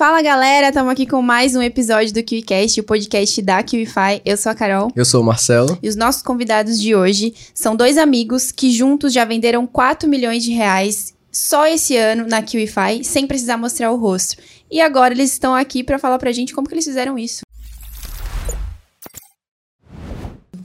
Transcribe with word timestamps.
Fala 0.00 0.22
galera, 0.22 0.68
estamos 0.68 0.90
aqui 0.90 1.04
com 1.04 1.20
mais 1.20 1.54
um 1.54 1.60
episódio 1.60 2.14
do 2.14 2.22
KiwiCast, 2.22 2.80
o 2.80 2.84
podcast 2.84 3.42
da 3.42 3.62
KiwiFi. 3.62 4.22
Eu 4.24 4.34
sou 4.34 4.50
a 4.50 4.54
Carol. 4.54 4.90
Eu 4.96 5.04
sou 5.04 5.20
o 5.20 5.24
Marcelo. 5.26 5.78
E 5.82 5.90
os 5.90 5.94
nossos 5.94 6.22
convidados 6.22 6.80
de 6.80 6.94
hoje 6.94 7.34
são 7.52 7.76
dois 7.76 7.98
amigos 7.98 8.50
que 8.50 8.72
juntos 8.72 9.12
já 9.12 9.26
venderam 9.26 9.66
4 9.66 10.08
milhões 10.08 10.42
de 10.42 10.52
reais 10.52 11.12
só 11.30 11.66
esse 11.66 11.98
ano 11.98 12.26
na 12.26 12.40
KiwiFi, 12.40 13.04
sem 13.04 13.26
precisar 13.26 13.58
mostrar 13.58 13.92
o 13.92 13.98
rosto. 13.98 14.38
E 14.70 14.80
agora 14.80 15.12
eles 15.12 15.32
estão 15.32 15.54
aqui 15.54 15.84
para 15.84 15.98
falar 15.98 16.18
pra 16.18 16.32
gente 16.32 16.54
como 16.54 16.66
que 16.66 16.72
eles 16.72 16.86
fizeram 16.86 17.18
isso. 17.18 17.42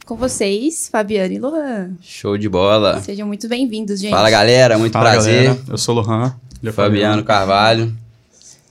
Com 0.06 0.16
vocês, 0.16 0.88
Fabiano 0.90 1.34
e 1.34 1.40
Lohan. 1.40 1.98
Show 2.02 2.38
de 2.38 2.48
bola. 2.48 3.02
Sejam 3.02 3.28
muito 3.28 3.50
bem-vindos, 3.50 4.00
gente. 4.00 4.12
Fala 4.12 4.30
galera, 4.30 4.78
muito 4.78 4.94
Fala, 4.94 5.12
prazer. 5.12 5.44
galera. 5.44 5.64
Eu 5.68 5.78
sou 5.78 5.94
o 5.94 6.00
Lohan. 6.00 6.34
é 6.64 6.70
o 6.70 6.72
Fabiano 6.72 7.22
Carvalho. 7.22 8.05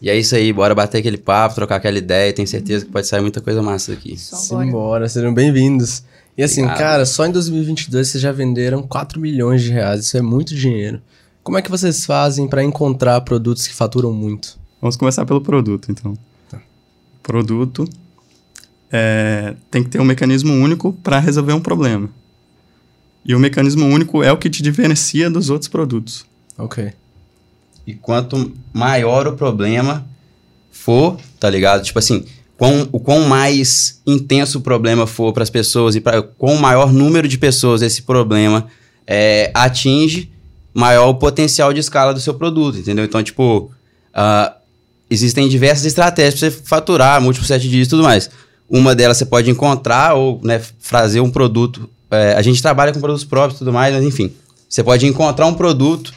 E 0.04 0.10
é 0.10 0.18
isso 0.18 0.36
aí, 0.36 0.52
bora 0.52 0.74
bater 0.74 0.98
aquele 0.98 1.16
papo, 1.16 1.54
trocar 1.54 1.76
aquela 1.76 1.96
ideia. 1.96 2.30
Tenho 2.30 2.46
certeza 2.46 2.84
que 2.84 2.90
pode 2.92 3.06
sair 3.06 3.22
muita 3.22 3.40
coisa 3.40 3.62
massa 3.62 3.90
bora. 3.90 4.36
Simbora, 4.36 5.08
sejam 5.08 5.32
bem-vindos. 5.32 6.04
E 6.36 6.42
assim, 6.42 6.60
Obrigado. 6.60 6.78
cara, 6.78 7.06
só 7.06 7.24
em 7.24 7.32
2022 7.32 8.06
vocês 8.06 8.20
já 8.22 8.30
venderam 8.30 8.82
4 8.82 9.18
milhões 9.18 9.62
de 9.62 9.72
reais, 9.72 10.04
isso 10.04 10.18
é 10.18 10.20
muito 10.20 10.54
dinheiro. 10.54 11.00
Como 11.42 11.56
é 11.56 11.62
que 11.62 11.70
vocês 11.70 12.04
fazem 12.04 12.46
pra 12.46 12.62
encontrar 12.62 13.18
produtos 13.22 13.66
que 13.66 13.72
faturam 13.72 14.12
muito? 14.12 14.58
Vamos 14.78 14.94
começar 14.94 15.24
pelo 15.24 15.40
produto, 15.40 15.90
então. 15.90 16.14
Produto 17.22 17.88
é, 18.92 19.54
tem 19.70 19.82
que 19.82 19.88
ter 19.88 20.02
um 20.02 20.04
mecanismo 20.04 20.52
único 20.52 20.92
para 20.92 21.18
resolver 21.18 21.54
um 21.54 21.60
problema. 21.62 22.10
E 23.24 23.34
o 23.34 23.38
mecanismo 23.38 23.86
único 23.86 24.22
é 24.22 24.30
o 24.30 24.36
que 24.36 24.50
te 24.50 24.62
diferencia 24.62 25.30
dos 25.30 25.48
outros 25.48 25.68
produtos. 25.68 26.26
Ok. 26.58 26.92
E 27.86 27.94
quanto 27.94 28.52
maior 28.72 29.26
o 29.26 29.32
problema 29.34 30.06
for, 30.70 31.18
tá 31.38 31.48
ligado? 31.50 31.82
Tipo 31.82 31.98
assim, 31.98 32.24
quão, 32.56 32.88
o 32.92 33.00
quão 33.00 33.22
mais 33.22 34.00
intenso 34.06 34.58
o 34.58 34.60
problema 34.60 35.06
for 35.06 35.32
para 35.32 35.42
as 35.42 35.50
pessoas 35.50 35.94
e 35.94 36.00
para 36.00 36.22
quão 36.22 36.56
maior 36.56 36.92
número 36.92 37.28
de 37.28 37.38
pessoas 37.38 37.82
esse 37.82 38.02
problema 38.02 38.66
é, 39.06 39.50
atinge, 39.54 40.30
maior 40.72 41.08
o 41.08 41.14
potencial 41.14 41.72
de 41.72 41.80
escala 41.80 42.12
do 42.12 42.20
seu 42.20 42.34
produto, 42.34 42.78
entendeu? 42.78 43.04
Então, 43.04 43.22
tipo, 43.22 43.70
ah, 44.12 44.56
existem 45.10 45.48
diversas 45.48 45.84
estratégias 45.84 46.40
para 46.40 46.50
você 46.50 46.62
faturar, 46.64 47.20
múltiplos 47.20 47.48
sete 47.48 47.68
dias 47.68 47.86
e 47.86 47.90
tudo 47.90 48.02
mais. 48.02 48.30
Uma 48.68 48.94
delas 48.94 49.18
você 49.18 49.26
pode 49.26 49.50
encontrar 49.50 50.14
ou 50.14 50.40
né, 50.42 50.60
fazer 50.80 51.20
um 51.20 51.30
produto. 51.30 51.88
é, 52.10 52.34
a 52.34 52.42
gente 52.42 52.62
trabalha 52.62 52.92
com 52.92 53.00
produtos 53.00 53.24
próprios 53.24 53.56
e 53.56 53.58
tudo 53.58 53.72
mais, 53.72 53.94
mas 53.94 54.04
enfim. 54.04 54.32
Você 54.68 54.82
pode 54.82 55.06
encontrar 55.06 55.46
um 55.46 55.54
produto, 55.54 56.12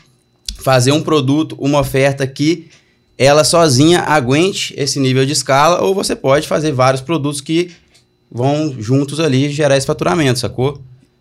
fazer 0.58 0.91
um 0.91 1.02
produto, 1.02 1.55
uma 1.59 1.80
oferta 1.80 2.25
que 2.27 2.67
ela 3.17 3.44
sozinha 3.44 4.02
aguente 4.02 4.73
esse 4.77 4.99
nível 4.99 5.25
de 5.25 5.31
escala, 5.31 5.81
ou 5.81 5.94
você 5.95 6.16
pode 6.16 6.47
fazer 6.47 6.72
vários 6.72 7.02
produtos 7.02 7.41
que 7.41 7.72
vão 8.31 8.75
juntos 8.80 9.19
ali 9.19 9.49
gerar 9.49 9.77
esse 9.77 9.88
faturamento, 9.88 10.39
sacou? 10.39 10.80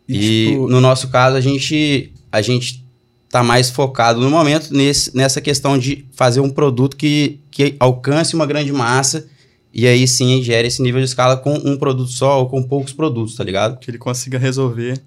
E, 0.09 0.17
E, 0.17 0.51
tipo- 0.51 0.69
no 0.69 0.81
nosso 0.81 1.09
caso, 1.09 1.37
a 1.37 1.41
gente, 1.41 2.12
a 2.31 2.43
gente 2.43 2.84
tá 3.31 3.43
mais 3.43 3.70
focado 3.70 4.20
no 4.20 4.31
momento 4.31 4.73
nesse, 4.75 5.17
nessa 5.17 5.41
questão 5.41 5.78
de 5.78 6.05
fazer 6.12 6.41
um 6.41 6.50
produto 6.50 6.97
que, 6.97 7.39
que 7.50 7.75
alcance 7.81 8.34
uma 8.34 8.47
grande 8.47 8.73
massa 8.73 9.27
e 9.75 9.87
aí 9.87 10.06
sim 10.09 10.43
gere 10.43 10.69
esse 10.69 10.81
nível 10.83 11.00
de 11.00 11.06
escala 11.06 11.37
com 11.37 11.55
um 11.55 11.77
produto 11.77 12.11
só 12.11 12.39
ou 12.41 12.47
com 12.48 12.62
poucos 12.62 12.93
produtos, 12.93 13.34
tá 13.37 13.45
ligado? 13.45 13.78
Que 13.78 13.91
ele 13.91 13.98
consiga 13.98 14.39
resolver 14.39 15.00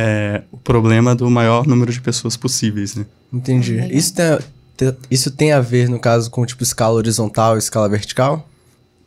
é, 0.00 0.42
o 0.52 0.56
problema 0.56 1.12
do 1.12 1.28
maior 1.28 1.66
número 1.66 1.92
de 1.92 2.00
pessoas 2.00 2.36
possíveis, 2.36 2.94
né? 2.94 3.04
Entendi. 3.32 3.72
Legal. 3.74 3.90
Isso 3.90 4.14
tem, 4.14 4.38
te- 4.76 4.96
isso 5.10 5.30
tem 5.32 5.52
a 5.52 5.60
ver, 5.60 5.88
no 5.88 5.98
caso, 5.98 6.30
com 6.30 6.46
tipo 6.46 6.62
escala 6.62 6.94
horizontal 6.94 7.56
e 7.56 7.58
escala 7.58 7.88
vertical? 7.88 8.48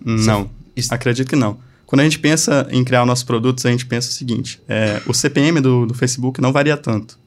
Não, 0.04 0.50
Isso- 0.76 0.94
acredito 0.94 1.30
que 1.30 1.36
não. 1.36 1.58
Quando 1.86 2.02
a 2.02 2.04
gente 2.04 2.20
pensa 2.20 2.68
em 2.72 2.84
criar 2.84 3.06
nossos 3.06 3.24
produtos, 3.24 3.66
a 3.66 3.72
gente 3.72 3.86
pensa 3.86 4.10
o 4.10 4.14
seguinte: 4.14 4.62
é, 4.68 5.02
o 5.08 5.14
CPM 5.14 5.62
do, 5.62 5.86
do 5.86 5.94
Facebook 5.94 6.42
não 6.42 6.52
varia 6.52 6.76
tanto. 6.76 7.18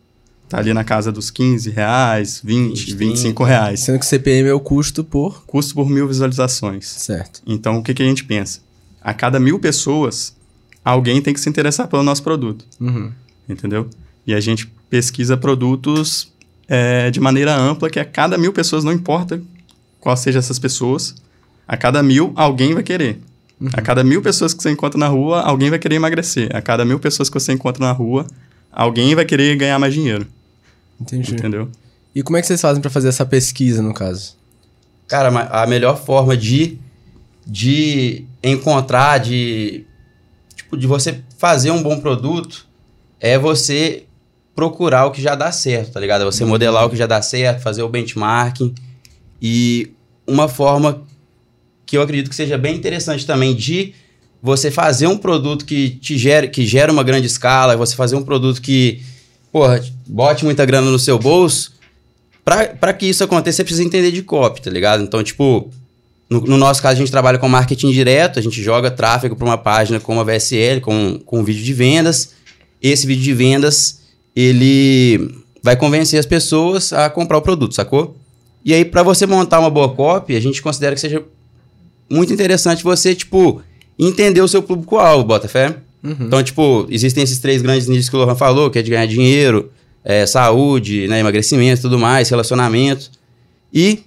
Tá 0.49 0.59
ali 0.59 0.75
na 0.75 0.85
casa 0.85 1.11
dos 1.11 1.31
15 1.31 1.71
reais, 1.71 2.41
20, 2.45 2.93
20, 2.93 2.95
25 2.97 3.45
reais. 3.45 3.81
Sendo 3.81 3.99
que 3.99 4.05
CPM 4.07 4.49
é 4.49 4.53
o 4.53 4.61
custo 4.61 5.03
por... 5.03 5.43
Custo 5.47 5.75
por 5.75 5.89
mil 5.89 6.07
visualizações. 6.07 6.87
Certo. 6.87 7.41
Então, 7.47 7.79
o 7.79 7.83
que, 7.83 7.95
que 7.95 8.03
a 8.03 8.07
gente 8.07 8.25
pensa? 8.25 8.61
A 9.03 9.15
cada 9.15 9.41
mil 9.41 9.59
pessoas, 9.59 10.37
alguém 10.85 11.21
tem 11.23 11.33
que 11.33 11.41
se 11.41 11.49
interessar 11.49 11.89
pelo 11.89 12.03
nosso 12.03 12.23
produto, 12.23 12.65
Uhum. 12.79 13.11
Entendeu? 13.49 13.89
E 14.27 14.35
a 14.35 14.41
gente 14.41 14.67
pesquisa 14.89 15.37
produtos 15.37 16.33
é, 16.69 17.11
de 17.11 17.21
maneira 17.21 17.55
ampla, 17.57 17.91
que 17.91 17.99
a 17.99 18.05
cada 18.05 18.39
mil 18.39 18.53
pessoas, 18.53 18.85
não 18.85 18.93
importa 18.93 19.41
qual 20.01 20.17
seja 20.17 20.39
essas 20.39 20.59
pessoas, 20.59 21.15
a 21.67 21.77
cada 21.77 22.03
mil, 22.03 22.33
alguém 22.37 22.75
vai 22.75 22.83
querer. 22.83 23.19
A 23.73 23.81
cada 23.81 24.05
mil 24.05 24.21
pessoas 24.21 24.53
que 24.53 24.63
você 24.63 24.71
encontra 24.71 24.99
na 24.99 25.09
rua, 25.09 25.41
alguém 25.41 25.71
vai 25.71 25.79
querer 25.79 25.97
emagrecer. 25.97 26.55
A 26.55 26.61
cada 26.61 26.85
mil 26.85 26.99
pessoas 26.99 27.31
que 27.31 27.41
você 27.41 27.53
encontra 27.53 27.85
na 27.85 27.93
rua, 27.93 28.27
alguém 28.71 29.15
vai 29.15 29.25
querer 29.25 29.57
ganhar 29.57 29.79
mais 29.79 29.95
dinheiro, 29.95 30.27
Entendi. 31.01 31.35
entendeu? 31.35 31.69
E 32.15 32.23
como 32.23 32.37
é 32.37 32.41
que 32.41 32.47
vocês 32.47 32.61
fazem 32.61 32.81
pra 32.81 32.91
fazer 32.91 33.09
essa 33.09 33.25
pesquisa, 33.25 33.83
no 33.83 33.95
caso? 33.95 34.37
Cara, 35.09 35.29
a 35.51 35.67
melhor 35.67 36.03
forma 36.03 36.37
de, 36.37 36.79
de 37.47 38.25
encontrar, 38.43 39.19
de, 39.19 39.85
tipo, 40.55 40.77
de 40.77 40.87
você 40.87 41.23
fazer 41.39 41.71
um 41.71 41.83
bom 41.83 42.01
produto 42.01 42.67
é 43.25 43.39
você 43.39 44.03
procurar 44.55 45.07
o 45.07 45.11
que 45.11 45.23
já 45.23 45.35
dá 45.35 45.51
certo, 45.51 45.93
tá 45.93 45.99
ligado? 45.99 46.21
É 46.21 46.25
você 46.27 46.45
modelar 46.45 46.85
o 46.85 46.91
que 46.91 46.97
já 46.97 47.07
dá 47.07 47.23
certo, 47.23 47.63
fazer 47.63 47.83
o 47.83 47.89
benchmarking. 47.89 48.75
E 49.41 49.91
uma 50.27 50.47
forma 50.47 51.03
que 51.87 51.97
eu 51.97 52.03
acredito 52.03 52.29
que 52.29 52.37
seja 52.37 52.59
bem 52.59 52.77
interessante 52.77 53.27
também 53.27 53.55
de 53.55 53.95
você 54.43 54.71
fazer 54.71 55.07
um 55.07 55.17
produto 55.17 55.65
que 55.65 55.89
te 55.89 56.19
gere, 56.19 56.49
que 56.49 56.67
gera 56.67 56.93
uma 56.93 57.03
grande 57.03 57.27
escala, 57.27 57.79
você 57.79 57.97
fazer 57.97 58.15
um 58.15 58.23
produto 58.23 58.61
que, 58.61 59.01
porra, 59.51 59.83
bote 60.07 60.45
muita 60.45 60.67
grana 60.67 60.91
no 60.91 60.99
seu 60.99 61.19
bolso, 61.19 61.73
pra 62.45 62.93
que 62.93 63.07
isso 63.07 63.25
aconteça, 63.25 63.57
você 63.57 63.65
precisa 63.65 63.83
entender 63.83 64.13
de 64.13 64.21
copy, 64.23 64.61
tá 64.61 64.71
ligado? 64.71 65.03
Então, 65.03 65.25
tipo, 65.25 65.71
no, 66.29 66.43
no 66.43 66.59
nosso 66.59 66.83
caso, 66.83 66.97
a 66.97 66.99
gente 66.99 67.11
trabalha 67.11 67.39
com 67.39 67.49
marketing 67.49 67.91
direto, 67.91 68.39
a 68.39 68.43
gente 68.43 68.63
joga 68.63 68.91
tráfego 68.91 69.35
para 69.35 69.47
uma 69.47 69.57
página 69.57 69.99
com 69.99 70.13
uma 70.13 70.25
VSL, 70.25 70.83
com, 70.83 71.19
com 71.25 71.41
um 71.41 71.45
vídeo 71.45 71.65
de 71.65 71.73
vendas. 71.73 72.44
Esse 72.85 73.07
vídeo 73.07 73.25
de 73.25 73.33
vendas, 73.33 74.01
ele 74.37 75.43
vai 75.63 75.75
convencer 75.75 76.21
as 76.21 76.27
pessoas 76.27 76.93
a 76.93 77.09
comprar 77.09 77.39
o 77.39 77.43
produto, 77.43 77.75
sacou? 77.75 78.15
E 78.63 78.75
aí, 78.75 78.85
para 78.85 79.03
você 79.03 79.27
montar 79.27 79.59
uma 79.59 79.71
boa 79.71 79.89
copy, 79.89 80.37
a 80.37 80.41
gente 80.41 80.61
considera 80.61 80.95
que 80.95 81.01
seja 81.01 81.23
muito 82.11 82.31
interessante 82.31 82.85
você, 82.85 83.15
tipo, 83.15 83.63
entender 83.99 84.43
o 84.43 84.49
seu 84.49 84.63
público-alvo, 84.63 85.25
bota 85.25 85.49
fé? 85.49 85.77
Uhum. 86.03 86.17
Então, 86.21 86.43
tipo, 86.43 86.87
existem 86.91 87.25
esses 87.25 87.39
três 87.39 87.63
grandes 87.63 87.89
nichos 87.89 88.11
que 88.11 88.17
o 88.17 88.19
Lohan 88.19 88.35
falou, 88.35 88.71
que 88.71 88.79
é 88.79 88.83
de 88.83 88.91
ganhar 88.91 89.07
dinheiro, 89.07 89.73
é, 90.05 90.27
saúde, 90.27 91.09
né, 91.09 91.21
emagrecimento, 91.21 91.81
tudo 91.81 91.99
mais, 91.99 92.29
relacionamento. 92.29 93.11
E 93.73 94.01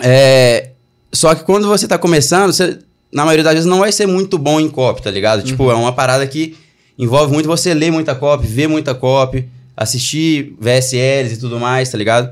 é, 0.00 0.70
só 1.12 1.32
que 1.34 1.44
quando 1.44 1.68
você 1.68 1.86
tá 1.86 1.96
começando, 1.96 2.52
você, 2.52 2.78
na 3.12 3.24
maioria 3.24 3.44
das 3.44 3.54
vezes 3.54 3.68
não 3.68 3.78
vai 3.78 3.92
ser 3.92 4.06
muito 4.06 4.36
bom 4.36 4.58
em 4.58 4.68
copy, 4.68 5.02
tá 5.02 5.10
ligado? 5.10 5.44
Tipo, 5.44 5.70
é 5.70 5.74
uma 5.74 5.92
parada 5.92 6.26
que 6.26 6.56
envolve 7.00 7.32
muito 7.32 7.46
você 7.46 7.72
ler 7.72 7.90
muita 7.90 8.14
copy, 8.14 8.46
ver 8.46 8.68
muita 8.68 8.94
copy, 8.94 9.48
assistir 9.74 10.54
VSLs 10.60 11.34
e 11.34 11.36
tudo 11.38 11.58
mais, 11.58 11.88
tá 11.88 11.96
ligado? 11.96 12.30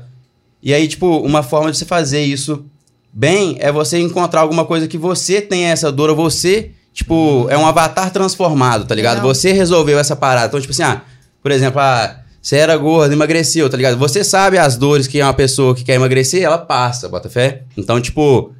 E 0.61 0.73
aí, 0.73 0.87
tipo, 0.87 1.17
uma 1.21 1.41
forma 1.41 1.71
de 1.71 1.77
você 1.77 1.85
fazer 1.85 2.21
isso 2.21 2.63
bem 3.11 3.57
é 3.59 3.71
você 3.71 3.97
encontrar 3.97 4.41
alguma 4.41 4.63
coisa 4.65 4.87
que 4.87 4.97
você 4.97 5.41
tenha 5.41 5.69
essa 5.69 5.91
dor, 5.91 6.11
ou 6.11 6.15
você, 6.15 6.71
tipo, 6.93 7.47
é 7.49 7.57
um 7.57 7.65
avatar 7.65 8.11
transformado, 8.11 8.85
tá 8.85 8.93
ligado? 8.93 9.17
Legal. 9.17 9.33
Você 9.33 9.51
resolveu 9.51 9.97
essa 9.97 10.15
parada. 10.15 10.45
Então, 10.45 10.61
tipo 10.61 10.71
assim, 10.71 10.83
ah, 10.83 11.01
por 11.41 11.49
exemplo, 11.49 11.79
ah, 11.79 12.19
você 12.39 12.57
era 12.57 12.77
gordo, 12.77 13.11
emagreceu, 13.11 13.67
tá 13.71 13.75
ligado? 13.75 13.97
Você 13.97 14.23
sabe 14.23 14.59
as 14.59 14.77
dores 14.77 15.07
que 15.07 15.19
uma 15.19 15.33
pessoa 15.33 15.73
que 15.73 15.83
quer 15.83 15.95
emagrecer, 15.95 16.43
ela 16.43 16.59
passa, 16.59 17.09
bota 17.09 17.27
fé. 17.27 17.63
Então, 17.75 17.99
tipo, 17.99 18.53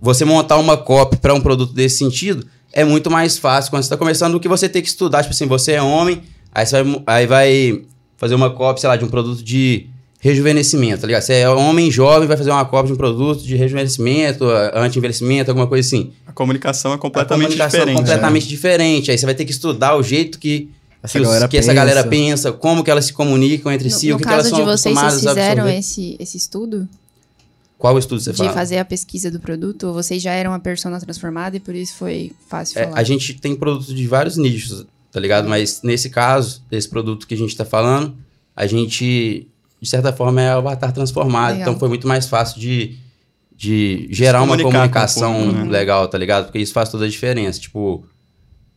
você 0.00 0.24
montar 0.24 0.58
uma 0.58 0.76
copy 0.76 1.16
para 1.16 1.34
um 1.34 1.40
produto 1.40 1.72
desse 1.72 1.98
sentido 1.98 2.46
é 2.76 2.84
muito 2.84 3.10
mais 3.10 3.36
fácil 3.38 3.70
quando 3.70 3.82
você 3.82 3.88
tá 3.90 3.96
começando 3.96 4.32
do 4.34 4.40
que 4.40 4.46
você 4.48 4.68
ter 4.68 4.82
que 4.82 4.88
estudar. 4.88 5.22
Tipo 5.22 5.34
assim, 5.34 5.46
você 5.46 5.72
é 5.72 5.82
homem, 5.82 6.22
aí 6.54 6.64
você 6.66 6.82
vai, 6.82 7.02
aí 7.06 7.26
vai 7.26 7.82
fazer 8.16 8.34
uma 8.34 8.50
copy, 8.50 8.80
sei 8.80 8.88
lá, 8.88 8.96
de 8.96 9.04
um 9.04 9.08
produto 9.08 9.42
de 9.42 9.86
rejuvenescimento, 10.20 11.00
tá 11.02 11.06
ligado? 11.06 11.22
Você 11.22 11.34
é 11.34 11.48
homem 11.48 11.90
jovem, 11.90 12.26
vai 12.26 12.36
fazer 12.36 12.50
uma 12.50 12.64
copy 12.64 12.88
de 12.88 12.92
um 12.92 12.96
produto 12.96 13.42
de 13.42 13.54
rejuvenescimento, 13.56 14.44
anti-envelhecimento, 14.74 15.50
alguma 15.50 15.66
coisa 15.66 15.86
assim. 15.86 16.12
A 16.26 16.32
comunicação 16.32 16.92
é 16.92 16.94
A 16.94 16.98
completamente 16.98 17.44
comunicação 17.46 17.80
diferente. 17.80 17.98
é 17.98 18.00
né? 18.02 18.06
completamente 18.08 18.48
diferente. 18.48 19.10
Aí 19.10 19.18
você 19.18 19.26
vai 19.26 19.34
ter 19.34 19.44
que 19.44 19.52
estudar 19.52 19.96
o 19.96 20.02
jeito 20.02 20.38
que, 20.38 20.68
Essa 21.02 21.12
que, 21.12 21.18
os- 21.22 21.26
galera 21.28 21.48
que 21.48 21.56
essa 21.56 21.68
pensa. 21.68 21.74
galera 21.74 22.04
pensa, 22.04 22.52
como 22.52 22.82
que 22.82 22.90
elas 22.90 23.04
se 23.06 23.12
comunicam 23.12 23.70
entre 23.72 23.88
No, 23.88 23.94
si, 23.94 24.08
no 24.08 24.16
o 24.16 24.18
que, 24.18 24.24
que 24.24 24.32
elas 24.32 24.48
são 24.48 24.58
de 24.58 24.64
vocês, 24.64 24.94
vocês 24.94 24.96
acostumadas 24.98 25.26
a 25.26 25.30
fizeram 25.30 25.68
esse, 25.68 26.16
esse 26.18 26.36
estudo 26.36 26.88
Qual 27.78 27.98
estudo 27.98 28.20
você 28.20 28.32
de 28.32 28.38
fala? 28.38 28.52
fazer 28.52 28.78
a 28.78 28.84
pesquisa 28.84 29.30
do 29.30 29.38
produto? 29.38 29.84
Ou 29.88 29.92
vocês 29.94 30.22
já 30.22 30.32
eram 30.32 30.50
uma 30.52 30.60
persona 30.60 30.98
transformada 30.98 31.56
e 31.56 31.60
por 31.60 31.74
isso 31.74 31.94
foi 31.94 32.32
fácil 32.48 32.78
É, 32.80 32.84
falar? 32.84 32.98
a 32.98 33.02
gente 33.02 33.34
tem 33.34 33.54
produtos 33.54 33.94
de 33.94 34.06
vários 34.06 34.36
nichos, 34.36 34.86
tá 35.12 35.20
ligado? 35.20 35.48
Mas 35.48 35.82
nesse 35.82 36.08
caso, 36.10 36.62
desse 36.70 36.88
produto 36.88 37.26
que 37.26 37.34
a 37.34 37.36
gente 37.36 37.54
tá 37.56 37.64
falando, 37.64 38.16
a 38.54 38.66
gente, 38.66 39.46
de 39.80 39.88
certa 39.88 40.12
forma, 40.12 40.40
é 40.40 40.54
o 40.54 40.58
avatar 40.58 40.90
transformado. 40.92 41.52
Legal. 41.52 41.68
Então 41.68 41.78
foi 41.78 41.88
muito 41.88 42.08
mais 42.08 42.26
fácil 42.26 42.58
de, 42.58 42.96
de 43.54 44.08
gerar 44.10 44.38
uma 44.42 44.56
comunicar 44.56 44.68
com 44.68 44.72
comunicação 44.72 45.34
público, 45.34 45.64
né? 45.66 45.70
legal, 45.70 46.08
tá 46.08 46.16
ligado? 46.16 46.44
Porque 46.46 46.58
isso 46.58 46.72
faz 46.72 46.88
toda 46.88 47.04
a 47.04 47.08
diferença. 47.08 47.60
Tipo, 47.60 48.04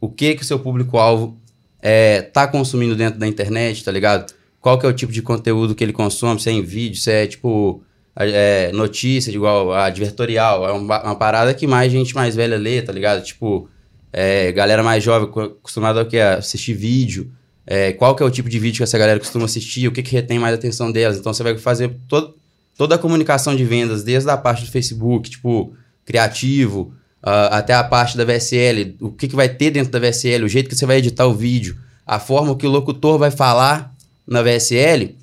o 0.02 0.10
que 0.10 0.36
que 0.36 0.42
o 0.42 0.46
seu 0.46 0.60
público-alvo 0.60 1.38
é, 1.82 2.22
tá 2.22 2.46
consumindo 2.48 2.98
dentro 2.98 3.18
da 3.18 3.26
internet, 3.26 3.84
tá 3.86 3.92
ligado? 3.92 4.34
Qual 4.60 4.78
que 4.78 4.86
é 4.86 4.90
o 4.90 4.94
tipo 4.94 5.14
de 5.14 5.22
conteúdo 5.22 5.74
que 5.74 5.82
ele 5.82 5.94
consome, 5.94 6.38
se 6.42 6.50
é 6.50 6.52
em 6.52 6.62
vídeo, 6.62 7.00
se 7.00 7.10
é, 7.10 7.26
tipo, 7.26 7.82
é, 8.16 8.72
notícia, 8.74 9.32
igual 9.32 9.72
a 9.72 9.86
advertorial. 9.86 10.68
É 10.68 10.72
uma, 10.72 11.04
uma 11.04 11.16
parada 11.16 11.54
que 11.54 11.66
mais 11.68 11.92
gente 11.92 12.14
mais 12.14 12.36
velha 12.36 12.58
lê, 12.58 12.82
tá 12.82 12.92
ligado? 12.92 13.24
Tipo, 13.24 13.70
é, 14.12 14.52
galera 14.52 14.84
mais 14.84 15.04
jovem 15.04 15.30
co- 15.30 15.42
acostumada? 15.42 16.02
A 16.02 16.34
assistir 16.36 16.74
vídeo. 16.74 17.32
É, 17.66 17.94
qual 17.94 18.16
que 18.16 18.24
é 18.24 18.26
o 18.26 18.32
tipo 18.32 18.50
de 18.50 18.58
vídeo 18.58 18.78
que 18.78 18.84
essa 18.84 18.98
galera 18.98 19.20
costuma 19.20 19.46
assistir, 19.46 19.88
o 19.88 19.92
que, 19.92 20.02
que 20.02 20.12
retém 20.12 20.40
mais 20.40 20.54
a 20.54 20.58
atenção 20.58 20.92
delas. 20.92 21.18
Então 21.18 21.32
você 21.32 21.44
vai 21.44 21.56
fazer 21.58 21.96
todo, 22.08 22.34
toda 22.76 22.96
a 22.96 22.98
comunicação 22.98 23.56
de 23.56 23.64
vendas, 23.64 24.04
desde 24.04 24.28
a 24.30 24.36
parte 24.36 24.66
do 24.66 24.72
Facebook, 24.72 25.30
tipo, 25.30 25.74
criativo, 26.04 26.92
ah, 27.22 27.58
até 27.58 27.74
a 27.76 27.84
parte 27.84 28.18
da 28.18 28.26
VSL, 28.26 28.96
o 29.00 29.12
que, 29.12 29.28
que 29.28 29.36
vai 29.36 29.48
ter 29.48 29.70
dentro 29.70 29.92
da 29.92 30.00
VSL, 30.00 30.46
o 30.46 30.50
jeito 30.50 30.68
que 30.68 30.76
você 30.76 30.86
vai 30.86 30.98
editar 30.98 31.28
o 31.28 31.36
vídeo, 31.36 31.78
a 32.08 32.18
forma 32.20 32.56
que 32.56 32.66
o 32.66 32.70
locutor 32.72 33.20
vai 33.20 33.30
falar 33.30 33.94
na 34.26 34.42
VSL, 34.42 35.16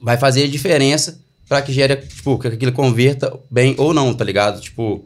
vai 0.00 0.16
fazer 0.16 0.44
a 0.44 0.48
diferença 0.48 1.18
para 1.50 1.62
que 1.62 1.72
gere, 1.72 1.96
tipo, 1.96 2.38
que 2.38 2.46
aquilo 2.46 2.70
converta 2.70 3.36
bem 3.50 3.74
ou 3.76 3.92
não, 3.92 4.14
tá 4.14 4.24
ligado? 4.24 4.60
Tipo, 4.60 5.04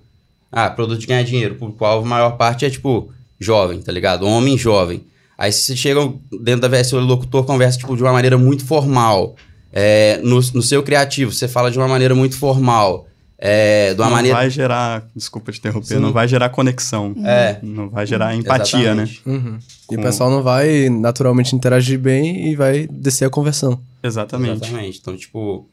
ah, 0.52 0.68
produto 0.68 1.00
de 1.00 1.06
ganhar 1.06 1.22
dinheiro, 1.22 1.54
o 1.54 1.56
público-alvo, 1.56 2.04
a 2.04 2.08
maior 2.08 2.32
parte 2.32 2.66
é, 2.66 2.70
tipo, 2.70 3.10
jovem, 3.40 3.80
tá 3.80 3.90
ligado? 3.90 4.26
Homem 4.26 4.58
jovem. 4.58 5.04
Aí 5.38 5.50
se 5.50 5.62
você 5.62 5.74
chega 5.74 6.00
dentro 6.42 6.60
da 6.60 6.68
VSL, 6.68 6.98
o 7.00 7.06
locutor 7.06 7.46
conversa, 7.46 7.78
tipo, 7.78 7.96
de 7.96 8.02
uma 8.02 8.12
maneira 8.12 8.36
muito 8.36 8.62
formal. 8.62 9.36
É, 9.72 10.20
no, 10.22 10.36
no 10.36 10.60
seu 10.62 10.82
criativo, 10.82 11.32
você 11.32 11.48
fala 11.48 11.70
de 11.70 11.78
uma 11.78 11.88
maneira 11.88 12.14
muito 12.14 12.36
formal. 12.36 13.08
É, 13.38 13.94
de 13.94 14.00
uma 14.02 14.08
não 14.10 14.16
maneira... 14.16 14.36
vai 14.36 14.50
gerar, 14.50 15.02
desculpa 15.16 15.50
te 15.50 15.60
interromper, 15.60 15.94
Sim. 15.94 15.98
não 15.98 16.12
vai 16.12 16.28
gerar 16.28 16.50
conexão. 16.50 17.14
É. 17.24 17.58
Não 17.62 17.88
vai 17.88 18.06
gerar 18.06 18.36
empatia, 18.36 18.94
né? 18.94 19.04
Exatamente. 19.04 19.22
Uhum. 19.24 19.58
E 19.90 19.94
o 19.94 19.96
Com- 19.96 20.02
pessoal 20.02 20.30
não 20.30 20.42
vai 20.42 20.90
naturalmente 20.90 21.56
interagir 21.56 21.98
bem 21.98 22.50
e 22.50 22.54
vai 22.54 22.86
descer 22.86 23.24
a 23.24 23.30
conversão. 23.30 23.80
Exatamente. 24.02 24.62
Exatamente. 24.62 24.98
Então, 25.00 25.16
tipo, 25.16 25.66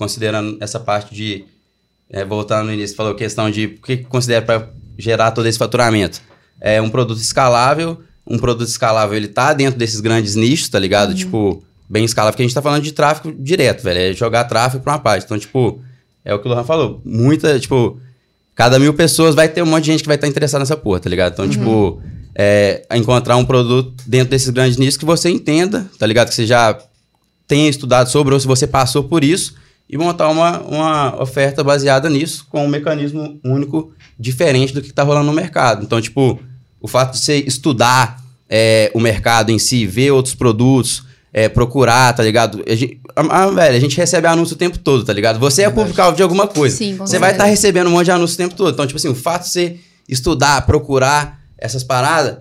considerando 0.00 0.56
essa 0.60 0.80
parte 0.80 1.14
de. 1.14 1.44
é, 2.08 2.24
voltando 2.24 2.68
no 2.68 2.72
início, 2.72 2.96
falou 2.96 3.14
questão 3.14 3.50
de 3.50 3.66
o 3.66 3.82
que 3.82 3.98
considera 3.98 4.40
para 4.40 4.70
gerar 4.98 5.30
todo 5.32 5.46
esse 5.46 5.58
faturamento. 5.58 6.22
É 6.58 6.80
um 6.80 6.88
produto 6.88 7.20
escalável. 7.20 8.00
Um 8.26 8.38
produto 8.38 8.66
escalável, 8.66 9.14
ele 9.14 9.28
tá 9.28 9.52
dentro 9.52 9.78
desses 9.78 10.00
grandes 10.00 10.36
nichos, 10.36 10.68
tá 10.68 10.78
ligado? 10.78 11.14
Tipo, 11.14 11.62
bem 11.88 12.04
escalável, 12.04 12.32
porque 12.32 12.42
a 12.42 12.46
gente 12.46 12.54
tá 12.54 12.62
falando 12.62 12.82
de 12.82 12.92
tráfego 12.92 13.34
direto, 13.38 13.82
velho. 13.82 13.98
É 13.98 14.12
jogar 14.14 14.44
tráfego 14.44 14.82
pra 14.82 14.94
uma 14.94 14.98
parte. 14.98 15.24
Então, 15.24 15.38
tipo, 15.38 15.80
é 16.24 16.32
o 16.32 16.38
que 16.38 16.46
o 16.46 16.50
Lohan 16.50 16.64
falou. 16.64 17.02
Muita, 17.04 17.58
tipo, 17.58 18.00
cada 18.54 18.78
mil 18.78 18.94
pessoas 18.94 19.34
vai 19.34 19.48
ter 19.48 19.62
um 19.62 19.66
monte 19.66 19.84
de 19.84 19.92
gente 19.92 20.02
que 20.02 20.06
vai 20.06 20.16
estar 20.16 20.28
interessada 20.28 20.60
nessa 20.60 20.76
porra, 20.76 21.00
tá 21.00 21.10
ligado? 21.10 21.32
Então, 21.32 21.48
tipo, 21.48 22.00
é, 22.34 22.86
encontrar 22.94 23.36
um 23.36 23.44
produto 23.44 24.02
dentro 24.06 24.30
desses 24.30 24.48
grandes 24.48 24.78
nichos 24.78 24.96
que 24.96 25.04
você 25.04 25.28
entenda, 25.28 25.90
tá 25.98 26.06
ligado? 26.06 26.28
Que 26.28 26.34
você 26.34 26.46
já 26.46 26.78
tenha 27.46 27.68
estudado 27.68 28.08
sobre 28.08 28.32
ou 28.32 28.40
se 28.40 28.46
você 28.46 28.66
passou 28.66 29.04
por 29.04 29.24
isso 29.24 29.60
e 29.90 29.98
montar 29.98 30.28
uma, 30.28 30.60
uma 30.60 31.20
oferta 31.22 31.64
baseada 31.64 32.08
nisso 32.08 32.46
com 32.48 32.64
um 32.64 32.68
mecanismo 32.68 33.40
único 33.44 33.92
diferente 34.18 34.72
do 34.72 34.80
que 34.80 34.88
está 34.90 35.02
rolando 35.02 35.26
no 35.26 35.32
mercado. 35.32 35.84
Então, 35.84 36.00
tipo, 36.00 36.38
o 36.80 36.86
fato 36.86 37.12
de 37.12 37.18
você 37.18 37.38
estudar 37.38 38.22
é, 38.48 38.90
o 38.94 39.00
mercado 39.00 39.50
em 39.50 39.58
si, 39.58 39.86
ver 39.86 40.10
outros 40.12 40.34
produtos, 40.34 41.02
é, 41.32 41.48
procurar, 41.48 42.12
tá 42.12 42.22
ligado? 42.22 42.62
A 42.66 42.74
gente, 42.74 43.00
a- 43.14 43.42
a- 43.44 43.50
velho, 43.50 43.76
a 43.76 43.80
gente 43.80 43.96
recebe 43.96 44.26
anúncio 44.26 44.54
o 44.54 44.58
tempo 44.58 44.78
todo, 44.78 45.04
tá 45.04 45.12
ligado? 45.12 45.38
Você 45.38 45.62
é 45.62 45.70
público-alvo 45.70 46.16
de 46.16 46.22
alguma 46.22 46.46
coisa. 46.48 46.76
Sim, 46.76 46.96
você 46.96 47.18
vai 47.18 47.30
estar 47.32 47.44
certeza. 47.44 47.50
recebendo 47.68 47.86
um 47.88 47.90
monte 47.92 48.06
de 48.06 48.10
anúncio 48.12 48.34
o 48.34 48.36
tempo 48.38 48.54
todo. 48.54 48.72
Então, 48.74 48.86
tipo 48.86 48.96
assim, 48.98 49.08
o 49.08 49.14
fato 49.14 49.44
de 49.44 49.50
você 49.50 49.76
estudar, 50.08 50.66
procurar 50.66 51.38
essas 51.56 51.84
paradas, 51.84 52.38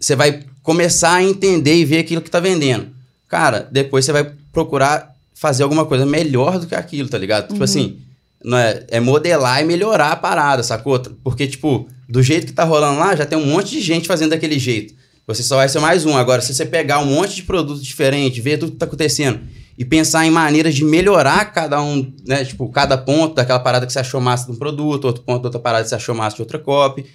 você 0.00 0.16
vai 0.16 0.42
começar 0.62 1.14
a 1.14 1.22
entender 1.22 1.74
e 1.76 1.84
ver 1.84 1.98
aquilo 1.98 2.22
que 2.22 2.30
tá 2.30 2.40
vendendo. 2.40 2.88
Cara, 3.28 3.68
depois 3.70 4.04
você 4.06 4.12
vai 4.12 4.30
procurar 4.52 5.12
fazer 5.38 5.62
alguma 5.62 5.84
coisa 5.84 6.04
melhor 6.04 6.58
do 6.58 6.66
que 6.66 6.74
aquilo, 6.74 7.08
tá 7.08 7.16
ligado? 7.16 7.48
Tipo 7.52 7.62
assim, 7.62 7.98
não 8.44 8.58
é, 8.58 8.84
é 8.88 9.00
modelar 9.00 9.62
e 9.62 9.64
melhorar 9.64 10.12
a 10.12 10.16
parada, 10.16 10.62
sacou? 10.62 10.98
Porque, 11.22 11.46
tipo, 11.46 11.88
do 12.08 12.22
jeito 12.22 12.46
que 12.46 12.52
tá 12.52 12.64
rolando 12.64 12.98
lá, 12.98 13.14
já 13.14 13.24
tem 13.24 13.38
um 13.38 13.46
monte 13.46 13.70
de 13.70 13.80
gente 13.80 14.08
fazendo 14.08 14.30
daquele 14.30 14.58
jeito. 14.58 14.94
Você 15.26 15.42
só 15.42 15.56
vai 15.56 15.68
ser 15.68 15.78
mais 15.78 16.04
um. 16.04 16.16
Agora, 16.16 16.42
se 16.42 16.52
você 16.54 16.66
pegar 16.66 16.98
um 17.00 17.06
monte 17.06 17.36
de 17.36 17.42
produto 17.44 17.80
diferente, 17.80 18.40
ver 18.40 18.58
tudo 18.58 18.72
que 18.72 18.78
tá 18.78 18.86
acontecendo 18.86 19.40
e 19.76 19.84
pensar 19.84 20.26
em 20.26 20.30
maneiras 20.30 20.74
de 20.74 20.84
melhorar 20.84 21.52
cada 21.52 21.80
um, 21.80 22.12
né? 22.26 22.44
Tipo, 22.44 22.68
cada 22.70 22.98
ponto 22.98 23.34
daquela 23.34 23.60
parada 23.60 23.86
que 23.86 23.92
você 23.92 24.00
achou 24.00 24.20
massa 24.20 24.46
de 24.46 24.52
um 24.52 24.56
produto, 24.56 25.04
outro 25.04 25.22
ponto 25.22 25.42
da 25.42 25.48
outra 25.48 25.60
parada 25.60 25.84
que 25.84 25.90
você 25.90 25.94
achou 25.94 26.14
massa 26.14 26.36
de 26.36 26.42
outra 26.42 26.58
copy 26.58 27.06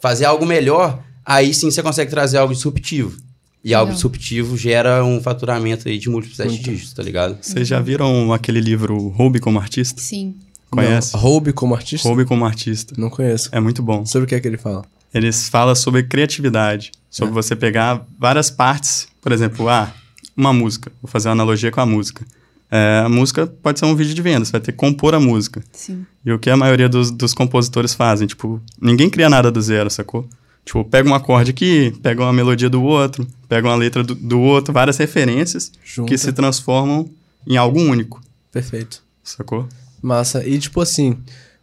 fazer 0.00 0.26
algo 0.26 0.46
melhor, 0.46 1.02
aí 1.24 1.52
sim 1.52 1.70
você 1.70 1.82
consegue 1.82 2.10
trazer 2.10 2.38
algo 2.38 2.54
disruptivo. 2.54 3.16
E 3.64 3.74
algo 3.74 3.92
disruptivo 3.92 4.56
gera 4.56 5.04
um 5.04 5.20
faturamento 5.20 5.88
aí 5.88 5.98
de 5.98 6.08
múltiplos 6.08 6.36
sete 6.36 6.62
dígitos, 6.62 6.92
tá 6.92 7.02
ligado? 7.02 7.38
Vocês 7.40 7.66
já 7.66 7.80
viram 7.80 8.32
aquele 8.32 8.60
livro 8.60 9.08
Roube 9.08 9.40
como 9.40 9.58
Artista? 9.58 10.00
Sim. 10.00 10.36
Conhece? 10.70 11.14
Não, 11.14 11.20
Roube 11.20 11.52
como 11.52 11.74
artista? 11.74 12.06
Roube 12.06 12.24
como 12.24 12.44
Artista. 12.44 12.94
Não 12.98 13.08
conheço. 13.08 13.48
É 13.52 13.60
muito 13.60 13.82
bom. 13.82 14.04
Sobre 14.04 14.26
o 14.26 14.28
que 14.28 14.34
é 14.34 14.40
que 14.40 14.46
ele 14.46 14.58
fala? 14.58 14.84
Eles 15.12 15.48
falam 15.48 15.74
sobre 15.74 16.02
criatividade, 16.02 16.92
sobre 17.10 17.32
você 17.32 17.56
pegar 17.56 18.06
várias 18.18 18.50
partes, 18.50 19.08
por 19.22 19.32
exemplo, 19.32 19.68
ah, 19.68 19.92
uma 20.36 20.52
música. 20.52 20.92
Vou 21.02 21.10
fazer 21.10 21.28
uma 21.28 21.32
analogia 21.32 21.70
com 21.70 21.80
a 21.80 21.86
música. 21.86 22.24
É, 22.70 23.02
a 23.04 23.08
música 23.08 23.46
pode 23.46 23.78
ser 23.78 23.86
um 23.86 23.96
vídeo 23.96 24.12
de 24.12 24.20
venda, 24.20 24.44
você 24.44 24.52
vai 24.52 24.60
ter 24.60 24.72
que 24.72 24.78
compor 24.78 25.14
a 25.14 25.20
música. 25.20 25.64
Sim. 25.72 26.04
E 26.24 26.30
o 26.30 26.38
que 26.38 26.50
a 26.50 26.56
maioria 26.56 26.88
dos, 26.88 27.10
dos 27.10 27.32
compositores 27.32 27.94
fazem? 27.94 28.28
Tipo, 28.28 28.60
ninguém 28.80 29.08
cria 29.08 29.30
nada 29.30 29.50
do 29.50 29.62
zero, 29.62 29.88
sacou? 29.88 30.28
Tipo, 30.68 30.84
pega 30.84 31.08
um 31.08 31.14
acorde 31.14 31.50
aqui, 31.50 31.94
pega 32.02 32.20
uma 32.20 32.32
melodia 32.32 32.68
do 32.68 32.82
outro, 32.82 33.26
pega 33.48 33.66
uma 33.66 33.74
letra 33.74 34.04
do, 34.04 34.14
do 34.14 34.38
outro, 34.38 34.70
várias 34.70 34.98
referências 34.98 35.72
Junta. 35.82 36.10
que 36.10 36.18
se 36.18 36.30
transformam 36.30 37.08
em 37.46 37.56
algo 37.56 37.80
único, 37.80 38.20
Perfeito. 38.52 39.02
sacou? 39.24 39.66
Massa. 40.02 40.46
E 40.46 40.58
tipo 40.58 40.82
assim, 40.82 41.16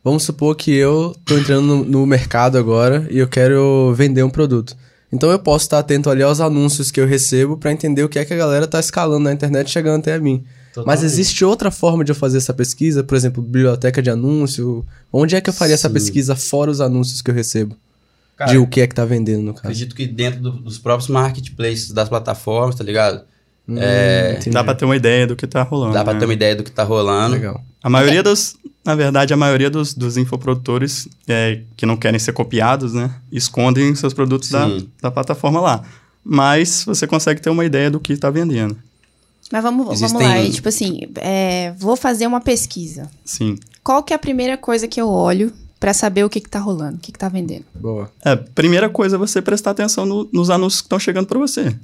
vamos 0.03 0.23
supor 0.23 0.55
que 0.55 0.71
eu 0.73 1.15
tô 1.23 1.37
entrando 1.37 1.67
no, 1.67 1.85
no 1.85 2.05
mercado 2.07 2.57
agora 2.57 3.07
e 3.11 3.19
eu 3.19 3.27
quero 3.27 3.93
vender 3.95 4.23
um 4.23 4.29
produto. 4.29 4.75
Então 5.13 5.29
eu 5.29 5.37
posso 5.37 5.65
estar 5.65 5.77
atento 5.77 6.09
ali 6.09 6.23
aos 6.23 6.39
anúncios 6.39 6.89
que 6.89 6.99
eu 6.99 7.05
recebo 7.05 7.57
pra 7.57 7.71
entender 7.71 8.03
o 8.03 8.09
que 8.09 8.17
é 8.17 8.25
que 8.25 8.33
a 8.33 8.37
galera 8.37 8.65
tá 8.65 8.79
escalando 8.79 9.25
na 9.25 9.33
internet 9.33 9.69
chegando 9.69 9.99
até 9.99 10.15
a 10.15 10.19
mim. 10.19 10.43
Mas 10.43 10.73
Totalmente. 10.73 11.05
existe 11.05 11.45
outra 11.45 11.69
forma 11.69 12.03
de 12.03 12.11
eu 12.11 12.15
fazer 12.15 12.39
essa 12.39 12.55
pesquisa, 12.55 13.03
por 13.03 13.15
exemplo, 13.15 13.43
biblioteca 13.43 14.01
de 14.01 14.09
anúncio. 14.09 14.83
Onde 15.13 15.35
é 15.35 15.41
que 15.41 15.49
eu 15.49 15.53
faria 15.53 15.75
essa 15.75 15.89
Sim. 15.89 15.93
pesquisa 15.93 16.35
fora 16.35 16.71
os 16.71 16.81
anúncios 16.81 17.21
que 17.21 17.29
eu 17.29 17.35
recebo? 17.35 17.77
Cara, 18.37 18.51
de 18.51 18.57
o 18.57 18.67
que 18.67 18.81
é 18.81 18.87
que 18.87 18.93
tá 18.95 19.05
vendendo, 19.05 19.41
no 19.43 19.53
caso. 19.53 19.65
acredito 19.67 19.95
que 19.95 20.05
dentro 20.05 20.41
do- 20.41 20.51
dos 20.51 20.77
próprios 20.77 21.09
marketplaces 21.09 21.91
das 21.91 22.09
plataformas, 22.09 22.75
tá 22.75 22.83
ligado? 22.83 23.21
Hum, 23.67 23.75
é. 23.79 24.39
Dá 24.51 24.63
pra 24.63 24.75
ter 24.75 24.85
uma 24.85 24.95
ideia 24.95 25.25
do 25.25 25.35
que 25.35 25.47
tá 25.47 25.63
rolando. 25.63 25.93
Dá 25.93 26.03
pra 26.03 26.13
né? 26.13 26.19
ter 26.19 26.25
uma 26.25 26.33
ideia 26.33 26.55
do 26.55 26.63
que 26.63 26.69
tá 26.71 26.83
rolando. 26.83 27.33
Legal. 27.35 27.63
A 27.81 27.89
maioria 27.89 28.21
dos. 28.21 28.55
Na 28.83 28.93
verdade, 28.93 29.33
a 29.33 29.37
maioria 29.37 29.69
dos, 29.69 29.93
dos 29.95 30.15
infoprodutores 30.17 31.07
é, 31.27 31.61
que 31.75 31.85
não 31.87 31.97
querem 31.97 32.19
ser 32.19 32.33
copiados, 32.33 32.93
né? 32.93 33.09
Escondem 33.31 33.95
seus 33.95 34.13
produtos 34.13 34.49
da, 34.49 34.67
da 35.01 35.09
plataforma 35.09 35.59
lá. 35.59 35.83
Mas 36.23 36.83
você 36.85 37.07
consegue 37.07 37.41
ter 37.41 37.49
uma 37.49 37.65
ideia 37.65 37.89
do 37.89 37.99
que 37.99 38.13
está 38.13 38.29
vendendo. 38.29 38.77
Mas 39.51 39.63
vamos, 39.63 39.85
vamos 39.85 40.01
Existem- 40.01 40.27
lá. 40.27 40.39
E, 40.39 40.51
tipo 40.51 40.67
assim, 40.69 40.99
é, 41.15 41.73
vou 41.77 41.95
fazer 41.95 42.27
uma 42.27 42.41
pesquisa. 42.41 43.09
Sim. 43.23 43.57
Qual 43.83 44.03
que 44.03 44.13
é 44.13 44.15
a 44.15 44.19
primeira 44.19 44.57
coisa 44.57 44.87
que 44.87 44.99
eu 45.01 45.07
olho 45.09 45.51
pra 45.85 45.93
saber 45.93 46.23
o 46.25 46.29
que 46.31 46.39
que 46.41 46.49
tá 46.49 46.57
rolando, 46.57 46.95
o 46.95 46.99
que 46.99 47.11
que 47.11 47.19
tá 47.19 47.29
vendendo? 47.29 47.63
Boa. 47.75 48.09
É, 48.25 48.35
primeira 48.35 48.89
coisa 48.89 49.17
é 49.17 49.19
você 49.19 49.39
prestar 49.39 49.69
atenção 49.69 50.03
no- 50.03 50.27
nos 50.33 50.49
anúncios 50.49 50.81
que 50.81 50.87
estão 50.87 50.97
chegando 50.97 51.27
para 51.27 51.37
você. 51.37 51.75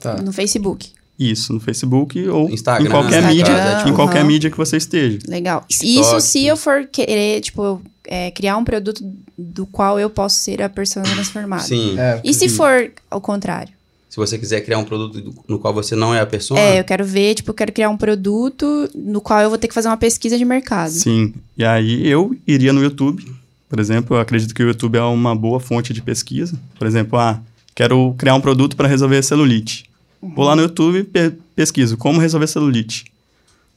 Tá. 0.00 0.16
No 0.22 0.32
Facebook. 0.32 0.88
Isso, 1.18 1.52
no 1.52 1.60
Facebook 1.60 2.18
ou 2.30 2.48
Instagram, 2.48 2.86
em 2.86 2.90
qualquer 2.90 3.18
Instagram, 3.22 3.34
mídia, 3.34 3.52
em 3.52 3.88
aham. 3.88 3.94
qualquer 3.94 4.24
mídia 4.24 4.50
que 4.50 4.56
você 4.56 4.78
esteja. 4.78 5.18
Legal. 5.28 5.66
TikTok. 5.68 6.00
Isso 6.00 6.20
se 6.22 6.46
eu 6.46 6.56
for 6.56 6.86
querer, 6.86 7.42
tipo, 7.42 7.82
é, 8.06 8.30
criar 8.30 8.56
um 8.56 8.64
produto 8.64 9.04
do 9.36 9.66
qual 9.66 10.00
eu 10.00 10.08
posso 10.08 10.36
ser 10.36 10.62
a 10.62 10.68
pessoa 10.70 11.04
transformada. 11.04 11.62
Sim. 11.62 11.98
É, 11.98 12.22
E 12.24 12.32
se 12.32 12.48
for 12.48 12.90
ao 13.10 13.20
contrário? 13.20 13.74
Se 14.08 14.16
você 14.16 14.38
quiser 14.38 14.60
criar 14.62 14.78
um 14.78 14.84
produto 14.84 15.34
no 15.48 15.58
qual 15.58 15.72
você 15.72 15.94
não 15.94 16.14
é 16.14 16.20
a 16.20 16.26
pessoa, 16.26 16.58
É, 16.58 16.80
eu 16.80 16.84
quero 16.84 17.02
ver, 17.04 17.34
tipo, 17.34 17.50
eu 17.50 17.54
quero 17.54 17.72
criar 17.72 17.88
um 17.90 17.96
produto 17.98 18.88
no 18.94 19.20
qual 19.20 19.40
eu 19.40 19.48
vou 19.50 19.58
ter 19.58 19.68
que 19.68 19.74
fazer 19.74 19.88
uma 19.88 19.96
pesquisa 19.98 20.36
de 20.38 20.44
mercado. 20.44 20.90
Sim. 20.90 21.32
E 21.56 21.64
aí 21.64 22.06
eu 22.08 22.34
iria 22.46 22.72
no 22.74 22.82
YouTube, 22.82 23.24
por 23.72 23.80
exemplo, 23.80 24.14
eu 24.14 24.20
acredito 24.20 24.54
que 24.54 24.62
o 24.62 24.66
YouTube 24.66 24.96
é 24.98 25.02
uma 25.02 25.34
boa 25.34 25.58
fonte 25.58 25.94
de 25.94 26.02
pesquisa. 26.02 26.60
Por 26.78 26.86
exemplo, 26.86 27.18
ah, 27.18 27.40
quero 27.74 28.14
criar 28.18 28.34
um 28.34 28.40
produto 28.40 28.76
para 28.76 28.86
resolver 28.86 29.22
celulite. 29.22 29.86
Vou 30.20 30.44
lá 30.44 30.54
no 30.54 30.60
YouTube 30.60 30.98
e 30.98 31.04
pe 31.04 31.32
pesquiso 31.56 31.96
como 31.96 32.20
resolver 32.20 32.46
celulite. 32.48 33.04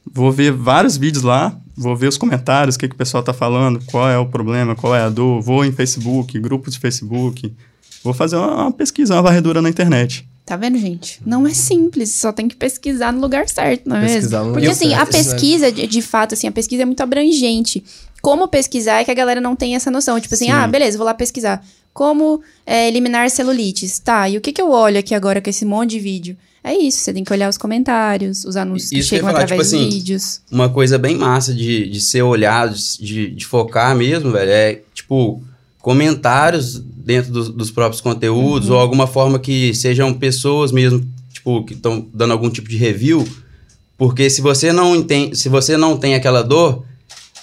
Vou 0.04 0.30
ver 0.30 0.52
vários 0.52 0.98
vídeos 0.98 1.24
lá, 1.24 1.58
vou 1.74 1.96
ver 1.96 2.08
os 2.08 2.18
comentários, 2.18 2.76
o 2.76 2.78
que, 2.78 2.88
que 2.88 2.94
o 2.94 2.98
pessoal 2.98 3.22
tá 3.22 3.32
falando, 3.32 3.80
qual 3.86 4.06
é 4.06 4.18
o 4.18 4.26
problema, 4.26 4.76
qual 4.76 4.94
é 4.94 5.00
a 5.00 5.08
dor. 5.08 5.40
Vou 5.40 5.64
em 5.64 5.72
Facebook, 5.72 6.38
grupos 6.40 6.74
de 6.74 6.78
Facebook. 6.78 7.50
Vou 8.04 8.12
fazer 8.12 8.36
uma, 8.36 8.64
uma 8.64 8.72
pesquisa, 8.72 9.14
uma 9.14 9.22
varredura 9.22 9.62
na 9.62 9.70
internet. 9.70 10.28
Tá 10.44 10.56
vendo, 10.58 10.76
gente? 10.78 11.22
Não 11.24 11.46
é 11.46 11.54
simples, 11.54 12.12
só 12.12 12.32
tem 12.32 12.46
que 12.46 12.54
pesquisar 12.54 13.14
no 13.14 13.20
lugar 13.22 13.48
certo, 13.48 13.88
não 13.88 13.96
é 13.96 14.02
Pesquisar 14.06 14.40
mesmo? 14.40 14.48
no 14.48 14.52
Porque 14.52 14.68
lugar 14.68 14.76
assim, 14.76 14.94
a 14.94 14.98
certo, 14.98 15.16
isso 15.16 15.30
é- 15.30 15.32
pesquisa, 15.32 15.72
de, 15.72 15.86
de 15.86 16.02
fato, 16.02 16.34
assim, 16.34 16.46
a 16.46 16.52
pesquisa 16.52 16.82
é 16.82 16.84
muito 16.84 17.00
abrangente. 17.00 17.82
Como 18.22 18.48
pesquisar 18.48 19.00
é 19.00 19.04
que 19.04 19.10
a 19.10 19.14
galera 19.14 19.40
não 19.40 19.54
tem 19.54 19.76
essa 19.76 19.90
noção. 19.90 20.18
Tipo 20.20 20.34
assim, 20.34 20.46
Sim. 20.46 20.50
ah, 20.50 20.66
beleza, 20.66 20.98
vou 20.98 21.06
lá 21.06 21.14
pesquisar. 21.14 21.64
Como 21.92 22.42
é, 22.66 22.88
eliminar 22.88 23.30
celulites? 23.30 23.98
Tá, 23.98 24.28
e 24.28 24.36
o 24.36 24.40
que, 24.40 24.52
que 24.52 24.60
eu 24.60 24.70
olho 24.70 24.98
aqui 24.98 25.14
agora 25.14 25.40
com 25.40 25.48
esse 25.48 25.64
monte 25.64 25.90
de 25.92 26.00
vídeo? 26.00 26.36
É 26.62 26.74
isso, 26.74 26.98
você 26.98 27.12
tem 27.12 27.22
que 27.22 27.32
olhar 27.32 27.48
os 27.48 27.56
comentários, 27.56 28.44
os 28.44 28.56
anúncios 28.56 28.90
que 28.90 28.98
Isso 28.98 29.10
que 29.10 29.16
chegam 29.16 29.30
falar, 29.30 29.44
através 29.44 29.68
tipo 29.68 29.78
dos 29.78 29.86
assim, 29.86 29.96
vídeos. 29.96 30.40
Uma 30.50 30.68
coisa 30.68 30.98
bem 30.98 31.16
massa 31.16 31.54
de, 31.54 31.88
de 31.88 32.00
ser 32.00 32.22
olhado, 32.22 32.74
de, 32.98 33.30
de 33.30 33.46
focar 33.46 33.94
mesmo, 33.94 34.32
velho, 34.32 34.50
é 34.50 34.80
tipo 34.92 35.40
comentários 35.78 36.80
dentro 36.80 37.30
dos, 37.30 37.48
dos 37.50 37.70
próprios 37.70 38.00
conteúdos 38.00 38.68
ou 38.68 38.76
alguma 38.76 39.06
forma 39.06 39.38
que 39.38 39.72
sejam 39.72 40.12
pessoas 40.12 40.72
mesmo, 40.72 41.08
tipo, 41.32 41.64
que 41.64 41.74
estão 41.74 42.04
dando 42.12 42.32
algum 42.32 42.50
tipo 42.50 42.68
de 42.68 42.76
review. 42.76 43.24
Porque 43.96 44.28
se 44.28 44.40
você 44.40 44.72
não 44.72 44.96
entende, 44.96 45.36
se 45.36 45.48
você 45.48 45.76
não 45.76 45.96
tem 45.96 46.16
aquela 46.16 46.42
dor, 46.42 46.84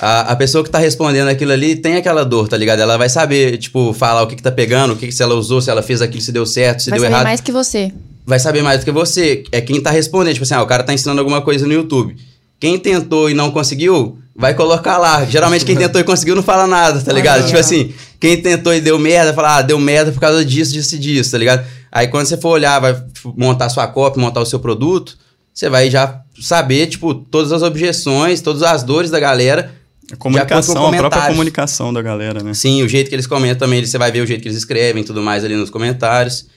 a, 0.03 0.31
a 0.33 0.35
pessoa 0.35 0.63
que 0.63 0.69
tá 0.69 0.79
respondendo 0.79 1.29
aquilo 1.29 1.51
ali 1.53 1.75
tem 1.77 1.95
aquela 1.95 2.25
dor, 2.25 2.47
tá 2.49 2.57
ligado? 2.57 2.81
Ela 2.81 2.97
vai 2.97 3.07
saber, 3.07 3.57
tipo, 3.57 3.93
falar 3.93 4.21
o 4.23 4.27
que, 4.27 4.35
que 4.35 4.43
tá 4.43 4.51
pegando, 4.51 4.93
o 4.93 4.95
que, 4.97 5.07
que 5.07 5.13
se 5.13 5.23
ela 5.23 5.33
usou, 5.33 5.61
se 5.61 5.69
ela 5.69 5.81
fez 5.81 6.01
aquilo, 6.01 6.21
se 6.21 6.31
deu 6.31 6.45
certo, 6.45 6.83
se 6.83 6.89
Vai 6.89 6.99
deu 6.99 7.05
saber 7.05 7.13
errado 7.13 7.25
mais 7.25 7.39
que 7.39 7.51
você. 7.53 7.91
vai 8.25 8.37
saber 8.37 8.61
mais 8.61 8.81
do 8.81 8.85
que 8.85 8.91
você. 8.91 9.43
É 9.51 9.61
quem 9.61 9.81
tá 9.81 9.91
respondendo. 9.91 10.33
Tipo 10.33 10.43
assim, 10.43 10.55
ah, 10.55 10.61
o 10.61 10.67
cara 10.67 10.83
tá 10.83 10.93
ensinando 10.93 11.19
alguma 11.21 11.41
coisa 11.41 11.65
no 11.65 11.71
YouTube. 11.73 12.15
Quem 12.59 12.77
tentou 12.77 13.29
e 13.29 13.33
não 13.33 13.49
conseguiu, 13.51 14.17
vai 14.35 14.53
colocar 14.53 14.97
lá. 14.97 15.23
Geralmente 15.25 15.63
quem 15.63 15.75
tentou 15.75 16.01
e 16.01 16.03
conseguiu 16.03 16.35
não 16.35 16.43
fala 16.43 16.67
nada, 16.67 16.99
tá 17.01 17.13
ligado? 17.13 17.41
Ah, 17.41 17.45
tipo 17.45 17.57
assim, 17.59 17.93
quem 18.19 18.41
tentou 18.41 18.73
e 18.73 18.81
deu 18.81 18.99
merda, 18.99 19.33
fala, 19.33 19.57
ah, 19.57 19.61
deu 19.61 19.79
merda 19.79 20.11
por 20.11 20.19
causa 20.19 20.43
disso, 20.43 20.73
disso 20.73 20.95
e 20.95 20.99
disso, 20.99 21.31
tá 21.31 21.37
ligado? 21.37 21.65
Aí 21.91 22.07
quando 22.07 22.25
você 22.25 22.35
for 22.37 22.49
olhar, 22.49 22.79
vai 22.79 23.01
montar 23.37 23.69
sua 23.69 23.87
cópia, 23.87 24.21
montar 24.21 24.41
o 24.41 24.45
seu 24.45 24.59
produto, 24.59 25.17
você 25.53 25.69
vai 25.69 25.89
já 25.89 26.21
saber, 26.41 26.87
tipo, 26.87 27.13
todas 27.13 27.51
as 27.51 27.61
objeções, 27.61 28.41
todas 28.41 28.63
as 28.63 28.83
dores 28.83 29.09
da 29.11 29.19
galera. 29.19 29.71
A 30.11 30.15
comunicação, 30.15 30.87
a 30.87 30.97
própria 30.97 31.27
comunicação 31.27 31.93
da 31.93 32.01
galera, 32.01 32.43
né? 32.43 32.53
Sim, 32.53 32.83
o 32.83 32.87
jeito 32.89 33.09
que 33.09 33.15
eles 33.15 33.25
comentam 33.27 33.67
também, 33.67 33.83
você 33.83 33.97
vai 33.97 34.11
ver 34.11 34.21
o 34.21 34.25
jeito 34.27 34.41
que 34.41 34.47
eles 34.47 34.57
escrevem 34.57 35.01
e 35.01 35.05
tudo 35.05 35.21
mais 35.21 35.43
ali 35.43 35.55
nos 35.55 35.69
comentários. 35.69 36.47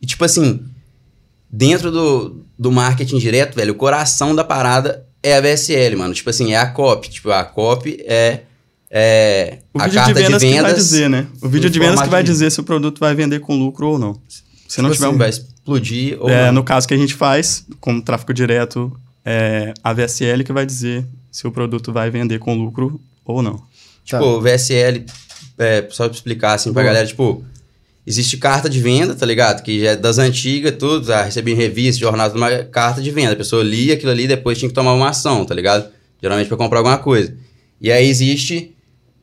E 0.00 0.06
tipo 0.06 0.24
assim, 0.24 0.64
dentro 1.50 1.90
do, 1.90 2.44
do 2.58 2.72
marketing 2.72 3.18
direto, 3.18 3.54
velho, 3.54 3.72
o 3.72 3.76
coração 3.76 4.34
da 4.34 4.42
parada 4.42 5.06
é 5.22 5.36
a 5.36 5.40
VSL, 5.40 5.96
mano. 5.96 6.14
Tipo 6.14 6.30
assim, 6.30 6.52
é 6.52 6.56
a 6.58 6.66
copy. 6.66 7.08
Tipo, 7.08 7.30
a 7.30 7.44
copy 7.44 7.98
é, 8.06 8.40
é 8.90 9.58
a 9.74 9.88
carta 9.88 10.14
de 10.14 10.22
vendas, 10.22 10.40
de 10.42 10.46
que 10.48 10.52
vai 10.54 10.62
vendas. 10.62 10.74
dizer, 10.84 11.08
né? 11.10 11.26
O 11.42 11.48
vídeo 11.48 11.70
de 11.70 11.78
vendas 11.78 12.00
que 12.02 12.08
vai 12.08 12.22
de- 12.22 12.30
dizer 12.30 12.50
se 12.50 12.60
o 12.60 12.64
produto 12.64 12.98
vai 13.00 13.14
vender 13.14 13.40
com 13.40 13.56
lucro 13.56 13.88
ou 13.88 13.98
não. 13.98 14.20
Se 14.68 14.80
não 14.82 14.90
tipo 14.90 14.96
tiver 14.96 15.06
assim, 15.06 15.14
um... 15.14 15.18
vai 15.18 15.28
explodir 15.30 16.16
ou 16.20 16.28
É, 16.28 16.46
não. 16.46 16.54
no 16.54 16.64
caso 16.64 16.88
que 16.88 16.94
a 16.94 16.96
gente 16.98 17.14
faz, 17.14 17.64
como 17.80 18.02
tráfego 18.02 18.34
direto, 18.34 18.92
é 19.24 19.72
a 19.82 19.92
VSL 19.92 20.42
que 20.42 20.52
vai 20.52 20.66
dizer 20.66 21.06
se 21.34 21.46
o 21.48 21.50
produto 21.50 21.92
vai 21.92 22.10
vender 22.10 22.38
com 22.38 22.54
lucro 22.54 23.00
ou 23.24 23.42
não. 23.42 23.56
Tá. 23.56 23.64
Tipo, 24.04 24.24
o 24.24 24.40
VSL, 24.40 25.04
é, 25.58 25.84
só 25.90 26.04
pra 26.08 26.14
explicar 26.14 26.54
assim 26.54 26.72
pra 26.72 26.82
Boa. 26.82 26.92
galera, 26.92 27.06
tipo, 27.08 27.44
existe 28.06 28.36
carta 28.36 28.68
de 28.70 28.80
venda, 28.80 29.14
tá 29.14 29.26
ligado? 29.26 29.62
Que 29.62 29.80
já 29.80 29.90
é 29.90 29.96
das 29.96 30.18
antigas, 30.18 30.74
tudo, 30.78 31.06
já 31.06 31.22
recebi 31.24 31.52
em 31.52 31.56
revista, 31.56 32.00
jornal, 32.00 32.32
mais, 32.36 32.68
carta 32.70 33.02
de 33.02 33.10
venda. 33.10 33.32
A 33.32 33.36
pessoa 33.36 33.64
lia 33.64 33.94
aquilo 33.94 34.12
ali 34.12 34.24
e 34.24 34.28
depois 34.28 34.58
tinha 34.58 34.68
que 34.68 34.74
tomar 34.74 34.92
uma 34.94 35.08
ação, 35.08 35.44
tá 35.44 35.54
ligado? 35.54 35.88
Geralmente 36.22 36.46
pra 36.48 36.56
comprar 36.56 36.78
alguma 36.78 36.98
coisa. 36.98 37.34
E 37.80 37.90
aí 37.90 38.06
existe, 38.08 38.72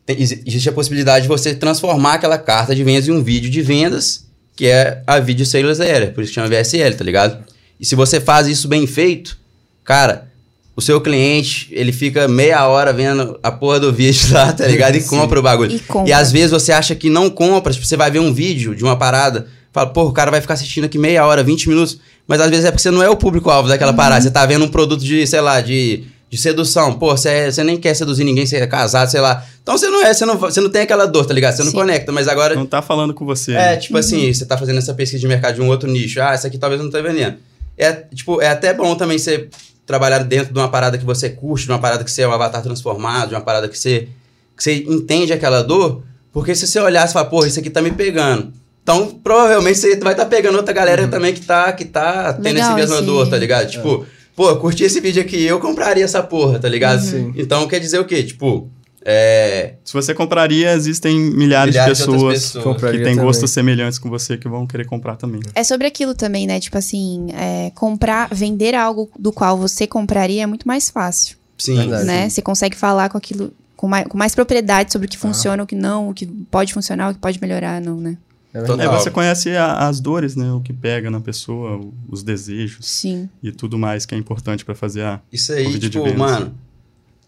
tem- 0.05 0.21
exi- 0.21 0.43
existe 0.45 0.67
a 0.67 0.73
possibilidade 0.73 1.23
de 1.23 1.27
você 1.29 1.55
transformar 1.55 2.15
aquela 2.15 2.37
carta 2.37 2.75
de 2.75 2.83
vendas 2.83 3.07
em 3.07 3.11
um 3.11 3.23
vídeo 3.23 3.49
de 3.49 3.61
vendas, 3.61 4.25
que 4.55 4.67
é 4.67 5.01
a 5.07 5.17
Video 5.19 5.45
Sales 5.45 5.79
Area, 5.79 6.11
por 6.11 6.23
isso 6.23 6.31
que 6.33 6.35
chama 6.35 6.49
VSL, 6.49 6.93
tá 6.95 7.03
ligado? 7.03 7.43
E 7.79 7.85
se 7.85 7.95
você 7.95 8.19
faz 8.19 8.47
isso 8.47 8.67
bem 8.67 8.85
feito, 8.85 9.37
cara, 9.83 10.29
o 10.75 10.81
seu 10.81 11.01
cliente, 11.01 11.67
ele 11.71 11.91
fica 11.91 12.27
meia 12.27 12.65
hora 12.67 12.93
vendo 12.93 13.37
a 13.43 13.51
porra 13.51 13.79
do 13.79 13.91
vídeo 13.91 14.33
lá, 14.33 14.53
tá 14.53 14.65
ligado? 14.67 14.95
E 14.95 15.01
Sim. 15.01 15.09
compra 15.09 15.39
o 15.39 15.43
bagulho. 15.43 15.75
E 15.75 15.79
compra. 15.79 16.09
E 16.09 16.13
às 16.13 16.31
vezes 16.31 16.51
você 16.51 16.71
acha 16.71 16.95
que 16.95 17.09
não 17.09 17.29
compra, 17.29 17.73
tipo, 17.73 17.85
você 17.85 17.97
vai 17.97 18.09
ver 18.09 18.19
um 18.19 18.33
vídeo 18.33 18.73
de 18.75 18.83
uma 18.83 18.95
parada, 18.95 19.47
fala, 19.73 19.87
pô, 19.89 20.03
o 20.05 20.13
cara 20.13 20.31
vai 20.31 20.39
ficar 20.41 20.53
assistindo 20.53 20.85
aqui 20.85 20.97
meia 20.97 21.25
hora, 21.25 21.43
20 21.43 21.67
minutos, 21.69 21.99
mas 22.27 22.39
às 22.39 22.49
vezes 22.49 22.65
é 22.65 22.71
porque 22.71 22.81
você 22.83 22.91
não 22.91 23.03
é 23.03 23.09
o 23.09 23.15
público-alvo 23.15 23.67
daquela 23.67 23.93
parada, 23.93 24.21
você 24.21 24.31
tá 24.31 24.45
vendo 24.45 24.63
um 24.65 24.67
produto 24.69 25.03
de, 25.03 25.27
sei 25.27 25.41
lá, 25.41 25.59
de, 25.59 26.05
de 26.29 26.37
sedução, 26.37 26.93
pô, 26.93 27.15
você, 27.15 27.29
é- 27.29 27.51
você 27.51 27.63
nem 27.63 27.77
quer 27.77 27.93
seduzir 27.93 28.23
ninguém, 28.23 28.45
você 28.45 28.55
é 28.57 28.67
casado, 28.67 29.09
sei 29.09 29.19
lá. 29.19 29.45
Então 29.61 29.77
você 29.77 29.87
não 29.89 30.01
é, 30.05 30.13
você 30.13 30.25
não, 30.25 30.37
você 30.37 30.61
não 30.61 30.69
tem 30.69 30.83
aquela 30.83 31.05
dor, 31.05 31.25
tá 31.25 31.33
ligado? 31.33 31.53
Você 31.55 31.63
não 31.63 31.71
Sim. 31.71 31.77
conecta, 31.77 32.11
mas 32.13 32.27
agora 32.29 32.55
Não 32.55 32.65
tá 32.65 32.81
falando 32.81 33.13
com 33.13 33.25
você. 33.25 33.51
é, 33.51 33.55
né? 33.55 33.75
tipo 33.77 33.97
assim, 33.97 34.33
você 34.33 34.45
tá 34.45 34.57
fazendo 34.57 34.77
essa 34.79 34.93
pesquisa 34.93 35.19
de 35.19 35.27
mercado 35.27 35.55
de 35.55 35.61
um 35.61 35.67
outro 35.67 35.89
nicho. 35.91 36.21
Ah, 36.21 36.33
essa 36.33 36.47
aqui 36.47 36.57
talvez 36.57 36.81
não 36.81 36.89
tá 36.89 36.99
vendendo. 37.01 37.35
É, 37.77 37.91
tipo, 38.13 38.41
é 38.41 38.47
até 38.49 38.73
bom 38.73 38.95
também 38.95 39.17
você 39.17 39.47
trabalhar 39.91 40.19
dentro 40.19 40.53
de 40.53 40.59
uma 40.59 40.69
parada 40.69 40.97
que 40.97 41.03
você 41.05 41.29
curte, 41.29 41.65
de 41.65 41.71
uma 41.71 41.79
parada 41.79 42.03
que 42.03 42.09
você 42.11 42.21
é 42.21 42.27
um 42.27 42.31
avatar 42.31 42.61
transformado, 42.63 43.29
de 43.29 43.35
uma 43.35 43.41
parada 43.41 43.67
que 43.67 43.77
você, 43.77 44.07
que 44.55 44.63
você 44.63 44.75
entende 44.87 45.33
aquela 45.33 45.61
dor, 45.61 46.03
porque 46.31 46.55
se 46.55 46.65
você 46.65 46.79
olhar 46.79 47.05
e 47.07 47.11
falar, 47.11 47.25
porra, 47.25 47.47
isso 47.47 47.59
aqui 47.59 47.69
tá 47.69 47.81
me 47.81 47.91
pegando. 47.91 48.53
Então, 48.81 49.07
provavelmente 49.23 49.77
você 49.77 49.95
vai 49.97 50.13
estar 50.13 50.25
pegando 50.25 50.55
outra 50.57 50.73
galera 50.73 51.07
também 51.07 51.33
que 51.33 51.41
tá, 51.41 51.71
que 51.73 51.83
tá 51.85 52.33
tendo 52.33 52.55
Legal 52.55 52.69
esse 52.69 52.75
mesmo 52.75 52.95
esse- 52.95 53.05
dor, 53.05 53.29
tá 53.29 53.37
ligado? 53.37 53.69
Tipo, 53.69 54.05
pô, 54.35 54.55
curti 54.55 54.83
esse 54.85 54.99
vídeo 55.01 55.21
aqui, 55.21 55.43
eu 55.43 55.59
compraria 55.59 56.03
essa 56.05 56.23
porra, 56.23 56.57
tá 56.57 56.69
ligado? 56.69 57.01
Sim. 57.01 57.33
Então, 57.35 57.67
quer 57.67 57.79
dizer 57.79 57.99
o 57.99 58.05
quê? 58.05 58.23
Tipo, 58.23 58.69
é... 59.03 59.75
Se 59.83 59.93
você 59.93 60.13
compraria, 60.13 60.73
existem 60.73 61.19
milhares, 61.19 61.73
milhares 61.73 61.97
de 61.97 62.05
pessoas, 62.05 62.33
pessoas. 62.33 62.63
Compraria 62.63 62.99
que 62.99 63.05
têm 63.05 63.15
gostos 63.15 63.49
semelhantes 63.51 63.97
com 63.99 64.09
você 64.09 64.37
que 64.37 64.47
vão 64.47 64.65
querer 64.67 64.85
comprar 64.85 65.15
também. 65.15 65.41
É 65.55 65.63
sobre 65.63 65.87
aquilo 65.87 66.13
também, 66.13 66.45
né? 66.47 66.59
Tipo 66.59 66.77
assim, 66.77 67.27
é, 67.33 67.71
comprar, 67.75 68.29
vender 68.33 68.75
algo 68.75 69.09
do 69.17 69.31
qual 69.31 69.57
você 69.57 69.87
compraria 69.87 70.43
é 70.43 70.45
muito 70.45 70.67
mais 70.67 70.89
fácil, 70.89 71.37
Sim, 71.57 71.75
Verdade. 71.75 72.05
né? 72.05 72.29
Você 72.29 72.41
consegue 72.41 72.75
falar 72.75 73.09
com 73.09 73.17
aquilo 73.17 73.51
com 73.75 73.87
mais, 73.87 74.05
com 74.07 74.15
mais 74.17 74.35
propriedade 74.35 74.91
sobre 74.93 75.07
o 75.07 75.09
que 75.09 75.17
funciona, 75.17 75.63
o 75.63 75.65
que 75.65 75.73
não, 75.75 76.09
o 76.09 76.13
que 76.13 76.27
pode 76.27 76.71
funcionar, 76.71 77.09
o 77.09 77.13
que 77.15 77.19
pode 77.19 77.41
melhorar, 77.41 77.81
não, 77.81 77.97
né? 77.99 78.15
É. 78.53 78.59
É, 78.59 78.87
você 78.89 79.09
conhece 79.09 79.49
a- 79.55 79.87
as 79.87 79.99
dores, 79.99 80.35
né? 80.35 80.51
O 80.51 80.59
que 80.59 80.71
pega 80.73 81.09
na 81.09 81.19
pessoa, 81.21 81.77
o- 81.77 81.93
os 82.09 82.21
desejos 82.21 82.85
Sim. 82.85 83.27
e 83.41 83.51
tudo 83.51 83.79
mais 83.79 84.05
que 84.05 84.13
é 84.13 84.17
importante 84.19 84.63
pra 84.63 84.75
fazer 84.75 85.01
a. 85.03 85.19
Isso 85.31 85.51
aí, 85.53 85.79
de 85.79 85.89
tipo, 85.89 86.15
mano, 86.15 86.53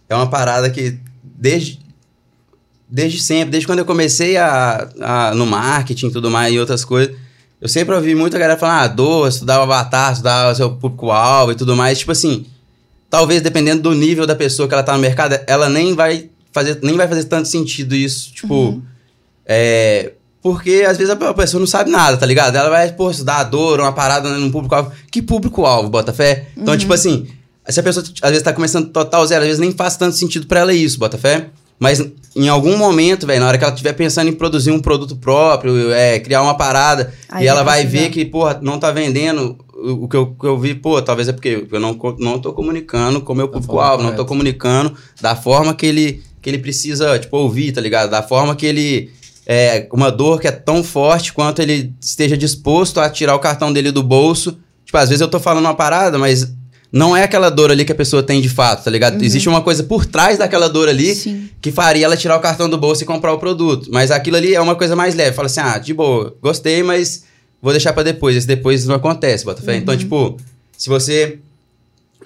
é 0.10 0.14
uma 0.14 0.30
parada 0.30 0.70
que 0.70 1.00
desde, 1.44 1.78
desde 2.90 3.22
sempre, 3.22 3.52
desde 3.52 3.68
quando 3.68 3.80
eu 3.80 3.86
comecei 3.86 4.38
a, 4.38 4.88
a- 5.02 5.36
no 5.36 5.46
marketing 5.46 6.08
e 6.08 6.12
tudo 6.12 6.32
mais 6.32 6.54
e 6.54 6.60
outras 6.60 6.86
coisas, 6.86 7.14
eu 7.60 7.68
sempre 7.68 7.94
ouvi 7.96 8.16
muita 8.16 8.38
galera 8.40 8.58
falar, 8.58 8.82
ah, 8.84 8.88
dor, 8.88 9.28
estudar 9.28 9.60
o 9.60 9.64
avatar, 9.64 10.12
estudar 10.14 10.52
o 10.52 10.56
seu 10.56 10.72
público-alvo 10.72 11.52
e 11.52 11.56
tudo 11.56 11.76
mais. 11.76 12.00
Tipo 12.00 12.12
assim, 12.14 12.46
talvez 13.10 13.42
dependendo 13.42 13.82
do 13.82 13.94
nível 13.94 14.26
da 14.26 14.36
pessoa 14.36 14.68
que 14.68 14.74
ela 14.74 14.84
tá 14.84 14.94
no 14.94 15.00
mercado, 15.00 15.38
ela 15.48 15.70
nem 15.70 15.94
vai 15.94 16.30
fazer, 16.54 16.80
nem 16.82 16.96
vai 16.96 17.08
fazer 17.08 17.26
tanto 17.26 17.48
sentido 17.50 17.94
isso. 17.96 18.32
Tipo, 18.34 18.82
é. 19.46 20.14
Porque 20.42 20.84
às 20.86 20.98
vezes 20.98 21.10
a 21.10 21.34
pessoa 21.34 21.60
não 21.60 21.68
sabe 21.68 21.90
nada, 21.90 22.18
tá 22.18 22.26
ligado? 22.26 22.56
Ela 22.58 22.70
vai, 22.70 22.92
pô, 22.92 23.10
estudar 23.10 23.38
a 23.38 23.44
dor, 23.44 23.80
uma 23.80 23.94
parada 23.94 24.30
num 24.38 24.52
público-alvo. 24.52 24.92
Que 25.10 25.22
público-alvo, 25.22 25.90
bota 25.90 26.12
fé? 26.12 26.48
Então, 26.58 26.78
tipo 26.78 26.94
assim, 26.94 27.28
se 27.68 27.80
a 27.80 27.84
pessoa 27.84 28.06
às 28.22 28.30
vezes 28.30 28.44
tá 28.44 28.54
começando 28.54 28.90
total 28.90 29.26
zero, 29.26 29.42
às 29.42 29.48
vezes 29.48 29.62
nem 29.62 29.72
faz 29.72 29.96
tanto 29.96 30.16
sentido 30.16 30.48
pra 30.48 30.62
ela 30.62 30.74
isso, 30.74 31.00
bota 31.00 31.18
fé? 31.18 31.50
Mas 31.80 32.02
em 32.36 32.48
algum 32.48 32.78
momento, 32.78 33.28
velho, 33.28 33.42
na 33.42 33.48
hora 33.48 33.58
que 33.58 33.64
ela 33.64 33.74
estiver 33.74 33.94
pensando 33.94 34.30
em 34.30 34.34
produzir 34.34 34.72
um 34.72 34.80
produto 34.80 35.16
próprio, 35.16 35.92
é, 35.92 36.20
criar 36.20 36.42
uma 36.42 36.56
parada, 36.56 37.14
Aí 37.30 37.44
e 37.44 37.48
ela 37.48 37.64
vai 37.64 37.86
ver 37.86 38.10
que, 38.10 38.24
porra, 38.24 38.60
não 38.62 38.80
tá 38.80 38.92
vendendo 38.92 39.58
o, 39.74 40.06
o 40.06 40.08
que, 40.08 40.16
eu, 40.16 40.28
que 40.28 40.46
eu 40.46 40.58
vi, 40.58 40.76
pô, 40.76 41.02
talvez 41.02 41.28
é 41.28 41.34
porque 41.34 41.68
eu 41.70 41.80
não, 41.80 41.98
não 42.20 42.40
tô 42.40 42.54
comunicando 42.54 43.22
com 43.22 43.34
o 43.34 43.36
meu 43.36 43.48
público-alvo, 43.50 44.04
não 44.04 44.16
tô 44.16 44.26
comunicando 44.26 44.96
da 45.20 45.36
forma 45.36 45.74
que 45.74 45.86
ele, 45.86 46.24
que 46.42 46.50
ele 46.50 46.58
precisa, 46.58 47.20
tipo, 47.20 47.36
ouvir, 47.38 47.72
tá 47.72 47.82
ligado? 47.82 48.10
Da 48.10 48.24
forma 48.24 48.56
que 48.56 48.66
ele. 48.66 49.12
É, 49.46 49.90
uma 49.92 50.10
dor 50.10 50.40
que 50.40 50.48
é 50.48 50.52
tão 50.52 50.82
forte 50.82 51.34
quanto 51.34 51.62
ele 51.62 51.94
esteja 52.00 52.38
disposto 52.38 53.02
a 53.02 53.10
tirar 53.10 53.36
o 53.36 53.40
cartão 53.40 53.74
dele 53.74 53.92
do 53.92 54.02
bolso. 54.02 54.58
Tipo, 54.86 54.98
às 54.98 55.10
vezes 55.10 55.20
eu 55.20 55.28
tô 55.28 55.38
falando 55.38 55.66
uma 55.66 55.76
parada, 55.76 56.18
mas 56.18 56.56
não 56.94 57.18
é 57.18 57.24
aquela 57.24 57.50
dor 57.50 57.72
ali 57.72 57.84
que 57.84 57.92
a 57.92 57.96
pessoa 57.96 58.22
tem 58.22 58.40
de 58.40 58.48
fato, 58.48 58.84
tá 58.84 58.92
ligado? 58.92 59.20
Existe 59.24 59.50
uma 59.50 59.64
coisa 59.64 59.82
por 59.82 60.06
trás 60.06 60.38
daquela 60.38 60.70
dor 60.70 60.88
ali 60.88 61.16
Sim. 61.16 61.50
que 61.60 61.72
faria 61.72 62.06
ela 62.06 62.16
tirar 62.16 62.38
o 62.38 62.40
cartão 62.40 62.70
do 62.70 62.78
bolso 62.78 63.02
e 63.02 63.06
comprar 63.06 63.34
o 63.34 63.40
produto. 63.40 63.90
Mas 63.92 64.12
aquilo 64.12 64.38
ali 64.38 64.54
é 64.54 64.62
uma 64.62 64.76
coisa 64.76 64.96
mais 64.96 65.16
leve. 65.16 65.36
Fala 65.36 65.48
assim, 65.48 65.60
ah, 65.60 65.80
de 65.80 65.92
boa, 65.92 66.38
gostei, 66.40 66.84
mas 66.84 67.24
vou 67.60 67.74
deixar 67.74 67.94
pra 67.94 68.04
depois. 68.04 68.36
Esse 68.36 68.46
depois 68.46 68.86
não 68.86 68.94
acontece, 68.94 69.44
bota 69.44 69.64
fé. 69.64 69.76
Então, 69.76 69.98
tipo, 69.98 70.38
se 70.78 70.88
você 70.88 71.40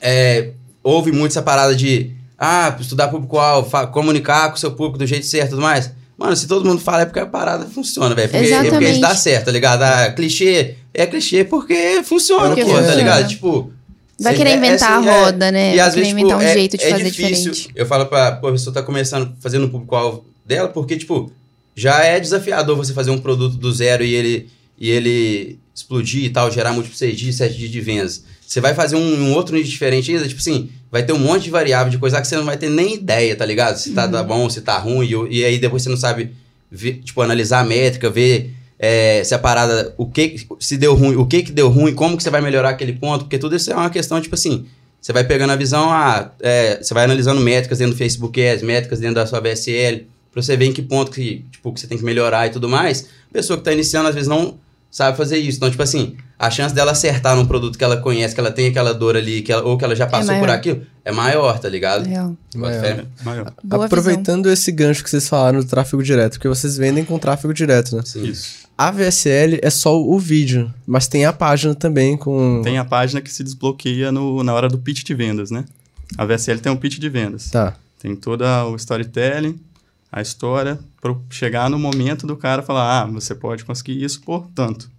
é, 0.02 0.50
ouve 0.84 1.14
muito 1.14 1.32
essa 1.32 1.42
parada 1.42 1.74
de, 1.74 2.12
ah, 2.38 2.76
estudar 2.78 3.08
público-alvo, 3.08 3.72
comunicar 3.94 4.50
com 4.50 4.56
o 4.56 4.60
seu 4.60 4.72
público 4.72 4.98
do 4.98 5.06
jeito 5.06 5.26
certo 5.26 5.48
e 5.48 5.50
tudo 5.52 5.62
mais. 5.62 5.94
Mano, 6.18 6.36
se 6.36 6.46
todo 6.46 6.66
mundo 6.66 6.82
fala 6.82 7.04
é 7.04 7.06
porque 7.06 7.20
a 7.22 7.26
parada 7.26 7.66
funciona, 7.68 8.14
velho. 8.14 8.28
Porque, 8.28 8.48
é 8.48 8.50
porque 8.50 8.68
Exatamente. 8.68 8.92
isso 8.92 9.02
dá 9.02 9.16
certo, 9.16 9.46
tá 9.46 9.52
ligado? 9.52 9.84
Ah, 9.84 10.12
clichê 10.12 10.76
é 10.94 11.06
clichê 11.06 11.46
porque 11.46 12.02
funciona, 12.04 12.48
Porque 12.48 12.66
pô, 12.66 12.72
tá 12.72 12.78
funciona. 12.80 12.96
ligado? 12.96 13.28
Tipo... 13.30 13.77
Vai 14.20 14.34
cê- 14.34 14.38
querer 14.38 14.50
é- 14.50 14.54
é 14.54 14.58
inventar 14.58 15.00
assim, 15.00 15.08
a 15.08 15.12
é- 15.12 15.20
roda, 15.24 15.52
né? 15.52 15.74
e 15.74 15.78
Vai 15.78 15.88
às 15.88 15.94
querer 15.94 16.06
vezes, 16.06 16.12
inventar 16.20 16.38
tipo, 16.40 16.48
um 16.48 16.50
é- 16.50 16.54
jeito 16.54 16.78
de 16.78 16.84
é 16.84 16.90
fazer 16.90 17.04
difícil. 17.04 17.52
diferente. 17.52 17.70
Eu 17.76 17.86
falo 17.86 18.06
pra, 18.08 18.32
pô, 18.34 18.48
a 18.48 18.52
pessoa 18.52 18.74
tá 18.74 18.82
começando, 18.82 19.34
fazendo 19.40 19.66
o 19.66 19.70
público-alvo 19.70 20.26
dela, 20.46 20.68
porque, 20.70 20.98
tipo, 20.98 21.32
já 21.76 22.04
é 22.04 22.20
desafiador 22.20 22.76
você 22.76 22.94
fazer 22.94 23.12
um 23.12 23.18
produto 23.20 23.56
do 23.58 23.72
zero 23.72 24.04
e 24.04 24.14
ele, 24.16 24.50
e 24.80 24.90
ele 24.90 25.60
explodir 25.76 26.24
e 26.24 26.30
tal, 26.30 26.50
gerar 26.52 26.72
múltiplos 26.74 26.98
6 26.98 27.16
dias, 27.18 27.36
7 27.36 27.56
dias 27.58 27.70
de 27.72 27.80
vendas. 27.82 28.24
Você 28.46 28.60
vai 28.62 28.74
fazer 28.74 28.96
um, 28.96 29.00
um 29.26 29.34
outro 29.34 29.56
nicho 29.56 29.70
diferente 29.70 30.10
ainda, 30.12 30.28
tipo 30.28 30.40
assim, 30.40 30.70
vai 30.92 31.04
ter 31.04 31.14
um 31.14 31.20
monte 31.20 31.44
de 31.44 31.50
variável 31.52 31.92
de 31.92 31.98
coisa 32.00 32.20
que 32.22 32.28
você 32.28 32.36
não 32.38 32.46
vai 32.46 32.58
ter 32.58 32.70
nem 32.70 32.96
ideia, 32.96 33.36
tá 33.36 33.46
ligado? 33.46 33.76
Se 33.78 33.92
tá, 33.92 34.08
tá 34.08 34.24
bom, 34.24 34.50
se 34.50 34.62
tá 34.62 34.78
ruim, 34.80 35.06
e, 35.30 35.40
e 35.42 35.46
aí 35.46 35.60
depois 35.60 35.84
você 35.84 35.90
não 35.90 35.98
sabe, 35.98 36.32
ver, 36.72 37.02
tipo, 37.04 37.22
analisar 37.22 37.60
a 37.60 37.64
métrica, 37.64 38.10
ver 38.10 38.54
é, 38.80 39.24
se 39.24 39.34
a 39.34 39.40
parada, 39.40 39.94
o 39.98 40.06
que 40.06 40.48
se 40.60 40.78
deu 40.78 40.94
ruim, 40.94 41.16
o 41.16 41.26
que 41.26 41.44
que 41.44 41.52
deu 41.52 41.70
ruim, 41.70 41.94
como 41.94 42.16
que 42.16 42.24
você 42.24 42.30
vai 42.30 42.42
melhorar 42.42 42.70
aquele 42.70 42.94
ponto, 42.94 43.26
porque 43.26 43.40
tudo 43.40 43.56
isso 43.56 43.72
é 43.72 43.76
uma 43.76 43.90
questão, 43.90 44.22
tipo 44.22 44.36
assim, 44.36 44.66
você 45.02 45.14
vai 45.14 45.24
pegando 45.24 45.52
a 45.52 45.56
visão, 45.56 45.90
ah, 45.92 46.32
é, 46.40 46.82
você 46.82 46.94
vai 46.94 47.06
analisando 47.06 47.42
métricas 47.42 47.80
dentro 47.80 47.94
do 47.94 47.98
Facebook 47.98 48.40
Ads, 48.46 48.64
métricas 48.64 49.00
dentro 49.00 49.16
da 49.16 49.26
sua 49.26 49.40
VSL, 49.40 50.08
pra 50.32 50.42
você 50.42 50.56
ver 50.56 50.66
em 50.66 50.74
que 50.74 50.82
ponto 50.82 51.12
que, 51.12 51.46
tipo, 51.52 51.74
que 51.74 51.80
você 51.80 51.88
tem 51.88 51.98
que 51.98 52.04
melhorar 52.04 52.48
e 52.48 52.50
tudo 52.52 52.70
mais. 52.70 53.08
A 53.30 53.34
pessoa 53.34 53.58
que 53.58 53.64
tá 53.64 53.72
iniciando, 53.72 54.10
às 54.10 54.14
vezes, 54.14 54.28
não 54.28 54.58
sabe 54.98 55.16
fazer 55.16 55.38
isso. 55.38 55.58
Então, 55.58 55.70
tipo 55.70 55.84
assim, 55.84 56.18
a 56.40 56.50
chance 56.50 56.74
dela 56.74 56.92
acertar 56.92 57.36
num 57.36 57.46
produto 57.46 57.78
que 57.78 57.84
ela 57.84 57.98
conhece, 57.98 58.34
que 58.34 58.40
ela 58.40 58.50
tem 58.52 58.68
aquela 58.70 58.96
dor 58.96 59.16
ali, 59.16 59.44
que 59.44 59.52
ela- 59.52 59.62
ou 59.64 59.78
que 59.78 59.86
ela 59.86 59.96
já 59.96 60.08
passou 60.08 60.34
por 60.34 60.42
maior. 60.42 60.50
aquilo, 60.56 60.82
é 61.06 61.12
maior, 61.12 61.60
tá 61.60 61.70
ligado? 61.70 62.08
Real. 62.08 62.36
Bota 62.56 62.82
Maior. 62.82 63.06
Maior. 63.24 63.54
Aproveitando 63.86 64.50
esse 64.50 64.72
gancho 64.72 65.04
que 65.04 65.10
vocês 65.12 65.30
falaram 65.30 65.60
do 65.60 65.66
tráfego 65.68 66.02
direto, 66.02 66.34
porque 66.34 66.48
vocês 66.48 66.78
vendem 66.78 67.06
com 67.06 67.20
tráfego 67.20 67.54
direto, 67.54 67.96
né? 67.96 68.02
Sim. 68.04 68.24
Isso. 68.26 68.66
A 68.76 68.90
VSL 68.92 69.60
é 69.62 69.70
só 69.70 69.96
o 70.00 70.18
vídeo, 70.18 70.74
mas 70.86 71.08
tem 71.08 71.26
a 71.26 71.34
página 71.34 71.76
também 71.76 72.18
com. 72.18 72.62
Tem 72.64 72.80
a 72.80 72.86
página 72.86 73.22
que 73.22 73.32
se 73.32 73.44
desbloqueia 73.44 74.12
no, 74.12 74.44
na 74.44 74.52
hora 74.54 74.68
do 74.68 74.80
pitch 74.80 75.04
de 75.04 75.14
vendas, 75.14 75.52
né? 75.52 75.64
A 76.18 76.26
VSL 76.26 76.60
tem 76.60 76.72
um 76.72 76.76
pitch 76.76 76.98
de 76.98 77.08
vendas. 77.10 77.52
Tá. 77.52 77.76
Tem 78.00 78.16
todo 78.16 78.44
o 78.44 78.76
storytelling, 78.76 79.60
a 80.12 80.22
história, 80.22 80.80
para 81.02 81.16
chegar 81.30 81.70
no 81.70 81.78
momento 81.78 82.26
do 82.26 82.36
cara 82.38 82.62
falar, 82.62 83.02
ah, 83.02 83.06
você 83.06 83.36
pode 83.36 83.66
conseguir 83.66 84.02
isso 84.04 84.22
por 84.22 84.48
tanto. 84.56 84.90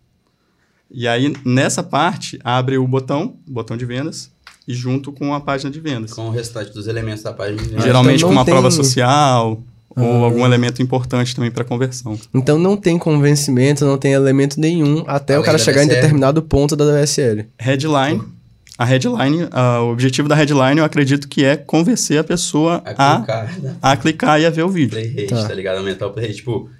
E 0.90 1.06
aí, 1.06 1.34
nessa 1.44 1.82
parte, 1.82 2.38
abre 2.42 2.78
o 2.78 2.86
botão, 2.86 3.36
botão 3.46 3.76
de 3.76 3.84
vendas, 3.84 4.30
e 4.66 4.72
junto 4.74 5.12
com 5.12 5.32
a 5.34 5.40
página 5.40 5.70
de 5.70 5.80
vendas. 5.80 6.12
Com 6.12 6.26
o 6.28 6.30
restante 6.30 6.72
dos 6.72 6.86
elementos 6.86 7.22
da 7.22 7.32
página 7.32 7.58
de 7.62 7.68
vendas. 7.68 7.84
Geralmente 7.84 8.16
então 8.18 8.28
com 8.28 8.34
uma 8.34 8.44
tem- 8.44 8.52
prova 8.54 8.70
social, 8.70 9.62
ou 9.96 10.22
Ah. 10.22 10.24
algum 10.26 10.44
elemento 10.44 10.80
importante 10.82 11.34
também 11.34 11.50
para 11.50 11.64
conversão. 11.64 12.18
Então 12.34 12.58
não 12.58 12.76
tem 12.76 12.98
convencimento, 12.98 13.84
não 13.84 13.98
tem 13.98 14.12
elemento 14.12 14.60
nenhum 14.60 15.04
até 15.06 15.34
Além 15.34 15.42
o 15.42 15.44
cara 15.46 15.58
chegar 15.58 15.82
em 15.84 15.88
determinado 15.88 16.42
ponto 16.42 16.76
da 16.76 16.84
VSL. 16.84 17.46
Headline. 17.58 18.22
A 18.78 18.84
headline, 18.84 19.48
o 19.82 19.90
objetivo 19.90 20.28
da 20.28 20.36
headline, 20.36 20.78
eu 20.78 20.84
acredito 20.84 21.26
que 21.28 21.44
é 21.44 21.56
convencer 21.56 22.18
a 22.18 22.22
pessoa 22.24 22.80
A 22.84 23.14
a, 23.14 23.16
clicar, 23.16 23.60
né? 23.60 23.76
a 23.82 23.96
clicar 23.96 24.40
e 24.40 24.46
a 24.46 24.50
ver 24.50 24.62
o 24.62 24.68
vídeo. 24.68 24.90
play 24.90 25.08
rate, 25.08 25.26
Tá. 25.34 25.48
tá. 25.48 25.54
ligado? 25.54 25.78
Aumentar 25.78 26.06
o 26.06 26.10
play 26.10 26.26
rate, 26.28 26.36
tipo... 26.38 26.70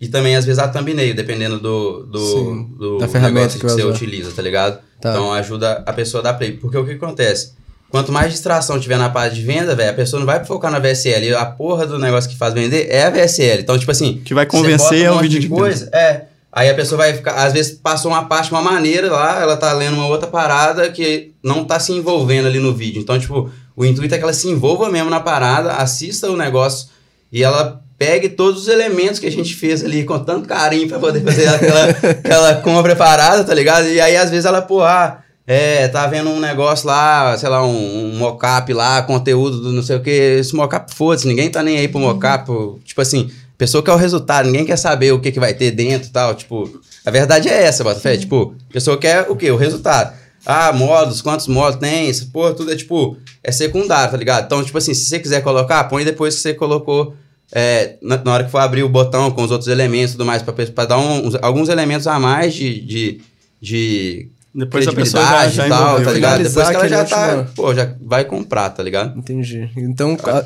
E 0.00 0.08
também, 0.08 0.34
às 0.36 0.44
vezes, 0.44 0.58
a 0.58 0.68
thumbnail, 0.68 1.14
dependendo 1.14 1.58
do, 1.58 2.02
do, 2.04 2.52
do 2.78 2.98
da 2.98 3.08
ferramenta 3.08 3.54
que 3.54 3.60
que, 3.60 3.64
você 3.64 3.82
usar. 3.82 3.94
utiliza, 3.94 4.30
tá 4.32 4.42
ligado? 4.42 4.78
Tá. 5.00 5.10
Então, 5.10 5.32
ajuda 5.32 5.82
a 5.86 5.92
pessoa 5.92 6.20
a 6.20 6.24
dar 6.24 6.34
play. 6.34 6.52
Porque 6.52 6.76
o 6.76 6.84
que 6.84 6.92
acontece? 6.92 7.52
Quanto 7.88 8.12
mais 8.12 8.30
distração 8.32 8.78
tiver 8.78 8.98
na 8.98 9.08
parte 9.08 9.36
de 9.36 9.42
venda, 9.42 9.74
velho, 9.74 9.90
a 9.90 9.94
pessoa 9.94 10.20
não 10.20 10.26
vai 10.26 10.44
focar 10.44 10.70
na 10.70 10.78
VSL. 10.78 11.26
E 11.28 11.34
a 11.34 11.46
porra 11.46 11.86
do 11.86 11.98
negócio 11.98 12.28
que 12.28 12.36
faz 12.36 12.52
vender 12.52 12.88
é 12.90 13.04
a 13.04 13.10
VSL. 13.10 13.60
Então, 13.62 13.78
tipo 13.78 13.90
assim... 13.90 14.20
Que 14.24 14.34
vai 14.34 14.44
você 14.44 14.50
convencer 14.50 14.78
bota 14.90 14.96
é 14.96 15.10
um 15.10 15.12
o 15.12 15.14
monte 15.16 15.22
vídeo 15.22 15.40
de 15.40 15.48
de 15.48 15.54
coisa. 15.54 15.88
É. 15.94 16.24
Aí 16.56 16.70
a 16.70 16.74
pessoa 16.74 16.96
vai 16.96 17.12
ficar... 17.12 17.32
Às 17.32 17.52
vezes, 17.52 17.72
passou 17.72 18.10
uma 18.10 18.24
parte 18.24 18.50
uma 18.50 18.62
maneira 18.62 19.12
lá, 19.12 19.42
ela 19.42 19.58
tá 19.58 19.74
lendo 19.74 19.92
uma 19.92 20.06
outra 20.06 20.26
parada 20.26 20.90
que 20.90 21.32
não 21.42 21.66
tá 21.66 21.78
se 21.78 21.92
envolvendo 21.92 22.46
ali 22.46 22.58
no 22.58 22.72
vídeo. 22.72 22.98
Então, 22.98 23.18
tipo, 23.18 23.50
o 23.76 23.84
intuito 23.84 24.14
é 24.14 24.16
que 24.16 24.24
ela 24.24 24.32
se 24.32 24.48
envolva 24.48 24.88
mesmo 24.88 25.10
na 25.10 25.20
parada, 25.20 25.72
assista 25.72 26.30
o 26.30 26.36
negócio 26.36 26.88
e 27.30 27.44
ela 27.44 27.82
pegue 27.98 28.30
todos 28.30 28.62
os 28.62 28.68
elementos 28.68 29.18
que 29.18 29.26
a 29.26 29.30
gente 29.30 29.54
fez 29.54 29.84
ali 29.84 30.02
com 30.04 30.18
tanto 30.18 30.48
carinho 30.48 30.88
pra 30.88 30.98
poder 30.98 31.22
fazer 31.22 31.46
aquela, 31.46 31.90
aquela 32.24 32.54
compra 32.62 32.82
preparada, 32.84 33.44
tá 33.44 33.52
ligado? 33.52 33.88
E 33.88 34.00
aí, 34.00 34.16
às 34.16 34.30
vezes, 34.30 34.46
ela, 34.46 34.62
pô, 34.62 34.82
ah, 34.82 35.18
é, 35.46 35.86
tá 35.88 36.06
vendo 36.06 36.30
um 36.30 36.40
negócio 36.40 36.86
lá, 36.86 37.36
sei 37.36 37.50
lá, 37.50 37.66
um, 37.66 38.14
um 38.14 38.16
mockup 38.16 38.72
lá, 38.72 39.02
conteúdo 39.02 39.60
do 39.60 39.72
não 39.72 39.82
sei 39.82 39.96
o 39.96 40.00
que. 40.00 40.10
Esse 40.10 40.56
mockup, 40.56 40.94
foda-se, 40.94 41.28
ninguém 41.28 41.50
tá 41.50 41.62
nem 41.62 41.76
aí 41.76 41.86
pro 41.86 42.00
mockup. 42.00 42.50
Tipo 42.82 43.02
assim, 43.02 43.30
pessoa 43.58 43.82
quer 43.82 43.92
o 43.92 43.96
resultado, 43.96 44.46
ninguém 44.46 44.64
quer 44.64 44.76
saber 44.76 45.12
o 45.12 45.20
que, 45.20 45.32
que 45.32 45.40
vai 45.40 45.54
ter 45.54 45.70
dentro 45.70 46.08
e 46.08 46.12
tal. 46.12 46.34
Tipo, 46.34 46.80
a 47.04 47.10
verdade 47.10 47.48
é 47.48 47.62
essa, 47.64 47.82
Botafé. 47.84 48.16
Tipo, 48.16 48.54
a 48.68 48.72
pessoa 48.72 48.98
quer 48.98 49.30
o 49.30 49.36
quê? 49.36 49.50
O 49.50 49.56
resultado. 49.56 50.14
Ah, 50.44 50.72
modos, 50.72 51.20
quantos 51.22 51.48
modos 51.48 51.78
tem? 51.80 52.08
Isso, 52.08 52.30
Pô, 52.32 52.52
tudo 52.54 52.70
é 52.72 52.76
tipo, 52.76 53.16
é 53.42 53.50
secundário, 53.50 54.10
tá 54.12 54.16
ligado? 54.16 54.44
Então, 54.44 54.62
tipo 54.62 54.78
assim, 54.78 54.94
se 54.94 55.06
você 55.06 55.18
quiser 55.18 55.40
colocar, 55.42 55.82
põe 55.84 56.04
depois 56.04 56.34
que 56.36 56.40
você 56.40 56.54
colocou. 56.54 57.14
é, 57.52 57.96
na, 58.02 58.16
na 58.16 58.32
hora 58.32 58.44
que 58.44 58.50
for 58.50 58.58
abrir 58.58 58.82
o 58.82 58.88
botão 58.88 59.30
com 59.30 59.42
os 59.44 59.50
outros 59.52 59.68
elementos 59.68 60.10
e 60.10 60.12
tudo 60.16 60.24
mais, 60.26 60.42
pra 60.42 60.84
dar 60.84 60.98
um- 60.98 61.26
uns- 61.28 61.36
alguns 61.40 61.68
elementos 61.68 62.06
a 62.08 62.18
mais 62.18 62.52
de, 62.54 62.80
de, 62.80 63.20
de 63.62 64.28
Depois 64.54 64.86
a 64.88 64.92
pessoa 64.92 65.22
já, 65.24 65.48
já 65.48 65.66
e 65.66 65.68
tal, 65.68 65.82
envolveu. 65.86 66.06
tá 66.06 66.12
ligado? 66.12 66.32
Finalizar 66.38 66.64
Depois 66.64 66.68
que 66.68 66.74
ela 66.76 66.88
já 66.88 67.04
tá, 67.04 67.36
último- 67.36 67.54
pô, 67.54 67.74
já 67.74 67.94
vai 68.00 68.24
comprar, 68.24 68.70
tá 68.70 68.82
ligado? 68.82 69.16
Entendi. 69.18 69.70
Então, 69.76 70.16
a- 70.24 70.44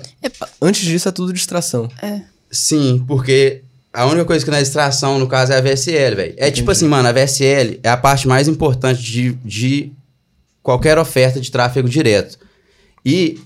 antes 0.60 0.82
disso 0.82 1.08
é 1.08 1.12
tudo 1.12 1.32
distração. 1.32 1.88
Sim, 2.50 3.04
porque 3.06 3.62
a 3.92 4.06
única 4.06 4.24
coisa 4.24 4.44
que 4.44 4.50
na 4.50 4.60
distração, 4.60 5.18
no 5.18 5.26
caso, 5.26 5.52
é 5.52 5.58
a 5.58 5.60
VSL, 5.60 6.16
velho. 6.16 6.34
É 6.36 6.50
tipo 6.50 6.70
assim, 6.70 6.86
mano, 6.86 7.08
a 7.08 7.12
VSL 7.12 7.80
é 7.82 7.88
a 7.88 7.96
parte 7.96 8.26
mais 8.26 8.48
importante 8.48 9.02
de, 9.02 9.32
de 9.44 9.92
qualquer 10.62 10.98
oferta 10.98 11.40
de 11.40 11.50
tráfego 11.50 11.88
direto. 11.88 12.38
E, 13.04 13.38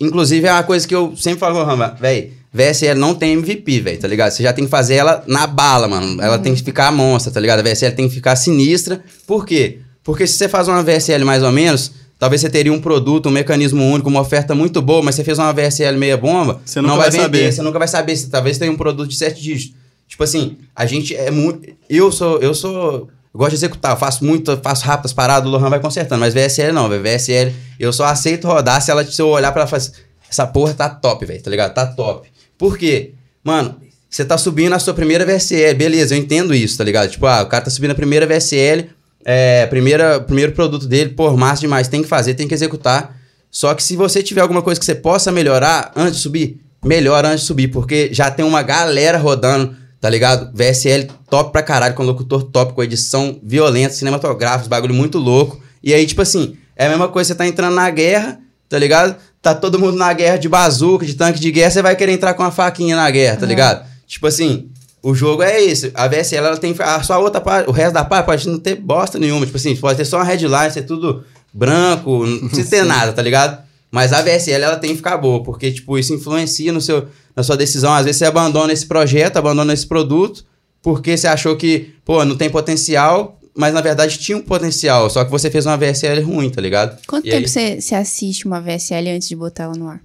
inclusive, 0.00 0.46
é 0.46 0.52
uma 0.52 0.62
coisa 0.62 0.86
que 0.86 0.94
eu 0.94 1.16
sempre 1.16 1.40
falo, 1.40 1.62
Rama, 1.64 1.96
velho, 2.00 2.32
VSL 2.52 2.98
não 2.98 3.14
tem 3.14 3.34
MVP, 3.34 3.80
velho, 3.80 3.98
tá 4.00 4.08
ligado? 4.08 4.32
Você 4.32 4.42
já 4.42 4.52
tem 4.52 4.64
que 4.64 4.70
fazer 4.70 4.94
ela 4.94 5.22
na 5.26 5.46
bala, 5.46 5.86
mano. 5.86 6.20
Ela 6.20 6.38
tem 6.38 6.54
que 6.54 6.62
ficar 6.62 6.90
monstra, 6.90 7.32
tá 7.32 7.38
ligado? 7.38 7.60
A 7.60 7.62
VSL 7.62 7.94
tem 7.94 8.08
que 8.08 8.14
ficar 8.14 8.34
sinistra. 8.36 9.02
Por 9.26 9.46
quê? 9.46 9.80
Porque 10.02 10.26
se 10.26 10.34
você 10.34 10.48
faz 10.48 10.66
uma 10.66 10.82
VSL 10.82 11.24
mais 11.24 11.42
ou 11.42 11.52
menos, 11.52 11.92
talvez 12.20 12.42
você 12.42 12.50
teria 12.50 12.72
um 12.72 12.80
produto, 12.80 13.28
um 13.28 13.32
mecanismo 13.32 13.82
único, 13.82 14.08
uma 14.08 14.20
oferta 14.20 14.54
muito 14.54 14.80
boa, 14.80 15.02
mas 15.02 15.16
você 15.16 15.24
fez 15.24 15.38
uma 15.38 15.52
VSL 15.52 15.96
meia 15.96 16.16
bomba, 16.16 16.60
Você 16.64 16.80
nunca 16.80 16.92
não 16.92 16.98
vai, 17.00 17.10
vai 17.10 17.20
vender, 17.20 17.38
saber. 17.38 17.52
você 17.52 17.62
nunca 17.62 17.78
vai 17.78 17.88
saber 17.88 18.14
se 18.16 18.28
talvez 18.28 18.58
tenha 18.58 18.70
um 18.70 18.76
produto 18.76 19.08
de 19.08 19.16
sete 19.16 19.42
dígitos. 19.42 19.74
Tipo 20.06 20.22
assim, 20.22 20.58
a 20.76 20.86
gente 20.86 21.16
é 21.16 21.30
muito. 21.30 21.68
Eu 21.88 22.12
sou. 22.12 22.38
Eu 22.38 22.52
sou. 22.52 23.08
Eu 23.32 23.38
gosto 23.38 23.50
de 23.50 23.56
executar, 23.56 23.92
eu 23.92 23.96
faço 23.96 24.24
muito, 24.24 24.56
faço 24.60 24.84
rápido 24.84 25.06
as 25.06 25.12
paradas, 25.12 25.48
o 25.48 25.52
Lohan 25.52 25.70
vai 25.70 25.78
consertando. 25.80 26.20
Mas 26.20 26.34
VSL 26.34 26.72
não, 26.72 26.88
velho. 26.88 27.02
VSL, 27.02 27.52
eu 27.78 27.92
só 27.92 28.04
aceito 28.04 28.46
rodar 28.46 28.82
se 28.82 28.90
ela 28.90 29.04
se 29.04 29.22
eu 29.22 29.28
olhar 29.28 29.52
pra 29.52 29.62
ela 29.62 29.68
e 29.68 29.70
falar 29.70 29.78
assim, 29.82 29.92
essa 30.28 30.46
porra 30.46 30.74
tá 30.74 30.88
top, 30.88 31.24
velho, 31.24 31.40
tá 31.40 31.48
ligado? 31.48 31.72
Tá 31.72 31.86
top. 31.86 32.28
Por 32.58 32.76
quê? 32.76 33.12
Mano, 33.42 33.76
você 34.10 34.24
tá 34.24 34.36
subindo 34.36 34.72
a 34.72 34.80
sua 34.80 34.92
primeira 34.92 35.24
VSL, 35.24 35.74
beleza, 35.74 36.14
eu 36.14 36.18
entendo 36.18 36.52
isso, 36.52 36.76
tá 36.76 36.82
ligado? 36.82 37.08
Tipo, 37.08 37.26
ah, 37.26 37.42
o 37.42 37.46
cara 37.46 37.64
tá 37.64 37.70
subindo 37.70 37.92
a 37.92 37.94
primeira 37.94 38.26
VSL, 38.26 38.88
é, 39.24 39.66
primeira, 39.66 40.20
primeiro 40.20 40.52
produto 40.52 40.86
dele, 40.86 41.10
pô, 41.10 41.36
massa 41.36 41.60
demais, 41.60 41.88
tem 41.88 42.02
que 42.02 42.08
fazer, 42.08 42.34
tem 42.34 42.48
que 42.48 42.54
executar. 42.54 43.16
Só 43.50 43.74
que 43.74 43.82
se 43.82 43.96
você 43.96 44.22
tiver 44.22 44.40
alguma 44.40 44.62
coisa 44.62 44.78
que 44.78 44.86
você 44.86 44.94
possa 44.94 45.32
melhorar 45.32 45.92
antes 45.96 46.16
de 46.16 46.22
subir, 46.22 46.60
melhora 46.84 47.28
antes 47.28 47.40
de 47.40 47.46
subir, 47.46 47.68
porque 47.68 48.08
já 48.12 48.30
tem 48.30 48.44
uma 48.44 48.62
galera 48.62 49.18
rodando, 49.18 49.76
tá 50.00 50.08
ligado? 50.08 50.50
VSL 50.54 51.08
top 51.28 51.52
pra 51.52 51.62
caralho, 51.62 51.94
com 51.94 52.02
locutor 52.02 52.44
top, 52.44 52.72
com 52.72 52.82
edição 52.82 53.38
violenta, 53.42 53.94
cinematográfica, 53.94 54.68
bagulho 54.68 54.94
muito 54.94 55.18
louco. 55.18 55.60
E 55.82 55.92
aí, 55.92 56.06
tipo 56.06 56.22
assim, 56.22 56.56
é 56.76 56.86
a 56.86 56.88
mesma 56.88 57.08
coisa, 57.08 57.28
você 57.28 57.34
tá 57.34 57.46
entrando 57.46 57.74
na 57.74 57.90
guerra, 57.90 58.40
tá 58.68 58.78
ligado? 58.78 59.16
Tá 59.42 59.54
todo 59.54 59.78
mundo 59.78 59.96
na 59.96 60.12
guerra 60.12 60.36
de 60.36 60.48
bazuca, 60.48 61.04
de 61.04 61.14
tanque 61.14 61.40
de 61.40 61.50
guerra, 61.50 61.70
você 61.70 61.82
vai 61.82 61.96
querer 61.96 62.12
entrar 62.12 62.34
com 62.34 62.42
uma 62.42 62.50
faquinha 62.50 62.94
na 62.96 63.10
guerra, 63.10 63.36
tá 63.36 63.46
ligado? 63.46 63.86
Tipo 64.06 64.26
assim, 64.26 64.70
o 65.02 65.14
jogo 65.14 65.42
é 65.42 65.62
esse. 65.62 65.90
A 65.94 66.06
VSL 66.06 66.46
ela 66.46 66.56
tem 66.56 66.74
a 66.78 67.02
sua 67.02 67.18
outra 67.18 67.40
parte, 67.40 67.68
o 67.68 67.72
resto 67.72 67.94
da 67.94 68.04
parte 68.04 68.26
pode 68.26 68.48
não 68.48 68.58
ter 68.58 68.74
bosta 68.76 69.18
nenhuma. 69.18 69.46
Tipo 69.46 69.56
assim, 69.56 69.74
pode 69.76 69.96
ter 69.96 70.04
só 70.04 70.18
uma 70.18 70.24
headline, 70.24 70.70
ser 70.70 70.82
tudo 70.82 71.24
branco, 71.52 72.26
não 72.26 72.48
precisa 72.48 72.70
ter 72.70 72.84
nada, 72.86 73.12
tá 73.12 73.22
ligado? 73.22 73.62
Mas 73.90 74.12
a 74.12 74.22
VSL 74.22 74.62
ela 74.62 74.76
tem 74.76 74.90
que 74.90 74.96
ficar 74.98 75.16
boa, 75.16 75.42
porque 75.42 75.72
tipo, 75.72 75.98
isso 75.98 76.14
influencia 76.14 76.72
no 76.72 76.80
seu, 76.80 77.08
na 77.34 77.42
sua 77.42 77.56
decisão. 77.56 77.92
Às 77.92 78.04
vezes 78.04 78.18
você 78.18 78.24
abandona 78.26 78.72
esse 78.72 78.86
projeto, 78.86 79.36
abandona 79.36 79.72
esse 79.72 79.86
produto, 79.86 80.44
porque 80.82 81.16
você 81.16 81.26
achou 81.26 81.56
que, 81.56 81.92
pô, 82.04 82.24
não 82.24 82.36
tem 82.36 82.48
potencial, 82.48 83.38
mas 83.56 83.74
na 83.74 83.80
verdade 83.80 84.16
tinha 84.18 84.38
um 84.38 84.42
potencial, 84.42 85.10
só 85.10 85.24
que 85.24 85.30
você 85.30 85.50
fez 85.50 85.66
uma 85.66 85.76
VSL 85.76 86.20
ruim, 86.22 86.50
tá 86.50 86.60
ligado? 86.60 86.96
Quanto 87.06 87.26
E 87.26 87.30
tempo 87.30 87.42
aí, 87.42 87.48
você 87.48 87.80
você 87.80 87.94
assiste 87.96 88.46
uma 88.46 88.60
VSL 88.60 89.08
antes 89.10 89.28
de 89.28 89.34
botar 89.34 89.64
ela 89.64 89.74
no 89.74 89.88
ar? 89.88 90.00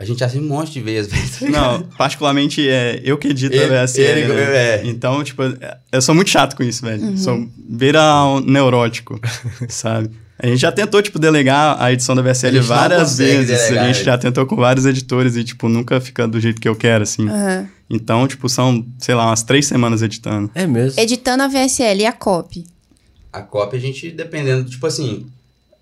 A 0.00 0.04
gente 0.06 0.24
assiste 0.24 0.42
um 0.42 0.48
monte 0.48 0.72
de 0.72 0.80
vezes, 0.80 1.12
velho. 1.38 1.52
tá? 1.52 1.60
Não, 1.60 1.82
particularmente 1.98 2.66
é 2.66 3.02
eu 3.04 3.18
que 3.18 3.28
edito 3.28 3.54
Ele- 3.54 3.64
a 3.76 3.84
VSL, 3.84 4.20
ele- 4.20 4.32
né? 4.32 4.42
é. 4.76 4.82
Então, 4.86 5.22
tipo, 5.22 5.42
eu 5.92 6.00
sou 6.00 6.14
muito 6.14 6.30
chato 6.30 6.56
com 6.56 6.62
isso, 6.62 6.80
velho. 6.84 7.18
Sou 7.18 7.46
beira 7.58 8.00
um 8.24 8.40
neurótico, 8.40 9.20
sabe? 9.68 10.10
A 10.42 10.46
gente 10.46 10.58
já 10.60 10.72
tentou, 10.72 11.02
tipo, 11.02 11.18
delegar 11.18 11.76
a 11.78 11.92
edição 11.92 12.14
da 12.16 12.22
VSL 12.22 12.58
várias 12.60 13.18
vezes. 13.18 13.48
delegar, 13.60 13.84
a 13.84 13.92
gente 13.92 14.02
já 14.02 14.16
tentou 14.16 14.46
com 14.46 14.56
vários 14.56 14.86
editores 14.86 15.36
e, 15.36 15.44
tipo, 15.44 15.68
nunca 15.68 16.00
fica 16.00 16.26
do 16.26 16.40
jeito 16.40 16.58
que 16.62 16.66
eu 16.68 16.74
quero, 16.74 17.02
assim. 17.02 17.28
Aham. 17.28 17.68
Então, 17.90 18.26
tipo, 18.26 18.48
são, 18.48 18.82
sei 18.98 19.14
lá, 19.14 19.26
umas 19.26 19.42
três 19.42 19.66
semanas 19.66 20.00
editando. 20.00 20.50
É 20.54 20.66
mesmo. 20.66 20.98
Editando 20.98 21.42
a 21.42 21.46
VSL 21.48 22.00
e 22.00 22.06
a 22.06 22.12
copy. 22.12 22.64
A 23.30 23.42
cópia 23.42 23.76
a 23.78 23.80
gente, 23.82 24.10
dependendo, 24.10 24.64
tipo 24.70 24.86
assim, 24.86 25.26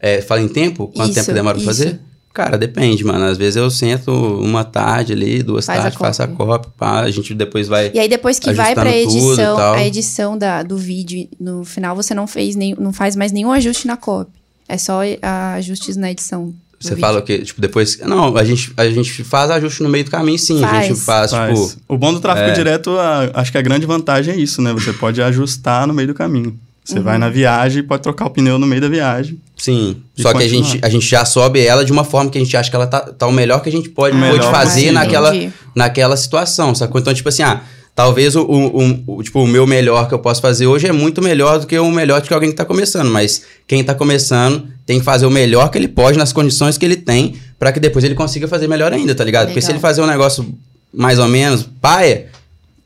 é, 0.00 0.20
fala 0.20 0.40
em 0.40 0.48
tempo, 0.48 0.88
quanto 0.88 1.10
Isso, 1.12 1.20
tempo 1.20 1.32
demora 1.32 1.54
pra 1.54 1.62
isso. 1.62 1.66
fazer? 1.84 2.00
Cara, 2.38 2.56
depende, 2.56 3.02
mano. 3.04 3.24
Às 3.24 3.36
vezes 3.36 3.56
eu 3.56 3.68
sento 3.68 4.12
uma 4.12 4.62
tarde 4.62 5.12
ali, 5.12 5.42
duas 5.42 5.66
Faz 5.66 5.80
a 5.80 5.82
tardes, 5.82 5.98
faço 5.98 6.22
a 6.22 6.28
copy. 6.28 6.38
copy, 6.52 6.68
pá, 6.78 7.00
a 7.00 7.10
gente 7.10 7.34
depois 7.34 7.66
vai. 7.66 7.90
E 7.92 7.98
aí 7.98 8.08
depois 8.08 8.38
que 8.38 8.52
vai 8.52 8.74
pra 8.74 8.96
edição, 8.96 9.58
a 9.58 9.84
edição 9.84 10.38
da, 10.38 10.62
do 10.62 10.76
vídeo, 10.76 11.28
no 11.40 11.64
final 11.64 11.96
você 11.96 12.14
não 12.14 12.28
fez 12.28 12.54
nem, 12.54 12.76
não 12.78 12.92
faz 12.92 13.16
mais 13.16 13.32
nenhum 13.32 13.50
ajuste 13.50 13.88
na 13.88 13.96
copy. 13.96 14.30
É 14.68 14.78
só 14.78 15.00
a- 15.20 15.54
ajustes 15.54 15.96
na 15.96 16.12
edição. 16.12 16.46
do 16.50 16.54
Você 16.78 16.90
vídeo. 16.90 17.00
fala 17.00 17.18
o 17.18 17.22
quê? 17.22 17.38
Tipo, 17.38 17.60
depois. 17.60 17.98
Não, 18.06 18.36
a 18.36 18.44
gente, 18.44 18.72
a 18.76 18.88
gente 18.88 19.24
faz 19.24 19.50
ajuste 19.50 19.82
no 19.82 19.88
meio 19.88 20.04
do 20.04 20.10
caminho, 20.12 20.38
sim. 20.38 20.62
A 20.64 20.82
gente 20.82 21.00
Faz. 21.00 21.30
faz, 21.30 21.30
Faz. 21.32 21.70
tipo. 21.72 21.82
O 21.88 21.98
bom 21.98 22.12
do 22.14 22.20
tráfego 22.20 22.50
é. 22.50 22.52
direto, 22.52 22.90
a- 22.90 23.30
acho 23.34 23.50
que 23.50 23.58
a 23.58 23.62
grande 23.62 23.84
vantagem 23.84 24.32
é 24.32 24.36
isso, 24.36 24.62
né? 24.62 24.72
Você 24.72 24.92
pode 24.92 25.20
ajustar 25.20 25.88
no 25.88 25.92
meio 25.92 26.06
do 26.06 26.14
caminho. 26.14 26.56
Você 26.88 26.98
Uhum. 26.98 27.04
vai 27.04 27.18
na 27.18 27.28
viagem 27.28 27.80
e 27.80 27.82
pode 27.82 28.02
trocar 28.02 28.24
o 28.26 28.30
pneu 28.30 28.58
no 28.58 28.66
meio 28.66 28.80
da 28.80 28.88
viagem. 28.88 29.38
Sim. 29.58 29.96
Só 30.16 30.32
que 30.32 30.38
a 30.38 30.40
continuar. 30.40 30.64
gente, 30.70 30.84
a 30.84 30.88
gente 30.88 31.06
já 31.06 31.22
sobe 31.24 31.60
ela 31.60 31.84
de 31.84 31.92
uma 31.92 32.02
forma 32.04 32.30
que 32.30 32.38
a 32.38 32.40
gente 32.40 32.56
acha 32.56 32.70
que 32.70 32.76
ela 32.76 32.86
tá, 32.86 33.00
tá 33.00 33.26
o 33.26 33.32
melhor 33.32 33.60
que 33.60 33.68
a 33.68 33.72
gente 33.72 33.90
pode, 33.90 34.16
pode 34.18 34.46
fazer 34.50 34.90
naquela, 34.90 35.36
Entendi. 35.36 35.52
naquela 35.74 36.16
situação, 36.16 36.74
sacou? 36.74 36.98
Então, 36.98 37.12
tipo 37.12 37.28
assim, 37.28 37.42
ah, 37.42 37.60
talvez 37.94 38.34
o, 38.36 38.42
o, 38.42 38.82
o- 38.82 39.04
o- 39.18 39.22
tipo, 39.22 39.42
o 39.42 39.46
meu 39.46 39.66
melhor 39.66 40.08
que 40.08 40.14
eu 40.14 40.18
posso 40.18 40.40
fazer 40.40 40.66
hoje 40.66 40.86
é 40.86 40.92
muito 40.92 41.20
melhor 41.20 41.58
do 41.58 41.66
que 41.66 41.78
o 41.78 41.90
melhor 41.90 42.22
de 42.22 42.28
que 42.28 42.32
alguém 42.32 42.48
que 42.48 42.56
tá 42.56 42.64
começando, 42.64 43.10
mas 43.10 43.42
quem 43.66 43.84
tá 43.84 43.94
começando 43.94 44.66
tem 44.86 44.98
que 44.98 45.04
fazer 45.04 45.26
o 45.26 45.30
melhor 45.30 45.68
que 45.70 45.76
ele 45.76 45.88
pode 45.88 46.16
nas 46.16 46.32
condições 46.32 46.78
que 46.78 46.86
ele 46.86 46.96
tem 46.96 47.34
pra 47.58 47.70
que 47.70 47.78
depois 47.80 48.02
ele 48.02 48.14
consiga 48.14 48.48
fazer 48.48 48.66
melhor 48.66 48.94
ainda, 48.94 49.14
tá 49.14 49.22
ligado? 49.24 49.48
Porque 49.48 49.60
se 49.60 49.66
Legal. 49.66 49.76
ele 49.76 49.82
fazer 49.82 50.00
um 50.00 50.06
negócio 50.06 50.54
mais 50.94 51.18
ou 51.18 51.28
menos 51.28 51.68
paia, 51.82 52.28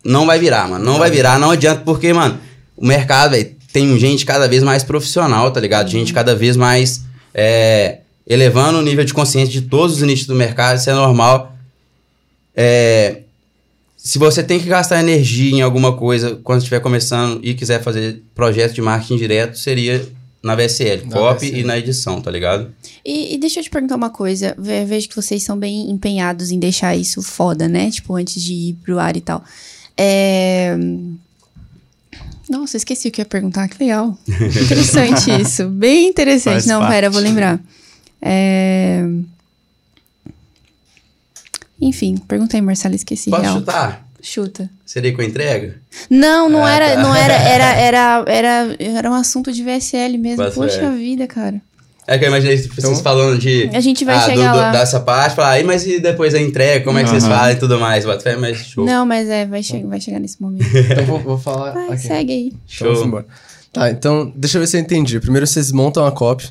não 0.05 0.27
vai 0.27 0.41
virar, 0.41 0.69
mano. 0.69 0.85
Não 0.85 0.99
vai 0.99 1.09
virar, 1.11 1.39
não 1.39 1.53
adianta, 1.53 1.83
porque, 1.85 2.13
mano, 2.13 2.37
o 2.77 2.85
mercado, 2.85 3.31
velho, 3.33 3.53
tem 3.73 3.99
gente 3.99 4.25
cada 4.27 4.47
vez 4.49 4.63
mais 4.63 4.83
profissional, 4.83 5.51
tá 5.51 5.61
ligado? 5.61 5.89
Gente 5.91 6.13
cada 6.13 6.35
vez 6.35 6.57
mais 6.57 7.03
é, 7.35 7.99
elevando 8.27 8.79
o 8.79 8.83
nível 8.83 9.05
de 9.05 9.15
consciência 9.15 9.53
de 9.53 9.63
todos 9.63 9.97
os 9.97 10.03
nichos 10.03 10.27
do 10.27 10.35
mercado, 10.35 10.79
isso 10.79 10.91
é 10.91 10.95
normal. 10.95 11.57
É, 12.55 13.21
se 13.97 14.19
você 14.19 14.43
tem 14.43 14.59
que 14.61 14.67
gastar 14.67 15.01
energia 15.01 15.51
em 15.55 15.63
alguma 15.63 15.97
coisa 15.97 16.39
quando 16.43 16.59
estiver 16.59 16.81
começando 16.81 17.41
e 17.43 17.55
quiser 17.55 17.83
fazer 17.83 18.23
projeto 18.35 18.75
de 18.75 18.83
marketing 18.83 19.17
direto, 19.17 19.59
seria 19.59 20.07
na 20.43 20.57
VSL, 20.57 21.07
Na 21.07 21.17
copy 21.17 21.47
VSL. 21.47 21.61
e 21.61 21.65
na 21.65 21.79
edição, 21.79 22.21
tá 22.21 22.29
ligado? 22.31 22.75
E, 23.05 23.35
e 23.35 23.39
deixa 23.39 23.61
eu 23.61 23.65
te 23.65 23.71
perguntar 23.71 23.95
uma 23.95 24.11
coisa. 24.11 24.55
Ve- 24.59 24.85
Vejo 24.85 25.09
que 25.09 25.15
vocês 25.15 25.45
são 25.45 25.57
bem 25.57 25.89
empenhados 25.89 26.51
em 26.51 26.59
deixar 26.59 26.97
isso 26.97 27.23
foda, 27.23 27.69
né? 27.69 27.91
Tipo, 27.93 28.17
antes 28.17 28.43
de 28.43 28.53
ir 28.53 28.73
pro 28.85 28.99
ar 28.99 29.17
e 29.17 29.21
tal. 29.21 29.43
É... 29.97 30.77
Nossa, 32.53 32.77
esqueci 32.77 33.09
o 33.09 33.11
que 33.11 33.21
ia 33.21 33.25
perguntar. 33.25 33.67
Que 33.69 33.83
legal. 33.83 34.17
Interessante 34.29 35.31
isso. 35.41 35.69
Bem 35.69 36.09
interessante. 36.09 36.53
Faz 36.55 36.67
Não, 36.67 36.81
parte. 36.81 36.93
pera, 36.93 37.11
vou 37.11 37.21
lembrar. 37.21 37.59
É... 38.21 39.03
Enfim, 41.81 42.17
perguntei, 42.29 42.61
Marcelo, 42.61 42.95
esqueci. 42.95 43.31
Posso 43.31 43.43
real. 43.43 43.55
chutar? 43.59 44.07
Chuta. 44.21 44.71
Seria 44.87 45.13
com 45.17 45.23
entrega? 45.23 45.81
Não, 46.09 46.49
não 46.49 46.65
Ah, 46.65 46.71
era, 46.71 46.95
tá. 46.95 47.03
não 47.03 47.15
era, 47.15 47.35
era, 47.35 47.65
era, 47.75 48.25
era, 48.29 48.77
era 48.79 49.11
um 49.11 49.15
assunto 49.15 49.51
de 49.51 49.65
VSL 49.65 50.17
mesmo. 50.19 50.37
Bota 50.45 50.55
Poxa 50.55 50.79
fé. 50.79 50.91
vida, 50.91 51.27
cara. 51.27 51.61
É 52.15 52.19
que 52.19 52.25
eu 52.25 52.29
imaginei 52.29 52.57
vocês 52.59 52.79
Então- 52.79 52.95
falando 52.97 53.39
de. 53.39 53.71
A 53.73 53.81
gente 53.81 54.05
vai 54.05 54.17
ah, 54.17 54.21
chegar 54.21 54.53
do- 54.53 54.59
do- 54.59 54.61
lá. 54.61 54.71
dessa 54.73 55.01
parte, 55.01 55.35
falar, 55.37 55.51
aí, 55.53 55.65
mas 55.65 55.87
e 55.87 55.99
depois 55.99 56.35
a 56.35 56.41
entrega, 56.41 56.85
como 56.85 56.99
é 56.99 57.05
que 57.05 57.11
vocês 57.11 57.27
fazem 57.27 57.57
e 57.57 57.59
tudo 57.59 57.79
mais? 57.81 58.05
Bota 58.05 58.21
fé, 58.21 58.37
mas 58.37 58.59
show. 58.59 58.85
Não, 58.85 59.07
mas 59.07 59.29
é, 59.29 59.47
vai, 59.47 59.63
che 59.63 59.83
vai 59.85 60.01
chegar 60.01 60.21
nesse 60.21 60.41
momento. 60.41 60.65
Então 60.93 61.05
vou, 61.07 61.19
vou 61.21 61.39
falar. 61.39 61.73
Vai, 61.73 61.89
aqui. 61.93 61.99
segue 62.07 62.33
aí. 62.33 62.47
Então, 62.49 62.59
Show. 62.67 62.89
vamos 62.89 63.07
embora. 63.07 63.27
Tá, 63.73 63.91
então 63.91 64.31
deixa 64.37 64.59
eu 64.59 64.61
ver 64.61 64.67
se 64.67 64.77
eu 64.77 64.81
entendi. 64.83 65.19
Primeiro 65.19 65.47
vocês 65.47 65.73
montam 65.73 66.05
a 66.05 66.13
copy 66.13 66.49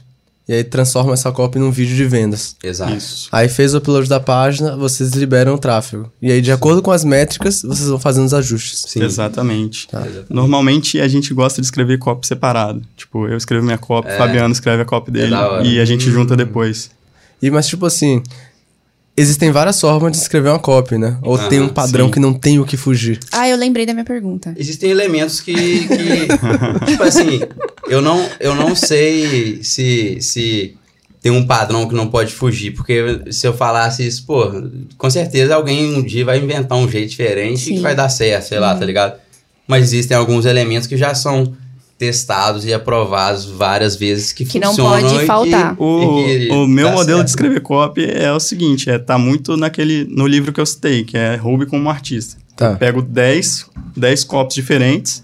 e 0.51 0.55
aí 0.55 0.63
transformam 0.65 1.13
essa 1.13 1.31
copy 1.31 1.57
num 1.57 1.71
vídeo 1.71 1.95
de 1.95 2.03
vendas. 2.03 2.57
Exato. 2.61 2.93
Isso. 2.93 3.29
Aí 3.31 3.47
fez 3.47 3.73
o 3.73 3.77
upload 3.77 4.09
da 4.09 4.19
página, 4.19 4.75
vocês 4.75 5.11
liberam 5.11 5.53
o 5.53 5.57
tráfego. 5.57 6.11
E 6.21 6.29
aí, 6.29 6.41
de 6.41 6.51
acordo 6.51 6.81
com 6.81 6.91
as 6.91 7.05
métricas, 7.05 7.61
vocês 7.61 7.87
vão 7.87 7.97
fazendo 7.97 8.25
os 8.25 8.33
ajustes. 8.33 8.83
Sim. 8.85 9.01
Exatamente. 9.01 9.87
Tá. 9.87 10.05
Normalmente 10.29 10.99
a 10.99 11.07
gente 11.07 11.33
gosta 11.33 11.61
de 11.61 11.67
escrever 11.67 11.97
copy 11.99 12.27
separado. 12.27 12.81
Tipo, 12.97 13.29
eu 13.29 13.37
escrevo 13.37 13.63
minha 13.63 13.77
copy, 13.77 14.09
É. 14.09 14.17
Fabiano 14.17 14.51
escreve 14.51 14.81
a 14.81 14.85
copy 14.85 15.09
dele 15.09 15.29
da 15.29 15.49
hora. 15.51 15.65
e 15.65 15.79
a 15.79 15.85
gente 15.85 16.11
junta 16.11 16.35
depois. 16.35 16.91
E 17.41 17.49
mas 17.49 17.65
tipo 17.65 17.85
assim, 17.85 18.21
existem 19.15 19.51
várias 19.51 19.79
formas 19.79 20.11
de 20.11 20.17
escrever 20.17 20.49
uma 20.49 20.59
copy, 20.59 20.97
né? 20.97 21.17
Ou 21.21 21.35
Aham, 21.35 21.47
tem 21.49 21.61
um 21.61 21.69
padrão 21.69 22.07
sim. 22.07 22.11
que 22.11 22.19
não 22.19 22.33
tem 22.33 22.59
o 22.59 22.65
que 22.65 22.75
fugir. 22.75 23.19
Ah, 23.31 23.47
eu 23.47 23.55
lembrei 23.57 23.85
da 23.85 23.93
minha 23.93 24.05
pergunta. 24.05 24.53
Existem 24.57 24.89
elementos 24.91 25.39
que. 25.39 25.53
que 25.53 26.27
tipo 26.91 27.03
assim, 27.03 27.39
eu 27.91 28.01
não, 28.01 28.27
eu 28.39 28.55
não 28.55 28.75
sei 28.75 29.59
se, 29.63 30.17
se 30.21 30.75
tem 31.21 31.31
um 31.31 31.45
padrão 31.45 31.87
que 31.87 31.93
não 31.93 32.07
pode 32.07 32.33
fugir. 32.33 32.71
Porque 32.71 33.21
se 33.31 33.45
eu 33.47 33.53
falasse 33.53 34.05
isso, 34.05 34.25
pô, 34.25 34.51
com 34.97 35.09
certeza 35.09 35.55
alguém 35.55 35.93
um 35.95 36.01
dia 36.01 36.25
vai 36.25 36.39
inventar 36.39 36.77
um 36.77 36.89
jeito 36.89 37.09
diferente 37.09 37.59
Sim. 37.59 37.75
que 37.75 37.79
vai 37.81 37.95
dar 37.95 38.09
certo, 38.09 38.45
sei 38.47 38.59
lá, 38.59 38.73
tá 38.75 38.85
ligado? 38.85 39.19
Mas 39.67 39.83
existem 39.83 40.15
alguns 40.17 40.45
elementos 40.45 40.87
que 40.87 40.97
já 40.97 41.13
são 41.13 41.53
testados 41.97 42.65
e 42.65 42.73
aprovados 42.73 43.45
várias 43.45 43.95
vezes 43.95 44.31
que, 44.31 44.43
Que 44.43 44.59
não 44.59 44.75
pode 44.75 45.13
e 45.13 45.19
que- 45.19 45.25
faltar. 45.27 45.75
O, 45.79 46.19
e 46.27 46.47
que 46.47 46.51
o 46.53 46.65
meu 46.67 46.89
modelo 46.89 47.17
certo. 47.19 47.23
de 47.25 47.29
escrever 47.29 47.61
copy 47.61 48.05
é 48.05 48.31
o 48.33 48.39
seguinte, 48.39 48.89
é 48.89 48.97
tá 48.97 49.19
muito 49.19 49.55
naquele 49.55 50.05
no 50.09 50.25
livro 50.25 50.51
que 50.51 50.59
eu 50.59 50.65
citei, 50.65 51.03
que 51.03 51.15
é 51.15 51.35
Roube 51.35 51.67
como 51.67 51.87
artista. 51.89 52.37
Tá. 52.55 52.71
Eu 52.71 52.77
pego 52.77 53.01
10, 53.03 53.67
10 53.95 54.23
copies 54.23 54.55
diferentes, 54.55 55.23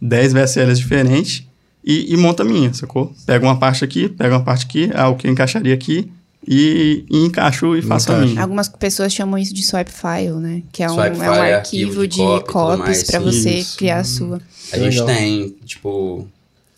10 0.00 0.32
VSLs 0.32 0.78
diferentes 0.78 1.46
e, 1.84 2.12
e 2.12 2.16
monta 2.16 2.42
a 2.42 2.46
minha, 2.46 2.72
sacou? 2.72 3.12
Pego 3.26 3.46
uma 3.46 3.56
parte 3.58 3.84
aqui, 3.84 4.08
pego 4.08 4.34
uma 4.34 4.42
parte 4.44 4.64
aqui, 4.64 4.90
ah, 4.94 5.08
o 5.08 5.16
que 5.16 5.26
eu 5.26 5.30
encaixaria 5.32 5.74
aqui 5.74 6.10
e, 6.46 7.04
e 7.10 7.18
encaixo 7.24 7.76
e 7.76 7.82
faço 7.82 8.12
a 8.12 8.18
minha. 8.18 8.40
Algumas 8.42 8.68
pessoas 8.68 9.12
chamam 9.12 9.38
isso 9.38 9.52
de 9.54 9.62
swipe 9.62 9.90
file, 9.90 10.34
né? 10.40 10.62
Que 10.72 10.82
é 10.82 10.90
um, 10.90 11.02
é 11.02 11.10
um 11.10 11.14
file 11.14 11.26
é 11.26 11.54
arquivo 11.54 12.06
de, 12.06 12.16
de 12.16 12.44
copies 12.44 12.98
sim. 12.98 13.18
você 13.20 13.50
Isso. 13.50 13.76
criar 13.76 13.98
a 13.98 14.04
sua. 14.04 14.40
A 14.72 14.78
gente 14.78 15.00
Legal. 15.00 15.06
tem, 15.06 15.56
tipo, 15.64 16.26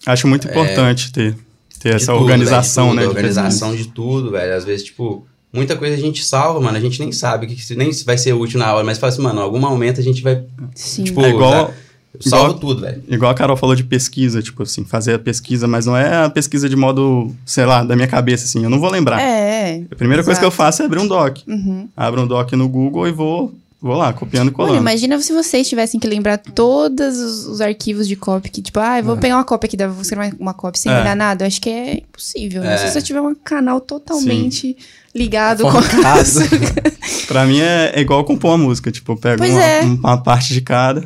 Acho 0.05 0.29
muito 0.29 0.47
importante 0.49 1.11
ter, 1.13 1.37
ter 1.81 1.91
De 1.91 1.97
essa 1.97 2.13
tudo, 2.13 2.23
organização, 2.23 2.95
velho, 2.95 2.95
de 2.95 2.97
né? 2.97 3.03
tudo, 3.03 3.09
de 3.09 3.15
tudo. 3.15 3.27
organização 3.27 3.77
de 3.77 3.89
tudo, 3.89 4.31
velho. 4.31 4.55
Às 4.57 4.65
vezes, 4.65 4.85
tipo, 4.85 5.27
muita 5.53 5.75
coisa 5.77 5.95
a 5.97 5.99
gente 5.99 6.25
salva, 6.25 6.61
mano. 6.61 6.77
A 6.77 6.81
gente 6.81 6.99
nem 7.01 7.11
sabe, 7.11 7.47
que 7.49 7.57
que- 7.57 7.75
nem 7.75 7.93
se 7.93 8.05
vai 8.05 8.17
ser 8.19 8.33
útil 8.33 8.59
na 8.61 8.73
hora, 8.73 8.85
mas 8.85 8.99
fala 8.99 9.13
assim, 9.13 9.23
mano, 9.23 9.41
em 9.41 9.43
algum 9.43 9.59
momento 9.59 10.01
a 10.01 10.05
gente 10.05 10.23
vai, 10.23 10.45
Sim. 10.75 11.05
tipo, 11.05 11.21
É 11.23 11.31
igual- 11.31 11.67
tá? 11.69 11.75
Eu 12.25 12.31
salvo 12.31 12.45
igual- 12.47 12.59
tudo, 12.59 12.81
velho. 12.83 13.03
Igual 13.09 13.31
a 13.31 13.35
Carol 13.35 13.57
falou 13.57 13.75
de 13.77 13.85
pesquisa, 13.85 14.43
tipo 14.43 14.63
assim, 14.63 14.85
fazer 14.85 15.15
a 15.15 15.19
pesquisa, 15.19 15.67
mas 15.67 15.87
não 15.87 15.97
é 15.97 16.25
a 16.25 16.31
pesquisa 16.31 16.69
de 16.69 16.77
modo, 16.77 17.35
sei 17.45 17.65
lá, 17.65 17.83
da 17.85 17.95
minha 17.97 18.09
cabeça, 18.09 18.45
assim, 18.45 18.63
eu 18.65 18.71
não 18.71 18.81
vou 18.81 18.91
lembrar. 18.91 19.21
É. 19.21 19.83
A 19.91 19.95
primeira 19.97 20.23
coisa 20.25 20.39
que 20.39 20.45
eu 20.45 20.49
exato. 20.49 20.57
faço 20.57 20.83
é 20.83 20.87
abrir 20.87 21.01
um 21.01 21.07
doc. 21.07 21.39
Uhum. 21.47 21.89
Abro 21.97 22.23
um 22.23 22.27
doc 22.27 22.53
no 22.53 22.69
Google 22.69 23.07
e 23.09 23.13
vou, 23.13 23.53
vou 23.81 23.97
lá, 23.97 24.13
copiando 24.13 24.47
e 24.49 24.51
Olha, 24.51 24.55
colando. 24.57 24.77
imagina 24.77 25.21
se 25.21 25.33
vocês 25.33 25.69
tivessem 25.69 25.99
que 26.01 26.07
lembrar 26.07 26.39
todos 26.39 27.17
os, 27.19 27.47
os 27.47 27.61
arquivos 27.61 28.07
de 28.09 28.17
copy 28.17 28.49
que, 28.51 28.63
tipo, 28.63 28.79
ah, 28.81 28.99
eu 28.99 29.05
vou 29.05 29.17
pegar 29.17 29.37
uma 29.37 29.45
cópia 29.45 29.67
aqui, 29.69 29.77
vou 29.87 30.03
escrever 30.03 30.35
uma 30.39 30.55
cópia 30.55 30.81
sem 30.81 30.93
É. 30.93 31.01
olhar 31.01 31.17
nada. 31.17 31.45
Eu 31.45 31.49
acho 31.49 31.61
que 31.61 31.69
é 31.71 31.95
impossível. 31.99 32.63
né? 32.63 32.75
É. 32.75 32.79
Se 32.79 32.91
você 32.93 33.03
tiver 33.03 33.21
um 33.21 33.35
canal 33.35 33.81
totalmente 33.81 34.77
ligado 35.15 35.63
com 35.63 35.71
Focado. 35.83 36.29
Pra 37.27 37.45
mim 37.47 37.59
é, 37.61 37.93
é 37.95 38.01
igual 38.01 38.23
compor 38.25 38.51
uma 38.53 38.59
música, 38.59 38.91
tipo, 38.93 39.13
eu 39.13 39.17
pego 39.17 39.45
uma, 39.45 39.63
é. 39.65 39.83
uma 39.83 40.17
parte 40.23 40.53
de 40.53 40.61
cada, 40.61 41.05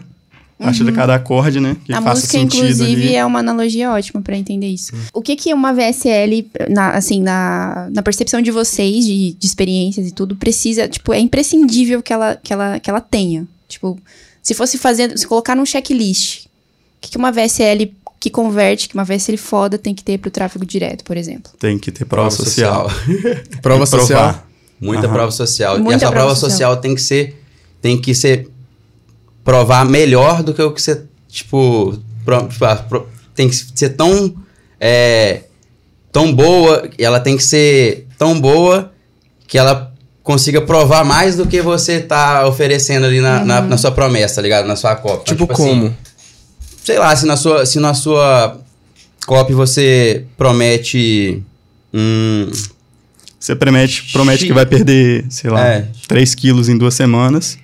parte 0.61 0.85
de 0.85 0.93
cada 0.93 1.15
acorde, 1.15 1.59
né, 1.61 1.77
que 1.85 1.93
a 1.93 1.97
faça 2.01 2.21
música, 2.21 2.39
sentido 2.39 2.65
inclusive, 2.65 3.03
ali. 3.09 3.15
é 3.17 3.25
uma 3.25 3.39
analogia 3.41 3.91
ótima 3.91 4.21
pra 4.21 4.37
entender 4.37 4.69
isso. 4.69 4.95
Hum. 4.95 4.99
O 5.15 5.23
que 5.23 5.35
que 5.37 5.53
uma 5.53 5.73
VSL, 5.73 6.47
na, 6.69 6.91
assim, 6.91 7.21
na, 7.23 7.89
na 7.91 8.03
percepção 8.03 8.41
de 8.41 8.51
vocês, 8.51 9.05
de, 9.05 9.33
de 9.33 9.47
experiências 9.47 10.07
e 10.07 10.13
tudo, 10.13 10.37
precisa, 10.37 10.89
tipo, 10.89 11.13
é 11.13 11.19
imprescindível 11.19 12.03
que 12.03 12.13
ela, 12.13 12.37
que 12.37 12.53
ela, 12.53 12.79
que 12.79 12.91
ela 12.91 13.01
tenha. 13.01 13.47
Tipo, 13.69 13.99
se 14.43 14.55
fosse 14.55 14.79
fazer, 14.79 15.17
se 15.19 15.27
colocar 15.27 15.55
num 15.55 15.67
checklist, 15.67 16.47
o 16.47 16.49
que 17.01 17.11
que 17.11 17.17
uma 17.17 17.33
VSL 17.33 17.93
que 18.19 18.29
converte, 18.29 18.89
que 18.89 18.95
uma 18.95 19.05
VSL 19.05 19.39
foda 19.39 19.79
tem 19.79 19.95
que 19.95 20.05
ter 20.05 20.19
pro 20.19 20.31
tráfego 20.31 20.67
direto, 20.67 21.03
por 21.05 21.17
exemplo? 21.17 21.51
Tem 21.59 21.79
que 21.79 21.91
ter 21.91 22.05
prova, 22.05 22.31
social. 22.31 22.91
Prova 23.63 23.85
que 23.85 23.91
social. 23.91 24.07
provar. 24.07 24.51
Muita 24.79 25.07
Aham. 25.07 25.15
prova 25.15 25.31
social. 25.33 25.77
e 25.79 25.81
Muita 25.81 25.97
essa 25.97 26.11
prova 26.11 26.27
prova 26.27 26.35
social. 26.35 26.73
social 26.73 26.77
tem 26.79 26.95
que 26.95 27.01
ser. 27.01 27.43
Tem 27.81 27.99
que 28.01 28.15
ser. 28.15 28.49
Provar 29.51 29.85
melhor 29.85 30.43
do 30.43 30.55
que 30.55 30.63
o 30.63 30.71
que 30.73 30.81
você. 30.81 31.03
Tipo. 31.29 31.99
pro- 32.25 32.47
tipo, 32.49 32.65
ah, 32.65 32.77
pro- 32.77 33.09
tem 33.35 33.49
que 33.49 33.55
ser 33.75 33.91
tão. 33.91 34.35
É, 34.79 35.43
tão 36.13 36.33
boa. 36.33 36.89
Ela 36.99 37.19
tem 37.19 37.37
que 37.37 37.43
ser 37.43 38.07
tão 38.19 38.41
boa 38.41 38.93
que 39.49 39.59
ela 39.59 39.93
consiga 40.23 40.61
provar 40.61 41.05
mais 41.05 41.35
do 41.37 41.47
que 41.47 41.61
você 41.61 41.99
tá 42.01 42.47
oferecendo 42.47 43.07
ali 43.07 43.21
na, 43.21 43.45
na, 43.45 43.61
na 43.63 43.77
sua 43.77 43.91
promessa, 43.91 44.37
tá 44.37 44.43
ligado? 44.43 44.67
Na 44.67 44.77
sua 44.77 44.95
cópia. 44.95 45.33
Então, 45.35 45.47
Tipo, 45.47 45.53
assim, 45.53 45.63
como? 45.81 45.97
sei 46.85 46.99
lá, 46.99 47.15
se 47.17 47.27
na 47.27 47.37
sua, 47.37 47.67
se 47.67 47.81
na 47.81 47.93
sua 47.95 48.57
copy 49.27 49.53
você 49.53 50.25
promete. 50.37 51.43
Hum, 51.93 52.49
Você 53.39 53.57
promete, 53.57 54.13
promete 54.13 54.47
que 54.47 54.53
vai 54.53 54.67
perder, 54.67 55.25
sei 55.29 55.51
lá, 55.51 55.67
É. 55.67 55.89
3 56.07 56.35
quilos 56.37 56.69
em 56.69 56.79
duas 56.79 56.95
semanas. 56.95 57.59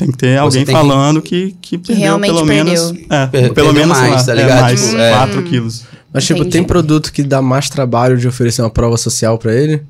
Tem 0.00 0.10
que 0.10 0.16
ter 0.18 0.38
alguém 0.38 0.64
tem 0.64 0.74
que- 0.74 0.80
falando 0.80 1.20
que, 1.22 1.54
que, 1.60 1.76
perdeu 1.78 1.96
realmente 1.96 2.32
pelo 2.34 2.46
menos. 2.46 2.80
perdeu. 2.92 3.06
É, 3.10 3.26
Per- 3.26 3.40
pelo 3.42 3.54
perdeu 3.54 3.72
menos 3.74 3.98
mais, 3.98 4.12
lá, 4.14 4.24
tá 4.24 4.32
é, 4.32 4.34
ligado? 4.34 4.60
mais, 4.62 4.80
Tipo, 4.82 4.96
é. 4.98 5.10
4 5.10 5.42
quilos. 5.44 5.84
Mas, 6.12 6.24
tipo, 6.24 6.40
Entendi. 6.40 6.52
tem 6.52 6.64
produto 6.64 7.12
que 7.12 7.22
dá 7.22 7.40
mais 7.42 7.68
trabalho 7.68 8.16
de 8.16 8.26
oferecer 8.26 8.62
uma 8.62 8.70
prova 8.70 8.96
social 8.96 9.36
pra 9.38 9.54
ele? 9.54 9.82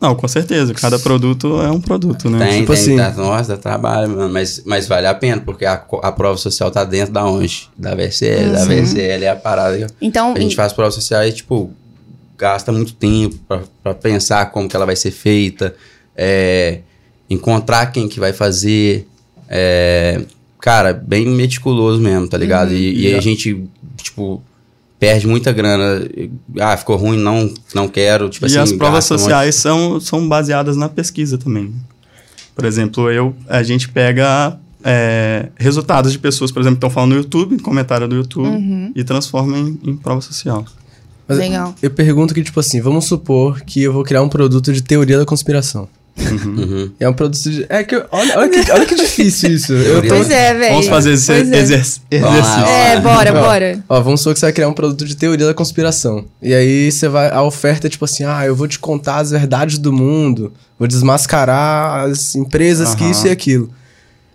Não, 0.00 0.14
com 0.14 0.28
certeza. 0.28 0.74
Cada 0.74 0.98
produto 0.98 1.62
é 1.62 1.70
um 1.70 1.80
produto, 1.80 2.28
né? 2.28 2.46
Tem, 2.46 2.60
Tipo 2.60 2.72
tem, 2.74 2.82
assim- 2.82 2.96
dá- 2.96 3.12
nossa, 3.12 3.56
dá 3.56 3.56
trabalho, 3.56 4.10
mano, 4.10 4.30
mas, 4.32 4.62
mas 4.66 4.86
vale 4.86 5.06
a 5.06 5.14
pena, 5.14 5.40
porque 5.40 5.64
a, 5.64 5.82
a 6.02 6.12
prova 6.12 6.36
social 6.36 6.70
tá 6.70 6.84
dentro 6.84 7.14
da 7.14 7.24
onde? 7.24 7.68
Da 7.78 7.94
VCL, 7.94 8.52
da 8.52 8.64
VCL 8.66 9.24
é 9.24 9.28
a 9.30 9.36
parada. 9.36 9.86
Então, 10.02 10.34
A 10.36 10.40
gente 10.40 10.54
faz 10.54 10.72
prova 10.74 10.90
social 10.90 11.24
e, 11.24 11.32
tipo, 11.32 11.70
gasta 12.36 12.70
muito 12.72 12.92
tempo 12.92 13.36
pra 13.82 13.94
pensar 13.94 14.50
como 14.50 14.68
que 14.68 14.76
ela 14.76 14.84
vai 14.84 14.96
ser 14.96 15.12
feita, 15.12 15.74
é, 16.14 16.80
encontrar 17.28 17.86
quem 17.86 18.08
que 18.08 18.20
vai 18.20 18.32
fazer, 18.32 19.06
é, 19.48 20.22
cara, 20.60 20.92
bem 20.92 21.26
meticuloso 21.26 22.00
mesmo, 22.00 22.28
tá 22.28 22.38
ligado? 22.38 22.72
E, 22.72 23.02
e 23.02 23.06
aí 23.08 23.14
a 23.14 23.20
gente, 23.20 23.64
tipo, 23.96 24.42
perde 24.98 25.26
muita 25.26 25.52
grana. 25.52 26.08
Ah, 26.58 26.76
ficou 26.76 26.96
ruim, 26.96 27.18
não, 27.18 27.52
não 27.74 27.88
quero, 27.88 28.28
tipo 28.28 28.46
e 28.46 28.48
assim... 28.48 28.58
as 28.58 28.72
provas 28.72 29.08
gasta 29.08 29.14
um 29.14 29.18
sociais 29.18 29.54
são, 29.56 30.00
são 30.00 30.28
baseadas 30.28 30.76
na 30.76 30.88
pesquisa 30.88 31.36
também. 31.36 31.74
Por 32.54 32.64
exemplo, 32.64 33.10
eu, 33.10 33.34
a 33.48 33.62
gente 33.62 33.88
pega 33.88 34.58
é, 34.82 35.48
resultados 35.56 36.12
de 36.12 36.18
pessoas, 36.18 36.50
por 36.50 36.60
exemplo, 36.60 36.76
que 36.76 36.86
estão 36.86 36.90
falando 36.90 37.10
no 37.10 37.16
YouTube, 37.18 37.58
comentário 37.58 38.08
do 38.08 38.14
YouTube, 38.14 38.46
Uhum. 38.48 38.92
e 38.94 39.04
transforma 39.04 39.58
em, 39.58 39.78
em 39.84 39.96
prova 39.96 40.20
social. 40.20 40.64
Mas 41.28 41.38
Legal. 41.38 41.74
Eu 41.82 41.90
pergunto 41.90 42.32
que, 42.32 42.42
tipo 42.42 42.58
assim, 42.60 42.80
vamos 42.80 43.04
supor 43.04 43.60
que 43.62 43.82
eu 43.82 43.92
vou 43.92 44.04
criar 44.04 44.22
um 44.22 44.28
produto 44.28 44.72
de 44.72 44.80
teoria 44.80 45.18
da 45.18 45.26
conspiração. 45.26 45.88
Uhum. 46.18 46.90
É 46.98 47.08
um 47.08 47.12
produto 47.12 47.50
de. 47.50 47.66
É 47.68 47.84
que. 47.84 47.94
eu- 47.94 48.06
Olha, 48.10 48.38
olha, 48.38 48.48
que, 48.64 48.70
olha 48.72 48.86
que 48.86 48.94
difícil 48.94 49.50
isso. 49.50 49.72
Eu 49.72 50.00
tô... 50.02 50.08
Pois 50.08 50.30
é, 50.30 50.54
velho. 50.54 50.72
Vamos 50.72 50.88
fazer 50.88 51.12
esse 51.12 51.30
é. 51.32 51.38
exer- 51.40 51.52
lá, 51.52 51.56
exercício. 51.58 52.02
É, 52.10 53.00
bora, 53.00 53.30
Ó, 53.32 53.42
bora. 53.42 53.84
Ó, 53.88 54.00
vamos 54.00 54.20
supor 54.20 54.32
que 54.34 54.40
você 54.40 54.46
vai 54.46 54.52
criar 54.52 54.68
um 54.68 54.72
produto 54.72 55.04
de 55.04 55.14
teoria 55.14 55.46
da 55.46 55.54
conspiração. 55.54 56.24
E 56.40 56.54
aí 56.54 56.90
você 56.90 57.08
vai. 57.08 57.28
A 57.30 57.42
oferta 57.42 57.86
é 57.86 57.90
tipo 57.90 58.04
assim: 58.04 58.24
ah, 58.24 58.44
eu 58.46 58.56
vou 58.56 58.66
te 58.66 58.78
contar 58.78 59.16
as 59.18 59.30
verdades 59.30 59.78
do 59.78 59.92
mundo, 59.92 60.52
vou 60.78 60.88
desmascarar 60.88 62.06
as 62.06 62.34
empresas 62.34 62.94
que 62.94 63.02
Aham. 63.04 63.10
isso 63.12 63.26
e 63.26 63.30
aquilo. 63.30 63.70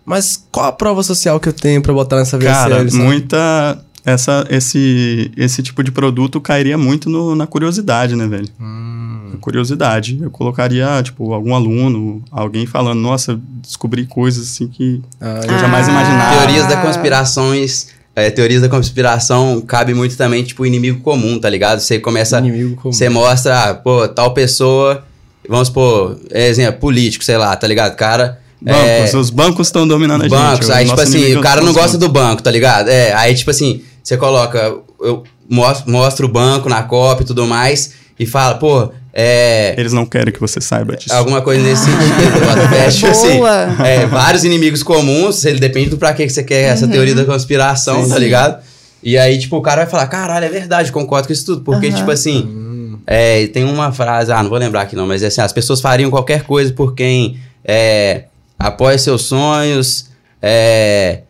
Mas 0.05 0.43
qual 0.51 0.65
a 0.67 0.71
prova 0.71 1.03
social 1.03 1.39
que 1.39 1.47
eu 1.49 1.53
tenho 1.53 1.81
pra 1.81 1.93
botar 1.93 2.17
nessa 2.17 2.37
VSL? 2.37 2.53
Cara, 2.53 2.77
sabe? 2.89 2.93
muita. 3.03 3.79
Essa, 4.05 4.45
esse, 4.49 5.31
esse 5.37 5.61
tipo 5.61 5.83
de 5.83 5.91
produto 5.91 6.41
cairia 6.41 6.77
muito 6.77 7.09
no- 7.09 7.35
na 7.35 7.45
curiosidade, 7.45 8.15
né, 8.15 8.25
velho? 8.27 8.47
Hum. 8.59 9.33
Curiosidade. 9.39 10.19
Eu 10.21 10.29
colocaria, 10.31 11.01
tipo, 11.03 11.33
algum 11.33 11.53
aluno, 11.55 12.23
alguém 12.31 12.65
falando, 12.65 12.99
nossa, 12.99 13.39
descobri 13.61 14.05
coisas 14.05 14.47
assim 14.47 14.67
que 14.67 15.01
Ah, 15.19 15.41
eu 15.43 15.59
jamais 15.59 15.87
Ah. 15.87 15.91
imaginava. 15.91 16.37
Teorias 16.37 16.67
da 16.67 16.77
conspirações. 16.77 17.87
é, 18.13 18.29
teorias 18.29 18.61
da 18.61 18.67
conspiração 18.67 19.61
cabe 19.61 19.93
muito 19.93 20.17
também, 20.17 20.43
tipo, 20.43 20.65
inimigo 20.65 20.99
comum, 20.99 21.39
tá 21.39 21.49
ligado? 21.49 21.79
Você 21.79 21.97
começa. 21.97 22.39
inimigo 22.39 22.75
comum. 22.75 22.91
Você 22.91 23.07
mostra, 23.07 23.69
ah, 23.69 23.73
pô, 23.73 24.05
tal 24.07 24.33
pessoa. 24.33 25.03
Vamos 25.47 25.69
supor, 25.69 26.19
exemplo, 26.29 26.79
político, 26.79 27.23
sei 27.23 27.37
lá, 27.37 27.55
tá 27.55 27.65
ligado? 27.67 27.95
Cara. 27.95 28.39
Bancos, 28.61 29.13
é, 29.13 29.17
os 29.17 29.29
bancos 29.31 29.67
estão 29.69 29.87
dominando 29.87 30.21
a 30.21 30.27
gente. 30.27 30.37
bancos, 30.37 30.69
aí, 30.69 30.85
tipo 30.85 31.01
assim, 31.01 31.35
o 31.35 31.41
cara 31.41 31.55
são 31.55 31.63
não 31.63 31.71
os 31.71 31.75
gosta 31.77 31.97
bancos. 31.97 32.07
do 32.07 32.13
banco, 32.13 32.43
tá 32.43 32.51
ligado? 32.51 32.89
É, 32.89 33.11
aí, 33.13 33.33
tipo 33.33 33.49
assim, 33.49 33.81
você 34.03 34.17
coloca, 34.17 34.73
eu 35.01 35.23
mostro, 35.49 35.91
mostro 35.91 36.27
o 36.27 36.29
banco 36.29 36.69
na 36.69 36.83
copa 36.83 37.23
e 37.23 37.25
tudo 37.25 37.45
mais, 37.45 37.93
e 38.19 38.25
fala, 38.25 38.55
pô, 38.55 38.91
é. 39.13 39.75
Eles 39.77 39.91
não 39.91 40.05
querem 40.05 40.33
que 40.33 40.39
você 40.39 40.61
saiba 40.61 40.95
disso. 40.95 41.13
Alguma 41.13 41.41
coisa 41.41 41.61
nesse 41.61 41.83
sentido. 41.85 42.91
tipo 42.91 43.07
assim, 43.11 43.37
Boa. 43.37 43.85
é, 43.85 44.05
vários 44.05 44.43
inimigos 44.43 44.83
comuns, 44.83 45.43
ele 45.43 45.59
depende 45.59 45.89
do 45.89 45.97
pra 45.97 46.13
que 46.13 46.25
que 46.25 46.31
você 46.31 46.43
quer 46.43 46.71
essa 46.71 46.87
teoria 46.87 47.13
da 47.13 47.25
conspiração, 47.25 48.07
tá 48.07 48.17
ligado? 48.17 48.63
E 49.03 49.17
aí, 49.17 49.37
tipo, 49.37 49.57
o 49.57 49.61
cara 49.61 49.81
vai 49.81 49.89
falar, 49.89 50.07
caralho, 50.07 50.45
é 50.45 50.49
verdade, 50.49 50.91
concordo 50.91 51.27
com 51.27 51.33
isso 51.33 51.45
tudo. 51.45 51.61
Porque, 51.61 51.87
Aham. 51.87 51.95
tipo 51.97 52.11
assim, 52.11 52.97
é, 53.05 53.47
tem 53.47 53.63
uma 53.63 53.91
frase, 53.91 54.31
ah, 54.31 54.41
não 54.41 54.49
vou 54.49 54.59
lembrar 54.59 54.81
aqui 54.81 54.95
não, 54.95 55.07
mas 55.07 55.23
é 55.23 55.27
assim, 55.27 55.41
as 55.41 55.51
pessoas 55.51 55.81
fariam 55.81 56.09
qualquer 56.09 56.43
coisa 56.43 56.71
por 56.71 56.93
quem 56.93 57.39
é, 57.65 58.25
apoia 58.57 58.97
seus 58.97 59.23
sonhos, 59.23 60.09
é, 60.41 61.21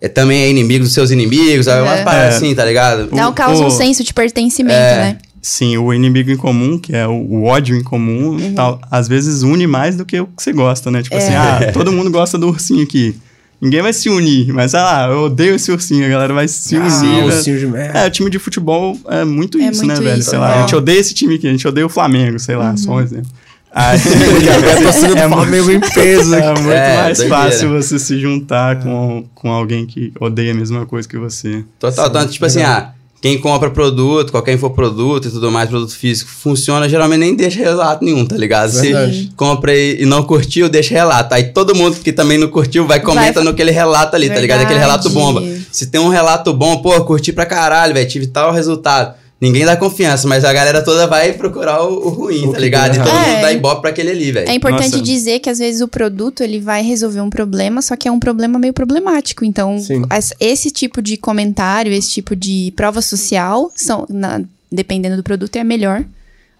é, 0.00 0.08
também 0.08 0.42
é 0.42 0.50
inimigo 0.50 0.84
dos 0.84 0.92
seus 0.94 1.10
inimigos, 1.10 1.66
é. 1.66 1.80
umas 1.82 2.00
É. 2.00 2.04
paradas 2.04 2.34
É. 2.34 2.36
assim, 2.36 2.54
tá 2.54 2.64
ligado? 2.64 3.08
Não 3.12 3.30
o- 3.30 3.32
causa 3.34 3.62
um 3.62 3.66
o- 3.66 3.70
senso 3.70 4.02
de 4.04 4.12
pertencimento, 4.14 4.74
É. 4.76 4.96
né? 4.96 5.18
Sim, 5.42 5.76
o 5.78 5.92
inimigo 5.94 6.30
em 6.30 6.36
comum, 6.36 6.78
que 6.78 6.94
é 6.94 7.06
o, 7.06 7.12
o 7.12 7.44
ódio 7.44 7.74
em 7.74 7.82
comum, 7.82 8.30
Uhum. 8.36 8.54
tal, 8.54 8.78
às 8.90 9.08
vezes 9.08 9.42
une 9.42 9.66
mais 9.66 9.96
do 9.96 10.04
que 10.04 10.20
o 10.20 10.26
que 10.26 10.42
você 10.42 10.52
gosta, 10.52 10.90
né? 10.90 11.02
Tipo 11.02 11.14
É. 11.16 11.18
assim, 11.18 11.34
ah, 11.34 11.70
todo 11.72 11.90
mundo 11.92 12.10
gosta 12.10 12.36
do 12.36 12.48
ursinho 12.48 12.82
aqui. 12.82 13.14
Ninguém 13.62 13.82
vai 13.82 13.92
se 13.92 14.08
unir, 14.08 14.52
mas 14.54 14.74
ah, 14.74 15.06
eu 15.10 15.24
odeio 15.24 15.54
esse 15.54 15.70
ursinho, 15.70 16.04
a 16.06 16.08
galera 16.08 16.32
vai 16.32 16.48
se 16.48 16.76
Ah, 16.76 16.80
unir. 16.80 17.16
né? 17.18 17.24
ursinho 17.24 17.58
de 17.58 17.66
merda. 17.66 17.98
É, 18.00 18.06
o 18.06 18.10
time 18.10 18.30
de 18.30 18.38
futebol 18.38 18.96
é 19.08 19.22
muito 19.24 19.58
É 19.58 19.68
isso, 19.70 19.84
muito 19.84 19.98
né, 20.00 20.08
velho? 20.10 20.20
isso, 20.20 20.30
Sei 20.30 20.38
lá, 20.38 20.48
né? 20.48 20.54
a 20.56 20.60
gente 20.62 20.76
odeia 20.76 20.98
esse 20.98 21.12
time 21.14 21.34
aqui, 21.34 21.46
a 21.46 21.50
gente 21.50 21.66
odeia 21.68 21.86
o 21.86 21.90
Flamengo, 21.90 22.38
sei 22.38 22.56
lá, 22.56 22.74
só 22.76 22.90
Uhum. 22.92 22.96
um 22.96 23.00
exemplo. 23.00 23.30
Aí, 23.72 23.98
é, 25.16 25.26
mu- 25.28 25.36
Flamengo 25.36 25.70
em 25.70 25.80
peso. 25.80 26.34
é 26.34 26.48
muito 26.54 26.70
É, 26.70 26.96
mais 27.02 27.18
doideira. 27.18 27.42
fácil 27.44 27.68
você 27.70 27.98
se 27.98 28.18
juntar 28.18 28.82
com, 28.82 29.24
com 29.34 29.50
alguém 29.52 29.86
que 29.86 30.12
odeia 30.20 30.52
a 30.52 30.54
mesma 30.54 30.86
coisa 30.86 31.08
que 31.08 31.16
você. 31.16 31.64
Total, 31.78 32.10
tanto 32.10 32.32
tipo 32.32 32.44
assim, 32.46 32.62
ah, 32.62 32.90
quem 33.22 33.38
compra 33.38 33.70
produto, 33.70 34.30
qualquer 34.32 34.54
infoproduto 34.54 35.28
e 35.28 35.30
tudo 35.30 35.50
mais, 35.52 35.68
produto 35.68 35.94
físico, 35.94 36.30
funciona, 36.30 36.88
geralmente 36.88 37.20
nem 37.20 37.34
deixa 37.36 37.58
relato 37.60 38.04
nenhum, 38.04 38.24
tá 38.24 38.36
ligado? 38.36 38.70
Se 38.70 38.80
Verdade. 38.92 39.30
compra 39.36 39.72
e, 39.76 40.02
e 40.02 40.06
não 40.06 40.22
curtiu, 40.22 40.68
deixa 40.68 40.94
relato. 40.94 41.34
Aí 41.34 41.44
todo 41.52 41.74
mundo 41.74 41.96
que 42.00 42.12
também 42.12 42.38
não 42.38 42.48
curtiu 42.48 42.86
vai 42.86 42.98
comenta 42.98 43.34
Vai- 43.34 43.44
no 43.44 43.50
aquele 43.50 43.70
relato 43.70 44.16
ali, 44.16 44.28
tá 44.28 44.40
ligado? 44.40 44.62
Aquele 44.62 44.78
relato 44.80 45.08
Verdade. 45.10 45.24
bomba. 45.34 45.58
Se 45.70 45.86
tem 45.86 46.00
um 46.00 46.08
relato 46.08 46.52
bom, 46.54 46.78
pô, 46.78 46.98
curti 47.04 47.32
pra 47.32 47.46
caralho, 47.46 47.94
velho, 47.94 48.08
tive 48.08 48.26
tal 48.26 48.52
resultado. 48.52 49.19
Ninguém 49.40 49.64
dá 49.64 49.74
confiança, 49.74 50.28
mas 50.28 50.44
a 50.44 50.52
galera 50.52 50.82
toda 50.82 51.06
vai 51.06 51.32
procurar 51.32 51.82
o, 51.82 51.94
o 52.06 52.08
ruim, 52.10 52.44
O 52.46 52.50
tá 52.50 52.56
que 52.56 52.60
ligado? 52.62 52.94
E 52.94 52.98
todo 52.98 53.10
mundo 53.10 53.26
É. 53.26 53.40
dá 53.40 53.52
ibope 53.52 53.80
pra 53.80 53.88
aquele 53.90 54.10
ali, 54.10 54.30
velho. 54.32 54.46
É 54.48 54.54
importante 54.54 54.90
Nossa. 54.92 55.02
dizer 55.02 55.38
que 55.40 55.48
às 55.48 55.58
vezes 55.58 55.80
o 55.80 55.88
produto 55.88 56.42
ele 56.42 56.60
vai 56.60 56.82
resolver 56.82 57.22
um 57.22 57.30
problema, 57.30 57.80
só 57.80 57.96
que 57.96 58.06
é 58.06 58.12
um 58.12 58.20
problema 58.20 58.58
meio 58.58 58.74
problemático. 58.74 59.42
Então, 59.44 59.78
Sim. 59.78 60.02
esse 60.38 60.70
tipo 60.70 61.00
de 61.00 61.16
comentário, 61.16 61.90
esse 61.90 62.10
tipo 62.10 62.36
de 62.36 62.70
prova 62.76 63.00
social, 63.00 63.72
são, 63.74 64.04
na- 64.10 64.42
dependendo 64.70 65.16
do 65.16 65.22
produto, 65.22 65.56
é 65.56 65.64
melhor 65.64 66.04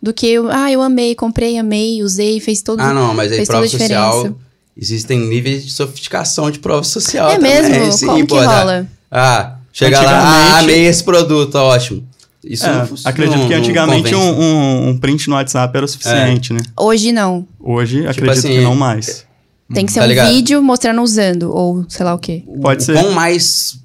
do 0.03 0.15
que 0.15 0.27
eu, 0.27 0.49
ah, 0.51 0.73
eu 0.73 0.81
amei, 0.81 1.15
comprei, 1.15 1.59
amei, 1.59 2.03
usei, 2.03 2.41
fez 2.41 2.63
todo 2.63 2.81
Ah, 2.81 2.95
não, 2.95 3.13
mas 3.13 3.31
aí 3.31 3.45
prova 3.45 3.69
social. 3.69 4.35
Existem 4.75 5.19
níveis 5.19 5.67
de 5.67 5.71
sofisticação 5.73 6.51
de 6.51 6.59
prova 6.59 6.83
social. 6.85 7.29
É 7.31 7.35
também, 7.35 7.63
mesmo? 7.63 7.93
sim, 7.93 8.07
Como 8.07 8.21
que 8.21 8.27
pô, 8.27 8.37
tá- 8.37 8.59
rola? 8.61 8.87
Ah, 9.11 9.57
chega 9.71 10.01
lá, 10.01 10.13
ah, 10.55 10.59
amei 10.61 10.87
esse 10.87 11.05
produto, 11.05 11.57
ótimo. 11.57 12.09
Isso 12.45 12.65
É, 12.67 12.73
não, 12.73 12.89
acredito 13.05 13.39
não- 13.39 13.49
que 13.49 13.55
antigamente 13.55 14.15
um, 14.15 14.41
um- 14.41 14.89
um 14.91 14.99
print 14.99 15.29
no 15.29 15.35
WhatsApp 15.37 15.77
era 15.77 15.85
o 15.85 15.89
suficiente, 15.89 16.53
né? 16.53 16.61
Hoje 16.79 17.13
não. 17.13 17.47
Hoje, 17.59 18.07
acredito 18.07 18.31
assim, 18.39 18.49
que 18.49 18.61
não 18.63 18.75
mais. 18.75 19.27
Tem 19.75 19.85
que 19.87 19.93
ser 19.93 20.01
Tá 20.01 20.07
um 20.07 20.09
ligado? 20.09 20.33
vídeo 20.33 20.63
mostrando 20.63 21.01
usando, 21.03 21.55
ou 21.55 21.85
sei 21.89 22.05
lá 22.05 22.15
o 22.15 22.19
quê. 22.19 22.43
Pode 22.61 22.83
o 22.83 22.87
ser. 22.87 22.95
quão 22.95 23.13
mais 23.13 23.79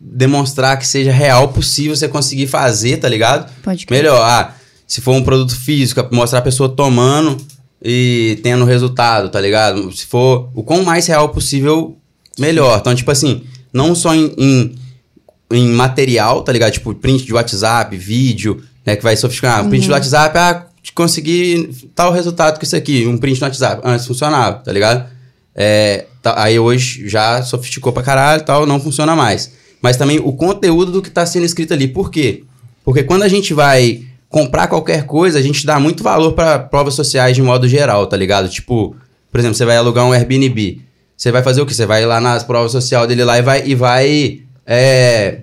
demonstrar 0.00 0.78
que 0.78 0.86
seja 0.86 1.12
real 1.12 1.48
possível 1.48 1.94
você 1.94 2.08
conseguir 2.08 2.46
fazer, 2.46 2.96
tá 2.98 3.08
ligado? 3.08 3.50
Pode 3.62 3.84
crer. 3.86 3.98
Melhor, 4.02 4.20
ah, 4.22 4.54
se 4.86 5.00
for 5.00 5.12
um 5.12 5.22
produto 5.22 5.54
físico, 5.54 6.02
mostrar 6.12 6.38
a 6.38 6.42
pessoa 6.42 6.68
tomando 6.68 7.36
e 7.82 8.38
tendo 8.42 8.64
resultado, 8.64 9.28
tá 9.28 9.40
ligado? 9.40 9.92
Se 9.94 10.06
for 10.06 10.48
o 10.54 10.62
quão 10.62 10.82
mais 10.84 11.06
real 11.06 11.28
possível, 11.28 11.96
melhor. 12.38 12.78
Então, 12.78 12.94
tipo 12.94 13.10
assim, 13.10 13.42
não 13.72 13.94
só 13.94 14.14
em, 14.14 14.32
em, 14.38 14.74
em 15.50 15.68
material, 15.68 16.42
tá 16.42 16.52
ligado? 16.52 16.72
Tipo, 16.72 16.94
print 16.94 17.24
de 17.24 17.32
WhatsApp, 17.32 17.96
vídeo, 17.96 18.62
né? 18.84 18.96
Que 18.96 19.02
vai 19.02 19.16
sofisticar. 19.16 19.58
Ah, 19.60 19.64
print 19.64 19.86
do 19.86 19.92
WhatsApp, 19.92 20.36
ah, 20.38 20.66
consegui 20.94 21.70
tal 21.94 22.12
resultado 22.12 22.58
com 22.58 22.64
isso 22.64 22.76
aqui, 22.76 23.06
um 23.06 23.16
print 23.18 23.40
no 23.40 23.46
WhatsApp. 23.46 23.82
Antes 23.84 24.06
funcionava, 24.06 24.58
tá 24.58 24.72
ligado? 24.72 25.08
É, 25.54 26.06
tá- 26.22 26.40
aí 26.42 26.58
hoje 26.58 27.08
já 27.08 27.42
sofisticou 27.42 27.92
pra 27.92 28.02
caralho 28.02 28.40
e 28.42 28.44
tal, 28.44 28.66
não 28.66 28.80
funciona 28.80 29.14
mais. 29.16 29.52
Mas 29.82 29.96
também 29.96 30.18
o 30.18 30.32
conteúdo 30.32 30.90
do 30.92 31.02
que 31.02 31.10
tá 31.10 31.24
sendo 31.24 31.44
escrito 31.44 31.72
ali. 31.72 31.88
Por 31.88 32.10
quê? 32.10 32.44
Porque 32.84 33.02
quando 33.02 33.22
a 33.22 33.28
gente 33.28 33.54
vai 33.54 34.02
comprar 34.28 34.66
qualquer 34.66 35.04
coisa, 35.04 35.38
a 35.38 35.42
gente 35.42 35.64
dá 35.64 35.78
muito 35.80 36.02
valor 36.02 36.32
pra 36.32 36.58
provas 36.58 36.94
sociais 36.94 37.34
de 37.36 37.42
modo 37.42 37.66
geral, 37.68 38.06
tá 38.06 38.16
ligado? 38.16 38.48
Tipo, 38.48 38.94
por 39.30 39.38
exemplo, 39.38 39.56
você 39.56 39.64
vai 39.64 39.76
alugar 39.76 40.04
um 40.04 40.12
Airbnb. 40.12 40.80
Você 41.16 41.32
vai 41.32 41.42
fazer 41.42 41.60
o 41.60 41.66
quê? 41.66 41.74
Você 41.74 41.86
vai 41.86 42.04
lá 42.06 42.20
nas 42.20 42.44
provas 42.44 42.72
sociais 42.72 43.08
dele 43.08 43.24
lá 43.24 43.38
e 43.38 43.42
vai, 43.42 43.62
e 43.66 43.74
vai 43.74 44.40
é, 44.68 45.38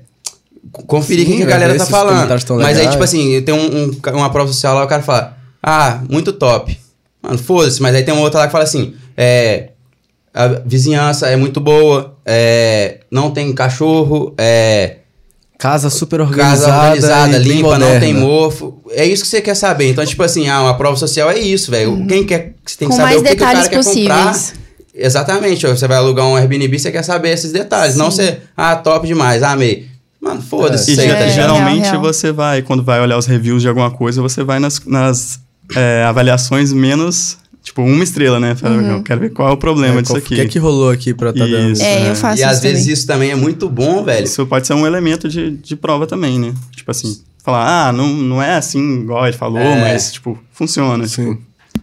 conferir 0.87 1.25
o 1.27 1.31
que, 1.31 1.37
que 1.37 1.43
a 1.43 1.47
galera 1.47 1.75
tá 1.77 1.85
falando. 1.85 2.29
Mas 2.29 2.67
aí, 2.67 2.73
legais. 2.75 2.91
tipo 2.91 3.03
assim, 3.03 3.41
tem 3.41 3.53
um, 3.55 3.85
um- 3.85 4.15
uma 4.17 4.29
prova 4.29 4.51
social 4.53 4.75
lá, 4.75 4.83
o 4.85 4.87
cara 4.87 5.01
fala, 5.01 5.35
ah, 5.63 6.01
muito 6.09 6.31
top. 6.31 6.77
Mano, 7.21 7.37
foda-se, 7.39 7.81
mas 7.81 7.95
aí 7.95 8.03
tem 8.03 8.13
uma 8.13 8.21
outra 8.23 8.41
lá 8.41 8.45
que 8.45 8.51
fala 8.51 8.63
assim, 8.65 8.93
é, 9.17 9.69
a 10.33 10.47
vizinhança 10.65 11.27
é 11.27 11.35
muito 11.35 11.59
boa, 11.59 12.15
é, 12.25 12.99
não 13.09 13.31
tem 13.31 13.51
cachorro, 13.53 14.33
é, 14.37 14.97
Casa 15.57 15.89
super 15.89 16.19
organizada. 16.19 16.65
casa 16.69 16.83
organizada, 16.83 17.37
limpa, 17.37 17.79
não 17.79 17.87
moderna. 17.87 17.99
tem 18.01 18.13
mofo. 18.13 18.81
É 18.91 19.05
isso 19.05 19.23
que 19.23 19.29
você 19.29 19.39
quer 19.41 19.55
saber. 19.55 19.89
Então, 19.89 20.05
tipo 20.05 20.21
assim, 20.21 20.49
ah, 20.49 20.61
uma 20.61 20.77
prova 20.77 20.97
social 20.97 21.31
é 21.31 21.39
isso, 21.39 21.71
velho. 21.71 22.05
Quem 22.07 22.25
quer, 22.25 22.53
você 22.65 22.75
tem 22.77 22.89
que 22.89 22.93
Com 22.93 22.97
saber 23.01 23.03
mais 23.03 23.21
o 23.21 23.23
que, 23.23 23.29
que 23.29 23.35
o 23.35 23.37
detalhes 23.37 23.67
cara 23.69 23.69
quer 23.69 23.83
comprar. 23.83 24.35
Exatamente, 24.95 25.67
você 25.67 25.87
vai 25.87 25.97
alugar 25.97 26.25
um 26.25 26.35
Airbnb, 26.35 26.79
você 26.79 26.91
quer 26.91 27.03
saber 27.03 27.29
esses 27.31 27.51
detalhes. 27.51 27.95
Não 27.95 28.09
você, 28.09 28.39
ah, 28.55 28.75
top 28.75 29.05
demais, 29.05 29.43
ah, 29.43 29.51
amei. 29.51 29.87
Mano, 30.21 30.41
foda-se, 30.41 30.93
É, 30.99 31.03
ligado? 31.05 31.29
geralmente 31.31 31.81
real, 31.81 31.91
real. 32.01 32.13
você 32.13 32.31
vai, 32.31 32.61
quando 32.61 32.81
vai 32.81 32.99
olhar 33.01 33.17
os 33.17 33.25
reviews 33.25 33.61
de 33.61 33.67
alguma 33.67 33.91
coisa, 33.91 34.21
você 34.21 34.43
vai 34.43 34.57
nas, 34.59 34.79
nas, 34.85 35.39
é, 35.75 36.03
avaliações 36.07 36.71
menos 36.73 37.37
Tipo, 37.65 37.81
uma 37.81 38.03
estrela, 38.03 38.39
né? 38.39 38.53
Fala, 38.53 38.75
Uhum. 38.77 38.91
Eu 38.97 39.03
quero 39.03 39.21
ver 39.21 39.31
qual 39.31 39.49
é 39.49 39.51
o 39.51 39.57
problema 39.57 39.97
É, 39.97 40.01
disso 40.03 40.13
qual- 40.13 40.19
aqui. 40.19 40.35
O 40.35 40.37
que 40.37 40.41
é 40.43 40.47
que 40.47 40.59
rolou 40.59 40.91
aqui 40.91 41.15
pra 41.15 41.33
tá 41.33 41.39
dando? 41.47 41.71
Isso. 41.71 41.81
É, 41.81 42.03
É. 42.05 42.11
eu 42.11 42.15
faço 42.15 42.39
E 42.39 42.43
às 42.43 42.53
isso 42.57 42.61
vezes 42.61 42.79
também. 42.83 42.93
isso 42.93 43.07
também 43.07 43.31
é 43.31 43.35
muito 43.35 43.67
bom, 43.67 44.03
velho. 44.03 44.23
Isso 44.23 44.45
pode 44.45 44.67
ser 44.67 44.75
um 44.75 44.85
elemento 44.85 45.27
de, 45.27 45.49
de 45.49 45.75
prova 45.75 46.05
também, 46.05 46.37
né? 46.37 46.53
Tipo 46.75 46.91
assim, 46.91 47.19
falar, 47.43 47.87
ah, 47.87 47.91
não, 47.91 48.07
não 48.07 48.39
é 48.39 48.53
assim 48.55 48.99
igual 49.01 49.25
ele 49.27 49.35
falou, 49.35 49.57
É. 49.59 49.81
mas, 49.81 50.11
tipo, 50.13 50.37
funciona. 50.51 51.07
Sim. 51.07 51.39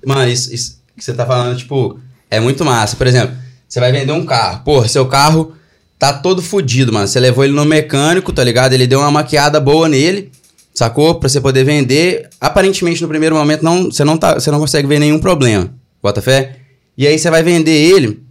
Mano, 0.07 0.31
isso, 0.31 0.55
isso 0.55 0.81
que 0.97 1.03
você 1.05 1.13
tá 1.15 1.27
falando, 1.27 1.57
tipo, 1.57 1.99
é 2.33 2.41
muito 2.41 2.65
massa. 2.65 2.97
Por 2.97 3.07
exemplo, 3.07 3.37
você 3.69 3.79
vai 3.79 3.93
vender 3.93 4.11
um 4.11 4.25
carro. 4.25 4.63
Pô, 4.65 4.89
seu 4.89 5.07
carro 5.07 5.53
tá 5.99 6.15
todo 6.15 6.41
fudido, 6.41 6.91
mano. 6.91 7.07
Você 7.07 7.21
levou 7.21 7.45
ele 7.45 7.53
no 7.53 7.65
mecânico, 7.65 8.33
tá 8.33 8.43
ligado? 8.43 8.73
Ele 8.73 8.87
deu 8.87 9.01
uma 9.01 9.11
maquiada 9.11 9.61
boa 9.61 9.87
nele, 9.87 10.33
sacou? 10.75 11.17
Pra 11.17 11.29
você 11.29 11.43
poder 11.43 11.63
vender. 11.63 12.31
Aparentemente, 12.41 13.03
no 13.03 13.09
primeiro 13.09 13.37
momento, 13.37 13.63
não, 13.63 13.85
você, 13.85 14.03
não 14.03 14.17
tá, 14.17 14.35
você 14.35 14.51
não 14.51 14.59
consegue 14.59 14.89
ver 14.89 14.99
nenhum 14.99 15.19
problema. 15.19 15.73
Bota 16.03 16.23
fé? 16.23 16.57
E 16.97 17.07
aí 17.07 17.19
você 17.19 17.31
vai 17.31 17.43
vender 17.43 17.71
ele 17.71 18.23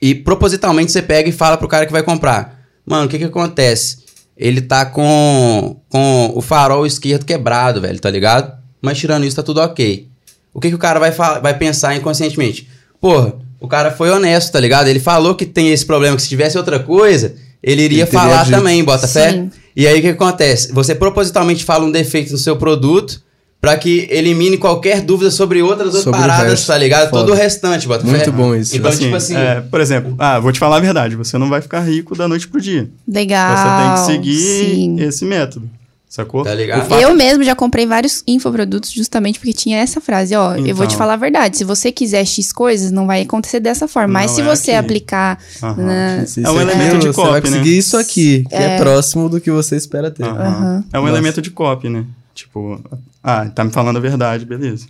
e 0.00 0.14
propositalmente 0.14 0.90
você 0.90 1.02
pega 1.02 1.28
e 1.28 1.32
fala 1.32 1.58
pro 1.58 1.68
cara 1.68 1.84
que 1.84 1.92
vai 1.92 2.02
comprar. 2.02 2.58
Mano, 2.86 3.04
o 3.04 3.08
que 3.08 3.18
que 3.18 3.24
acontece? 3.24 3.98
Ele 4.34 4.62
tá 4.62 4.86
com, 4.86 5.78
com 5.90 6.32
o 6.34 6.40
farol 6.40 6.86
esquerdo 6.86 7.26
quebrado, 7.26 7.82
velho, 7.82 8.00
tá 8.00 8.10
ligado? 8.10 8.58
Mas 8.80 8.96
tirando 8.96 9.26
isso, 9.26 9.36
tá 9.36 9.42
tudo 9.42 9.60
ok. 9.60 10.08
O 10.54 10.58
que 10.58 10.70
que 10.70 10.74
o 10.74 10.78
cara 10.78 10.98
vai, 10.98 11.10
vai 11.10 11.58
pensar 11.58 11.94
inconscientemente? 11.94 12.66
Porra, 13.00 13.34
o 13.60 13.66
cara 13.68 13.90
foi 13.90 14.10
honesto, 14.10 14.52
tá 14.52 14.60
ligado? 14.60 14.88
Ele 14.88 15.00
falou 15.00 15.34
que 15.34 15.46
tem 15.46 15.70
esse 15.72 15.84
problema, 15.86 16.16
que 16.16 16.22
se 16.22 16.28
tivesse 16.28 16.56
outra 16.58 16.78
coisa, 16.78 17.34
ele 17.62 17.82
iria 17.82 18.02
Ele 18.04 18.10
falar 18.10 18.44
dito. 18.44 18.56
também, 18.56 18.82
bota 18.84 19.06
fé? 19.08 19.32
Sim. 19.32 19.50
E 19.76 19.86
aí 19.86 19.98
o 19.98 20.02
que 20.02 20.08
acontece? 20.08 20.72
Você 20.72 20.94
propositalmente 20.94 21.64
fala 21.64 21.84
um 21.84 21.90
defeito 21.90 22.32
no 22.32 22.38
seu 22.38 22.56
produto 22.56 23.20
pra 23.60 23.76
que 23.76 24.08
elimine 24.10 24.56
qualquer 24.56 25.02
dúvida 25.02 25.30
sobre 25.30 25.60
outras, 25.62 25.88
outras 25.88 26.04
Sobre 26.04 26.20
paradas, 26.20 26.50
resto. 26.52 26.66
tá 26.66 26.78
ligado? 26.78 27.10
Foda. 27.10 27.22
Todo 27.26 27.32
o 27.32 27.36
restante, 27.36 27.86
bota 27.86 28.04
fé? 28.04 28.10
Muito 28.10 28.32
bom 28.32 28.54
isso. 28.54 28.74
Então, 28.76 28.90
tipo 28.90 29.14
assim, 29.14 29.36
é, 29.36 29.60
por 29.60 29.80
exemplo, 29.80 30.14
ah, 30.18 30.38
vou 30.40 30.50
te 30.50 30.58
falar 30.58 30.76
a 30.76 30.80
verdade, 30.80 31.14
você 31.14 31.36
não 31.36 31.48
vai 31.48 31.60
ficar 31.60 31.80
rico 31.80 32.16
da 32.16 32.26
noite 32.26 32.48
pro 32.48 32.60
dia. 32.60 32.88
Legal. 33.06 33.56
Você 33.56 33.82
tem 33.82 33.92
que 33.92 34.12
seguir 34.24 34.40
Sim. 34.64 34.96
esse 35.00 35.24
método, 35.26 35.68
sacou? 36.10 36.42
Tá 36.44 36.52
ligado? 36.54 36.86
Fato- 36.88 37.00
Eu 37.00 37.14
mesmo 37.14 37.42
já 37.44 37.54
comprei 37.54 37.86
vários 37.86 38.22
infoprodutos 38.26 38.90
justamente 38.90 39.38
porque 39.38 39.52
tinha 39.54 39.78
essa 39.78 40.00
frase, 40.00 40.34
ó, 40.34 40.56
eu 40.56 40.74
vou 40.74 40.86
te 40.86 40.90
Então. 40.90 40.98
falar 40.98 41.14
a 41.14 41.16
verdade, 41.16 41.56
se 41.56 41.64
você 41.64 41.90
quiser 41.92 42.24
X 42.26 42.52
coisas, 42.52 42.90
não 42.90 43.06
vai 43.06 43.22
acontecer 43.22 43.60
dessa 43.60 43.86
forma, 43.88 44.12
mas 44.14 44.32
se 44.32 44.40
é 44.40 44.44
você 44.44 44.72
aqui. 44.72 44.80
aplicar 44.84 45.38
Aham. 45.62 45.76
na- 45.86 46.22
Isso 46.24 46.40
É 46.40 46.50
um 46.50 46.60
elemento 46.60 46.98
de 46.98 47.06
Você 47.06 47.20
vai 47.22 47.40
copy, 47.40 47.50
né? 47.50 47.56
conseguir 47.58 47.78
isso 47.78 47.96
aqui, 47.96 48.44
que 48.48 48.54
é. 48.56 48.76
próximo 48.76 49.28
do 49.28 49.40
que 49.40 49.50
você 49.50 49.76
espera 49.76 50.10
ter. 50.10 50.24
Aham. 50.24 50.36
Aham. 50.38 50.84
É 50.92 50.98
um 50.98 51.02
Nossa. 51.02 51.14
elemento 51.14 51.40
de 51.40 51.50
copy, 51.50 51.88
né? 51.88 52.04
Tipo, 52.34 52.80
ah, 53.22 53.46
tá 53.48 53.62
me 53.64 53.70
falando 53.70 53.96
a 53.98 54.00
verdade, 54.00 54.44
beleza. 54.44 54.86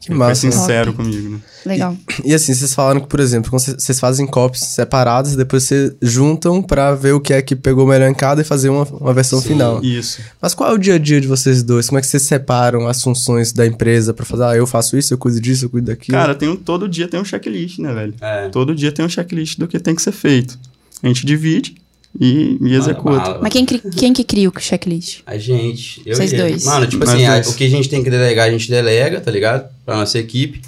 Que 0.00 0.14
massa. 0.14 0.40
Foi 0.40 0.50
sincero 0.50 0.94
comigo, 0.94 1.28
né? 1.28 1.38
Legal. 1.66 1.94
E 2.24 2.32
assim, 2.32 2.54
vocês 2.54 2.72
falaram 2.72 3.00
que, 3.02 3.06
por 3.06 3.20
exemplo, 3.20 3.50
quando 3.50 3.60
vocês- 3.60 4.00
fazem 4.00 4.26
copies 4.26 4.62
separadas, 4.62 5.36
depois 5.36 5.64
vocês 5.64 5.92
juntam 6.00 6.62
pra 6.62 6.94
ver 6.94 7.12
o 7.12 7.20
que 7.20 7.34
é 7.34 7.42
que 7.42 7.54
pegou 7.54 7.86
melhor 7.86 8.08
em 8.10 8.14
cada 8.14 8.40
e 8.40 8.44
fazer 8.44 8.70
uma, 8.70 8.84
uma 8.84 9.12
versão 9.12 9.40
Sim. 9.42 9.48
final. 9.48 9.84
Isso. 9.84 10.22
Mas 10.40 10.54
qual 10.54 10.70
é 10.70 10.72
o 10.74 10.78
dia 10.78 10.94
a 10.94 10.98
dia 10.98 11.20
de 11.20 11.26
vocês 11.28 11.62
dois? 11.62 11.88
Como 11.88 11.98
é 11.98 12.00
que 12.00 12.06
vocês 12.06 12.22
separam 12.22 12.88
as 12.88 13.02
funções 13.02 13.52
da 13.52 13.66
empresa 13.66 14.14
pra 14.14 14.24
fazer, 14.24 14.44
ah, 14.44 14.56
eu 14.56 14.66
faço 14.66 14.96
isso, 14.96 15.12
eu 15.12 15.18
cuido 15.18 15.38
disso, 15.38 15.66
eu 15.66 15.68
cuido 15.70 15.88
daquilo? 15.88 16.16
Cara, 16.16 16.34
tem 16.34 16.48
um, 16.48 16.56
todo 16.56 16.88
dia 16.88 17.06
tem 17.06 17.20
um 17.20 17.24
checklist, 17.24 17.78
né, 17.78 17.92
velho? 17.92 18.14
É. 18.22 18.48
Todo 18.48 18.74
dia 18.74 18.90
tem 18.90 19.04
um 19.04 19.08
checklist 19.08 19.58
do 19.58 19.68
que 19.68 19.78
tem 19.78 19.94
que 19.94 20.00
ser 20.00 20.12
feito. 20.12 20.58
A 21.02 21.08
gente 21.08 21.26
divide 21.26 21.74
e, 22.18 22.58
e 22.60 22.74
executa. 22.74 23.38
Mas 23.40 23.52
quem, 23.52 23.64
cri- 23.64 23.82
quem 23.96 24.12
que 24.12 24.24
cria 24.24 24.48
o 24.48 24.52
checklist? 24.58 25.20
A 25.26 25.36
gente. 25.38 26.02
Eu 26.06 26.16
Vocês 26.16 26.32
e 26.32 26.34
ele. 26.36 26.42
dois. 26.50 26.64
Mano, 26.64 26.86
tipo 26.86 27.04
Nós 27.04 27.14
assim, 27.14 27.26
a- 27.26 27.42
o 27.46 27.54
que 27.54 27.64
a 27.64 27.68
gente 27.68 27.88
tem 27.88 28.02
que 28.02 28.10
delegar, 28.10 28.48
a 28.48 28.50
gente 28.50 28.68
delega, 28.70 29.20
tá 29.20 29.30
ligado? 29.30 29.68
Pra 29.84 29.96
nossa 29.96 30.18
equipe. 30.18 30.60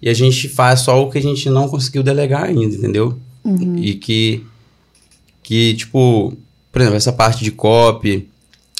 E 0.00 0.08
a 0.08 0.14
gente 0.14 0.48
faz 0.48 0.80
só 0.80 1.02
o 1.02 1.10
que 1.10 1.18
a 1.18 1.22
gente 1.22 1.48
não 1.50 1.68
conseguiu 1.68 2.02
delegar 2.02 2.44
ainda, 2.44 2.74
entendeu? 2.74 3.18
E 3.76 3.94
que. 3.94 4.44
Que, 5.42 5.74
tipo, 5.74 6.36
por 6.70 6.80
exemplo, 6.82 6.96
essa 6.96 7.12
parte 7.12 7.42
de 7.42 7.50
copy, 7.50 8.28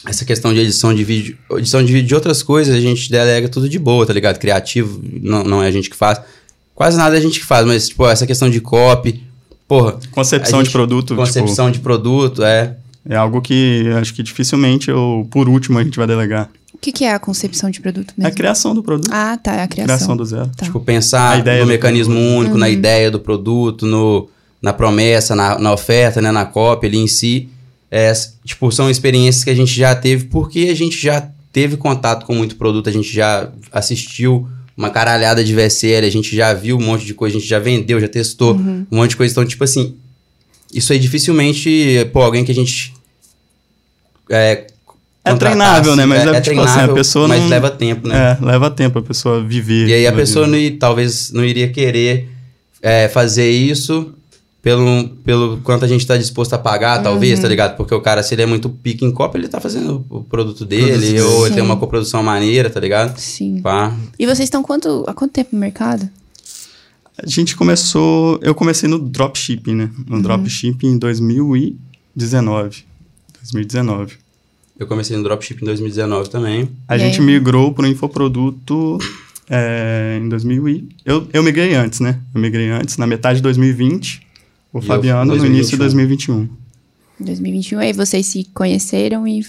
essa 0.06 0.24
questão 0.24 0.52
de 0.52 0.60
edição 0.60 0.94
de 0.94 1.02
vídeo, 1.02 1.38
edição 1.52 1.82
de 1.82 1.92
vídeo 1.92 2.08
de 2.08 2.14
outras 2.14 2.42
coisas, 2.42 2.74
a 2.74 2.80
gente 2.80 3.10
delega 3.10 3.48
tudo 3.48 3.68
de 3.68 3.78
boa, 3.78 4.04
tá 4.04 4.12
ligado? 4.12 4.38
Criativo, 4.38 5.00
não, 5.22 5.42
não 5.44 5.62
é 5.62 5.68
a 5.68 5.70
gente 5.70 5.88
que 5.88 5.96
faz. 5.96 6.20
Quase 6.74 6.96
nada 6.98 7.16
é 7.16 7.18
a 7.18 7.22
gente 7.22 7.40
que 7.40 7.46
faz, 7.46 7.66
mas, 7.66 7.88
tipo, 7.88 8.06
essa 8.06 8.26
questão 8.26 8.48
de 8.50 8.60
copy, 8.60 9.22
porra. 9.68 9.98
Concepção 10.10 10.58
a 10.58 10.62
de 10.62 10.68
gente- 10.68 10.72
produto, 10.72 11.14
Concepção 11.14 11.70
de 11.70 11.78
produto, 11.78 12.42
é. 12.42 12.66
tipo, 12.68 12.78
é 13.10 13.16
algo 13.16 13.40
que 13.40 13.84
acho 14.00 14.12
que 14.14 14.22
dificilmente 14.22 14.90
ou 14.90 15.24
por 15.26 15.48
último 15.48 15.78
a 15.78 15.84
gente 15.84 15.96
vai 15.96 16.06
delegar. 16.06 16.48
O 16.74 16.78
que, 16.78 16.92
que 16.92 17.04
é 17.04 17.12
a 17.12 17.18
concepção 17.18 17.70
de 17.70 17.80
produto 17.80 18.12
É 18.16 18.20
mesmo? 18.22 18.32
a 18.32 18.36
criação 18.36 18.74
do 18.74 18.82
produto. 18.82 19.10
Ah, 19.12 19.36
tá, 19.36 19.54
é 19.56 19.62
a 19.62 19.68
criação. 19.68 19.96
criação 19.96 20.16
do 20.16 20.24
zero. 20.24 20.50
Tá. 20.56 20.64
Tipo, 20.64 20.78
pensar 20.80 21.44
no 21.44 21.66
mecanismo 21.66 22.14
produto. 22.14 22.38
único, 22.38 22.58
na 22.58 22.68
ideia 22.68 23.10
do 23.10 23.18
produto, 23.18 23.84
no, 23.84 24.28
na 24.62 24.72
promessa, 24.72 25.34
na, 25.34 25.58
na 25.58 25.72
oferta, 25.72 26.20
né, 26.20 26.30
na 26.30 26.44
cópia 26.44 26.88
ali 26.88 26.98
em 26.98 27.06
si. 27.08 27.48
É, 27.90 28.12
tipo, 28.44 28.70
são 28.70 28.88
experiências 28.88 29.42
que 29.42 29.50
a 29.50 29.54
gente 29.56 29.74
já 29.76 29.94
teve 29.94 30.26
porque 30.26 30.68
a 30.70 30.74
gente 30.76 30.96
já 31.00 31.26
teve 31.52 31.76
contato 31.76 32.24
com 32.26 32.34
muito 32.34 32.54
produto, 32.56 32.88
a 32.88 32.92
gente 32.92 33.10
já 33.12 33.48
assistiu 33.72 34.46
uma 34.78 34.90
caralhada 34.90 35.42
de 35.42 35.52
VSL, 35.52 36.06
a 36.06 36.10
gente 36.10 36.34
já 36.36 36.54
viu 36.54 36.78
um 36.78 36.80
monte 36.80 37.04
de 37.04 37.12
coisa, 37.12 37.36
a 37.36 37.40
gente 37.40 37.48
já 37.50 37.58
vendeu, 37.58 38.00
já 38.00 38.06
testou 38.08 38.54
um 38.54 38.86
monte 38.96 39.10
de 39.10 39.16
coisa. 39.16 39.32
Então, 39.32 39.44
tipo 39.44 39.64
assim, 39.64 39.96
isso 40.72 40.92
aí 40.92 41.00
dificilmente, 41.00 42.08
pô, 42.12 42.22
alguém 42.22 42.44
que 42.44 42.52
a 42.52 42.54
gente. 42.54 42.94
É, 44.30 44.66
É 45.24 45.34
treinável, 45.34 45.96
né? 45.96 46.06
Mas 46.06 46.24
é, 46.26 46.30
é, 46.30 46.36
é 46.36 46.40
tipo 46.40 46.60
assim, 46.60 46.80
a 46.80 46.88
pessoa 46.88 47.26
mas 47.26 47.40
não... 47.42 47.48
leva 47.48 47.70
tempo, 47.70 48.06
né? 48.06 48.38
É, 48.40 48.44
leva 48.44 48.70
tempo 48.70 49.00
a 49.00 49.02
pessoa 49.02 49.42
viver. 49.44 49.88
E 49.88 49.92
aí 49.94 50.06
a 50.06 50.12
pessoa 50.12 50.46
não 50.46 50.52
né? 50.52 50.60
i- 50.60 50.70
talvez 50.70 51.32
não 51.32 51.44
iria 51.44 51.68
querer 51.68 52.28
é, 52.80 53.08
fazer 53.08 53.50
isso 53.50 54.14
pelo, 54.68 55.08
pelo 55.24 55.56
quanto 55.62 55.82
a 55.86 55.88
gente 55.88 56.06
tá 56.06 56.14
disposto 56.18 56.52
a 56.52 56.58
pagar, 56.58 57.02
talvez, 57.02 57.40
tá 57.40 57.48
ligado? 57.48 57.74
Porque 57.74 57.94
o 57.94 58.02
cara, 58.02 58.22
se 58.22 58.34
ele 58.34 58.42
é 58.42 58.46
muito 58.46 58.68
pique 58.68 59.02
em 59.02 59.10
copa, 59.10 59.38
ele 59.38 59.48
tá 59.48 59.58
fazendo 59.58 60.04
o 60.10 60.22
produto 60.22 60.62
dele, 60.66 61.14
Produto 61.14 61.32
ou 61.32 61.46
ele 61.46 61.54
tem 61.54 61.64
Sim. 61.64 61.70
uma 61.70 61.76
coprodução 61.78 62.22
maneira, 62.22 62.68
tá 62.68 62.78
ligado? 62.78 63.16
Sim. 63.18 63.62
Pá. 63.62 63.96
E 64.18 64.26
vocês 64.26 64.40
estão 64.40 64.62
quanto, 64.62 65.04
há 65.06 65.14
quanto 65.14 65.32
tempo 65.32 65.50
no 65.54 65.58
mercado? 65.58 66.06
A 67.16 67.26
gente 67.26 67.56
começou... 67.56 68.38
Eu 68.42 68.54
comecei 68.54 68.86
no 68.90 68.98
dropshipping, 68.98 69.74
né? 69.74 69.90
No 70.06 70.16
Uhum. 70.16 70.22
dropshipping 70.22 70.88
em 70.88 70.98
2019. 70.98 72.84
2019. 73.42 74.12
Eu 74.78 74.86
comecei 74.86 75.16
no 75.16 75.22
dropship 75.22 75.62
em 75.62 75.64
2019 75.64 76.28
também. 76.28 76.68
A 76.86 76.96
E 76.96 77.00
gente 77.00 77.20
aí? 77.20 77.26
migrou 77.26 77.72
para 77.72 77.84
o 77.86 77.88
infoproduto 77.88 78.98
é, 79.48 80.20
em 80.22 80.28
2000 80.28 80.68
e... 80.68 80.88
Eu, 81.06 81.26
eu 81.32 81.42
migrei 81.42 81.74
antes, 81.74 82.00
né? 82.00 82.20
Eu 82.34 82.40
migrei 82.40 82.68
antes, 82.68 82.98
na 82.98 83.06
metade 83.06 83.36
de 83.38 83.42
2020. 83.44 84.27
O 84.72 84.78
E 84.78 84.82
eu, 84.82 84.82
Fabiano 84.82 85.36
no 85.36 85.46
início 85.46 85.72
de 85.72 85.76
2021. 85.78 86.34
2021. 86.34 86.58
Em 87.20 87.24
2021, 87.24 87.78
aí 87.80 87.92
vocês 87.92 88.26
se 88.26 88.44
conheceram 88.54 89.26
e... 89.26 89.44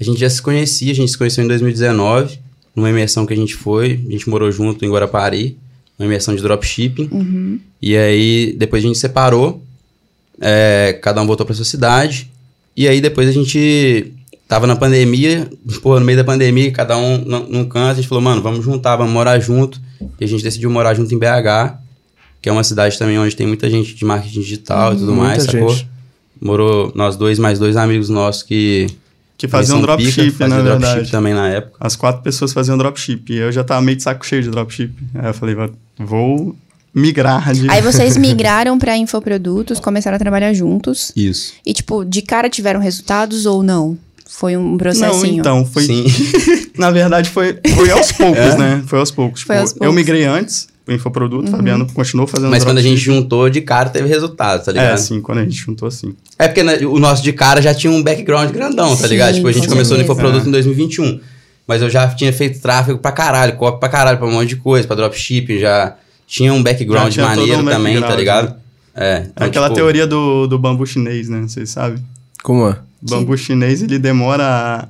A 0.00 0.04
gente 0.04 0.20
já 0.20 0.30
se 0.30 0.40
conhecia, 0.40 0.92
a 0.92 0.94
gente 0.94 1.10
se 1.10 1.18
conheceu 1.18 1.44
em 1.44 1.48
2019, 1.48 2.38
numa 2.74 2.88
imersão 2.88 3.26
que 3.26 3.34
a 3.34 3.36
gente 3.36 3.54
foi, 3.54 4.00
a 4.06 4.10
gente 4.12 4.28
morou 4.30 4.50
junto 4.50 4.84
em 4.84 4.90
Guarapari, 4.90 5.58
uma 5.98 6.06
imersão 6.06 6.34
de 6.34 6.40
dropshipping. 6.40 7.60
E 7.82 7.96
aí, 7.96 8.54
depois 8.56 8.82
a 8.82 8.86
gente 8.86 8.98
separou, 8.98 9.62
é, 10.40 10.98
cada 11.02 11.20
um 11.20 11.26
voltou 11.26 11.44
pra 11.44 11.54
sua 11.54 11.64
cidade, 11.64 12.30
e 12.74 12.88
aí 12.88 13.00
depois 13.00 13.28
a 13.28 13.32
gente 13.32 14.12
tava 14.48 14.66
na 14.66 14.74
pandemia, 14.74 15.50
pô, 15.82 15.98
no 15.98 16.06
meio 16.06 16.18
da 16.18 16.24
pandemia, 16.24 16.72
cada 16.72 16.96
um 16.96 17.18
num 17.18 17.64
canto, 17.64 17.92
a 17.92 17.94
gente 17.94 18.08
falou, 18.08 18.22
mano, 18.22 18.40
vamos 18.40 18.64
juntar, 18.64 18.96
vamos 18.96 19.12
morar 19.12 19.38
junto, 19.38 19.80
e 20.18 20.24
a 20.24 20.26
gente 20.26 20.42
decidiu 20.42 20.70
morar 20.70 20.94
junto 20.94 21.14
em 21.14 21.18
BH, 21.18 21.76
que 22.40 22.48
é 22.48 22.52
uma 22.52 22.64
cidade 22.64 22.98
também 22.98 23.18
onde 23.18 23.34
tem 23.36 23.46
muita 23.46 23.68
gente 23.70 23.94
de 23.94 24.04
marketing 24.04 24.40
digital 24.40 24.92
e 24.94 24.96
tudo 24.96 25.12
muita 25.12 25.22
mais, 25.28 25.42
sacou? 25.44 25.70
gente. 25.70 25.88
Morou 26.40 26.90
nós 26.94 27.16
dois, 27.16 27.38
mais 27.38 27.58
dois 27.58 27.76
amigos 27.76 28.08
nossos 28.08 28.42
que 28.42 28.86
Que 29.36 29.46
faziam 29.46 29.80
dropship, 29.80 30.30
faziam 30.30 30.48
na 30.58 30.62
dropship 30.62 30.86
verdade. 30.94 31.10
também 31.10 31.34
na 31.34 31.48
época. 31.48 31.76
As 31.80 31.96
quatro 31.96 32.22
pessoas 32.22 32.52
faziam 32.52 32.78
dropship. 32.78 33.30
E 33.32 33.36
eu 33.36 33.52
já 33.52 33.62
tava 33.62 33.82
meio 33.82 33.96
de 33.96 34.02
saco 34.02 34.24
cheio 34.24 34.42
de 34.42 34.48
dropship. 34.50 34.92
Aí 35.14 35.26
eu 35.28 35.34
falei, 35.34 35.54
"Vou- 35.54 35.70
vou 35.98 36.56
migrar 36.94 37.52
de... 37.52 37.70
Aí 37.70 37.82
vocês 37.82 38.16
migraram 38.18 38.78
pra 38.78 38.96
infoprodutos, 38.96 39.78
começaram 39.78 40.16
a 40.16 40.18
trabalhar 40.18 40.52
juntos. 40.54 41.12
Isso. 41.14 41.52
E, 41.64 41.72
tipo, 41.74 42.04
de 42.04 42.22
cara 42.22 42.48
tiveram 42.48 42.80
resultados 42.80 43.44
ou 43.46 43.62
não? 43.62 43.96
Foi 44.26 44.56
um 44.56 44.70
Não, 44.70 44.78
processinho? 44.78 45.40
então, 45.40 45.64
foi... 45.66 45.82
Sim. 45.84 46.04
Na 46.78 46.90
verdade, 46.90 47.28
foi, 47.28 47.58
foi 47.74 47.90
aos 47.90 48.12
poucos, 48.16 48.56
né? 48.56 48.82
Foi 48.86 48.98
aos 48.98 49.10
poucos. 49.10 49.42
Foi 49.42 49.56
Tipo, 49.56 49.62
aos 49.62 49.72
Eu 49.72 49.78
poucos. 49.78 49.94
migrei 49.96 50.24
antes, 50.24 50.68
o 50.92 50.96
infoproduto, 50.96 51.48
o 51.48 51.50
Fabiano 51.50 51.86
continuou 51.92 52.26
fazendo 52.26 52.50
Mas 52.50 52.64
quando 52.64 52.78
a 52.78 52.82
gente 52.82 52.96
juntou 52.98 53.48
de 53.48 53.60
cara, 53.60 53.88
teve 53.90 54.08
resultado, 54.08 54.64
tá 54.64 54.72
ligado? 54.72 54.94
É, 54.94 54.96
sim, 54.96 55.20
quando 55.20 55.38
a 55.38 55.44
gente 55.44 55.56
juntou 55.56 55.88
assim. 55.88 56.14
É 56.38 56.48
porque 56.48 56.62
né, 56.62 56.78
o 56.86 56.98
nosso 56.98 57.22
de 57.22 57.32
cara 57.32 57.60
já 57.62 57.74
tinha 57.74 57.92
um 57.92 58.02
background 58.02 58.50
grandão, 58.50 58.96
tá 58.96 59.04
Sim, 59.04 59.08
ligado? 59.08 59.34
Tipo, 59.34 59.48
a 59.48 59.52
gente 59.52 59.66
com 59.66 59.72
começou 59.72 59.96
no 59.96 60.04
certeza. 60.04 60.12
infoproduto 60.20 60.46
É. 60.46 60.48
em 60.48 60.52
2021. 60.52 61.20
Mas 61.66 61.82
eu 61.82 61.88
já 61.90 62.08
tinha 62.08 62.32
feito 62.32 62.60
tráfego 62.60 62.98
pra 62.98 63.12
caralho, 63.12 63.56
copy 63.56 63.78
pra 63.78 63.88
caralho, 63.88 64.18
pra 64.18 64.26
um 64.26 64.32
monte 64.32 64.48
de 64.48 64.56
coisa, 64.56 64.86
pra 64.86 64.96
dropshipping, 64.96 65.58
já 65.58 65.94
tinha 66.26 66.52
um 66.52 66.62
background 66.62 67.12
tinha 67.12 67.26
todo 67.26 67.36
maneiro 67.38 67.62
um 67.62 67.64
também, 67.64 68.00
tá 68.00 68.16
ligado? 68.16 68.54
É. 68.94 69.26
então, 69.30 69.46
Aquela 69.46 69.66
tipo, 69.68 69.76
teoria 69.76 70.06
do, 70.06 70.46
do 70.48 70.58
bambu 70.58 70.84
chinês, 70.84 71.28
né? 71.28 71.42
Vocês 71.42 71.70
sabem? 71.70 72.02
Como 72.42 72.66
é? 72.68 72.76
O 73.02 73.08
bambu 73.10 73.36
chinês, 73.36 73.82
ele 73.82 73.98
demora, 73.98 74.88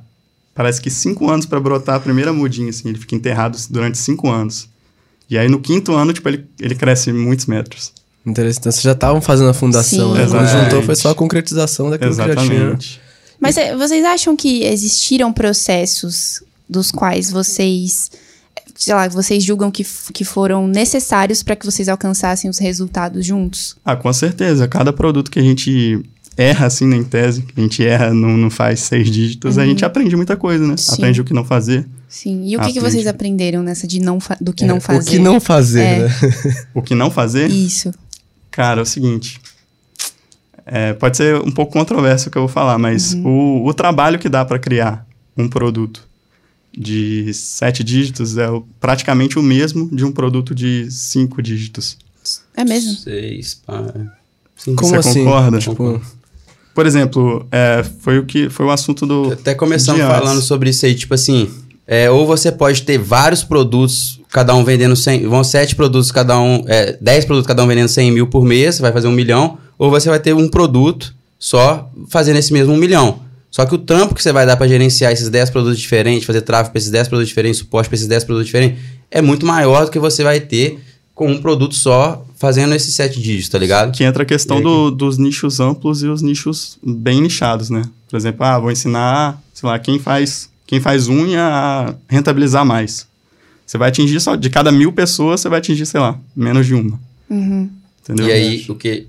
parece 0.55 0.81
que 0.81 0.89
cinco 0.89 1.29
anos 1.29 1.45
pra 1.45 1.59
brotar 1.59 1.95
a 1.95 1.99
primeira 1.99 2.33
mudinha, 2.33 2.69
assim. 2.71 2.89
Ele 2.89 2.97
fica 2.97 3.15
enterrado 3.15 3.57
durante 3.69 3.97
cinco 3.97 4.29
anos. 4.29 4.67
E 5.31 5.37
aí 5.37 5.47
no 5.47 5.61
quinto 5.61 5.95
ano, 5.95 6.11
tipo, 6.11 6.27
ele, 6.27 6.45
ele 6.59 6.75
cresce 6.75 7.13
muitos 7.13 7.45
metros. 7.45 7.93
Interessante. 8.25 8.59
Então, 8.59 8.71
vocês 8.73 8.83
já 8.83 8.91
estavam 8.91 9.21
fazendo 9.21 9.49
a 9.49 9.53
fundação, 9.53 10.11
Sim. 10.11 10.19
né? 10.19 10.27
Quando 10.27 10.41
Exatamente. 10.41 10.63
juntou 10.65 10.83
foi 10.83 10.95
só 10.95 11.11
a 11.11 11.15
concretização 11.15 11.89
daquilo 11.89 12.11
que 12.11 12.17
já 12.17 12.35
tinha. 12.35 12.53
Exatamente. 12.53 13.01
Mas 13.39 13.55
é, 13.55 13.75
vocês 13.75 14.03
acham 14.03 14.35
que 14.35 14.63
existiram 14.65 15.31
processos 15.31 16.43
dos 16.69 16.91
quais 16.91 17.31
vocês, 17.31 18.11
sei 18.75 18.93
lá, 18.93 19.07
vocês 19.07 19.41
julgam 19.41 19.71
que, 19.71 19.85
que 20.13 20.25
foram 20.25 20.67
necessários 20.67 21.41
para 21.41 21.55
que 21.55 21.65
vocês 21.65 21.87
alcançassem 21.87 22.49
os 22.49 22.59
resultados 22.59 23.25
juntos? 23.25 23.77
Ah, 23.85 23.95
com 23.95 24.11
certeza. 24.11 24.67
Cada 24.67 24.91
produto 24.91 25.31
que 25.31 25.39
a 25.39 25.43
gente 25.43 26.03
erra, 26.37 26.67
assim, 26.67 26.85
na 26.85 26.97
em 26.97 27.03
tese, 27.03 27.41
que 27.41 27.53
a 27.57 27.63
gente 27.63 27.85
erra, 27.85 28.13
não, 28.13 28.37
não 28.37 28.49
faz 28.49 28.81
seis 28.81 29.09
dígitos, 29.09 29.57
a 29.57 29.65
gente 29.65 29.85
aprende 29.85 30.15
muita 30.15 30.35
coisa, 30.35 30.67
né? 30.67 30.75
Sim. 30.77 30.93
Aprende 30.93 31.21
o 31.21 31.23
que 31.23 31.33
não 31.33 31.45
fazer. 31.45 31.87
Sim. 32.11 32.43
E 32.45 32.57
o 32.57 32.59
que, 32.61 32.73
que 32.73 32.79
vocês 32.81 33.07
aprenderam 33.07 33.63
nessa 33.63 33.87
de 33.87 33.99
não 34.01 34.19
do 34.41 34.51
que 34.53 34.65
É, 34.65 34.67
não 34.67 34.81
fazer? 34.81 35.09
O 35.09 35.11
que 35.13 35.19
não 35.19 35.39
fazer, 35.39 35.81
É. 35.81 35.99
né? 35.99 36.09
O 36.75 36.81
que 36.81 36.93
não 36.93 37.09
fazer, 37.09 37.49
Isso. 37.49 37.91
cara, 38.51 38.81
é 38.81 38.83
o 38.83 38.85
seguinte. 38.85 39.39
é, 40.65 40.93
pode 40.93 41.17
ser 41.17 41.35
um 41.41 41.51
pouco 41.51 41.73
controverso 41.73 42.27
o 42.29 42.31
que 42.31 42.37
eu 42.37 42.43
vou 42.43 42.49
falar, 42.49 42.77
mas 42.77 43.13
Uhum. 43.13 43.63
o, 43.63 43.67
o 43.67 43.73
trabalho 43.73 44.19
que 44.19 44.29
dá 44.29 44.45
para 44.45 44.59
criar 44.59 45.05
um 45.35 45.47
produto 45.49 46.07
de 46.77 47.33
sete 47.33 47.83
dígitos 47.83 48.37
é 48.37 48.49
o- 48.49 48.61
praticamente 48.79 49.39
o 49.39 49.41
mesmo 49.43 49.89
de 49.93 50.05
um 50.05 50.11
produto 50.11 50.53
de 50.53 50.89
cinco 50.91 51.41
dígitos. 51.41 51.97
É 52.55 52.63
mesmo? 52.63 52.93
Seis, 52.93 53.55
pá. 53.55 53.83
Sim. 54.55 54.75
Como 54.75 54.89
Você 54.91 55.09
assim? 55.09 55.23
concorda? 55.25 55.57
Tipo, 55.59 56.01
Por 56.75 56.85
exemplo, 56.85 57.45
é, 57.51 57.83
foi 57.99 58.19
o 58.19 58.25
que 58.25 58.49
foi 58.49 58.65
o 58.65 58.71
assunto 58.71 59.05
do 59.05 59.31
Até 59.33 59.53
começamos 59.55 60.01
falando 60.01 60.41
sobre 60.41 60.69
isso 60.69 60.85
aí, 60.85 60.93
tipo 60.95 61.13
assim, 61.13 61.49
é, 61.93 62.09
ou 62.09 62.25
você 62.25 62.49
pode 62.53 62.83
ter 62.83 62.97
vários 62.97 63.43
produtos, 63.43 64.21
cada 64.29 64.55
um 64.55 64.63
vendendo 64.63 64.95
100, 64.95 65.27
vão 65.27 65.43
sete 65.43 65.75
produtos 65.75 66.09
cada 66.09 66.39
um, 66.39 66.63
é, 66.67 66.97
10 67.01 67.25
produtos 67.25 67.45
cada 67.45 67.61
um 67.63 67.67
vendendo 67.67 67.89
100 67.89 68.11
mil 68.11 68.27
por 68.27 68.45
mês, 68.45 68.75
você 68.75 68.81
vai 68.81 68.93
fazer 68.93 69.07
um 69.09 69.11
milhão, 69.11 69.57
ou 69.77 69.89
você 69.89 70.09
vai 70.09 70.19
ter 70.19 70.33
um 70.33 70.47
produto 70.47 71.13
só 71.37 71.91
fazendo 72.07 72.37
esse 72.37 72.53
mesmo 72.53 72.73
um 72.73 72.77
milhão. 72.77 73.19
Só 73.51 73.65
que 73.65 73.75
o 73.75 73.77
trampo 73.77 74.15
que 74.15 74.23
você 74.23 74.31
vai 74.31 74.45
dar 74.45 74.55
para 74.55 74.69
gerenciar 74.69 75.11
esses 75.11 75.27
10 75.27 75.49
produtos 75.49 75.77
diferentes, 75.77 76.25
fazer 76.25 76.39
tráfego 76.41 76.71
para 76.71 76.79
esses 76.79 76.89
10 76.91 77.09
produtos 77.09 77.27
diferentes, 77.27 77.57
suporte 77.59 77.89
para 77.89 77.95
esses 77.97 78.07
10 78.07 78.23
produtos 78.23 78.45
diferentes, 78.47 78.79
é 79.11 79.21
muito 79.21 79.45
maior 79.45 79.83
do 79.83 79.91
que 79.91 79.99
você 79.99 80.23
vai 80.23 80.39
ter 80.39 80.79
com 81.13 81.29
um 81.29 81.41
produto 81.41 81.75
só 81.75 82.25
fazendo 82.37 82.73
esses 82.73 82.95
sete 82.95 83.19
dígitos, 83.21 83.49
tá 83.49 83.59
ligado? 83.59 83.91
Que 83.91 84.05
entra 84.05 84.23
a 84.23 84.25
questão 84.25 84.61
do- 84.61 84.89
dos 84.91 85.17
nichos 85.17 85.59
amplos 85.59 86.01
e 86.01 86.07
os 86.07 86.21
nichos 86.21 86.77
bem 86.81 87.21
nichados, 87.21 87.69
né? 87.69 87.83
Por 88.09 88.15
exemplo, 88.15 88.45
ah, 88.45 88.57
vou 88.57 88.71
ensinar, 88.71 89.39
sei 89.53 89.67
lá, 89.69 89.77
quem 89.77 89.99
faz, 89.99 90.49
quem 90.71 90.79
faz 90.79 91.09
unha 91.09 91.43
a 91.43 91.95
rentabilizar 92.07 92.65
mais. 92.65 93.05
Você 93.65 93.77
vai 93.77 93.89
atingir 93.89 94.21
só, 94.21 94.37
de 94.37 94.49
cada 94.49 94.71
mil 94.71 94.93
pessoas, 94.93 95.41
você 95.41 95.49
vai 95.49 95.59
atingir, 95.59 95.85
sei 95.85 95.99
lá, 95.99 96.17
menos 96.33 96.65
de 96.65 96.73
uma. 96.73 96.97
Uhum. 97.29 97.69
Entendeu? 98.01 98.25
E 98.25 98.31
aí, 98.31 98.65
o 98.69 98.75
que 98.75 99.05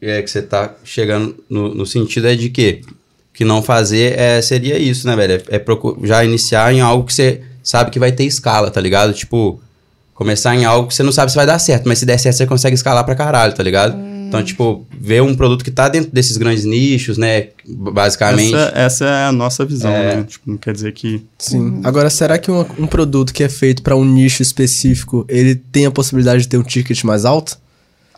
é 0.00 0.22
que 0.22 0.30
você 0.30 0.40
tá 0.40 0.74
chegando 0.82 1.36
no, 1.50 1.74
no 1.74 1.84
sentido 1.84 2.28
é 2.28 2.34
de 2.34 2.48
que 2.48 2.80
o 2.88 3.34
que 3.34 3.44
não 3.44 3.62
fazer 3.62 4.18
é, 4.18 4.40
seria 4.40 4.78
isso, 4.78 5.06
né, 5.06 5.14
velho? 5.14 5.42
É, 5.50 5.56
é 5.56 6.06
já 6.06 6.24
iniciar 6.24 6.72
em 6.72 6.80
algo 6.80 7.04
que 7.04 7.12
você 7.12 7.42
sabe 7.62 7.90
que 7.90 7.98
vai 7.98 8.10
ter 8.10 8.24
escala, 8.24 8.70
tá 8.70 8.80
ligado? 8.80 9.12
Tipo, 9.12 9.60
começar 10.14 10.56
em 10.56 10.64
algo 10.64 10.88
que 10.88 10.94
você 10.94 11.02
não 11.02 11.12
sabe 11.12 11.30
se 11.30 11.36
vai 11.36 11.44
dar 11.44 11.58
certo, 11.58 11.86
mas 11.86 11.98
se 11.98 12.06
der 12.06 12.16
certo, 12.16 12.38
você 12.38 12.46
consegue 12.46 12.74
escalar 12.74 13.04
pra 13.04 13.14
caralho, 13.14 13.52
tá 13.52 13.62
ligado? 13.62 13.98
Então, 14.30 14.44
tipo, 14.44 14.86
ver 14.98 15.20
um 15.22 15.34
produto 15.34 15.64
que 15.64 15.72
tá 15.72 15.88
dentro 15.88 16.12
desses 16.12 16.36
grandes 16.36 16.64
nichos, 16.64 17.18
né? 17.18 17.48
Basicamente. 17.66 18.54
Essa, 18.54 18.72
essa 18.76 19.04
é 19.04 19.24
a 19.26 19.32
nossa 19.32 19.64
visão, 19.64 19.90
É. 19.90 20.16
né? 20.16 20.22
Tipo, 20.22 20.50
não 20.52 20.56
quer 20.56 20.72
dizer 20.72 20.92
que... 20.92 21.20
sim. 21.36 21.80
Agora, 21.82 22.08
será 22.08 22.38
que 22.38 22.48
um, 22.48 22.64
um 22.78 22.86
produto 22.86 23.34
que 23.34 23.42
é 23.42 23.48
feito 23.48 23.82
para 23.82 23.96
um 23.96 24.04
nicho 24.04 24.40
específico, 24.40 25.24
ele 25.28 25.56
tem 25.56 25.84
a 25.84 25.90
possibilidade 25.90 26.42
de 26.42 26.48
ter 26.48 26.58
um 26.58 26.62
ticket 26.62 27.02
mais 27.02 27.24
alto? 27.24 27.58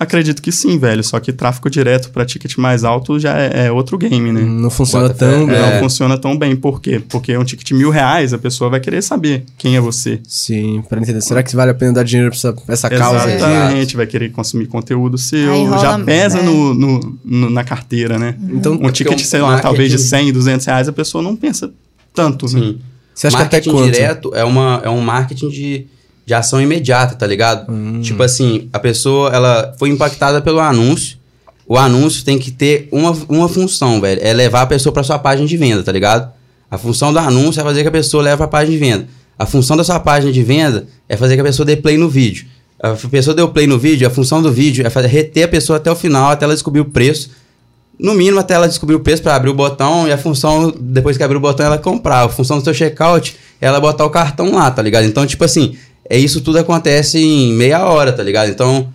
Acredito 0.03 0.43
que 0.43 0.51
sim, 0.53 0.79
velho. 0.79 1.03
Só 1.03 1.19
que 1.21 1.33
tráfego 1.33 1.71
direto 1.71 2.11
para 2.11 2.25
ticket 2.25 2.57
mais 2.57 2.85
alto 2.85 3.19
já 3.19 3.39
é, 3.39 3.67
é 3.67 3.73
outro 3.73 3.97
game, 3.97 4.33
né? 4.33 4.41
Não 4.43 4.69
funciona 4.71 5.09
Bota 5.09 5.19
tão 5.19 5.47
bem. 5.47 5.59
Não 5.59 5.69
É. 5.69 5.79
funciona 5.81 6.19
tão 6.19 6.37
bem. 6.37 6.55
Por 6.57 6.81
quê? 6.81 7.01
Porque 7.09 7.37
um 7.37 7.45
ticket 7.45 7.67
de 7.69 7.75
mil 7.75 7.91
reais, 7.91 8.33
a 8.33 8.39
pessoa 8.39 8.69
vai 8.69 8.81
querer 8.81 9.03
saber 9.03 9.45
quem 9.57 9.77
é 9.77 9.81
você. 9.81 10.21
Sim, 10.27 10.83
pra 10.89 11.01
entender. 11.01 11.21
Será 11.21 11.43
que 11.43 11.55
vale 11.55 11.71
a 11.71 11.75
pena 11.75 11.93
dar 11.95 12.03
dinheiro 12.05 12.31
pra 12.31 12.37
essa, 12.39 12.53
pra 12.53 12.73
essa 12.75 12.91
causa? 12.91 13.31
Exatamente, 13.33 13.97
vai 13.97 14.07
querer 14.07 14.31
consumir 14.31 14.67
conteúdo 14.67 15.17
seu, 15.17 15.53
Aí 15.53 15.65
rola- 15.65 15.79
já 15.81 15.99
pesa 15.99 16.39
é. 16.39 16.43
no, 16.43 16.75
no- 16.75 17.19
no- 17.25 17.51
na 17.51 17.65
carteira, 17.65 18.19
né? 18.19 18.35
Então, 18.51 18.75
Um 18.75 18.91
ticket, 18.91 19.15
um 19.21 19.25
sei 19.25 19.41
lá, 19.41 19.47
marketing- 19.49 19.63
talvez 19.69 19.91
de 19.91 19.99
100, 19.99 20.33
200 20.33 20.67
reais, 20.67 20.89
a 20.89 20.93
pessoa 20.93 21.23
não 21.23 21.37
pensa 21.37 21.71
tanto, 22.15 22.47
né? 22.47 22.61
Sim. 22.61 22.79
você 23.15 23.27
acha 23.27 23.37
que 23.37 23.43
até 23.43 23.57
marketing 23.59 23.77
quanto? 23.77 23.93
direto 23.93 24.35
é, 24.35 24.43
uma, 24.45 24.81
é 24.85 24.89
um 24.89 25.01
marketing 25.01 25.49
de, 25.51 25.87
de 26.25 26.35
ação 26.35 26.61
imediata, 26.61 27.15
tá 27.15 27.27
ligado? 27.27 27.71
Hum. 27.71 28.01
Tipo 28.01 28.23
assim, 28.23 28.69
a 28.73 28.79
pessoa 28.79 29.31
ela 29.31 29.75
foi 29.79 29.89
impactada 29.89 30.41
pelo 30.41 30.61
anúncio. 30.61 31.19
O 31.67 31.77
anúncio 31.77 32.25
tem 32.25 32.39
que 32.39 32.51
ter 32.51 32.89
uma, 32.93 33.11
uma 33.29 33.49
função, 33.49 34.01
velho. 34.01 34.21
É 34.23 34.33
levar 34.33 34.63
a 34.63 34.67
pessoa 34.67 34.93
pra 34.93 35.03
sua 35.03 35.19
página 35.19 35.47
de 35.47 35.57
venda, 35.57 35.83
tá 35.83 35.93
ligado? 35.93 36.31
A 36.71 36.79
função 36.79 37.13
do 37.13 37.19
anúncio 37.19 37.61
é 37.61 37.65
fazer 37.65 37.83
que 37.83 37.89
a 37.89 37.93
pessoa 37.93 38.23
leve 38.23 38.37
pra 38.37 38.49
página 38.49 38.73
de 38.73 38.79
venda. 38.79 39.09
A 39.39 39.47
função 39.47 39.77
da 39.77 39.85
sua 39.85 39.99
página 39.99 40.33
de 40.33 40.43
venda 40.43 40.87
é 41.09 41.17
fazer 41.17 41.35
que 41.35 41.41
a 41.41 41.45
pessoa 41.45 41.67
dê 41.67 41.77
play 41.77 41.97
no 41.97 42.09
vídeo. 42.09 42.47
A 42.81 42.95
pessoa 43.09 43.35
deu 43.35 43.49
play 43.49 43.67
no 43.67 43.79
vídeo, 43.79 44.07
a 44.07 44.11
função 44.11 44.43
do 44.43 44.53
vídeo 44.53 44.85
é 44.87 44.91
fazer, 44.91 45.09
reter 45.09 45.45
a 45.45 45.49
pessoa 45.49 45.77
até 45.77 45.91
o 45.91 45.95
final, 45.95 46.31
até 46.31 46.45
ela 46.45 46.55
descobrir 46.55 46.81
o 46.81 46.85
preço. 46.85 47.31
No 47.99 48.15
mínimo, 48.15 48.41
até 48.41 48.55
ela 48.55 48.67
descobrir 48.67 48.97
o 48.97 49.01
preço 49.01 49.23
para 49.23 49.37
abrir 49.37 49.51
o 49.51 49.55
botão 49.55 50.09
e 50.09 50.13
a 50.13 50.19
função, 50.19 50.75
depois 50.81 51.17
que 51.17 51.23
abrir 51.23 51.37
o 51.37 51.41
botão, 51.41 51.65
ela 51.65 51.79
comprar. 51.79 52.25
A 52.25 52.29
função 52.29 52.59
do 52.59 52.65
seu 52.65 52.75
checkout 52.75 53.37
é 53.61 53.67
ela 53.67 53.81
botar 53.81 54.05
o 54.05 54.11
cartão 54.11 54.53
lá, 54.53 54.71
tá 54.71 54.83
ligado? 54.83 55.05
Então, 55.05 55.25
tipo 55.25 55.45
assim, 55.45 55.77
é 56.15 56.19
isso 56.19 56.41
tudo 56.41 56.59
acontece 56.59 57.19
em 57.19 57.53
meia 57.55 57.85
hora, 57.87 58.13
tá 58.13 58.23
ligado? 58.23 58.51
Então, 58.51 58.93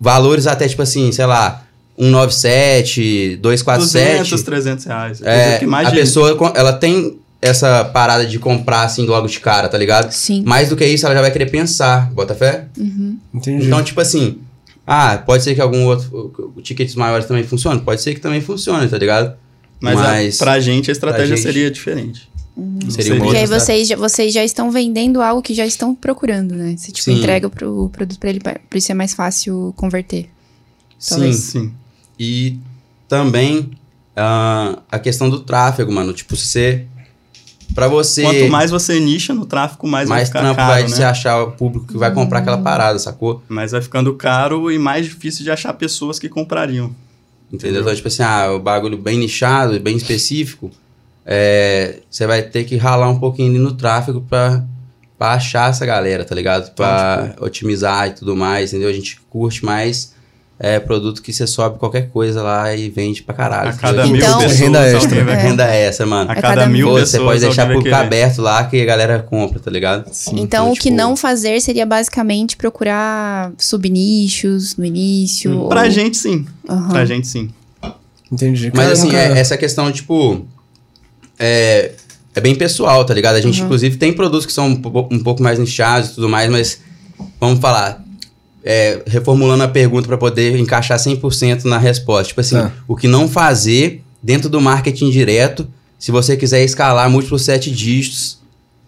valores 0.00 0.46
até, 0.46 0.66
tipo 0.68 0.82
assim, 0.82 1.12
sei 1.12 1.26
lá, 1.26 1.64
197, 1.98 3.36
247. 3.40 4.18
200, 4.30 4.42
300 4.42 4.84
reais. 4.84 5.22
É, 5.22 5.64
mais 5.66 5.88
a 5.88 5.90
de- 5.90 5.96
pessoa, 5.96 6.52
ela 6.54 6.72
tem 6.72 7.18
essa 7.40 7.84
parada 7.84 8.26
de 8.26 8.38
comprar 8.38 8.82
assim 8.82 9.06
logo 9.06 9.26
de 9.28 9.38
cara, 9.40 9.68
tá 9.68 9.78
ligado? 9.78 10.10
Sim. 10.12 10.42
Mais 10.44 10.68
do 10.68 10.76
que 10.76 10.84
isso, 10.84 11.06
ela 11.06 11.14
já 11.14 11.20
vai 11.20 11.30
querer 11.30 11.46
pensar, 11.46 12.10
bota 12.12 12.34
fé? 12.34 12.66
Entendi. 13.32 13.66
Então, 13.66 13.82
tipo 13.82 14.00
assim, 14.00 14.38
ah, 14.86 15.18
pode 15.24 15.42
ser 15.44 15.54
que 15.54 15.60
algum 15.60 15.84
outro, 15.86 16.52
tickets 16.62 16.94
maiores 16.94 17.26
também 17.26 17.44
funcione? 17.44 17.80
Pode 17.80 18.00
ser 18.02 18.14
que 18.14 18.20
também 18.20 18.40
funcione, 18.40 18.88
tá 18.88 18.98
ligado? 18.98 19.34
Mas, 19.80 19.98
a- 19.98 20.02
Mas- 20.02 20.38
pra 20.38 20.58
gente 20.58 20.90
a 20.90 20.92
estratégia 20.92 21.36
gente- 21.36 21.42
seria 21.42 21.70
diferente. 21.70 22.28
Seria 22.88 22.90
Seria. 22.90 23.20
Porque 23.20 23.36
aí 23.36 23.46
vocês 23.46 23.88
já, 23.88 23.96
vocês 23.96 24.32
já 24.32 24.44
estão 24.44 24.70
vendendo 24.70 25.22
algo 25.22 25.40
que 25.40 25.54
já 25.54 25.64
estão 25.64 25.94
procurando, 25.94 26.54
né? 26.54 26.76
Você, 26.76 26.90
tipo, 26.90 27.04
Sim. 27.04 27.18
entrega 27.18 27.48
pro, 27.48 27.84
o 27.84 27.88
produto 27.88 28.18
pra 28.18 28.30
ele, 28.30 28.40
pra- 28.40 28.58
por 28.68 28.76
isso 28.76 28.90
é 28.90 28.94
mais 28.94 29.14
fácil 29.14 29.72
converter. 29.76 30.28
Sim. 30.98 31.10
Talvez. 31.10 31.36
Sim. 31.36 31.72
E 32.18 32.58
também 33.08 33.70
ah, 34.16 34.80
a 34.90 34.98
questão 34.98 35.30
do 35.30 35.40
tráfego, 35.40 35.92
mano. 35.92 36.12
Tipo, 36.12 36.34
se 36.34 36.48
você. 36.48 36.86
Pra 37.74 37.86
você. 37.86 38.22
Quanto 38.22 38.48
mais 38.48 38.70
você 38.70 38.98
nicha 38.98 39.32
no 39.32 39.46
tráfego, 39.46 39.86
mais, 39.86 40.08
vai 40.08 40.18
mais 40.18 40.28
ficar 40.28 40.40
trampo 40.40 40.56
caro, 40.56 40.72
vai 40.72 40.82
né? 40.82 40.88
você 40.88 41.04
achar 41.04 41.42
o 41.42 41.52
público 41.52 41.86
que 41.86 41.96
vai 41.96 42.12
comprar 42.12 42.40
aquela 42.40 42.58
parada, 42.58 42.98
sacou? 42.98 43.42
Mas 43.48 43.70
vai 43.72 43.80
ficando 43.80 44.12
caro 44.14 44.72
e 44.72 44.78
mais 44.78 45.06
difícil 45.06 45.44
de 45.44 45.50
achar 45.50 45.72
pessoas 45.74 46.18
que 46.18 46.28
comprariam. 46.28 46.92
Entendeu? 47.52 47.82
Então, 47.82 47.94
tipo 47.94 48.08
assim, 48.08 48.22
ah, 48.22 48.52
o 48.52 48.58
bagulho 48.58 48.98
bem 48.98 49.18
nichado, 49.18 49.78
bem 49.80 49.96
específico, 49.96 50.70
é, 51.30 51.96
você 52.10 52.26
vai 52.26 52.40
ter 52.42 52.64
que 52.64 52.76
ralar 52.78 53.08
um 53.10 53.18
pouquinho 53.18 53.50
ali 53.50 53.58
no 53.58 53.74
tráfego 53.74 54.22
pra, 54.22 54.64
pra 55.18 55.32
achar 55.32 55.68
essa 55.70 55.84
galera, 55.84 56.24
tá 56.24 56.34
ligado? 56.34 56.70
Pra 56.74 57.32
Então, 57.34 57.46
otimizar 57.46 58.08
e 58.08 58.12
tudo 58.12 58.34
mais, 58.34 58.72
entendeu? 58.72 58.88
A 58.88 58.92
gente 58.94 59.20
curte 59.28 59.62
mais 59.62 60.16
é, 60.60 60.80
produto 60.80 61.22
que 61.22 61.32
você 61.32 61.46
sobe 61.46 61.78
qualquer 61.78 62.08
coisa 62.08 62.42
lá 62.42 62.74
e 62.74 62.88
vende 62.90 63.22
pra 63.22 63.32
caralho. 63.34 63.68
A 63.68 63.72
cada 63.74 64.04
mil 64.06 64.16
Então- 64.16 64.38
pessoas, 64.40 64.58
Renda 64.58 64.86
extra. 64.88 65.24
vai 65.24 65.36
Que 65.36 65.42
renda 65.42 65.64
é 65.72 65.82
essa, 65.84 66.04
mano? 66.06 66.30
A 66.30 66.32
A 66.32 66.40
cada, 66.42 66.66
mil 66.66 66.88
Pô, 66.88 66.94
pessoas, 66.94 67.10
você 67.10 67.18
pode 67.20 67.40
deixar 67.42 67.72
público 67.72 67.94
aberto 67.94 68.42
lá 68.42 68.64
que 68.64 68.80
a 68.80 68.84
galera 68.84 69.20
compra, 69.22 69.60
tá 69.60 69.70
ligado? 69.70 70.08
Sim. 70.10 70.40
então, 70.40 70.70
o 70.70 70.74
que 70.74 70.84
tipo- 70.84 70.96
não 70.96 71.14
fazer 71.16 71.60
seria 71.60 71.86
basicamente 71.86 72.56
procurar 72.56 73.52
subnichos 73.58 74.76
no 74.76 74.84
início. 74.84 75.56
ou- 75.60 75.68
Pra 75.68 75.88
gente, 75.90 76.16
sim. 76.16 76.44
Aham. 76.68 76.88
Pra 76.88 77.04
gente, 77.04 77.26
sim. 77.28 77.50
Entendi. 78.32 78.70
Mas 78.74 78.80
Cara, 78.80 78.92
assim, 78.92 79.06
nunca- 79.06 79.16
é- 79.18 79.38
essa 79.38 79.56
questão, 79.56 79.92
tipo. 79.92 80.44
É, 81.38 81.92
é 82.34 82.40
bem 82.40 82.54
pessoal, 82.54 83.04
tá 83.04 83.14
ligado? 83.14 83.36
A 83.36 83.40
gente, 83.40 83.60
inclusive, 83.62 83.96
tem 83.96 84.12
produtos 84.12 84.46
que 84.46 84.52
são 84.52 84.68
um, 84.68 84.82
um 85.10 85.18
pouco 85.22 85.42
mais 85.42 85.58
nichados 85.58 86.10
e 86.10 86.14
tudo 86.14 86.28
mais, 86.28 86.50
mas 86.50 86.80
vamos 87.40 87.58
falar. 87.60 88.04
é, 88.64 89.00
reformulando 89.06 89.62
a 89.62 89.68
pergunta 89.68 90.06
para 90.08 90.18
poder 90.18 90.58
encaixar 90.58 90.98
100% 90.98 91.64
na 91.64 91.78
resposta. 91.78 92.28
Tipo 92.28 92.40
assim, 92.42 92.56
Tá. 92.56 92.72
o 92.86 92.94
que 92.96 93.08
não 93.08 93.26
fazer 93.28 94.02
dentro 94.22 94.50
do 94.50 94.60
marketing 94.60 95.08
direto 95.10 95.66
se 95.98 96.10
você 96.10 96.36
quiser 96.36 96.62
escalar 96.64 97.08
múltiplos 97.08 97.42
sete 97.44 97.70
dígitos 97.70 98.38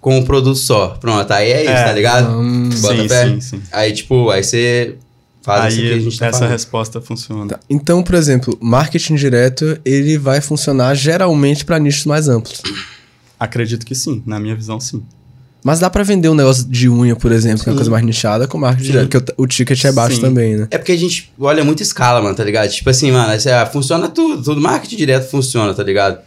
com 0.01 0.18
um 0.18 0.22
produto 0.24 0.57
só. 0.59 0.88
Pronto, 1.01 1.30
aí 1.32 1.51
é 1.51 1.62
isso, 1.62 1.72
É. 1.72 1.84
tá 1.84 1.92
ligado? 1.92 2.30
Hum, 2.30 2.68
Bota 2.80 2.96
sim, 3.03 3.09
fé. 3.09 3.26
sim, 3.28 3.40
sim. 3.40 3.62
Aí, 3.72 3.92
tipo, 3.92 4.28
aí 4.28 4.42
você 4.44 4.96
faz 5.43 5.74
isso 5.74 5.82
que 5.82 5.88
a 5.91 5.95
Aí 5.95 6.01
gente 6.01 6.18
tá 6.18 6.26
essa 6.26 6.38
falando. 6.38 6.53
resposta 6.53 7.01
funciona. 7.01 7.47
Tá. 7.55 7.61
Então, 7.68 8.03
por 8.03 8.14
exemplo, 8.14 8.57
marketing 8.61 9.14
direto, 9.16 9.78
ele 9.84 10.18
vai 10.18 10.41
funcionar 10.41 10.95
geralmente 10.95 11.64
para 11.64 11.78
nichos 11.78 12.05
mais 12.07 12.28
amplos. 12.28 12.61
Acredito 13.38 13.86
que 13.86 13.95
sim, 13.95 14.22
na 14.26 14.38
minha 14.38 14.55
visão, 14.55 14.78
sim. 14.78 15.03
Mas 15.62 15.78
dá 15.78 15.91
pra 15.91 16.03
vender 16.03 16.28
um 16.30 16.34
negócio 16.34 16.64
de 16.66 16.88
unha, 16.88 17.14
por 17.14 17.30
exemplo, 17.32 17.62
que 17.62 17.68
é 17.68 17.72
uma 17.72 17.76
coisa 17.76 17.91
mais 17.91 18.03
nichada, 18.05 18.47
com 18.49 18.57
marketing 18.57 18.86
direto, 18.93 19.09
porque 19.11 19.32
o, 19.36 19.45
o 19.45 19.47
ticket 19.47 19.84
é 19.84 19.93
baixo 19.93 20.16
Sim. 20.16 20.22
também, 20.22 20.57
né? 20.57 20.68
É 20.70 20.78
porque 20.78 20.93
a 20.93 20.97
gente 20.97 21.30
olha 21.38 21.62
muito 21.62 21.82
escala, 21.82 22.22
mano, 22.22 22.34
tá 22.34 22.43
ligado? 22.43 22.70
Tipo 22.70 22.88
assim, 22.88 23.11
mano, 23.12 23.30
essa- 23.32 23.61
ah, 23.62 23.66
funciona 23.66 24.09
tudo, 24.09 24.43
tudo 24.43 24.59
marketing 24.61 24.97
direto 24.97 25.30
funciona, 25.30 25.74
tá 25.74 25.82
ligado? 25.82 26.18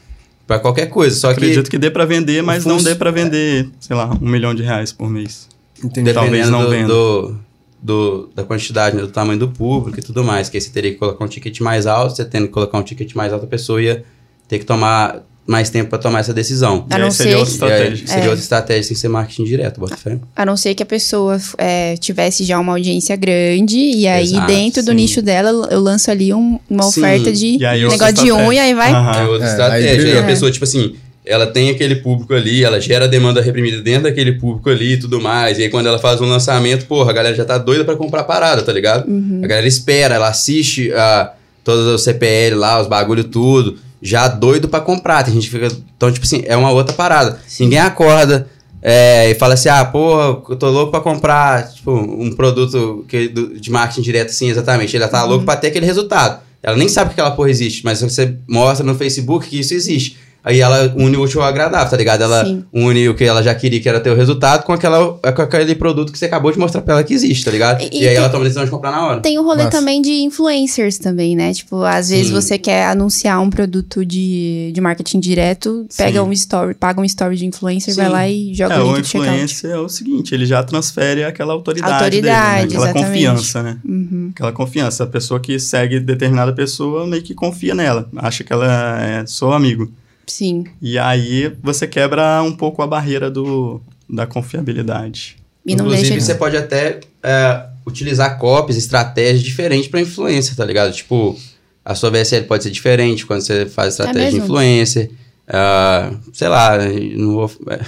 Pra 0.45 0.59
qualquer 0.59 0.85
coisa, 0.87 1.15
só 1.15 1.29
que 1.29 1.37
Acredito 1.39 1.67
que 1.69 1.79
dê 1.79 1.89
pra 1.89 2.05
vender, 2.05 2.43
mas 2.43 2.63
não 2.63 2.77
dê 2.77 2.93
pra 2.93 3.09
vender, 3.09 3.67
sei 3.79 3.95
lá, 3.95 4.11
um 4.21 4.27
milhão 4.29 4.53
de 4.53 4.61
reais 4.61 4.91
por 4.91 5.09
mês. 5.09 5.47
Entendi. 5.83 6.13
talvez 6.13 6.45
dependendo 6.45 6.51
não 6.51 6.63
do, 6.65 6.69
venda. 6.69 6.87
do, 6.87 7.35
do- 7.83 8.29
da 8.33 8.43
quantidade, 8.43 8.95
né, 8.95 9.01
do 9.01 9.09
tamanho 9.09 9.37
do 9.37 9.49
público 9.49 9.99
e 9.99 10.01
tudo 10.01 10.23
mais, 10.23 10.47
que 10.47 10.55
aí 10.55 10.61
você 10.61 10.69
teria 10.69 10.91
que 10.91 10.97
colocar 10.97 11.25
um 11.25 11.27
ticket 11.27 11.59
mais 11.59 11.85
alto, 11.85 12.15
você 12.15 12.23
tendo 12.23 12.47
que 12.47 12.53
colocar 12.53 12.77
um 12.77 12.83
ticket 12.83 13.13
mais 13.13 13.33
alto, 13.33 13.43
a 13.43 13.47
pessoa 13.47 13.81
ia 13.81 14.03
ter 14.47 14.59
que 14.59 14.65
tomar 14.65 15.21
mais 15.45 15.69
tempo 15.69 15.89
pra 15.89 15.99
tomar 15.99 16.19
essa 16.21 16.33
decisão. 16.33 16.85
A 16.89 16.97
não 16.97 17.07
aí 17.07 17.11
seria 17.11 17.33
ser- 17.33 17.37
outra 17.39 17.67
aí 17.67 17.73
estratégia. 17.73 18.07
seria 18.07 18.23
É. 18.23 18.29
outra 18.29 18.41
estratégia 18.41 18.83
sem 18.83 18.95
ser 18.95 19.09
marketing 19.09 19.43
direto, 19.43 19.77
bota 19.81 19.97
fé. 19.97 20.17
A 20.33 20.45
não 20.45 20.55
ser 20.55 20.73
que 20.73 20.81
a 20.81 20.85
pessoa 20.85 21.37
é, 21.57 21.97
tivesse 21.97 22.45
já 22.45 22.57
uma 22.57 22.71
audiência 22.71 23.13
grande 23.17 23.77
e 23.77 24.07
aí 24.07 24.23
Exato, 24.23 24.47
dentro 24.47 24.81
do 24.81 24.91
sim. 24.91 24.95
nicho 24.95 25.21
dela 25.21 25.67
eu 25.69 25.81
lanço 25.81 26.09
ali 26.09 26.33
um- 26.33 26.57
uma 26.69 26.83
Sim. 26.83 27.01
oferta 27.01 27.33
de 27.33 27.65
aí 27.65 27.85
negócio 27.85 28.13
de 28.13 28.31
unha 28.31 28.65
e 28.69 28.73
vai. 28.73 28.93
Aham. 28.93 29.11
É 29.19 29.27
outra 29.27 29.45
É, 29.45 29.49
aí 29.49 29.51
estratégia. 29.51 29.95
brilhou. 29.95 30.13
Aí 30.13 30.23
a 30.23 30.25
pessoa, 30.25 30.49
tipo 30.49 30.63
assim, 30.63 30.95
ela 31.25 31.47
tem 31.47 31.69
aquele 31.69 31.95
público 31.97 32.33
ali, 32.33 32.63
ela 32.63 32.79
gera 32.81 33.07
demanda 33.07 33.41
reprimida 33.41 33.81
dentro 33.81 34.03
daquele 34.03 34.33
público 34.33 34.69
ali 34.69 34.93
e 34.93 34.97
tudo 34.97 35.21
mais. 35.21 35.57
E 35.57 35.63
aí 35.63 35.69
quando 35.69 35.87
ela 35.87 35.99
faz 35.99 36.19
um 36.21 36.25
lançamento, 36.25 36.85
porra, 36.85 37.11
a 37.11 37.13
galera 37.13 37.35
já 37.35 37.45
tá 37.45 37.57
doida 37.57 37.85
pra 37.85 37.95
comprar 37.95 38.23
parada, 38.23 38.61
tá 38.61 38.73
ligado? 38.73 39.05
A 39.43 39.47
galera 39.47 39.67
espera, 39.67 40.15
ela 40.15 40.27
assiste 40.27 40.91
a 40.93 41.31
todos 41.63 41.85
os 41.87 42.03
CPL 42.03 42.55
lá, 42.57 42.81
os 42.81 42.87
bagulho 42.87 43.23
tudo, 43.23 43.77
já 44.01 44.27
doido 44.27 44.67
pra 44.67 44.81
comprar. 44.81 45.23
Tem 45.23 45.33
gente 45.33 45.49
que 45.49 45.57
fica. 45.57 45.67
Então, 45.95 46.11
tipo 46.11 46.25
assim, 46.25 46.43
é 46.45 46.57
uma 46.57 46.71
outra 46.71 46.93
parada. 46.93 47.39
Ninguém 47.59 47.79
acorda. 47.79 48.47
é, 48.85 49.29
e 49.31 49.35
fala 49.35 49.53
assim, 49.53 49.69
ah, 49.69 49.85
porra, 49.85 50.41
eu 50.49 50.57
tô 50.57 50.69
louco 50.69 50.91
pra 50.91 50.99
comprar 50.99 51.71
tipo, 51.71 51.89
um 51.93 52.35
produto 52.35 53.05
que, 53.07 53.29
do- 53.29 53.57
de 53.57 53.71
marketing 53.71 54.01
direto, 54.01 54.29
assim, 54.31 54.49
exatamente. 54.49 54.93
Ele 54.97 55.07
tá 55.07 55.23
louco 55.23 55.45
pra 55.45 55.55
ter 55.55 55.67
aquele 55.67 55.85
resultado. 55.85 56.41
Ela 56.61 56.75
nem 56.75 56.89
sabe 56.89 57.09
que 57.09 57.13
aquela 57.21 57.31
porra 57.35 57.49
existe, 57.49 57.83
mas 57.85 58.01
você 58.01 58.35
mostra 58.45 58.85
no 58.85 58.93
Facebook 58.93 59.47
que 59.47 59.57
isso 59.59 59.73
existe. 59.73 60.17
Aí 60.45 60.59
ela 60.59 60.93
une 60.97 61.15
o 61.15 61.21
útil 61.21 61.41
ao 61.41 61.47
agradável, 61.47 61.89
tá 61.89 61.95
ligado? 61.95 62.21
Ela 62.23 62.43
Sim. 62.45 62.65
une 62.73 63.07
o 63.07 63.15
que 63.15 63.23
ela 63.23 63.41
já 63.41 63.55
queria, 63.55 63.79
que 63.79 63.87
era 63.87 63.99
ter 64.01 64.09
o 64.09 64.15
resultado, 64.15 64.63
com, 64.63 64.73
aquela, 64.73 65.13
com 65.33 65.41
aquele 65.41 65.73
produto 65.73 66.11
que 66.11 66.17
você 66.19 66.25
acabou 66.25 66.51
de 66.51 66.59
mostrar 66.59 66.81
pra 66.81 66.95
ela 66.95 67.03
que 67.03 67.13
existe, 67.13 67.45
tá 67.45 67.51
ligado? 67.51 67.81
E- 67.81 67.85
E, 67.85 67.99
aí 67.99 68.07
tem- 68.09 68.15
ela 68.17 68.27
toma 68.27 68.41
a 68.41 68.43
decisão 68.43 68.65
de 68.65 68.69
comprar 68.71 68.91
na 68.91 69.07
hora. 69.07 69.21
Tem 69.21 69.39
o 69.39 69.43
rolê 69.43 69.63
Massa. 69.63 69.77
também 69.77 70.01
de 70.01 70.11
influencers 70.21 70.97
também, 70.97 71.33
né? 71.33 71.53
Tipo, 71.53 71.83
às 71.83 72.09
vezes 72.09 72.27
Sim. 72.27 72.33
você 72.33 72.57
quer 72.57 72.87
anunciar 72.87 73.39
um 73.41 73.49
produto 73.49 74.05
de, 74.05 74.71
de 74.73 74.81
marketing 74.81 75.21
direto, 75.21 75.85
pega 75.95 76.19
Sim. 76.21 76.27
um 76.27 76.33
story, 76.33 76.73
paga 76.73 76.99
um 76.99 77.05
story 77.05 77.37
de 77.37 77.45
influencer, 77.45 77.93
Sim. 77.93 78.01
vai 78.01 78.09
lá 78.09 78.27
e 78.27 78.53
joga 78.53 78.73
É, 78.75 78.79
o 78.81 78.87
o 78.87 78.95
link 78.97 79.05
checkout. 79.07 79.29
influencer 79.33 79.71
é 79.71 79.79
o 79.79 79.87
seguinte, 79.87 80.35
ele 80.35 80.45
já 80.45 80.61
transfere 80.61 81.23
aquela 81.23 81.53
autoridade, 81.53 81.93
Autoridade, 81.93 82.21
dele, 82.21 82.27
né? 82.27 82.63
aquela 82.65 82.83
exatamente. 82.89 83.05
confiança, 83.07 83.63
né? 83.63 83.77
Uhum. 83.85 84.31
Aquela 84.35 84.51
confiança. 84.51 85.03
A 85.05 85.07
pessoa 85.07 85.39
que 85.39 85.57
segue 85.57 86.01
determinada 86.01 86.51
pessoa 86.51 87.07
meio 87.07 87.23
que 87.23 87.33
confia 87.33 87.73
nela, 87.73 88.09
acha 88.17 88.43
que 88.43 88.51
ela 88.51 89.01
é 89.01 89.25
seu 89.25 89.53
amigo. 89.53 89.89
Sim. 90.33 90.65
E 90.81 90.97
aí 90.97 91.55
você 91.61 91.85
quebra 91.85 92.41
um 92.41 92.51
pouco 92.53 92.81
a 92.81 92.87
barreira 92.87 93.29
do, 93.29 93.79
da 94.09 94.25
confiabilidade. 94.25 95.35
E 95.63 95.75
não 95.75 95.85
Inclusive, 95.85 96.09
deixa 96.09 96.17
de 96.19 96.25
você 96.25 96.33
pode 96.33 96.57
até 96.57 97.01
é, 97.21 97.65
utilizar 97.85 98.39
copies, 98.39 98.75
estratégias 98.77 99.43
diferentes 99.43 99.87
pra 99.87 100.01
influencer, 100.01 100.55
tá 100.55 100.65
ligado? 100.65 100.91
Tipo, 100.91 101.37
a 101.85 101.93
sua 101.93 102.09
VSL 102.09 102.45
pode 102.47 102.63
ser 102.63 102.71
diferente 102.71 103.27
quando 103.27 103.41
você 103.41 103.67
faz 103.67 103.89
estratégia 103.89 104.31
de 104.31 104.35
mesmo? 104.37 104.45
influencer. 104.45 105.11
Ah, 105.47 106.11
sei 106.33 106.47
lá, 106.47 106.79
não 107.15 107.33
vou. 107.33 107.51
é, 107.69 107.79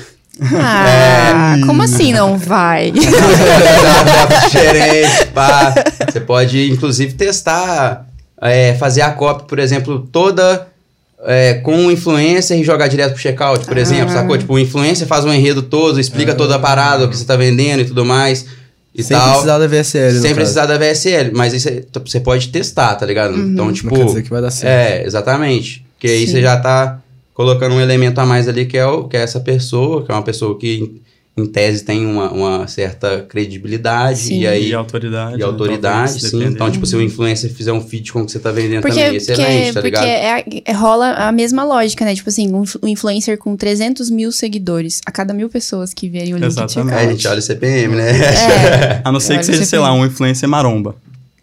Ah, 0.53 1.55
como 1.65 1.81
assim 1.81 2.13
não 2.13 2.37
vai? 2.37 2.91
Diferente, 4.45 5.25
pá. 5.33 5.73
Você 6.11 6.19
pode, 6.19 6.69
inclusive, 6.71 7.13
testar, 7.13 8.07
é, 8.39 8.75
fazer 8.75 9.01
a 9.01 9.11
copy, 9.11 9.47
por 9.47 9.57
exemplo, 9.57 10.07
toda 10.11 10.74
é, 11.23 11.55
com 11.55 11.75
um 11.75 11.91
influencer 11.91 12.59
e 12.59 12.63
jogar 12.63 12.87
direto 12.87 13.13
pro 13.13 13.21
checkout, 13.21 13.65
por 13.65 13.77
exemplo, 13.77 14.09
Ah. 14.11 14.17
sacou? 14.21 14.37
Tipo, 14.37 14.53
o 14.53 14.59
influencer 14.59 15.07
faz 15.07 15.25
um 15.25 15.33
enredo 15.33 15.61
todo, 15.63 15.99
explica 15.99 16.35
toda 16.35 16.55
a 16.55 16.59
parada, 16.59 17.05
o 17.05 17.09
que 17.09 17.17
você 17.17 17.25
tá 17.25 17.35
vendendo 17.35 17.81
e 17.81 17.85
tudo 17.85 18.05
mais. 18.05 18.45
E 18.93 19.03
Sem 19.03 19.17
tal. 19.17 19.29
precisar 19.31 19.57
da 19.57 19.67
VSL, 19.67 20.19
Sem 20.21 20.33
precisar 20.35 20.65
da 20.67 20.77
VSL, 20.77 21.31
mas 21.33 21.53
isso 21.53 21.67
é- 21.67 21.83
você 22.05 22.19
pode 22.19 22.47
testar, 22.49 22.95
tá 22.95 23.05
ligado? 23.05 23.37
Então, 23.37 23.71
tipo. 23.73 23.89
Não 23.89 23.97
quer 23.97 24.05
dizer 24.05 24.21
que 24.23 24.29
vai 24.29 24.41
dar 24.41 24.51
certo. 24.51 24.71
É, 24.71 25.05
exatamente. 25.05 25.85
Porque 25.95 26.07
aí 26.07 26.25
Sim. 26.25 26.31
você 26.33 26.41
já 26.41 26.55
tá 26.57 26.99
colocando 27.33 27.75
um 27.75 27.81
elemento 27.81 28.19
a 28.19 28.25
mais 28.25 28.47
ali 28.47 28.65
que 28.65 28.77
é, 28.77 28.85
o, 28.85 29.03
que 29.05 29.17
é 29.17 29.21
essa 29.21 29.39
pessoa, 29.41 30.05
que 30.05 30.11
é 30.11 30.15
uma 30.15 30.21
pessoa 30.23 30.57
que, 30.57 31.01
em, 31.37 31.45
tese, 31.45 31.83
tem 31.83 32.05
uma, 32.05 32.31
uma 32.31 32.67
certa 32.67 33.21
credibilidade. 33.27 34.19
Sim. 34.19 34.39
E 34.39 34.47
aí. 34.47 34.69
E 34.69 34.73
autoridade. 34.73 35.35
E 35.35 35.39
né, 35.39 35.43
autoridade, 35.43 36.11
talvez, 36.11 36.21
sim. 36.21 36.21
dependendo. 36.23 36.55
Então, 36.55 36.71
tipo, 36.71 36.85
se 36.85 36.95
o 36.95 37.01
influencer 37.01 37.51
fizer 37.53 37.73
um 37.73 37.81
feed 37.81 38.11
com 38.13 38.21
o 38.21 38.25
que 38.25 38.31
você 38.31 38.39
tá 38.39 38.51
vendendo 38.51 38.81
Porque, 38.81 38.99
também, 38.99 39.17
excelente, 39.17 39.73
porque, 39.73 39.73
tá 39.73 39.81
porque 39.81 39.89
ligado? 39.89 40.05
é, 40.05 40.61
é- 40.65 40.71
rola 40.71 41.11
a 41.13 41.31
mesma 41.31 41.63
lógica, 41.63 42.05
né? 42.05 42.15
Tipo 42.15 42.29
assim, 42.29 42.51
um, 42.53 42.63
um 42.81 42.87
influencer 42.87 43.37
com 43.37 43.55
300 43.55 44.09
mil 44.09 44.31
seguidores, 44.31 45.01
a 45.05 45.11
cada 45.11 45.33
mil 45.33 45.49
pessoas 45.49 45.93
que 45.93 46.07
verem 46.07 46.33
o 46.33 46.37
link 46.37 46.45
Exatamente. 46.47 46.95
É, 46.95 46.99
a 46.99 47.11
gente 47.11 47.27
olha 47.27 47.39
o 47.39 47.41
CPM, 47.41 47.95
né? 47.95 48.11
É, 48.11 49.01
A 49.03 49.11
não 49.11 49.19
ser 49.19 49.37
que 49.37 49.45
seja, 49.45 49.65
sei 49.65 49.79
lá, 49.79 49.93
um 49.93 50.05
influencer 50.05 50.47
maromba. 50.47 50.95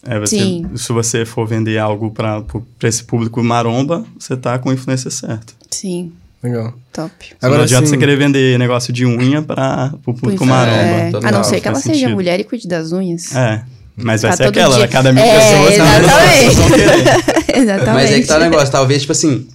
É, 0.05 0.19
você, 0.19 0.37
Sim. 0.37 0.67
Se 0.75 0.93
você 0.93 1.25
for 1.25 1.47
vender 1.47 1.79
algo 1.79 2.11
para 2.11 2.43
esse 2.83 3.05
público 3.05 3.43
maromba, 3.43 4.05
você 4.19 4.37
tá 4.37 4.59
com 4.59 4.71
o 4.71 4.73
influencer 4.73 5.13
certo. 5.13 5.55
sim, 5.71 6.13
Legal. 6.43 6.75
top. 6.93 7.13
Agora, 7.41 7.59
não 7.59 7.65
adianta 7.65 7.87
sim, 7.87 7.93
você 7.93 7.99
querer 7.99 8.17
vender 8.17 8.59
negócio 8.59 8.93
de 8.93 9.07
unha 9.07 9.43
para 9.43 9.95
o 10.05 10.13
público 10.13 10.43
é. 10.43 10.47
maromba. 10.47 10.79
É, 10.79 11.11
total, 11.11 11.29
a 11.29 11.33
não 11.33 11.45
ser 11.45 11.61
que 11.61 11.69
ela 11.69 11.79
seja 11.79 11.95
sentido. 11.95 12.15
mulher 12.15 12.41
e 12.41 12.45
cuide 12.45 12.67
das 12.67 12.91
unhas. 12.93 13.35
É. 13.35 13.63
Mas 13.97 14.23
vai 14.23 14.31
Tá 14.33 14.37
ser 14.39 14.45
aquela, 14.49 14.77
dia. 14.77 14.85
a 14.87 14.89
cada 14.89 15.13
mil 15.13 15.23
É, 15.23 15.39
pessoas, 15.39 15.75
pessoas 15.75 16.55
vão 16.57 16.71
querer. 16.71 17.59
Exatamente. 17.59 17.87
Mas 17.95 18.11
aí 18.13 18.21
que 18.23 18.27
tá 18.27 18.37
o 18.37 18.41
negócio. 18.41 18.73
Talvez, 18.73 19.03
tipo 19.03 19.13
assim, 19.13 19.47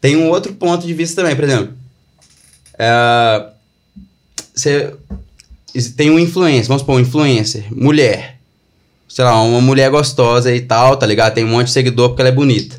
tem 0.00 0.16
um 0.16 0.28
outro 0.28 0.52
ponto 0.54 0.86
de 0.86 0.92
vista 0.92 1.22
também. 1.22 1.34
Por 1.36 1.44
exemplo, 1.44 1.72
é, 2.78 3.46
você 4.54 4.94
tem 5.96 6.10
um 6.10 6.18
influencer, 6.18 6.66
vamos 6.66 6.82
supor, 6.82 6.96
um 6.96 7.00
influencer, 7.00 7.64
mulher. 7.74 8.36
Sei 9.08 9.24
lá, 9.24 9.40
uma 9.42 9.60
mulher 9.60 9.88
gostosa 9.90 10.52
e 10.54 10.60
tal, 10.60 10.96
tá 10.96 11.06
ligado? 11.06 11.32
Tem 11.32 11.44
um 11.44 11.48
monte 11.48 11.68
de 11.68 11.72
seguidor 11.72 12.08
porque 12.10 12.20
ela 12.22 12.28
é 12.28 12.32
bonita. 12.32 12.78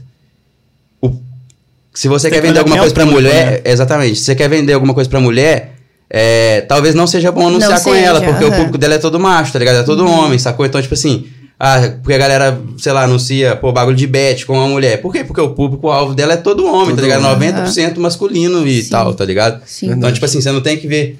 Se 1.97 2.07
você 2.07 2.29
Tem 2.29 2.35
quer 2.35 2.41
que 2.41 2.47
vender 2.49 2.59
alguma 2.59 2.77
coisa 2.77 2.93
público, 2.93 3.15
mulher, 3.15 3.51
né? 3.53 3.61
exatamente. 3.65 4.19
Se 4.19 4.25
você 4.25 4.35
quer 4.35 4.47
vender 4.47 4.73
alguma 4.73 4.93
coisa 4.93 5.09
pra 5.09 5.19
mulher, 5.19 5.73
é, 6.07 6.61
talvez 6.61 6.93
não 6.93 7.07
seja 7.07 7.31
bom 7.31 7.47
anunciar 7.47 7.71
Não 7.71 7.81
com 7.81 7.95
ela, 7.95 8.19
seja, 8.19 8.31
porque 8.31 8.45
o 8.45 8.51
público 8.51 8.77
dela 8.77 8.93
é 8.93 8.97
todo 8.99 9.19
macho, 9.19 9.51
tá 9.51 9.57
ligado? 9.57 9.79
É 9.79 9.83
todo 9.83 10.05
homem, 10.07 10.37
sacou? 10.37 10.63
Então, 10.63 10.79
tipo 10.79 10.93
assim, 10.93 11.25
ah, 11.59 11.93
porque 12.03 12.13
a 12.13 12.17
galera, 12.19 12.61
sei 12.77 12.91
lá, 12.91 13.05
anuncia, 13.05 13.55
pô, 13.55 13.71
bagulho 13.71 13.97
de 13.97 14.05
bet 14.05 14.45
com 14.45 14.53
uma 14.53 14.67
mulher. 14.67 15.01
Por 15.01 15.11
quê? 15.11 15.23
Porque 15.23 15.41
o 15.41 15.49
público-alvo 15.55 16.13
dela 16.13 16.33
é 16.33 16.37
todo 16.37 16.67
homem, 16.67 16.89
Todo 16.95 16.97
tá 16.97 17.01
ligado? 17.01 17.25
homem. 17.25 17.51
90% 17.51 17.97
masculino 17.97 18.67
e 18.67 18.83
Sim. 18.83 18.89
tal, 18.91 19.15
tá 19.15 19.25
ligado? 19.25 19.63
Sim. 19.65 19.89
Então, 19.89 20.11
tipo 20.11 20.23
assim, 20.23 20.39
você 20.39 20.51
não 20.51 20.61
tem 20.61 20.77
que 20.77 20.87
ver 20.87 21.17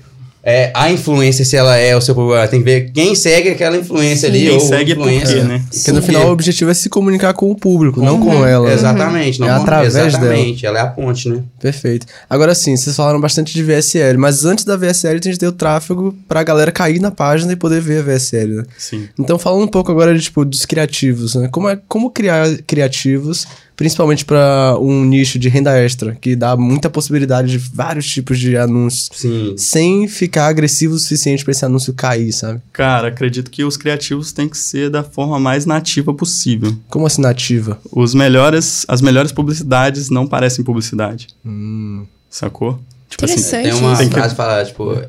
é, 0.49 0.71
a 0.73 0.89
influência 0.89 1.43
se 1.43 1.57
ela 1.57 1.75
é 1.75 1.93
o 1.93 1.99
seu 1.99 2.15
público, 2.15 2.37
ela 2.37 2.47
tem 2.47 2.59
que 2.59 2.65
ver 2.65 2.91
quem 2.93 3.13
segue 3.13 3.49
aquela 3.49 3.75
influência 3.75 4.29
ali. 4.29 4.45
Quem 4.45 4.51
ou 4.53 4.59
segue 4.61 4.95
por 4.95 5.01
influencer. 5.11 5.41
quê, 5.41 5.43
né? 5.43 5.61
Porque 5.69 5.91
no 5.91 6.01
final 6.01 6.27
o 6.29 6.31
objetivo 6.31 6.71
é 6.71 6.73
se 6.73 6.87
comunicar 6.87 7.33
com 7.33 7.51
o 7.51 7.55
público, 7.55 8.01
não 8.01 8.17
com 8.17 8.45
ela. 8.45 8.69
né? 8.69 8.73
Exatamente, 8.73 9.41
não 9.41 9.47
É 9.47 9.51
através 9.51 9.93
dela. 9.93 10.07
exatamente, 10.07 10.65
ela 10.65 10.79
é 10.79 10.81
a 10.81 10.87
ponte, 10.87 11.27
né? 11.27 11.43
Perfeito. 11.59 12.07
Agora 12.29 12.55
sim, 12.55 12.77
vocês 12.77 12.95
falaram 12.95 13.19
bastante 13.19 13.53
de 13.53 13.61
VSL, 13.61 14.17
mas 14.17 14.45
antes 14.45 14.63
da 14.63 14.77
VSL 14.77 15.19
tem 15.19 15.33
que 15.33 15.37
ter 15.37 15.47
o 15.47 15.51
tráfego 15.51 16.15
pra 16.29 16.43
galera 16.43 16.71
cair 16.71 17.01
na 17.01 17.11
página 17.11 17.51
e 17.51 17.55
poder 17.57 17.81
ver 17.81 17.99
a 17.99 18.03
VSL, 18.03 18.53
né? 18.55 18.63
Sim. 18.77 19.09
Então, 19.19 19.37
falando 19.37 19.63
um 19.63 19.67
pouco 19.67 19.91
agora 19.91 20.15
de, 20.15 20.21
tipo, 20.21 20.45
dos 20.45 20.65
criativos, 20.65 21.35
né? 21.35 21.49
Como, 21.51 21.67
é, 21.67 21.77
como 21.89 22.09
criar 22.09 22.47
criativos, 22.65 23.45
principalmente 23.77 24.25
pra 24.25 24.75
um 24.81 25.05
nicho 25.05 25.37
de 25.37 25.47
renda 25.47 25.77
extra, 25.77 26.17
que 26.19 26.35
dá 26.35 26.57
muita 26.57 26.89
possibilidade 26.89 27.51
de 27.51 27.57
vários 27.57 28.09
tipos 28.09 28.39
de 28.39 28.57
anúncios, 28.57 29.09
Sim. 29.13 29.53
sem 29.55 30.07
ficar 30.07 30.47
agressivo 30.47 30.95
o 30.95 30.99
suficiente 30.99 31.43
pra 31.43 31.51
esse 31.51 31.63
anúncio 31.63 31.93
cair, 31.93 32.33
sabe? 32.33 32.59
Cara, 32.73 33.09
acredito 33.09 33.51
que 33.51 33.63
os 33.63 33.77
criativos 33.77 34.31
têm 34.31 34.49
que 34.49 34.57
ser 34.57 34.89
da 34.89 35.03
forma 35.03 35.39
mais 35.39 35.65
nativa 35.65 36.13
possível. 36.13 36.75
Como 36.89 37.05
assim 37.05 37.21
nativa? 37.21 37.79
Os 37.91 38.13
melhores, 38.15 38.83
as 38.87 38.99
melhores 38.99 39.31
publicidades 39.31 40.09
não 40.09 40.25
parecem 40.27 40.65
publicidade. 40.65 41.27
Hum, 41.45 42.05
Sacou? 42.29 42.79
Tipo 43.09 43.25
assim, 43.25 43.35
Interessante. 43.35 43.63
Tem 43.63 43.73
uma 43.73 43.95
Tem 43.97 44.09
frase 44.09 44.29
que 44.31 44.35
fala, 44.35 44.65
tipo, 44.65 45.01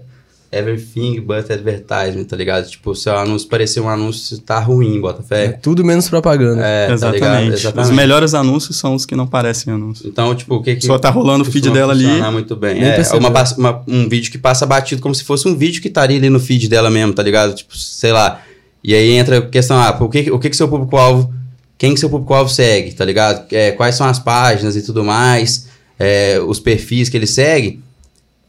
everything 0.51 1.21
but 1.21 1.51
advertisement, 1.51 2.25
tá 2.25 2.37
ligado? 2.37 2.69
Tipo, 2.69 2.95
se 2.95 3.09
o 3.09 3.17
anúncio 3.17 3.49
parecer 3.49 3.81
um 3.81 3.89
anúncio, 3.89 4.39
tá 4.39 4.59
ruim, 4.59 5.01
bota 5.01 5.23
é 5.23 5.25
fé. 5.25 5.49
tudo 5.61 5.85
menos 5.85 6.09
propaganda. 6.09 6.63
É, 6.65 6.87
tá 6.89 6.93
exatamente. 6.95 7.55
Os 7.55 7.61
Exatamente. 7.61 7.95
melhores 7.95 8.35
anúncios 8.35 8.77
são 8.77 8.95
os 8.95 9.05
que 9.05 9.15
não 9.15 9.27
parecem 9.27 9.73
anúncios. 9.73 10.07
Então, 10.09 10.35
tipo, 10.35 10.57
o 10.57 10.63
que 10.63 10.77
que... 10.77 10.87
Só 10.87 10.99
tá 10.99 11.11
rolando 11.11 11.43
o 11.49 11.53
feed 11.53 11.71
dela 11.71 11.93
ali. 11.93 12.07
muito 12.33 12.57
bem. 12.57 12.75
Nem 12.81 12.91
É, 12.91 12.95
percebeu. 12.97 13.29
uma, 13.29 13.45
uma- 13.59 13.83
um 13.87 14.09
vídeo 14.09 14.31
que 14.33 14.39
passa 14.39 14.65
batido 14.65 15.03
como 15.03 15.15
se 15.15 15.25
fosse 15.25 15.47
um 15.47 15.57
vídeo 15.57 15.83
que 15.83 15.89
estaria 15.89 16.17
ali 16.17 16.31
no 16.31 16.41
feed 16.41 16.69
dela 16.69 16.91
mesmo, 16.91 17.13
tá 17.13 17.23
ligado? 17.23 17.55
Tipo, 17.55 17.77
sei 17.77 18.13
lá. 18.13 18.41
E 18.83 18.95
aí 18.95 19.13
entra 19.13 19.39
a 19.39 19.43
questão, 19.43 19.77
ah, 19.79 19.97
o 20.01 20.09
que, 20.09 20.31
o 20.31 20.39
que 20.39 20.49
que 20.51 20.57
seu 20.57 20.69
público-alvo... 20.69 21.33
Quem 21.77 21.95
que 21.95 22.01
seu 22.01 22.11
público-alvo 22.11 22.51
segue, 22.51 22.93
tá 22.93 23.05
ligado? 23.05 23.47
É, 23.53 23.71
quais 23.71 23.95
são 23.95 24.05
as 24.07 24.19
páginas 24.19 24.75
e 24.75 24.83
tudo 24.83 25.05
mais, 25.05 25.69
é, 25.97 26.41
os 26.45 26.59
perfis 26.59 27.09
que 27.09 27.17
ele 27.17 27.27
segue. 27.27 27.81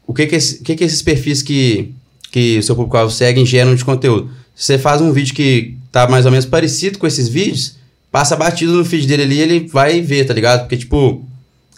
O 0.09 0.13
que 0.15 0.25
que, 0.25 0.35
esse- 0.35 0.57
que 0.63 0.75
que 0.75 0.83
esses 0.83 1.03
perfis 1.03 1.43
que... 1.43 1.93
que 2.31 2.57
o 2.57 2.63
seu 2.63 2.75
público 2.75 3.11
segue 3.11 3.45
geram 3.45 3.75
de 3.75 3.85
conteúdo. 3.85 4.31
Você 4.55 4.79
faz 4.79 5.01
um 5.01 5.11
vídeo 5.13 5.35
que 5.35 5.75
tá 5.91 6.07
mais 6.07 6.25
ou 6.25 6.31
menos 6.31 6.47
parecido 6.47 6.97
com 6.97 7.05
esses 7.05 7.29
vídeos, 7.29 7.75
passa 8.11 8.35
batido 8.35 8.73
no 8.73 8.83
feed 8.83 9.05
dele 9.05 9.21
ali, 9.23 9.39
ele 9.39 9.67
vai 9.67 10.01
ver, 10.01 10.25
tá 10.25 10.33
ligado? 10.33 10.61
Porque, 10.61 10.77
tipo, 10.77 11.23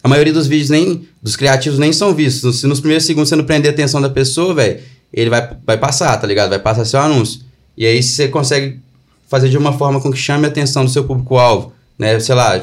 a 0.01 0.07
maioria 0.07 0.31
dos 0.31 0.47
vídeos 0.47 0.69
nem. 0.69 1.05
dos 1.21 1.35
criativos 1.35 1.77
nem 1.77 1.91
são 1.91 2.15
vistos. 2.15 2.61
Se 2.61 2.67
nos 2.67 2.79
primeiros 2.79 3.05
segundos 3.05 3.27
você 3.27 3.35
não 3.35 3.43
prender 3.43 3.69
a 3.69 3.73
atenção 3.73 3.99
da 4.01 4.09
pessoa, 4.09 4.53
velho, 4.53 4.79
ele 5.13 5.29
vai, 5.29 5.49
vai 5.65 5.77
passar, 5.77 6.15
tá 6.17 6.25
ligado? 6.25 6.49
Vai 6.51 6.59
passar 6.59 6.85
seu 6.85 7.01
anúncio. 7.01 7.41
E 7.77 7.85
aí 7.85 8.01
você 8.01 8.29
consegue 8.29 8.79
fazer 9.27 9.49
de 9.49 9.57
uma 9.57 9.73
forma 9.77 9.99
com 9.99 10.09
que 10.09 10.17
chame 10.17 10.45
a 10.45 10.47
atenção 10.47 10.85
do 10.85 10.89
seu 10.91 11.03
público-alvo, 11.03 11.73
né? 11.99 12.17
Sei 12.21 12.33
lá, 12.33 12.61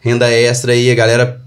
renda 0.00 0.30
extra 0.30 0.72
aí, 0.72 0.90
a 0.90 0.94
galera 0.94 1.40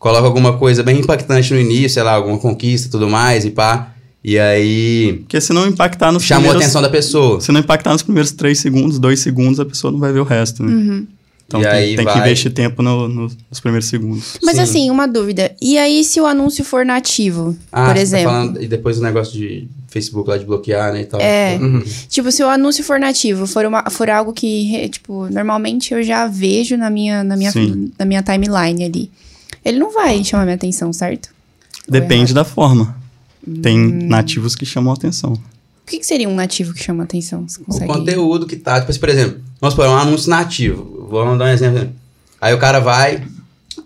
coloca 0.00 0.26
alguma 0.26 0.58
coisa 0.58 0.82
bem 0.82 0.98
impactante 0.98 1.54
no 1.54 1.60
início, 1.60 1.90
sei 1.90 2.02
lá, 2.02 2.14
alguma 2.14 2.38
conquista 2.38 2.88
e 2.88 2.90
tudo 2.90 3.08
mais, 3.08 3.44
e 3.44 3.50
pá. 3.50 3.92
E 4.24 4.36
aí. 4.38 5.18
Porque 5.20 5.40
se 5.40 5.52
não 5.52 5.66
impactar 5.68 6.10
nos 6.10 6.24
Chamou 6.24 6.42
primeiros... 6.50 6.62
a 6.62 6.64
atenção 6.66 6.82
da 6.82 6.90
pessoa. 6.90 7.40
Se 7.40 7.52
não 7.52 7.60
impactar 7.60 7.92
nos 7.92 8.02
primeiros 8.02 8.32
3 8.32 8.58
segundos, 8.58 8.98
2 8.98 9.20
segundos, 9.20 9.60
a 9.60 9.64
pessoa 9.64 9.92
não 9.92 9.98
vai 10.00 10.12
ver 10.12 10.18
o 10.20 10.24
resto, 10.24 10.62
né? 10.64 10.72
Uhum. 10.72 11.06
Então 11.46 11.60
E 11.60 11.64
tem, 11.64 11.72
aí 11.72 11.96
tem 11.96 12.04
que 12.06 12.12
vai- 12.12 12.20
investir 12.20 12.52
tempo 12.52 12.80
no- 12.82 13.08
no- 13.08 13.30
nos 13.50 13.60
primeiros 13.60 13.88
segundos. 13.88 14.38
Mas 14.42 14.56
Sim. 14.56 14.62
assim, 14.62 14.90
uma 14.90 15.08
dúvida. 15.08 15.50
E 15.60 15.76
aí, 15.78 16.04
se 16.04 16.20
o 16.20 16.26
anúncio 16.26 16.64
for 16.64 16.84
nativo, 16.84 17.56
Ah, 17.72 17.86
por 17.86 17.96
você 17.96 18.02
exemplo? 18.02 18.26
Tá 18.26 18.30
falando, 18.32 18.62
e 18.62 18.68
depois 18.68 18.98
o 18.98 19.02
negócio 19.02 19.32
de 19.32 19.66
Facebook 19.88 20.28
lá 20.30 20.36
de 20.38 20.44
bloquear, 20.44 20.92
né? 20.92 21.00
E 21.00 21.06
tal. 21.06 21.20
É. 21.20 21.58
Uhum. 21.60 21.82
Tipo, 22.08 22.30
se 22.30 22.42
o 22.44 22.48
anúncio 22.48 22.84
for 22.84 23.00
nativo, 23.00 23.46
for, 23.48 23.64
uma, 23.64 23.82
for 23.90 24.08
algo 24.08 24.32
que, 24.32 24.88
tipo, 24.90 25.28
normalmente 25.28 25.92
eu 25.92 26.02
já 26.04 26.26
vejo 26.28 26.76
na 26.76 26.88
minha, 26.90 27.24
na, 27.24 27.36
minha, 27.36 27.50
Sim. 27.50 27.90
na 27.98 28.04
minha 28.04 28.22
timeline 28.22 28.84
ali. 28.84 29.10
Ele 29.64 29.78
não 29.78 29.92
vai 29.92 30.22
chamar 30.24 30.44
minha 30.44 30.54
atenção, 30.56 30.92
certo? 30.92 31.28
Depende 31.88 32.32
da 32.32 32.44
forma. 32.44 32.96
Tem 33.62 33.78
Hum. 33.78 34.08
nativos 34.08 34.54
que 34.54 34.64
chamam 34.66 34.92
a 34.92 34.94
atenção. 34.96 35.32
O 35.32 35.90
que, 35.90 35.98
que 35.98 36.06
seria 36.06 36.28
um 36.28 36.34
nativo 36.34 36.72
que 36.72 36.82
chama 36.82 37.02
atenção? 37.02 37.46
Você 37.66 37.84
O 37.84 37.86
conteúdo 37.86 38.46
que 38.46 38.56
tá, 38.56 38.78
tipo 38.78 38.90
assim, 38.90 39.00
por 39.00 39.08
exemplo, 39.08 39.40
vamos 39.60 39.74
supor, 39.74 39.88
um 39.88 39.96
anúncio 39.96 40.30
nativo. 40.30 41.06
Vou 41.10 41.24
dar 41.36 41.44
um 41.46 41.48
exemplo. 41.48 41.90
Aí 42.40 42.54
o 42.54 42.58
cara 42.58 42.78
vai, 42.78 43.22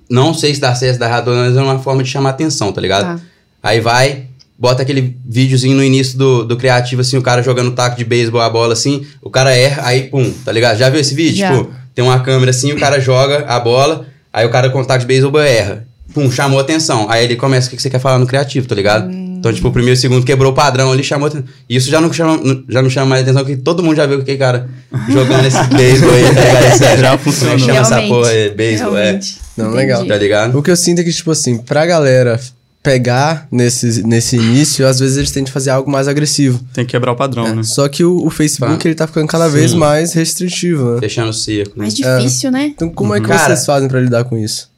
não 0.09 0.35
sei 0.35 0.55
se 0.55 0.61
dá 0.61 0.75
certo, 0.75 0.95
se 0.95 0.99
dá 1.01 1.07
errado, 1.07 1.31
mas 1.31 1.57
é 1.57 1.63
uma 1.63 1.79
forma 1.79 2.03
de 2.03 2.11
chamar 2.11 2.31
atenção, 2.31 2.73
tá 2.73 2.81
ligado? 2.81 3.19
Tá. 3.19 3.25
Aí 3.63 3.81
vai, 3.81 4.27
bota 4.59 4.83
aquele 4.83 5.17
videozinho 5.25 5.77
no 5.77 5.83
início 5.83 6.19
do, 6.19 6.45
do 6.45 6.57
criativo, 6.57 7.01
assim, 7.01 7.17
o 7.17 7.23
cara 7.23 7.43
jogando 7.43 7.73
taco 7.73 7.97
de 7.97 8.05
beisebol 8.05 8.43
a 8.43 8.51
bola, 8.51 8.75
assim, 8.75 9.07
o 9.23 9.31
cara 9.31 9.55
erra, 9.57 9.87
aí 9.87 10.09
pum, 10.09 10.31
tá 10.45 10.53
ligado? 10.53 10.77
Já 10.77 10.91
viu 10.91 11.01
esse 11.01 11.15
vídeo? 11.15 11.39
Já. 11.39 11.57
Tipo, 11.57 11.73
tem 11.95 12.05
uma 12.05 12.21
câmera 12.21 12.51
assim, 12.51 12.71
o 12.73 12.79
cara 12.79 13.01
joga 13.01 13.47
a 13.47 13.59
bola, 13.59 14.07
aí 14.35 14.45
o 14.45 14.51
cara 14.51 14.69
com 14.69 14.85
taco 14.85 15.01
de 15.01 15.07
beisebol 15.07 15.41
erra. 15.41 15.87
Pum, 16.13 16.31
chamou 16.31 16.61
atenção. 16.61 17.07
Aí 17.09 17.25
ele 17.25 17.37
começa 17.37 17.67
o 17.67 17.71
que 17.71 17.77
que 17.77 17.83
você 17.83 17.89
quer 17.89 17.99
falar 17.99 18.19
no 18.19 18.27
criativo, 18.27 18.67
tá 18.69 18.75
ligado? 18.75 19.11
Então, 19.11 19.53
tipo, 19.53 19.69
o 19.69 19.73
primeiro 19.73 19.97
e 19.97 19.99
o 19.99 20.01
segundo 20.01 20.25
quebrou 20.25 20.53
o 20.53 20.55
padrão 20.55 20.93
ali, 20.93 21.03
chamou 21.05 21.29
atenção. 21.29 21.47
Isso 21.69 21.91
já 21.91 22.01
não 22.01 22.13
chama, 22.13 22.41
já 22.69 22.81
não 22.83 22.89
chama 22.89 23.07
mais 23.07 23.23
atenção, 23.23 23.43
porque 23.45 23.57
todo 23.57 23.83
mundo 23.83 23.97
já 23.97 24.07
viu 24.07 24.19
aquele 24.21 24.39
cara 24.39 24.69
jogando 25.09 25.45
esse 25.47 25.63
beisebol 25.75 26.15
aí, 26.15 26.23
tá 26.25 26.41
ligado? 26.41 27.01
Já 27.01 27.13
é 27.15 27.19
funcionou. 27.19 27.57
que 27.57 27.63
chama 27.63 27.79
essa 27.81 28.03
porra 28.03 28.29
aí? 28.29 28.51
Beisebol, 28.51 28.97
é. 28.97 29.13
Não, 29.57 29.67
Entendi. 29.67 29.77
legal. 29.77 30.07
Tá 30.07 30.17
ligado? 30.17 30.59
O 30.59 30.63
que 30.63 30.71
eu 30.71 30.77
sinto 30.77 31.01
é 31.01 31.05
que, 31.05 31.13
tipo 31.13 31.31
assim, 31.31 31.59
pra 31.59 31.85
galera 31.87 32.41
pegar 32.85 33.49
nesse, 33.51 34.03
nesse 34.07 34.37
início, 34.37 34.87
às 34.87 35.01
vezes 35.01 35.17
eles 35.17 35.31
tentam 35.31 35.51
fazer 35.53 35.71
algo 35.71 35.91
mais 35.91 36.07
agressivo. 36.07 36.61
Tem 36.75 36.85
que 36.85 36.91
quebrar 36.91 37.13
o 37.13 37.17
padrão, 37.17 37.47
É, 37.47 37.55
né? 37.55 37.63
Só 37.63 37.89
que 37.89 38.05
o, 38.05 38.25
o 38.25 38.29
Facebook, 38.31 38.83
Tá. 38.83 38.89
ele 38.89 38.95
tá 38.95 39.07
ficando 39.07 39.27
cada 39.27 39.49
vez 39.49 39.71
Sim. 39.71 39.79
mais 39.79 40.13
restritivo, 40.13 40.95
né? 40.97 41.01
Fechando 41.01 41.31
o 41.31 41.33
né? 41.33 41.65
Mais 41.75 41.95
difícil, 41.95 42.51
né? 42.51 42.67
Então, 42.67 42.91
como 42.91 43.15
é 43.15 43.21
que 43.21 43.27
Cara- 43.27 43.47
vocês 43.47 43.65
fazem 43.65 43.89
pra 43.89 43.99
lidar 44.01 44.25
com 44.25 44.37
isso? 44.37 44.71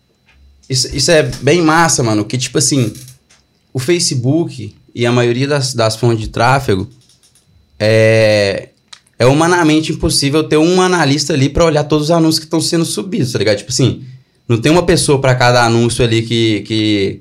Isso, 0.71 0.89
isso 0.97 1.11
é 1.11 1.25
bem 1.43 1.61
massa, 1.63 2.03
mano. 2.05 2.25
Que, 2.25 2.39
tipo 2.39 2.57
assim, 2.59 2.93
o 3.75 3.79
Facebook 3.81 4.73
e 4.95 5.05
a 5.05 5.11
maioria 5.11 5.49
das, 5.49 5.75
das 5.75 5.97
fontes 5.97 6.21
de 6.21 6.29
tráfego 6.29 6.89
é, 7.79 8.69
é 9.19 9.27
humanamente 9.27 9.93
impossível 9.93 10.45
ter 10.45 10.57
um 10.57 10.81
analista 10.81 11.33
ali 11.33 11.49
pra 11.49 11.65
olhar 11.65 11.85
todos 11.85 12.07
os 12.07 12.11
anúncios 12.13 12.39
que 12.39 12.47
estão 12.47 12.61
sendo 12.61 12.85
subidos, 12.85 13.33
tá 13.33 13.39
ligado? 13.39 13.59
Tipo 13.59 13.71
assim, 13.71 14.05
não 14.49 14.61
tem 14.61 14.71
uma 14.71 14.85
pessoa 14.87 15.21
pra 15.21 15.35
cada 15.35 15.65
anúncio 15.65 16.05
ali 16.05 16.23
que, 16.23 16.61
que, 16.63 17.21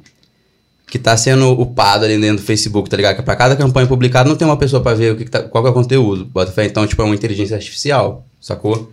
que 0.88 1.00
tá 1.00 1.16
sendo 1.18 1.52
upado 1.52 2.06
ali 2.06 2.18
dentro 2.20 2.38
do 2.38 2.44
Facebook, 2.44 2.90
tá 2.90 2.96
ligado? 2.98 3.16
Que 3.16 3.22
Pra 3.24 3.36
cada 3.36 3.56
campanha 3.56 3.88
publicada 3.88 4.30
não 4.30 4.36
tem 4.36 4.48
uma 4.48 4.58
pessoa 4.58 4.82
pra 4.82 4.94
ver 4.94 5.14
o 5.14 5.18
que 5.18 5.26
que 5.26 5.32
tá, 5.32 5.42
qual 5.44 5.64
que 5.64 5.68
é 5.68 5.72
o 5.72 5.74
conteúdo. 5.74 6.26
Bota 6.26 6.52
fé, 6.52 6.66
então, 6.66 6.86
tipo, 6.86 7.02
é 7.02 7.06
uma 7.06 7.16
inteligência 7.16 7.56
artificial, 7.56 8.26
sacou? 8.40 8.92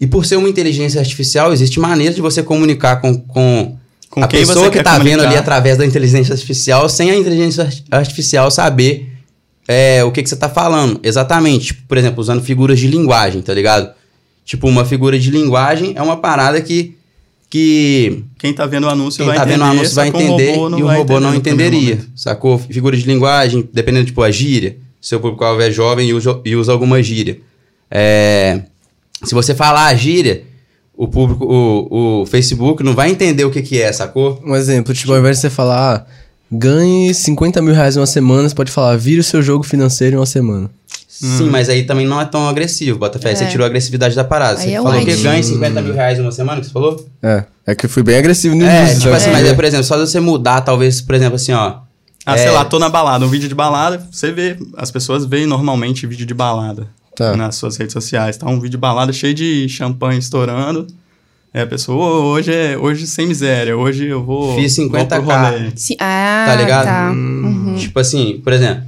E 0.00 0.06
por 0.06 0.26
ser 0.26 0.36
uma 0.36 0.48
inteligência 0.48 1.00
artificial, 1.00 1.52
existe 1.52 1.78
maneira 1.80 2.12
de 2.14 2.20
você 2.20 2.42
comunicar 2.42 2.96
com, 3.00 3.14
com, 3.18 3.76
Com 4.10 4.22
a 4.22 4.28
pessoa 4.28 4.70
que 4.70 4.82
tá 4.82 4.92
vendo 4.98 5.04
comunicar. 5.04 5.28
ali 5.28 5.36
através 5.36 5.78
da 5.78 5.86
inteligência 5.86 6.32
artificial, 6.34 6.88
sem 6.88 7.10
a 7.10 7.16
inteligência 7.16 7.64
arti- 7.64 7.84
artificial 7.90 8.50
saber 8.50 9.12
é, 9.68 10.02
o 10.04 10.10
que, 10.12 10.22
que 10.22 10.28
você 10.28 10.36
tá 10.36 10.48
falando. 10.48 11.00
Exatamente. 11.02 11.66
Tipo, 11.66 11.82
por 11.88 11.96
exemplo, 11.98 12.20
usando 12.20 12.42
figuras 12.42 12.78
de 12.78 12.86
linguagem, 12.88 13.40
tá 13.42 13.54
ligado? 13.54 13.90
Tipo, 14.44 14.68
uma 14.68 14.84
figura 14.84 15.18
de 15.18 15.30
linguagem 15.30 15.92
é 15.94 16.02
uma 16.02 16.16
parada 16.18 16.60
que. 16.60 16.95
Que 17.48 18.24
Quem 18.38 18.52
tá 18.52 18.66
vendo 18.66 18.84
o 18.84 18.90
anúncio 18.90 19.18
quem 19.18 19.26
vai 19.26 19.36
tá 19.36 19.42
entender, 19.42 19.54
vendo 19.54 19.68
o 19.68 19.70
anúncio 19.70 19.94
vai 19.94 20.08
entender 20.08 20.56
não 20.56 20.78
e 20.78 20.82
o 20.82 20.86
robô 20.86 21.20
não 21.20 21.34
entenderia. 21.34 22.00
Sacou? 22.14 22.58
Figura 22.58 22.96
de 22.96 23.04
linguagem, 23.04 23.68
dependendo, 23.72 24.06
tipo, 24.06 24.22
a 24.22 24.30
gíria. 24.30 24.76
Seu 25.00 25.20
público-alvo 25.20 25.62
é 25.62 25.70
jovem 25.70 26.08
e 26.08 26.14
usa, 26.14 26.40
e 26.44 26.56
usa 26.56 26.72
alguma 26.72 27.02
gíria. 27.02 27.38
É, 27.90 28.62
se 29.22 29.34
você 29.34 29.54
falar 29.54 29.86
a 29.86 29.94
gíria, 29.94 30.42
o 30.96 31.06
público, 31.06 31.44
o, 31.44 32.22
o 32.22 32.26
Facebook 32.26 32.82
não 32.82 32.94
vai 32.94 33.10
entender 33.10 33.44
o 33.44 33.50
que, 33.50 33.62
que 33.62 33.80
é, 33.80 33.92
sacou? 33.92 34.42
Um 34.44 34.56
exemplo, 34.56 34.92
tipo, 34.92 35.12
ao 35.12 35.18
invés 35.18 35.36
de 35.36 35.42
você 35.42 35.50
falar, 35.50 35.94
ah, 35.94 36.06
ganhe 36.50 37.12
50 37.12 37.62
mil 37.62 37.74
reais 37.74 37.96
em 37.96 38.00
uma 38.00 38.06
semana, 38.06 38.48
você 38.48 38.54
pode 38.54 38.72
falar, 38.72 38.96
vire 38.96 39.20
o 39.20 39.24
seu 39.24 39.42
jogo 39.42 39.62
financeiro 39.62 40.16
em 40.16 40.18
uma 40.18 40.26
semana. 40.26 40.70
Sim, 41.18 41.48
mas 41.50 41.68
aí 41.68 41.84
também 41.84 42.06
não 42.06 42.20
é 42.20 42.24
tão 42.24 42.48
agressivo, 42.48 42.98
Botafé. 42.98 43.34
Você 43.34 43.44
É. 43.44 43.46
tirou 43.46 43.64
a 43.64 43.68
agressividade 43.68 44.14
da 44.14 44.22
parada. 44.24 44.60
Aí 44.60 44.66
Você 44.68 44.74
é 44.74 44.82
falou 44.82 45.00
que 45.04 45.16
ganha 45.16 45.42
50 45.42 45.80
mil 45.80 45.94
reais 45.94 46.18
uma 46.18 46.30
semana, 46.30 46.60
que 46.60 46.66
você 46.66 46.72
falou? 46.72 47.06
É, 47.22 47.44
é 47.66 47.74
que 47.74 47.86
eu 47.86 47.90
fui 47.90 48.02
bem 48.02 48.16
agressivo 48.18 48.54
no 48.54 48.64
É, 48.66 48.80
início. 48.82 49.00
tipo 49.00 49.14
assim, 49.14 49.30
mas 49.30 49.46
é, 49.46 49.54
por 49.54 49.64
exemplo, 49.64 49.84
só 49.84 49.94
de 49.96 50.02
você 50.08 50.20
mudar, 50.20 50.60
talvez, 50.60 51.00
por 51.00 51.14
exemplo, 51.14 51.36
assim, 51.36 51.52
ó. 51.52 51.76
Ah, 52.26 52.34
É. 52.34 52.38
sei 52.38 52.50
lá, 52.50 52.64
tô 52.64 52.78
na 52.78 52.88
balada, 52.88 53.24
um 53.24 53.28
vídeo 53.28 53.48
de 53.48 53.54
balada, 53.54 54.06
você 54.10 54.30
vê, 54.32 54.58
as 54.76 54.90
pessoas 54.90 55.24
veem 55.24 55.46
normalmente 55.46 56.06
vídeo 56.06 56.26
de 56.26 56.34
balada 56.34 56.88
Tá. 57.16 57.34
nas 57.36 57.54
suas 57.54 57.76
redes 57.76 57.92
sociais, 57.92 58.36
tá? 58.36 58.46
Um 58.46 58.56
vídeo 58.56 58.70
de 58.70 58.76
balada 58.76 59.12
cheio 59.12 59.32
de 59.32 59.68
champanhe 59.68 60.18
estourando. 60.18 60.86
É, 61.54 61.62
a 61.62 61.66
pessoa, 61.66 61.96
"Ô, 61.96 62.22
hoje 62.32 62.52
é 62.52 62.76
hoje 62.76 63.06
sem 63.06 63.26
miséria, 63.26 63.74
hoje 63.74 64.06
eu 64.06 64.22
vou. 64.22 64.54
Fiz 64.56 64.76
vou 64.76 64.90
pro 64.90 64.98
50K. 65.00 65.50
rolê." 65.50 65.70
Se- 65.76 65.96
ah, 65.98 66.44
Tá 66.48 66.54
ligado? 66.56 66.84
Tá. 66.84 67.10
Uhum. 67.12 67.76
Tipo 67.78 67.98
assim, 68.00 68.40
por 68.44 68.52
exemplo, 68.52 68.82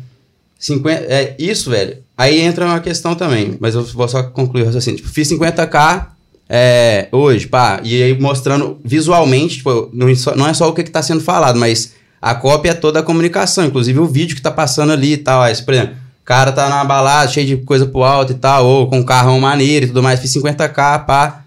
50, 0.58 1.04
é, 1.08 1.34
isso, 1.38 1.70
velho. 1.70 1.96
Aí 2.18 2.40
entra 2.40 2.66
uma 2.66 2.80
questão 2.80 3.14
também, 3.14 3.56
mas 3.60 3.76
eu 3.76 3.84
vou 3.84 4.08
só 4.08 4.24
concluir 4.24 4.62
o 4.62 4.66
raciocínio. 4.66 4.96
Tipo, 4.98 5.08
fiz 5.08 5.28
50k 5.30 6.06
é, 6.48 7.06
hoje, 7.12 7.46
pá, 7.46 7.80
e 7.84 8.02
aí 8.02 8.18
mostrando 8.20 8.76
visualmente, 8.84 9.58
tipo, 9.58 9.88
não, 9.92 10.08
é 10.08 10.14
só- 10.16 10.34
não 10.34 10.48
é 10.48 10.52
só 10.52 10.68
o 10.68 10.72
que, 10.72 10.82
que 10.82 10.90
tá 10.90 11.00
sendo 11.00 11.20
falado, 11.20 11.58
mas 11.58 11.92
a 12.20 12.34
cópia 12.34 12.70
é 12.70 12.74
toda 12.74 12.98
a 12.98 13.02
comunicação, 13.04 13.64
inclusive 13.66 14.00
o 14.00 14.06
vídeo 14.06 14.34
que 14.34 14.42
tá 14.42 14.50
passando 14.50 14.92
ali 14.92 15.12
e 15.12 15.16
tal. 15.18 15.40
Aí, 15.42 15.54
por 15.62 15.72
exemplo, 15.74 15.94
o 15.94 16.24
cara 16.24 16.50
tá 16.50 16.68
numa 16.68 16.84
balada 16.84 17.30
cheio 17.30 17.46
de 17.46 17.56
coisa 17.58 17.86
pro 17.86 18.02
alto 18.02 18.32
e 18.32 18.36
tal, 18.36 18.66
ou 18.66 18.88
com 18.88 18.98
um 18.98 19.04
carrão 19.04 19.38
maneiro 19.38 19.84
e 19.84 19.88
tudo 19.88 20.02
mais, 20.02 20.18
fiz 20.18 20.32
50k, 20.34 21.04
pá, 21.06 21.42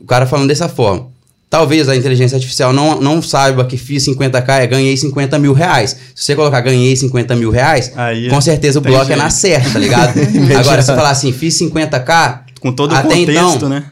o 0.00 0.04
cara 0.04 0.26
falando 0.26 0.48
dessa 0.48 0.68
forma. 0.68 1.06
Talvez 1.50 1.88
a 1.88 1.96
inteligência 1.96 2.36
artificial 2.36 2.72
não, 2.72 3.00
não 3.00 3.20
saiba 3.20 3.64
que 3.64 3.76
fiz 3.76 4.04
50k 4.04 4.60
é 4.60 4.66
ganhei 4.68 4.96
50 4.96 5.36
mil 5.36 5.52
reais. 5.52 5.96
Se 6.14 6.24
você 6.24 6.36
colocar 6.36 6.60
ganhei 6.60 6.94
50 6.94 7.34
mil 7.34 7.50
reais, 7.50 7.90
Aí 7.96 8.30
com 8.30 8.40
certeza 8.40 8.78
o 8.78 8.82
bloco 8.82 9.12
é 9.12 9.16
na 9.16 9.30
certa, 9.30 9.70
tá 9.70 9.78
ligado? 9.80 10.14
Agora, 10.56 10.80
se 10.80 10.94
falar 10.94 11.10
assim, 11.10 11.32
fiz 11.32 11.58
50k, 11.58 12.42
Com 12.60 12.70
todo 12.70 12.92
o 12.92 12.94
Até 12.94 13.08
contexto, 13.08 13.56
então, 13.56 13.68
né? 13.68 13.84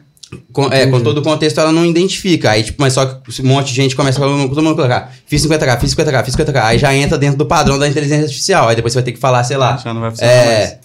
com, 0.52 0.66
é, 0.72 0.86
com 0.86 1.00
todo 1.00 1.18
o 1.18 1.22
contexto 1.22 1.58
ela 1.58 1.72
não 1.72 1.84
identifica. 1.84 2.50
Aí, 2.50 2.62
tipo, 2.62 2.80
mas 2.80 2.92
só 2.92 3.06
que 3.06 3.42
um 3.42 3.46
monte 3.46 3.70
de 3.70 3.74
gente 3.74 3.96
começa 3.96 4.18
a 4.18 4.22
falar, 4.22 4.48
todo 4.48 4.62
mundo 4.62 4.76
colocar, 4.76 5.12
fiz 5.26 5.44
50k, 5.44 5.80
fiz 5.80 5.94
50k, 5.96 6.24
fiz 6.24 6.36
50k. 6.36 6.62
Aí 6.62 6.78
já 6.78 6.94
entra 6.94 7.18
dentro 7.18 7.38
do 7.38 7.46
padrão 7.46 7.78
da 7.78 7.88
inteligência 7.88 8.24
artificial. 8.24 8.68
Aí 8.68 8.76
depois 8.76 8.92
você 8.92 8.98
vai 8.98 9.04
ter 9.04 9.12
que 9.12 9.18
falar, 9.18 9.42
sei 9.44 9.56
lá. 9.56 9.76
Já 9.76 9.92
não 9.92 10.00
vai 10.00 10.10
funcionar 10.10 10.32
mais. 10.32 10.48
É, 10.48 10.78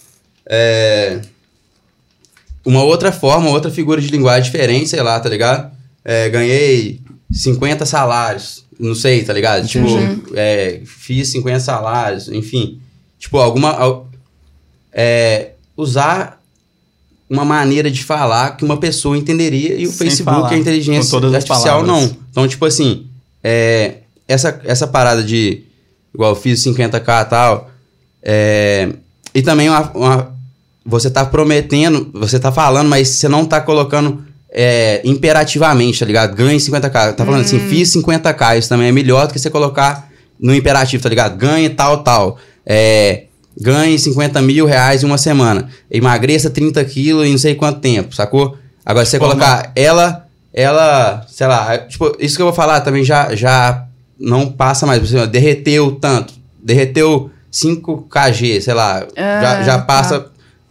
é, 0.46 1.20
uma 2.64 2.82
outra 2.82 3.12
forma, 3.12 3.50
outra 3.50 3.70
figura 3.70 4.00
de 4.00 4.08
linguagem 4.08 4.50
diferente, 4.50 4.88
sei 4.88 5.02
lá, 5.02 5.20
tá 5.20 5.28
ligado? 5.28 5.73
É, 6.04 6.28
ganhei 6.28 7.00
50 7.32 7.86
salários, 7.86 8.64
não 8.78 8.94
sei, 8.94 9.24
tá 9.24 9.32
ligado? 9.32 9.66
Tipo, 9.66 9.86
é, 10.34 10.80
fiz 10.84 11.28
50 11.28 11.60
salários, 11.60 12.28
enfim. 12.28 12.78
Tipo, 13.18 13.38
alguma. 13.38 13.70
al- 13.70 14.08
é, 14.92 15.50
usar 15.76 16.40
uma 17.28 17.44
maneira 17.44 17.90
de 17.90 18.04
falar 18.04 18.56
que 18.56 18.64
uma 18.64 18.76
pessoa 18.76 19.16
entenderia 19.16 19.74
e 19.74 19.86
o 19.86 19.90
Sem 19.90 20.06
Facebook, 20.08 20.24
falar, 20.36 20.50
a 20.50 20.56
inteligência 20.58 21.10
artificial, 21.36 21.82
não. 21.86 22.16
Então, 22.30 22.46
tipo 22.46 22.64
assim, 22.66 23.06
é, 23.42 23.96
essa, 24.28 24.60
essa 24.64 24.86
parada 24.86 25.22
de. 25.22 25.62
Igual 26.14 26.30
eu 26.30 26.36
fiz 26.36 26.60
50k 26.62 27.22
e 27.26 27.28
tal. 27.28 27.70
é, 28.22 28.92
e 29.34 29.42
também 29.42 29.68
uma, 29.68 29.90
uma- 29.92 30.34
você 30.86 31.10
tá 31.10 31.24
prometendo, 31.24 32.10
você 32.12 32.38
tá 32.38 32.52
falando, 32.52 32.88
mas 32.88 33.08
você 33.08 33.26
não 33.28 33.44
tá 33.46 33.60
colocando 33.60 34.22
é, 34.54 35.00
imperativamente, 35.04 35.98
tá 35.98 36.06
ligado? 36.06 36.34
Ganhe 36.34 36.58
50k. 36.58 37.12
Tá 37.14 37.24
falando 37.24 37.40
assim, 37.40 37.58
fiz 37.58 37.92
50k. 37.92 38.58
Isso 38.58 38.68
também 38.68 38.88
é 38.88 38.92
melhor 38.92 39.26
do 39.26 39.32
que 39.32 39.38
você 39.38 39.50
colocar 39.50 40.08
no 40.38 40.54
imperativo, 40.54 41.02
tá 41.02 41.08
ligado? 41.08 41.36
Ganhe 41.36 41.68
tal, 41.70 42.04
tal. 42.04 42.38
É, 42.64 43.24
ganhe 43.60 43.98
50 43.98 44.40
mil 44.40 44.64
reais 44.64 45.02
em 45.02 45.06
uma 45.06 45.18
semana. 45.18 45.68
Emagreça 45.90 46.48
30 46.50 46.84
quilos 46.84 47.26
em 47.26 47.32
não 47.32 47.38
sei 47.38 47.54
quanto 47.56 47.80
tempo, 47.80 48.14
sacou? 48.14 48.56
Agora, 48.86 49.04
se 49.04 49.12
você 49.12 49.18
colocar 49.18 49.72
ela, 49.74 50.26
ela, 50.52 51.24
sei 51.28 51.46
lá, 51.46 51.78
tipo, 51.78 52.14
isso 52.20 52.36
que 52.36 52.42
eu 52.42 52.46
vou 52.46 52.54
falar 52.54 52.80
também 52.80 53.02
já, 53.02 53.34
já 53.34 53.84
não 54.20 54.46
passa 54.50 54.86
mais. 54.86 55.00
Por 55.00 55.06
exemplo, 55.06 55.26
derreteu 55.26 55.92
tanto, 55.92 56.34
derreteu 56.62 57.30
5 57.50 58.08
kg, 58.10 58.60
sei 58.60 58.74
lá, 58.74 59.00
já, 59.16 59.58
Ah, 59.58 59.62
já 59.62 59.78
tá. 59.78 59.82
passa. 59.84 60.26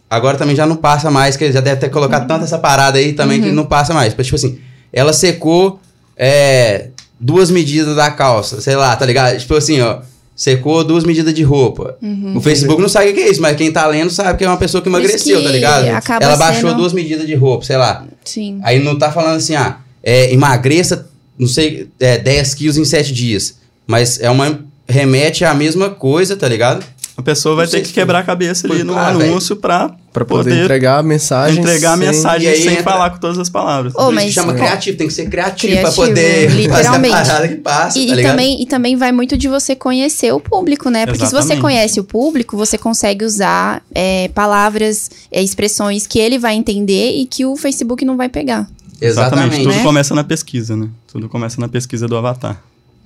Agora 0.08 0.36
também 0.36 0.54
já 0.54 0.66
não 0.66 0.76
passa 0.76 1.10
mais, 1.10 1.36
que 1.36 1.44
ele 1.44 1.52
já 1.52 1.60
deve 1.60 1.80
ter 1.80 1.88
colocado 1.90 2.22
Uhum. 2.22 2.28
tanto 2.28 2.44
essa 2.44 2.58
parada 2.58 2.98
aí 2.98 3.12
também 3.14 3.40
que 3.42 3.50
não 3.50 3.64
passa 3.66 3.92
mais. 3.94 4.14
Tipo 4.14 4.34
assim, 4.36 4.58
ela 4.92 5.12
secou 5.12 5.80
é, 6.16 6.88
duas 7.18 7.50
medidas 7.50 7.96
da 7.96 8.10
calça, 8.10 8.60
sei 8.60 8.76
lá, 8.76 8.94
tá 8.96 9.04
ligado? 9.06 9.38
Tipo 9.38 9.54
assim, 9.56 9.80
ó. 9.80 9.98
Secou 10.36 10.82
duas 10.82 11.04
medidas 11.04 11.32
de 11.32 11.44
roupa. 11.44 11.96
Uhum. 12.02 12.36
O 12.36 12.40
Facebook 12.40 12.80
não 12.82 12.88
sabe 12.88 13.10
o 13.10 13.14
que 13.14 13.20
é 13.20 13.30
isso, 13.30 13.40
mas 13.40 13.56
quem 13.56 13.70
tá 13.72 13.86
lendo 13.86 14.10
sabe 14.10 14.36
que 14.36 14.44
é 14.44 14.48
uma 14.48 14.56
pessoa 14.56 14.82
que 14.82 14.88
emagreceu, 14.88 15.38
que 15.38 15.44
tá 15.46 15.52
ligado? 15.52 15.84
Ela 16.20 16.36
baixou 16.36 16.70
sendo- 16.70 16.78
duas 16.80 16.92
medidas 16.92 17.24
de 17.24 17.34
roupa, 17.36 17.64
sei 17.64 17.76
lá. 17.76 18.04
Sim. 18.24 18.58
Aí 18.64 18.82
não 18.82 18.98
tá 18.98 19.12
falando 19.12 19.36
assim, 19.36 19.54
ah, 19.54 19.78
é, 20.02 20.32
emagreça, 20.32 21.08
não 21.38 21.46
sei, 21.46 21.88
é, 22.00 22.18
10 22.18 22.52
quilos 22.52 22.76
em 22.76 22.84
7 22.84 23.12
dias. 23.12 23.58
Mas 23.86 24.18
é 24.20 24.28
uma. 24.28 24.58
Remete 24.88 25.44
à 25.46 25.54
mesma 25.54 25.88
coisa, 25.88 26.36
tá 26.36 26.46
ligado? 26.48 26.84
A 27.16 27.22
pessoa 27.22 27.54
vai 27.54 27.68
ter 27.68 27.80
que 27.80 27.92
quebrar 27.92 28.18
a 28.18 28.22
cabeça 28.24 28.66
ali 28.66 28.82
no 28.82 28.92
claro, 28.94 29.20
anúncio 29.20 29.54
pra, 29.54 29.94
Pra 30.12 30.24
poder, 30.24 30.50
poder 30.50 30.64
entregar 30.64 30.98
a 30.98 31.02
mensagem. 31.02 31.60
entregar 31.60 31.92
a 31.92 31.96
sem- 31.96 32.06
mensagem 32.08 32.48
aí 32.48 32.56
sem 32.62 32.72
entra- 32.72 32.82
falar 32.82 33.10
com 33.10 33.18
todas 33.18 33.38
as 33.38 33.48
palavras. 33.48 33.92
Isso 33.94 34.10
mas 34.12 34.24
que 34.24 34.32
chama 34.32 34.52
com- 34.52 34.58
criativo, 34.58 34.98
tem 34.98 35.06
que 35.06 35.12
ser 35.12 35.28
criativo, 35.30 35.72
Criativo, 35.74 35.94
pra 35.94 36.06
poder 36.08 36.50
fazer 36.50 36.60
literalmente. 36.60 37.14
a 37.14 37.22
parada 37.24 37.48
que 37.48 37.54
passa, 37.56 37.98
E, 38.00 38.06
tá 38.08 38.14
e 38.16 38.22
também, 38.22 38.62
e 38.62 38.66
também 38.66 38.96
vai 38.96 39.12
muito 39.12 39.36
de 39.36 39.46
você 39.46 39.76
conhecer 39.76 40.32
o 40.34 40.40
público, 40.40 40.90
né? 40.90 41.06
Porque 41.06 41.20
se 41.24 41.30
você 41.30 41.36
Exatamente. 41.36 41.60
conhece 41.62 42.00
o 42.00 42.04
público, 42.04 42.56
você 42.56 42.76
consegue 42.76 43.24
usar 43.24 43.80
é, 43.94 44.28
palavras, 44.34 45.08
é, 45.30 45.40
expressões 45.40 46.08
que 46.08 46.18
ele 46.18 46.36
vai 46.36 46.54
entender 46.56 47.12
e 47.16 47.26
que 47.26 47.46
o 47.46 47.54
Facebook 47.56 48.04
não 48.04 48.16
vai 48.16 48.28
pegar. 48.28 48.66
Exatamente. 49.00 49.58
Tudo 49.62 49.68
Né? 49.74 49.82
começa 49.84 50.14
na 50.14 50.24
pesquisa, 50.24 50.76
né? 50.76 50.88
Tudo 51.12 51.28
começa 51.28 51.60
na 51.60 51.68
pesquisa 51.68 52.08
do 52.08 52.16
avatar. 52.16 52.60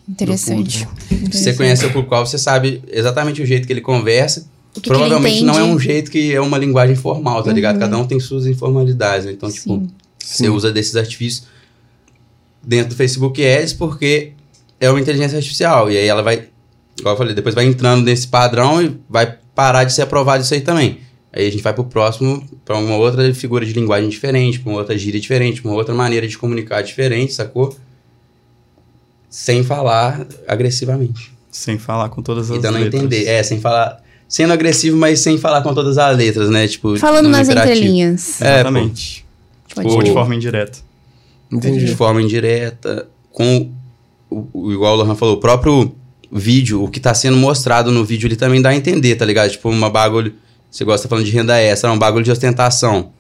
Interessante. 0.09 0.89
Se 1.31 1.43
você 1.43 1.53
conhece 1.53 1.85
o 1.85 1.93
público, 1.93 2.17
você 2.17 2.39
sabe 2.39 2.83
exatamente 2.91 3.43
o 3.43 3.47
jeito 3.47 3.67
que 3.67 3.73
ele 3.73 3.81
conversa. 3.81 4.47
O 4.77 4.81
que 4.81 4.83
que 4.83 4.89
ele 4.91 4.99
Provavelmente 4.99 5.45
não 5.45 5.59
é 5.59 5.63
um 5.63 5.79
jeito 5.79 6.11
que 6.11 6.33
é 6.33 6.41
uma 6.41 6.57
linguagem 6.57 6.97
formal, 6.97 7.43
tá 7.43 7.53
ligado? 7.53 7.79
Cada 7.79 7.99
um 7.99 8.07
tem 8.07 8.19
suas 8.19 8.47
informalidades, 8.47 9.27
né? 9.27 9.33
Então, 9.33 9.51
tipo, 9.51 9.75
Sim. 9.77 9.91
você 10.19 10.49
usa 10.49 10.73
desses 10.73 10.97
artifícios 10.97 11.47
dentro 12.63 12.91
do 12.91 12.97
Facebook 12.97 13.45
Ads 13.45 13.75
porque 13.75 14.33
é 14.81 14.91
uma 14.91 15.01
inteligência 15.01 15.37
artificial. 15.37 15.91
E 15.91 15.99
aí 15.99 16.07
ela 16.07 16.23
vai, 16.23 16.49
igual 16.99 17.15
eu 17.15 17.19
falei, 17.19 17.35
depois 17.35 17.55
vai 17.55 17.67
entrando 17.67 18.05
nesse 18.05 18.29
padrão 18.29 18.83
e 18.83 18.97
vai 19.09 19.37
parar 19.55 19.85
de 19.85 19.93
ser 19.93 20.03
aprovado 20.03 20.43
isso 20.43 20.55
aí 20.55 20.61
também. 20.61 20.99
Aí 21.33 21.47
a 21.47 21.51
gente 21.51 21.63
vai 21.63 21.75
pro 21.75 21.85
próximo, 21.85 22.43
pra 22.65 22.79
uma 22.79 22.97
outra 22.97 23.33
figura 23.35 23.67
de 23.67 23.73
linguagem 23.73 24.09
diferente, 24.09 24.61
pra 24.61 24.71
uma 24.71 24.79
outra 24.79 24.97
gíria 24.97 25.21
diferente, 25.21 25.61
pra 25.61 25.71
uma 25.71 25.77
outra 25.77 25.95
maneira 25.95 26.27
de 26.27 26.39
comunicar 26.39 26.83
diferente, 26.83 27.35
sacou? 27.35 27.77
Sem 29.31 29.62
falar 29.62 30.26
agressivamente. 30.47 31.33
Sem 31.51 31.79
falar 31.79 32.09
com 32.09 32.22
todas 32.22 32.51
as 32.51 32.59
E 32.59 32.61
dando 32.61 32.76
a 32.76 32.81
letras. 32.81 33.03
entender. 33.03 33.26
É, 33.26 33.43
sem 33.43 33.61
falar. 33.61 34.03
Sendo 34.29 34.53
agressivo, 34.53 34.97
mas 34.97 35.20
sem 35.20 35.39
falar 35.39 35.62
com 35.62 35.72
todas 35.74 35.97
as 35.99 36.16
letras, 36.16 36.51
né? 36.51 36.68
Tipo, 36.68 36.97
Falando 36.99 37.29
nas 37.29 37.49
imperativo. 37.49 37.74
entrelinhas. 37.76 38.41
É, 38.43 38.55
Exatamente. 38.55 39.24
Pode 39.74 39.89
Ou 39.89 40.03
de 40.03 40.12
forma 40.12 40.35
indireta. 40.35 40.79
Entendi. 41.51 41.85
de 41.87 41.95
forma 41.95 42.20
indireta, 42.20 43.09
com 43.33 43.70
o, 44.29 44.47
o- 44.53 44.72
igual 44.72 44.93
o 44.95 44.97
Lohan 44.97 45.14
falou, 45.14 45.37
o 45.37 45.41
próprio 45.41 45.95
vídeo, 46.31 46.85
o 46.85 46.89
que 46.91 47.01
tá 47.01 47.14
sendo 47.14 47.39
mostrado 47.39 47.91
no 47.91 48.05
vídeo, 48.05 48.26
ele 48.26 48.37
também 48.37 48.61
dá 48.61 48.68
a 48.68 48.74
entender, 48.76 49.14
tá 49.16 49.24
ligado? 49.24 49.51
Tipo, 49.51 49.70
uma 49.70 49.89
bagulho, 49.89 50.35
você 50.70 50.85
gosta 50.85 51.09
falando 51.09 51.24
de 51.24 51.31
renda 51.31 51.59
extra, 51.59 51.91
um 51.91 51.99
bagulho 51.99 52.22
de 52.24 52.31
ostentação. 52.31 53.12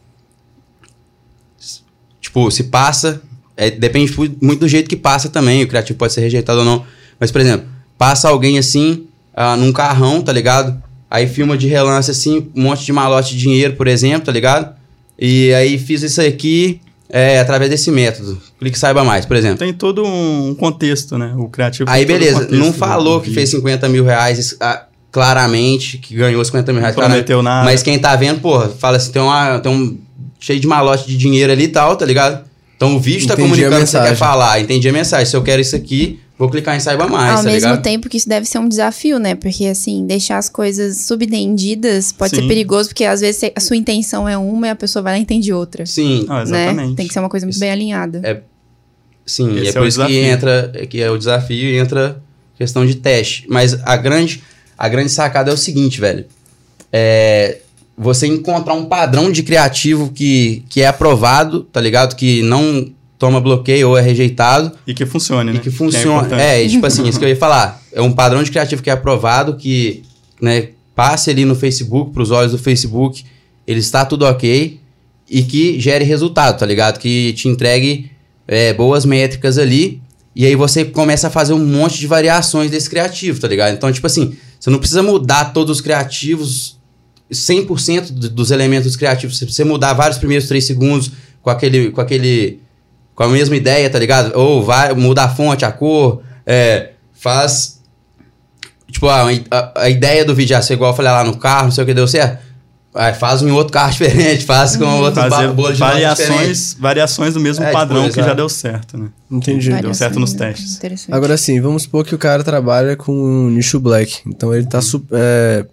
Tipo, 2.20 2.50
se 2.50 2.64
passa, 2.64 3.22
é, 3.58 3.72
depende 3.72 4.14
muito 4.40 4.60
do 4.60 4.68
jeito 4.68 4.88
que 4.88 4.96
passa 4.96 5.28
também, 5.28 5.64
o 5.64 5.68
criativo 5.68 5.98
pode 5.98 6.12
ser 6.12 6.20
rejeitado 6.20 6.60
ou 6.60 6.64
não. 6.64 6.84
Mas, 7.18 7.32
por 7.32 7.40
exemplo, 7.40 7.66
passa 7.98 8.28
alguém 8.28 8.56
assim, 8.56 9.06
ah, 9.34 9.56
num 9.56 9.72
carrão, 9.72 10.22
tá 10.22 10.32
ligado? 10.32 10.80
Aí 11.10 11.26
filma 11.26 11.58
de 11.58 11.66
relance 11.66 12.08
assim, 12.08 12.48
um 12.54 12.62
monte 12.62 12.84
de 12.84 12.92
malote 12.92 13.34
de 13.34 13.40
dinheiro, 13.40 13.74
por 13.74 13.88
exemplo, 13.88 14.26
tá 14.26 14.32
ligado? 14.32 14.76
E 15.18 15.52
aí 15.54 15.76
fiz 15.76 16.02
isso 16.02 16.20
aqui 16.20 16.80
é, 17.08 17.40
através 17.40 17.68
desse 17.68 17.90
método. 17.90 18.40
Clique 18.60 18.78
saiba 18.78 19.02
mais, 19.02 19.26
por 19.26 19.36
exemplo. 19.36 19.58
Tem 19.58 19.72
todo 19.72 20.04
um 20.04 20.54
contexto, 20.54 21.18
né? 21.18 21.34
O 21.36 21.48
criativo. 21.48 21.90
Aí 21.90 22.06
beleza, 22.06 22.42
contexto 22.42 22.54
não 22.54 22.72
falou 22.72 23.20
que 23.20 23.32
fez 23.32 23.50
50 23.50 23.88
mil 23.88 24.04
reais 24.04 24.56
ah, 24.60 24.84
claramente, 25.10 25.98
que 25.98 26.14
ganhou 26.14 26.44
50 26.44 26.72
mil 26.72 26.80
reais 26.80 26.94
Não 26.94 27.02
prometeu 27.02 27.42
nada. 27.42 27.64
Mas 27.64 27.82
quem 27.82 27.98
tá 27.98 28.14
vendo, 28.14 28.40
porra, 28.40 28.68
fala 28.68 28.98
assim, 28.98 29.10
tem, 29.10 29.20
uma, 29.20 29.58
tem 29.58 29.72
um 29.72 29.98
cheio 30.38 30.60
de 30.60 30.66
malote 30.68 31.08
de 31.08 31.16
dinheiro 31.16 31.50
ali 31.50 31.64
e 31.64 31.68
tal, 31.68 31.96
tá 31.96 32.06
ligado? 32.06 32.47
Então 32.78 32.94
o 32.94 33.00
vídeo 33.00 33.26
tá 33.26 33.34
Entendi 33.34 33.42
a 33.42 33.50
comunicando 33.50 33.76
o 33.82 33.84
que 33.84 33.90
você 33.90 34.00
quer 34.00 34.14
falar, 34.14 34.60
entendi 34.60 34.88
a 34.88 34.92
mensagem. 34.92 35.26
Se 35.26 35.34
eu 35.36 35.42
quero 35.42 35.60
isso 35.60 35.74
aqui, 35.74 36.20
vou 36.38 36.48
clicar 36.48 36.76
em 36.76 36.80
saiba 36.80 37.08
mais, 37.08 37.30
Ao 37.32 37.36
tá 37.38 37.50
mesmo 37.50 37.70
ligado? 37.70 37.82
tempo 37.82 38.08
que 38.08 38.16
isso 38.16 38.28
deve 38.28 38.46
ser 38.46 38.58
um 38.60 38.68
desafio, 38.68 39.18
né? 39.18 39.34
Porque, 39.34 39.66
assim, 39.66 40.06
deixar 40.06 40.38
as 40.38 40.48
coisas 40.48 40.98
subentendidas 40.98 42.12
pode 42.12 42.36
ser 42.36 42.42
Sim. 42.42 42.46
perigoso, 42.48 42.90
porque 42.90 43.04
às 43.04 43.20
vezes 43.20 43.50
a 43.52 43.58
sua 43.58 43.74
intenção 43.76 44.28
é 44.28 44.38
uma 44.38 44.68
e 44.68 44.70
a 44.70 44.76
pessoa 44.76 45.02
vai 45.02 45.14
lá 45.14 45.18
e 45.18 45.22
entende 45.22 45.52
outra. 45.52 45.84
Sim, 45.86 46.24
Ah, 46.28 46.36
né? 46.36 46.42
exatamente. 46.44 46.94
Tem 46.94 47.08
que 47.08 47.12
ser 47.12 47.18
uma 47.18 47.28
coisa 47.28 47.44
muito 47.44 47.54
Isso- 47.54 47.60
bem 47.60 47.72
alinhada. 47.72 48.20
É, 48.22 48.40
sim, 49.26 49.50
e 49.56 49.66
é 49.66 49.70
é 49.70 49.72
por 49.72 49.84
isso 49.88 49.98
que 50.00 50.06
desafio. 50.06 50.24
entra, 50.24 50.72
é 50.76 50.86
que 50.86 51.00
é 51.02 51.10
o 51.10 51.18
desafio 51.18 51.68
e 51.70 51.76
entra 51.76 52.22
questão 52.56 52.86
de 52.86 52.94
teste. 52.94 53.44
Mas 53.48 53.74
a 53.84 53.96
grande, 53.96 54.40
a 54.78 54.88
grande 54.88 55.10
sacada 55.10 55.50
é 55.50 55.54
o 55.54 55.56
seguinte, 55.56 56.00
velho. 56.00 56.24
É 56.92 57.58
você 57.98 58.28
encontrar 58.28 58.74
um 58.74 58.84
padrão 58.84 59.32
de 59.32 59.42
criativo 59.42 60.12
que, 60.14 60.62
que 60.68 60.82
é 60.82 60.86
aprovado, 60.86 61.64
tá 61.64 61.80
ligado? 61.80 62.14
Que 62.14 62.42
não 62.42 62.92
toma 63.18 63.40
bloqueio 63.40 63.88
ou 63.88 63.98
é 63.98 64.00
rejeitado. 64.00 64.70
E 64.86 64.94
que 64.94 65.04
funcione, 65.04 65.50
né? 65.50 65.58
E 65.58 65.60
que 65.60 65.70
funciona. 65.70 66.18
importante. 66.18 66.40
É, 66.40 66.62
e 66.62 66.68
tipo 66.68 66.86
assim, 66.86 67.06
isso 67.08 67.18
que 67.18 67.24
eu 67.24 67.28
ia 67.28 67.36
falar. 67.36 67.82
É 67.92 68.00
um 68.00 68.12
padrão 68.12 68.40
de 68.42 68.50
criativo 68.50 68.80
que 68.80 68.88
é 68.88 68.92
aprovado, 68.92 69.56
que 69.56 70.04
né, 70.40 70.68
passe 70.94 71.28
ali 71.28 71.44
no 71.44 71.56
Facebook, 71.56 72.12
pros 72.12 72.30
olhos 72.30 72.52
do 72.52 72.58
Facebook, 72.58 73.24
ele 73.66 73.80
está 73.80 74.04
tudo 74.04 74.24
ok 74.24 74.78
e 75.28 75.42
que 75.42 75.80
gere 75.80 76.04
resultado, 76.04 76.56
tá 76.56 76.64
ligado? 76.64 77.00
Que 77.00 77.32
te 77.32 77.48
entregue 77.48 78.12
é, 78.46 78.72
boas 78.72 79.04
métricas 79.04 79.58
ali. 79.58 80.00
E 80.36 80.46
aí 80.46 80.54
você 80.54 80.84
começa 80.84 81.26
a 81.26 81.30
fazer 81.30 81.52
um 81.52 81.66
monte 81.66 81.98
de 81.98 82.06
variações 82.06 82.70
desse 82.70 82.88
criativo, 82.88 83.40
tá 83.40 83.48
ligado? 83.48 83.74
Então, 83.74 83.90
tipo 83.90 84.06
assim, 84.06 84.36
você 84.60 84.70
não 84.70 84.78
precisa 84.78 85.02
mudar 85.02 85.46
todos 85.46 85.78
os 85.78 85.80
criativos 85.80 86.77
100% 87.30 88.10
do- 88.12 88.30
dos 88.30 88.50
elementos 88.50 88.96
criativos. 88.96 89.38
Se 89.38 89.44
você 89.44 89.64
mudar 89.64 89.92
vários 89.94 90.18
primeiros 90.18 90.48
três 90.48 90.66
segundos 90.66 91.10
com 91.42 91.50
aquele, 91.50 91.90
com 91.90 92.00
aquele, 92.00 92.60
com 93.14 93.22
a 93.24 93.28
mesma 93.28 93.56
ideia, 93.56 93.88
tá 93.90 93.98
ligado? 93.98 94.32
Ou 94.38 94.64
vai, 94.64 94.94
muda 94.94 95.24
a 95.24 95.28
fonte, 95.28 95.64
a 95.64 95.72
cor, 95.72 96.22
é, 96.46 96.90
faz, 97.12 97.80
tipo, 98.90 99.08
a, 99.08 99.26
a, 99.50 99.82
a 99.82 99.90
ideia 99.90 100.24
do 100.24 100.34
vídeo, 100.34 100.56
ah, 100.56 100.62
ser 100.62 100.74
igual 100.74 100.92
eu 100.92 100.96
falei 100.96 101.12
lá 101.12 101.24
no 101.24 101.36
carro, 101.36 101.64
não 101.64 101.70
sei 101.72 101.84
o 101.84 101.86
que 101.86 101.94
deu 101.94 102.06
certo. 102.08 102.46
Aí 102.94 103.12
faz 103.14 103.42
em 103.42 103.50
outro 103.50 103.72
carro 103.72 103.92
diferente, 103.92 104.44
faz 104.44 104.74
com 104.74 104.84
outro 105.02 105.20
Fazer 105.28 105.48
bolo 105.52 105.72
de 105.72 105.78
variações, 105.78 106.74
variações 106.80 107.34
do 107.34 107.38
mesmo 107.40 107.62
É, 107.64 107.70
padrão 107.70 108.02
tipo, 108.04 108.14
que 108.14 108.20
já 108.20 108.26
exato. 108.28 108.36
deu 108.36 108.48
certo, 108.48 108.96
né? 108.98 109.08
Entendi. 109.30 109.70
Deu 109.80 109.92
certo 109.94 110.18
nos 110.18 110.32
Variações, 110.32 110.78
testes. 110.78 111.06
Agora 111.12 111.36
sim, 111.36 111.60
vamos 111.60 111.82
supor 111.82 112.04
que 112.04 112.14
o 112.14 112.18
cara 112.18 112.42
trabalha 112.42 112.96
com 112.96 113.12
um 113.12 113.50
nicho 113.50 113.78
black. 113.78 114.20
Então 114.26 114.54
ele 114.54 114.66
tá. 114.66 114.80
su- 114.80 115.04
é, 115.12 115.66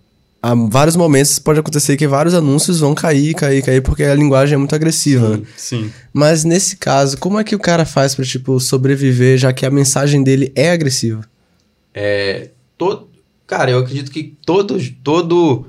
há 0.45 0.53
vários 0.69 0.95
momentos 0.95 1.39
pode 1.39 1.59
acontecer 1.59 1.97
que 1.97 2.07
vários 2.07 2.35
anúncios 2.35 2.79
vão 2.79 2.93
cair, 2.93 3.33
cair, 3.33 3.63
cair, 3.63 3.81
porque 3.81 4.03
a 4.03 4.13
linguagem 4.13 4.53
é 4.53 4.57
muito 4.57 4.75
agressiva. 4.75 5.37
né? 5.37 5.43
Sim. 5.57 5.91
Mas 6.13 6.43
nesse 6.43 6.77
caso, 6.77 7.17
como 7.17 7.39
é 7.39 7.43
que 7.43 7.55
o 7.55 7.59
cara 7.59 7.85
faz 7.85 8.13
pra, 8.13 8.23
tipo, 8.23 8.59
sobreviver, 8.59 9.37
já 9.37 9.51
que 9.51 9.65
a 9.65 9.71
mensagem 9.71 10.23
dele 10.23 10.51
é 10.55 10.71
agressiva? 10.71 11.21
todo, 12.77 13.07
cara, 13.47 13.71
eu 13.71 13.79
acredito 13.79 14.11
que 14.11 14.35
todo, 14.45 14.77
todo, 15.01 15.65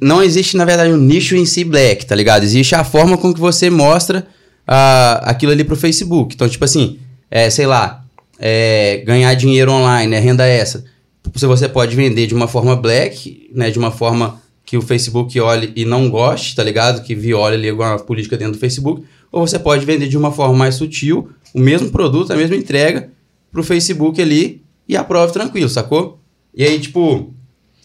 não 0.00 0.22
existe 0.22 0.56
na 0.56 0.64
verdade 0.64 0.90
um 0.90 0.96
nicho 0.96 1.36
em 1.36 1.44
si 1.44 1.62
black, 1.64 2.06
tá 2.06 2.14
ligado? 2.14 2.44
Existe 2.44 2.74
a 2.74 2.82
forma 2.82 3.18
com 3.18 3.32
que 3.32 3.38
você 3.38 3.68
mostra 3.68 4.26
ah, 4.66 5.20
aquilo 5.24 5.52
ali 5.52 5.62
pro 5.62 5.76
Facebook. 5.76 6.34
Então, 6.34 6.48
tipo 6.48 6.64
assim, 6.64 6.98
é, 7.30 7.50
sei 7.50 7.66
lá, 7.66 8.04
é, 8.38 9.02
ganhar 9.06 9.34
dinheiro 9.34 9.70
online, 9.70 10.10
né, 10.10 10.18
renda 10.18 10.46
essa. 10.46 10.84
Você 11.32 11.68
pode 11.68 11.96
vender 11.96 12.26
de 12.26 12.34
uma 12.34 12.46
forma 12.46 12.76
black, 12.76 13.50
né, 13.54 13.70
de 13.70 13.78
uma 13.78 13.90
forma 13.90 14.42
que 14.64 14.76
o 14.76 14.82
Facebook 14.82 15.38
olhe 15.40 15.72
e 15.76 15.84
não 15.84 16.08
goste, 16.08 16.54
tá 16.54 16.62
ligado? 16.62 17.02
Que 17.02 17.14
viole 17.14 17.54
ali 17.54 17.68
alguma 17.68 17.98
política 17.98 18.36
dentro 18.36 18.54
do 18.54 18.58
Facebook. 18.58 19.04
Ou 19.30 19.46
você 19.46 19.58
pode 19.58 19.84
vender 19.84 20.08
de 20.08 20.16
uma 20.16 20.32
forma 20.32 20.54
mais 20.54 20.76
sutil, 20.76 21.30
o 21.52 21.60
mesmo 21.60 21.90
produto, 21.90 22.32
a 22.32 22.36
mesma 22.36 22.56
entrega, 22.56 23.10
pro 23.50 23.62
Facebook 23.62 24.20
ali 24.20 24.62
e 24.88 24.96
aprove 24.96 25.32
tranquilo, 25.32 25.68
sacou? 25.68 26.18
E 26.54 26.62
aí, 26.62 26.78
tipo, 26.78 27.32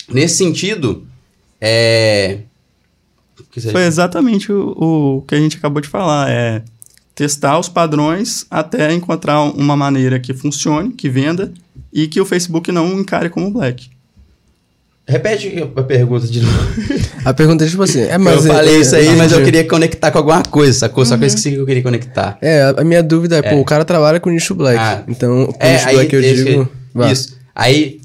nesse 0.08 0.38
sentido, 0.38 1.08
é. 1.60 2.40
Foi 3.72 3.84
exatamente 3.84 4.52
o, 4.52 5.18
o 5.18 5.22
que 5.28 5.34
a 5.34 5.40
gente 5.40 5.58
acabou 5.58 5.82
de 5.82 5.88
falar. 5.88 6.30
É 6.30 6.64
testar 7.20 7.60
os 7.60 7.68
padrões 7.68 8.46
até 8.50 8.94
encontrar 8.94 9.42
uma 9.42 9.76
maneira 9.76 10.18
que 10.22 10.34
funcione, 10.34 10.94
que 10.94 11.10
venda 11.10 11.52
e 11.92 12.08
que 12.08 12.22
o 12.22 12.24
Facebook 12.26 12.72
não 12.72 12.98
encare 12.98 13.30
como 13.30 13.52
black. 13.52 13.90
Repete 15.06 15.54
a 15.76 15.84
pergunta 15.84 16.26
de 16.26 16.40
novo. 16.40 16.58
A 17.26 17.34
pergunta 17.34 17.66
é 17.66 17.68
tipo 17.68 17.84
assim, 17.84 18.00
é, 18.00 18.18
mas... 18.18 18.46
eu 18.46 18.54
é- 18.54 18.56
falei 18.56 18.76
é- 18.76 18.80
isso 18.80 18.96
aí, 18.96 19.08
mas 19.18 19.34
eu 19.34 19.40
entendi. 19.40 19.52
queria 19.52 19.68
conectar 19.68 20.12
com 20.12 20.18
alguma 20.20 20.44
coisa, 20.44 20.72
sacou? 20.80 21.06
Só 21.06 21.18
que 21.18 21.24
eu 21.26 21.28
esqueci 21.28 21.52
que 21.52 21.58
eu 21.58 21.66
queria 21.66 21.84
conectar. 21.84 22.38
É, 22.42 22.62
a- 22.62 22.76
a 22.78 22.84
minha 22.86 23.04
dúvida 23.04 23.36
é, 23.36 23.42
pô, 23.42 23.58
o 23.60 23.66
cara 23.66 23.84
trabalha 23.84 24.18
com 24.22 24.30
nicho 24.30 24.56
black. 24.56 24.80
Ah. 24.80 25.04
Então, 25.06 25.48
com 25.48 25.58
É, 25.60 25.74
nicho 25.74 25.88
aí, 25.90 25.96
black 25.96 26.16
eu 26.16 26.22
digo... 26.22 26.70
que-. 26.96 27.12
Isso. 27.12 27.36
Aí, 27.54 28.00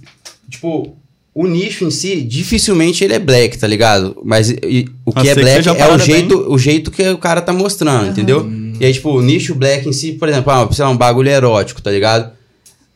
tipo, 0.51 0.97
o 1.33 1.47
nicho 1.47 1.85
em 1.85 1.91
si, 1.93 2.21
dificilmente 2.23 3.05
ele 3.05 3.15
é 3.15 3.21
black, 3.21 3.59
tá 3.59 3.67
ligado? 3.69 4.17
Mas 4.25 4.51
e- 4.51 4.89
o 5.05 5.13
que 5.13 5.29
é 5.29 5.35
que 5.37 5.41
black 5.41 5.69
uma 5.69 5.79
é 5.79 5.95
o 5.95 5.99
jeito, 6.01 6.53
o 6.53 6.59
jeito 6.59 6.91
que 6.91 7.09
o 7.11 7.19
cara 7.19 7.41
tá 7.41 7.53
mostrando, 7.53 8.09
entendeu? 8.09 8.51
E 8.81 8.85
aí, 8.85 8.93
tipo, 8.93 9.11
o 9.11 9.23
nicho 9.23 9.55
black 9.55 9.89
em 9.89 9.93
si, 9.93 10.13
por 10.13 10.29
exemplo, 10.29 10.53
ah, 10.53 10.69
sei 10.73 10.85
lá, 10.85 10.91
um 10.91 10.97
bagulho 10.97 11.29
erótico, 11.29 11.83
tá 11.83 11.91
ligado? 11.91 12.33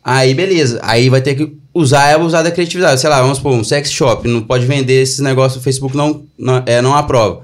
Aí, 0.03 0.35
beleza. 0.35 0.81
Aí 0.83 1.09
vai 1.09 1.21
ter 1.21 1.35
que 1.35 1.53
usar, 1.73 2.09
é 2.09 2.17
usar 2.17 2.43
da 2.43 2.51
criatividade. 2.51 3.01
Sei 3.01 3.11
lá, 3.11 3.21
vamos 3.21 3.39
supor, 3.39 3.53
um 3.53 3.65
sex 3.65 3.91
shop. 3.91 4.27
Não 4.27 4.43
pode 4.43 4.67
vender 4.67 5.03
esses 5.03 5.21
negócios, 5.21 5.61
o 5.61 5.65
Facebook 5.65 5.97
não, 5.97 6.23
não, 6.39 6.63
é, 6.67 6.81
não 6.81 6.95
aprova. 6.95 7.43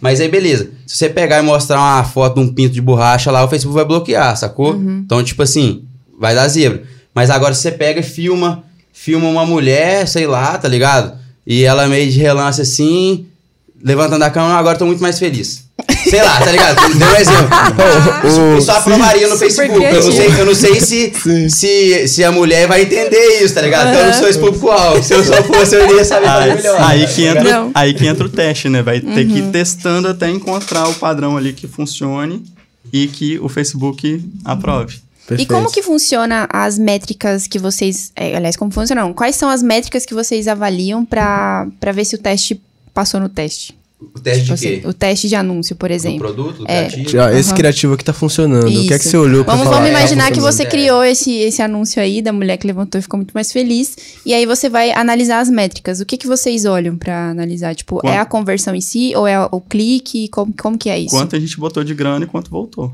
Mas 0.00 0.20
aí, 0.20 0.28
beleza. 0.28 0.70
Se 0.86 0.96
você 0.96 1.08
pegar 1.08 1.38
e 1.38 1.42
mostrar 1.42 1.78
uma 1.78 2.04
foto 2.04 2.34
de 2.34 2.40
um 2.40 2.52
pinto 2.52 2.74
de 2.74 2.80
borracha 2.80 3.30
lá, 3.30 3.44
o 3.44 3.48
Facebook 3.48 3.74
vai 3.74 3.84
bloquear, 3.84 4.36
sacou? 4.36 4.74
Então, 5.04 5.22
tipo 5.22 5.42
assim, 5.42 5.84
vai 6.18 6.34
dar 6.34 6.48
zebra. 6.48 6.82
Mas 7.14 7.30
agora 7.30 7.54
se 7.54 7.62
você 7.62 7.70
pega 7.70 8.00
e 8.00 8.02
filma, 8.02 8.64
filma 8.92 9.28
uma 9.28 9.46
mulher, 9.46 10.06
sei 10.08 10.26
lá, 10.26 10.56
tá 10.58 10.68
ligado? 10.68 11.18
E 11.46 11.64
ela 11.64 11.86
meio 11.86 12.10
de 12.10 12.18
relance 12.18 12.60
assim, 12.60 13.26
levantando 13.82 14.22
a 14.22 14.30
cama, 14.30 14.54
agora 14.54 14.78
tô 14.78 14.86
muito 14.86 15.02
mais 15.02 15.18
feliz. 15.18 15.64
Sei 16.08 16.22
lá, 16.22 16.38
tá 16.40 16.50
ligado? 16.50 16.98
Deu 16.98 17.08
um 17.08 17.16
exemplo. 17.16 17.48
Isso- 18.26 18.58
Isso 18.58 18.70
aprovaria 18.72 19.28
no 19.28 19.36
Facebook. 19.36 19.82
Eu 19.84 20.04
não 20.04 20.12
sei, 20.12 20.26
eu 20.40 20.46
não 20.46 20.54
sei 20.54 20.80
se, 20.80 21.12
se, 21.48 22.08
se 22.08 22.24
a 22.24 22.32
mulher 22.32 22.66
vai 22.66 22.82
entender 22.82 23.42
isso, 23.42 23.54
tá 23.54 23.62
ligado? 23.62 23.86
Porque 23.88 23.98
eu 24.02 24.06
não 24.06 24.12
sou 24.14 24.28
esse 24.28 24.38
público-alvo. 24.38 25.02
Se 25.02 25.14
eu 25.14 25.24
só 25.24 25.42
fosse, 25.44 25.76
eu 25.76 25.84
iria 25.90 26.04
saber 26.04 26.28
Aí, 26.28 26.54
melhor. 26.54 26.80
aí 26.82 27.06
que 27.06 27.24
entra, 27.24 27.42
Não. 27.44 27.70
aí 27.74 27.94
que 27.94 28.06
entra 28.06 28.24
o 28.26 28.28
teste, 28.28 28.68
né? 28.68 28.82
Vai 28.82 29.00
ter 29.00 29.26
que 29.26 29.38
ir 29.38 29.50
testando 29.50 30.08
até 30.08 30.28
encontrar 30.30 30.88
o 30.88 30.94
padrão 30.94 31.36
ali 31.36 31.52
que 31.52 31.66
funcione 31.66 32.42
e 32.92 33.06
que 33.06 33.38
o 33.38 33.48
Facebook 33.48 34.22
aprove. 34.44 34.96
E 34.96 35.28
Perfeito. 35.28 35.54
como 35.54 35.70
que 35.70 35.82
funciona 35.82 36.48
as 36.52 36.78
métricas 36.78 37.46
que 37.46 37.58
vocês. 37.58 38.10
é, 38.16 38.36
aliás, 38.36 38.56
como 38.56 38.70
funcionam? 38.72 39.12
Quais 39.14 39.36
são 39.36 39.48
as 39.48 39.62
métricas 39.62 40.04
que 40.04 40.12
vocês 40.14 40.48
avaliam 40.48 41.04
pra 41.04 41.66
ver 41.94 42.04
se 42.04 42.16
o 42.16 42.18
teste 42.18 42.60
passou 42.92 43.20
no 43.20 43.28
teste? 43.28 43.74
O 44.14 44.20
teste 44.20 44.44
Tipo 44.44 44.54
de 44.56 44.60
quê? 44.60 44.74
assim, 44.78 44.88
o 44.88 44.92
teste 44.92 45.28
de 45.28 45.34
anúncio, 45.34 45.76
por 45.76 45.88
Do 45.88 45.94
exemplo. 45.94 46.18
produto, 46.18 46.58
do 46.58 46.64
É. 46.70 46.88
criativo? 46.88 47.22
Ó, 47.22 47.28
esse 47.30 47.48
Aham. 47.48 47.56
criativo 47.56 47.94
aqui 47.94 48.04
tá 48.04 48.12
funcionando. 48.12 48.66
O 48.66 48.70
que 48.70 48.92
é 48.94 48.98
que 48.98 49.02
Isso. 49.04 49.10
você 49.10 49.16
olhou 49.16 49.44
pra 49.44 49.54
Vamos, 49.54 49.68
falar? 49.68 49.76
vamos 49.80 49.90
"Ah, 49.90 49.92
tá 49.94 49.98
imaginar 50.00 50.24
que 50.30 50.34
funcionando"? 50.40 50.56
você 50.56 50.64
criou 50.66 51.04
esse, 51.04 51.32
esse 51.32 51.62
anúncio 51.62 52.00
aí 52.02 52.20
da 52.22 52.32
mulher 52.32 52.56
que 52.56 52.66
levantou 52.66 52.98
e 52.98 53.02
ficou 53.02 53.18
muito 53.18 53.32
mais 53.32 53.52
feliz. 53.52 53.96
E 54.26 54.32
aí 54.34 54.44
você 54.46 54.68
vai 54.68 54.90
analisar 54.92 55.40
as 55.40 55.48
métricas. 55.50 56.00
O 56.00 56.06
que, 56.06 56.16
que 56.16 56.26
vocês 56.26 56.64
olham 56.64 56.96
pra 56.96 57.30
analisar? 57.30 57.74
Tipo, 57.74 57.96
Quanto- 58.00 58.12
é 58.12 58.18
a 58.18 58.24
conversão 58.24 58.74
em 58.74 58.80
si 58.80 59.12
ou 59.16 59.26
é 59.26 59.38
o 59.50 59.60
clique? 59.60 60.28
Como, 60.28 60.52
como 60.60 60.76
que 60.78 60.88
é 60.90 60.98
isso? 60.98 61.10
Quanto 61.14 61.36
a 61.36 61.40
gente 61.40 61.58
botou 61.58 61.82
de 61.84 61.94
grana 61.94 62.24
e 62.24 62.28
quanto 62.28 62.50
voltou. 62.50 62.92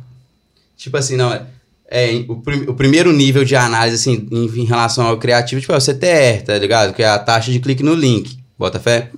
Tipo 0.76 0.96
assim, 0.96 1.16
não, 1.16 1.32
é, 1.32 1.42
é 1.90 2.24
o, 2.28 2.36
prim- 2.36 2.64
o 2.68 2.74
primeiro 2.74 3.12
nível 3.12 3.44
de 3.44 3.56
análise, 3.56 3.96
assim, 3.96 4.26
em, 4.30 4.44
em 4.60 4.64
relação 4.64 5.06
ao 5.06 5.16
criativo, 5.18 5.60
tipo, 5.60 5.72
é 5.72 5.76
o 5.76 5.80
CTR, 5.80 6.42
tá 6.44 6.56
ligado? 6.58 6.94
Que 6.94 7.02
é 7.02 7.08
a 7.08 7.18
taxa 7.18 7.50
de 7.50 7.58
clique 7.60 7.82
no 7.82 7.94
link, 7.94 8.38
bota 8.58 8.78
fé? 8.78 9.10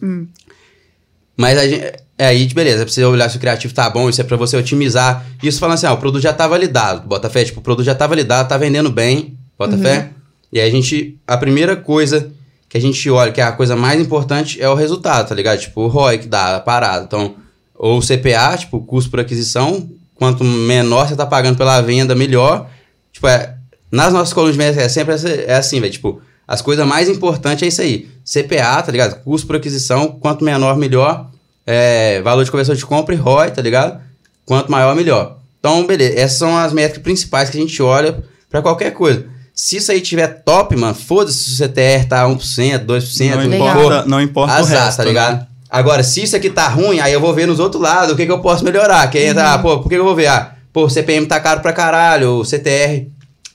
Mas 1.37 1.59
a 1.59 1.67
gente, 1.67 1.85
é 2.19 2.27
aí, 2.27 2.47
beleza, 2.53 2.85
precisa 2.85 3.09
olhar 3.09 3.29
se 3.31 3.37
o 3.37 3.41
criativo 3.41 3.73
tá 3.73 3.89
bom, 3.89 4.09
isso 4.09 4.21
é 4.21 4.25
pra 4.25 4.37
você 4.37 4.57
otimizar. 4.57 5.25
Isso 5.43 5.59
falando 5.59 5.75
assim, 5.75 5.87
ó, 5.87 5.95
o 5.95 5.99
produto 5.99 6.23
já 6.23 6.33
tá 6.33 6.47
validado, 6.47 7.09
bota 7.09 7.31
fé, 7.31 7.45
tipo, 7.45 7.61
o 7.61 7.63
produto 7.63 7.85
já 7.85 7.95
tá 7.95 8.07
validado, 8.07 8.49
tá 8.49 8.59
vendendo 8.59 8.91
bem, 8.91 9.39
bota 9.59 9.79
fé? 9.79 10.11
E 10.53 10.61
aí 10.61 10.69
a 10.69 10.71
gente, 10.71 11.19
a 11.27 11.37
primeira 11.37 11.77
coisa 11.77 12.31
que 12.69 12.77
a 12.77 12.81
gente 12.81 13.09
olha, 13.11 13.33
que 13.33 13.41
é 13.41 13.45
a 13.45 13.53
coisa 13.53 13.75
mais 13.75 14.01
importante, 14.01 14.61
é 14.61 14.69
o 14.69 14.75
resultado, 14.75 15.29
tá 15.29 15.35
ligado? 15.35 15.59
Tipo, 15.59 15.83
o 15.83 15.89
ROI 15.89 16.19
que 16.19 16.29
dá 16.29 16.57
a 16.57 16.61
parada. 16.61 17.05
Então, 17.05 17.35
ou 17.75 17.99
o 17.99 18.01
CPA, 18.01 18.57
tipo, 18.57 18.81
custo 18.81 19.11
por 19.11 19.21
aquisição, 19.21 19.89
quanto 20.15 20.45
menor 20.45 21.09
você 21.09 21.17
tá 21.17 21.27
pagando 21.27 21.57
pela 21.57 21.81
venda, 21.81 22.15
melhor. 22.15 22.69
Tipo, 23.13 23.27
é, 23.27 23.57
nas 23.91 24.13
nossas 24.13 24.33
colunas 24.33 24.57
de 24.57 24.81
é 24.81 24.89
sempre 24.89 25.15
é 25.47 25.55
assim, 25.55 25.81
velho. 25.81 25.93
Tipo, 25.93 26.23
as 26.51 26.61
coisas 26.61 26.85
mais 26.85 27.09
importantes 27.09 27.63
é 27.63 27.69
isso 27.69 27.81
aí. 27.81 28.09
CPA, 28.25 28.83
tá 28.83 28.91
ligado? 28.91 29.23
Custo 29.23 29.47
por 29.47 29.55
aquisição, 29.55 30.09
quanto 30.09 30.45
menor, 30.45 30.77
melhor. 30.77 31.27
É, 31.65 32.21
valor 32.23 32.45
de 32.45 32.51
conversão 32.51 32.75
de 32.75 32.85
compra 32.85 33.15
e 33.15 33.19
ROI, 33.19 33.53
tá 33.53 33.63
ligado? 33.63 34.01
Quanto 34.45 34.69
maior, 34.69 34.97
melhor. 34.97 35.37
Então, 35.61 35.87
beleza. 35.87 36.19
Essas 36.19 36.39
são 36.39 36.59
as 36.59 36.73
métricas 36.73 37.05
principais 37.05 37.51
que 37.51 37.57
a 37.57 37.61
gente 37.61 37.81
olha 37.81 38.25
pra 38.51 38.61
qualquer 38.61 38.91
coisa. 38.93 39.27
Se 39.55 39.77
isso 39.77 39.93
aí 39.93 40.01
tiver 40.01 40.27
top, 40.43 40.75
mano, 40.75 40.93
foda-se 40.93 41.39
se 41.39 41.51
o 41.63 41.69
CTR 41.69 42.09
tá 42.09 42.27
1%, 42.27 42.85
2%, 42.85 42.87
Não 43.31 43.39
o 43.39 43.43
que 43.43 43.47
Legal. 43.47 43.73
for. 43.73 43.79
importa, 43.85 44.09
não 44.09 44.21
importa 44.21 44.53
o 44.55 44.57
Azar, 44.57 44.85
resto, 44.87 44.97
tá 44.97 45.03
né? 45.05 45.09
ligado? 45.09 45.47
Agora, 45.71 46.03
se 46.03 46.21
isso 46.21 46.35
aqui 46.35 46.51
tá 46.51 46.67
ruim, 46.67 46.99
aí 46.99 47.13
eu 47.13 47.21
vou 47.21 47.33
ver 47.33 47.47
nos 47.47 47.61
outros 47.61 47.81
lados 47.81 48.13
o 48.13 48.17
que, 48.17 48.27
que 48.27 48.33
eu 48.33 48.41
posso 48.41 48.65
melhorar. 48.65 49.09
Que 49.09 49.19
aí 49.19 49.27
entra, 49.27 49.55
ah, 49.55 49.59
pô, 49.61 49.79
por 49.79 49.89
que 49.89 49.95
eu 49.95 50.03
vou 50.03 50.17
ver? 50.17 50.27
Ah, 50.27 50.55
pô, 50.73 50.87
o 50.87 50.91
CPM 50.91 51.27
tá 51.29 51.39
caro 51.39 51.61
pra 51.61 51.73
caralho, 51.73 52.39
o 52.41 52.45
CTR 52.45 53.07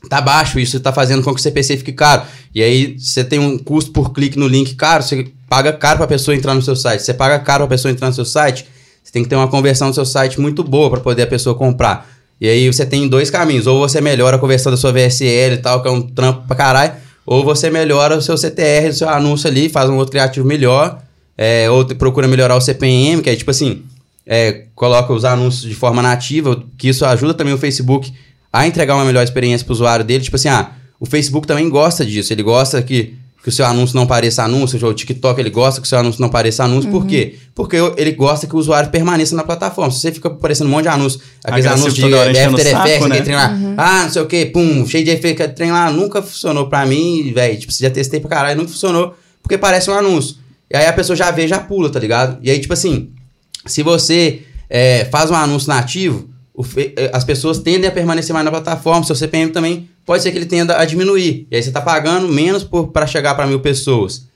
tá 0.10 0.22
baixo, 0.22 0.60
isso 0.60 0.80
tá 0.80 0.92
fazendo 0.92 1.24
com 1.24 1.34
que 1.34 1.40
o 1.40 1.44
CPC 1.44 1.78
fique 1.78 1.92
caro. 1.92 2.24
E 2.54 2.62
aí 2.62 2.98
você 2.98 3.24
tem 3.24 3.40
um 3.40 3.58
custo 3.58 3.92
por 3.92 4.14
clique 4.14 4.38
no 4.38 4.48
link 4.48 4.76
caro, 4.76 5.04
você 5.04 5.28
paga 5.50 5.74
caro 5.74 5.98
pra 5.98 6.08
pessoa 6.08 6.36
entrar 6.36 6.54
no 6.54 6.62
seu 6.62 6.76
site. 6.76 7.02
Você 7.02 7.14
paga 7.14 7.40
caro 7.40 7.68
pra 7.68 7.76
pessoa 7.76 7.92
entrar 7.92 8.08
no 8.08 8.14
seu 8.14 8.26
site, 8.26 8.66
você 9.04 9.12
tem 9.12 9.24
que 9.24 9.30
ter 9.30 9.36
uma 9.36 9.48
conversão 9.48 9.88
no 9.88 9.94
seu 9.94 10.06
site 10.06 10.40
muito 10.40 10.64
boa 10.64 10.90
pra 10.90 11.00
poder 11.00 11.24
a 11.24 11.28
pessoa 11.28 11.56
comprar. 11.56 12.10
E 12.40 12.48
aí 12.48 12.68
você 12.68 12.86
tem 12.86 13.08
dois 13.08 13.30
caminhos, 13.30 13.66
ou 13.66 13.80
você 13.80 14.02
melhora 14.02 14.36
a 14.36 14.40
conversão 14.40 14.72
da 14.72 14.78
sua 14.78 14.92
VSL 14.92 15.54
e 15.54 15.58
tal, 15.58 15.82
que 15.82 15.88
é 15.88 15.92
um 15.92 16.02
trampo 16.02 16.46
pra 16.48 16.56
caralho, 16.56 16.94
ou 17.26 17.44
você 17.44 17.70
melhora 17.70 18.18
o 18.18 18.22
seu 18.22 18.38
CTR 18.38 18.90
do 18.90 18.94
seu 18.94 19.10
anúncio 19.10 19.50
ali, 19.50 19.70
faz 19.70 19.90
um 19.90 19.96
outro 19.96 20.12
criativo 20.12 20.46
melhor, 20.46 21.02
é, 21.38 21.70
ou 21.70 21.86
procura 21.86 22.28
melhorar 22.28 22.56
o 22.56 22.62
CPM, 22.62 23.22
que 23.22 23.30
é 23.30 23.36
tipo 23.36 23.52
assim, 23.52 23.84
é, 24.26 24.66
coloca 24.76 25.14
os 25.14 25.24
anúncios 25.24 25.64
de 25.64 25.76
forma 25.76 26.02
nativa, 26.02 26.62
que 26.78 26.90
isso 26.90 27.06
ajuda 27.06 27.34
também 27.34 27.54
o 27.54 27.58
Facebook 27.58 28.12
a 28.56 28.66
entregar 28.66 28.96
uma 28.96 29.04
melhor 29.04 29.22
experiência 29.22 29.66
para 29.66 29.74
o 29.74 29.76
usuário 29.76 30.06
dele. 30.06 30.24
Tipo 30.24 30.38
assim, 30.38 30.48
ah, 30.48 30.72
o 30.98 31.06
Facebook 31.06 31.46
também 31.46 31.68
gosta 31.70 32.06
disso, 32.06 32.32
ele 32.32 32.42
gosta 32.42 32.82
que, 32.82 33.14
que 33.44 33.50
o 33.50 33.52
seu 33.52 33.66
anúncio 33.66 33.98
não 33.98 34.08
pareça 34.08 34.44
anúncio, 34.44 34.82
o 34.88 34.94
TikTok 34.94 35.38
ele 35.42 35.50
gosta 35.50 35.82
que 35.82 35.86
o 35.86 35.90
seu 35.90 36.00
anúncio 36.00 36.22
não 36.22 36.30
pareça 36.30 36.64
anúncio, 36.64 36.90
por 36.90 37.06
quê? 37.06 37.36
Porque 37.54 37.76
ele 37.98 38.14
gosta 38.14 38.48
que 38.48 38.56
o 38.56 38.58
usuário 38.58 38.90
permaneça 38.90 39.36
na 39.36 39.44
plataforma. 39.44 39.92
Se 39.92 40.00
você 40.00 40.12
fica 40.14 40.30
aparecendo 40.30 40.68
um 40.68 40.70
monte 40.70 40.84
de 40.84 40.88
anúncio, 40.88 41.20
aqueles 41.44 41.66
Agressivo 41.66 41.86
anúncios 41.86 42.28
de, 42.28 42.34
de 42.34 42.40
After 42.40 42.68
Effects, 42.68 43.10
né? 43.10 43.22
trem 43.22 43.36
lá, 43.36 43.58
ah, 43.78 44.04
não 44.04 44.10
sei 44.10 44.22
o 44.22 44.26
que, 44.26 44.46
pum, 44.46 44.88
cheio 44.88 45.04
de 45.04 45.12
efeito, 45.12 45.42
aquele 45.42 45.54
trem 45.54 45.72
lá, 45.74 45.92
nunca 45.92 46.22
funcionou 46.22 46.70
pra 46.70 46.86
mim, 46.86 47.34
velho, 47.34 47.60
tipo, 47.60 47.74
já 47.74 47.90
testei 47.90 48.22
pra 48.22 48.30
caralho, 48.30 48.58
nunca 48.58 48.72
funcionou, 48.72 49.14
porque 49.44 49.58
parece 49.58 49.92
um 49.92 49.94
anúncio. 49.94 50.38
E 50.72 50.78
aí 50.78 50.86
a 50.86 50.94
pessoa 50.94 51.16
já 51.16 51.30
vê, 51.30 51.46
já 51.46 51.60
pula, 51.60 51.90
tá 51.90 52.00
ligado? 52.00 52.38
E 52.42 52.50
aí, 52.50 52.58
tipo 52.58 52.74
assim, 52.74 53.10
se 53.66 53.84
você 53.84 54.44
é, 54.70 55.04
faz 55.12 55.30
um 55.30 55.36
anúncio 55.36 55.68
nativo, 55.68 56.34
as 57.12 57.24
pessoas 57.24 57.60
tendem 57.60 57.88
a 57.88 57.92
permanecer 57.92 58.34
mais 58.34 58.46
na 58.46 58.52
plataforma, 58.52 59.04
seu 59.04 59.16
CPM 59.16 59.52
também 59.52 59.90
pode 60.06 60.24
ser 60.24 60.32
que 60.32 60.38
ele 60.38 60.46
tenda 60.46 60.78
a 60.78 60.86
diminuir. 60.86 61.48
E 61.52 61.56
aí 61.56 61.62
você 61.64 61.72
tá 61.72 61.82
pagando 61.82 62.28
menos 62.28 62.66
para 62.94 63.06
chegar 63.08 63.36
para 63.36 63.48
mil 63.48 63.60
pessoas. 63.60 64.28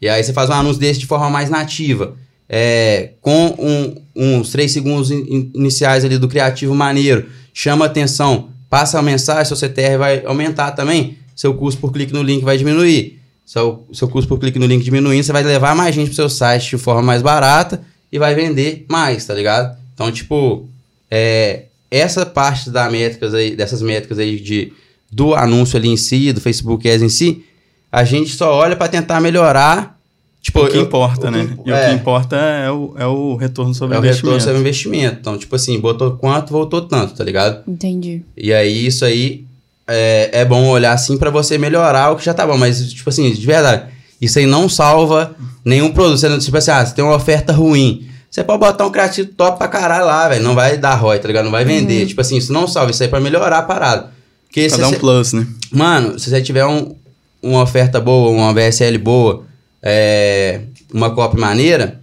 E 0.00 0.08
aí 0.08 0.22
você 0.22 0.32
faz 0.32 0.48
um 0.50 0.54
anúncio 0.54 0.80
desse 0.80 1.00
de 1.00 1.06
forma 1.06 1.28
mais 1.30 1.50
nativa. 1.50 2.14
é, 2.48 3.10
com 3.20 3.56
um- 3.58 3.94
uns 4.14 4.50
três 4.50 4.70
segundos 4.70 5.10
in- 5.10 5.16
in- 5.28 5.50
iniciais 5.56 6.04
ali 6.04 6.16
do 6.16 6.28
criativo 6.28 6.72
maneiro, 6.76 7.26
chama 7.52 7.86
atenção, 7.86 8.50
passa 8.70 9.00
a 9.00 9.02
mensagem, 9.02 9.44
seu 9.46 9.56
CTR 9.56 9.98
vai 9.98 10.22
aumentar 10.24 10.70
também, 10.70 11.18
seu 11.34 11.52
custo 11.54 11.80
por 11.80 11.92
clique 11.92 12.12
no 12.12 12.22
link 12.22 12.44
vai 12.44 12.56
diminuir. 12.56 13.20
Seu, 13.44 13.84
seu 13.92 14.06
custo 14.06 14.28
por 14.28 14.38
clique 14.38 14.60
no 14.60 14.66
link 14.66 14.84
diminuindo, 14.84 15.24
você 15.24 15.32
vai 15.32 15.42
levar 15.42 15.74
mais 15.74 15.92
gente 15.92 16.06
pro 16.06 16.14
seu 16.14 16.28
site 16.28 16.70
de 16.70 16.78
forma 16.78 17.02
mais 17.02 17.20
barata 17.20 17.82
e 18.12 18.16
vai 18.16 18.32
vender 18.32 18.86
mais, 18.88 19.26
tá 19.26 19.34
ligado? 19.34 19.76
Então, 19.92 20.12
tipo, 20.12 20.68
é, 21.10 21.64
essa 21.90 22.24
parte 22.26 22.70
da 22.70 22.90
métricas 22.90 23.32
aí, 23.34 23.54
dessas 23.56 23.80
métricas 23.82 24.18
aí 24.18 24.38
de, 24.40 24.72
do 25.10 25.34
anúncio 25.34 25.76
ali 25.76 25.88
em 25.88 25.96
si, 25.96 26.32
do 26.32 26.40
Facebook 26.40 26.88
Ads 26.88 27.02
em 27.02 27.08
si, 27.08 27.44
a 27.90 28.04
gente 28.04 28.30
só 28.34 28.52
olha 28.54 28.76
para 28.76 28.88
tentar 28.88 29.20
melhorar. 29.20 29.96
Tipo, 30.42 30.60
o 30.64 30.68
que 30.68 30.76
eu- 30.76 30.82
importa, 30.82 31.26
o 31.26 31.30
né? 31.30 31.44
que- 31.64 31.68
E 31.70 31.72
é. 31.72 31.86
o 31.86 31.88
que 31.88 31.94
importa 31.96 32.36
é 32.36 32.70
o, 32.70 32.94
é 32.96 33.06
o 33.06 33.34
retorno 33.34 33.74
sobre 33.74 33.96
é 33.96 33.98
o 33.98 34.02
investimento. 34.04 34.26
retorno 34.36 34.40
sobre 34.44 34.60
investimento. 34.60 35.16
Então, 35.20 35.36
tipo 35.38 35.56
assim, 35.56 35.78
botou 35.80 36.12
quanto, 36.12 36.52
voltou 36.52 36.82
tanto, 36.82 37.14
tá 37.14 37.24
ligado? 37.24 37.62
Entendi. 37.68 38.22
E 38.36 38.52
aí, 38.52 38.86
isso 38.86 39.04
aí 39.04 39.44
é, 39.88 40.30
é 40.40 40.44
bom 40.44 40.68
olhar 40.68 40.92
assim 40.92 41.16
pra 41.18 41.30
você 41.30 41.58
melhorar 41.58 42.12
o 42.12 42.16
que 42.16 42.24
já 42.24 42.32
tá 42.34 42.46
bom. 42.46 42.56
Mas, 42.56 42.92
tipo 42.92 43.08
assim, 43.10 43.28
de 43.32 43.44
verdade, 43.46 43.90
isso 44.20 44.38
aí 44.38 44.46
não 44.46 44.68
salva 44.68 45.34
nenhum 45.64 45.90
produto. 45.92 46.18
Você 46.18 46.28
não, 46.28 46.38
tipo 46.38 46.56
assim, 46.56 46.70
ah, 46.70 46.84
você 46.86 46.94
tem 46.94 47.04
uma 47.04 47.16
oferta 47.16 47.52
ruim. 47.52 48.06
Você 48.36 48.44
pode 48.44 48.60
botar 48.60 48.84
um 48.84 48.90
criativo 48.90 49.30
top 49.30 49.56
pra 49.56 49.66
caralho 49.66 50.04
lá, 50.04 50.28
velho. 50.28 50.42
Não 50.44 50.54
vai 50.54 50.76
dar 50.76 50.94
ROI, 50.94 51.18
tá 51.20 51.26
ligado? 51.26 51.46
Não 51.46 51.50
vai 51.50 51.64
vender. 51.64 52.04
Tipo 52.04 52.20
assim, 52.20 52.36
isso 52.36 52.52
não 52.52 52.68
salva. 52.68 52.90
Isso 52.90 53.02
aí 53.02 53.06
é 53.06 53.10
pra 53.10 53.18
melhorar 53.18 53.56
a 53.60 53.62
parada. 53.62 54.10
Porque 54.46 54.68
Pra 54.68 54.76
dar 54.76 54.88
um 54.88 54.90
você- 54.90 54.98
plus, 54.98 55.32
né? 55.32 55.46
Mano, 55.72 56.18
se 56.18 56.28
você 56.28 56.42
tiver 56.42 56.66
um- 56.66 56.94
uma 57.42 57.62
oferta 57.62 57.98
boa, 57.98 58.28
uma 58.30 58.52
VSL 58.52 58.98
boa, 58.98 59.44
é, 59.82 60.60
uma 60.92 61.08
copy 61.14 61.38
maneira, 61.40 61.98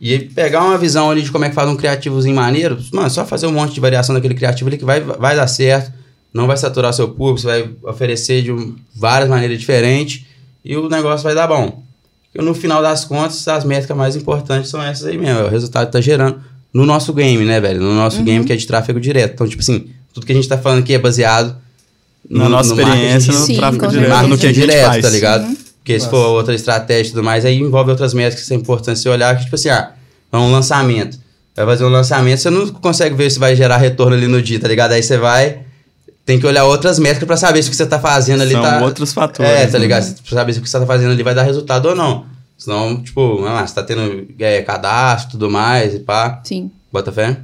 e 0.00 0.18
pegar 0.18 0.64
uma 0.64 0.76
visão 0.76 1.08
ali 1.08 1.22
de 1.22 1.30
como 1.30 1.44
é 1.44 1.48
que 1.50 1.54
faz 1.54 1.68
um 1.68 1.76
criativozinho 1.76 2.34
maneiro, 2.34 2.76
mano, 2.92 3.08
só 3.08 3.24
fazer 3.24 3.46
um 3.46 3.52
monte 3.52 3.74
de 3.74 3.80
variação 3.80 4.12
daquele 4.12 4.34
criativo 4.34 4.68
ali 4.68 4.76
que 4.76 4.84
vai, 4.84 4.98
vai 5.02 5.36
dar 5.36 5.46
certo, 5.46 5.92
não 6.32 6.48
vai 6.48 6.56
saturar 6.56 6.92
seu 6.92 7.10
público, 7.10 7.38
você 7.38 7.46
vai 7.46 7.70
oferecer 7.84 8.42
de 8.42 8.50
várias 8.92 9.30
maneiras 9.30 9.56
diferentes 9.60 10.24
e 10.64 10.76
o 10.76 10.88
negócio 10.88 11.22
vai 11.22 11.32
dar 11.36 11.46
bom. 11.46 11.80
Porque 12.34 12.44
no 12.44 12.52
final 12.52 12.82
das 12.82 13.04
contas, 13.04 13.46
as 13.46 13.64
métricas 13.64 13.96
mais 13.96 14.16
importantes 14.16 14.68
são 14.68 14.82
essas 14.82 15.06
aí 15.06 15.16
mesmo. 15.16 15.38
É 15.38 15.44
o 15.44 15.48
resultado 15.48 15.86
que 15.86 15.92
tá 15.92 16.00
gerando 16.00 16.40
no 16.72 16.84
nosso 16.84 17.12
game, 17.12 17.44
né, 17.44 17.60
velho? 17.60 17.80
No 17.80 17.94
nosso 17.94 18.20
game 18.24 18.44
que 18.44 18.52
é 18.52 18.56
de 18.56 18.66
tráfego 18.66 18.98
direto. 18.98 19.34
Então, 19.34 19.46
tipo 19.46 19.62
assim, 19.62 19.86
tudo 20.12 20.26
que 20.26 20.32
a 20.32 20.34
gente 20.34 20.48
tá 20.48 20.58
falando 20.58 20.80
aqui 20.80 20.92
é 20.94 20.98
baseado 20.98 21.54
Na 22.28 22.48
nossa 22.48 22.70
experiência, 22.70 22.98
marketing 23.08 23.30
no 23.30 23.46
Sim, 23.46 23.56
tráfego 23.56 23.86
direto, 23.86 24.26
no 24.26 24.36
que 24.36 24.46
a 24.46 24.48
gente 24.48 24.60
direto, 24.60 24.86
faz. 24.86 25.02
tá 25.04 25.10
ligado? 25.10 25.44
Uhum. 25.44 25.56
Porque 25.78 25.92
se 26.00 26.06
Nossa. 26.06 26.10
for 26.10 26.26
outra 26.30 26.54
estratégia 26.56 27.10
e 27.10 27.12
tudo 27.12 27.22
mais, 27.22 27.44
aí 27.44 27.56
envolve 27.56 27.90
outras 27.92 28.12
métricas 28.12 28.42
que 28.42 28.48
são 28.48 28.56
importantes 28.56 29.00
você 29.00 29.08
olhar, 29.08 29.36
que 29.36 29.44
tipo 29.44 29.54
assim, 29.54 29.68
ah, 29.68 29.92
é 30.32 30.36
um 30.36 30.50
lançamento. 30.50 31.16
Vai 31.54 31.66
fazer 31.66 31.84
um 31.84 31.88
lançamento, 31.88 32.38
você 32.40 32.50
não 32.50 32.66
consegue 32.66 33.14
ver 33.14 33.30
se 33.30 33.38
vai 33.38 33.54
gerar 33.54 33.76
retorno 33.76 34.16
ali 34.16 34.26
no 34.26 34.42
dia, 34.42 34.58
tá 34.58 34.66
ligado? 34.66 34.90
Aí 34.90 35.02
você 35.04 35.16
vai, 35.16 35.58
tem 36.24 36.40
que 36.40 36.46
olhar 36.46 36.64
outras 36.64 36.98
métricas 36.98 37.26
pra 37.26 37.36
saber 37.36 37.62
se 37.62 37.68
o 37.68 37.70
que 37.70 37.76
você 37.76 37.86
tá 37.86 37.98
fazendo 37.98 38.42
ali 38.42 38.52
São 38.52 38.62
tá... 38.62 38.80
outros 38.82 39.12
fatores. 39.12 39.50
É, 39.50 39.66
tá 39.66 39.72
né? 39.72 39.78
ligado? 39.78 40.22
Pra 40.22 40.38
saber 40.38 40.52
se 40.52 40.58
o 40.58 40.62
que 40.62 40.70
você 40.70 40.78
tá 40.78 40.86
fazendo 40.86 41.10
ali 41.12 41.22
vai 41.22 41.34
dar 41.34 41.42
resultado 41.42 41.86
ou 41.86 41.94
não. 41.94 42.26
Senão, 42.56 43.02
tipo, 43.02 43.44
ah, 43.44 43.66
você 43.66 43.74
tá 43.74 43.82
tendo 43.82 44.26
é, 44.38 44.62
cadastro 44.62 45.30
e 45.30 45.32
tudo 45.32 45.50
mais 45.50 45.94
e 45.94 45.98
pá. 46.00 46.40
Sim. 46.44 46.70
Bota 46.90 47.12
fé? 47.12 47.38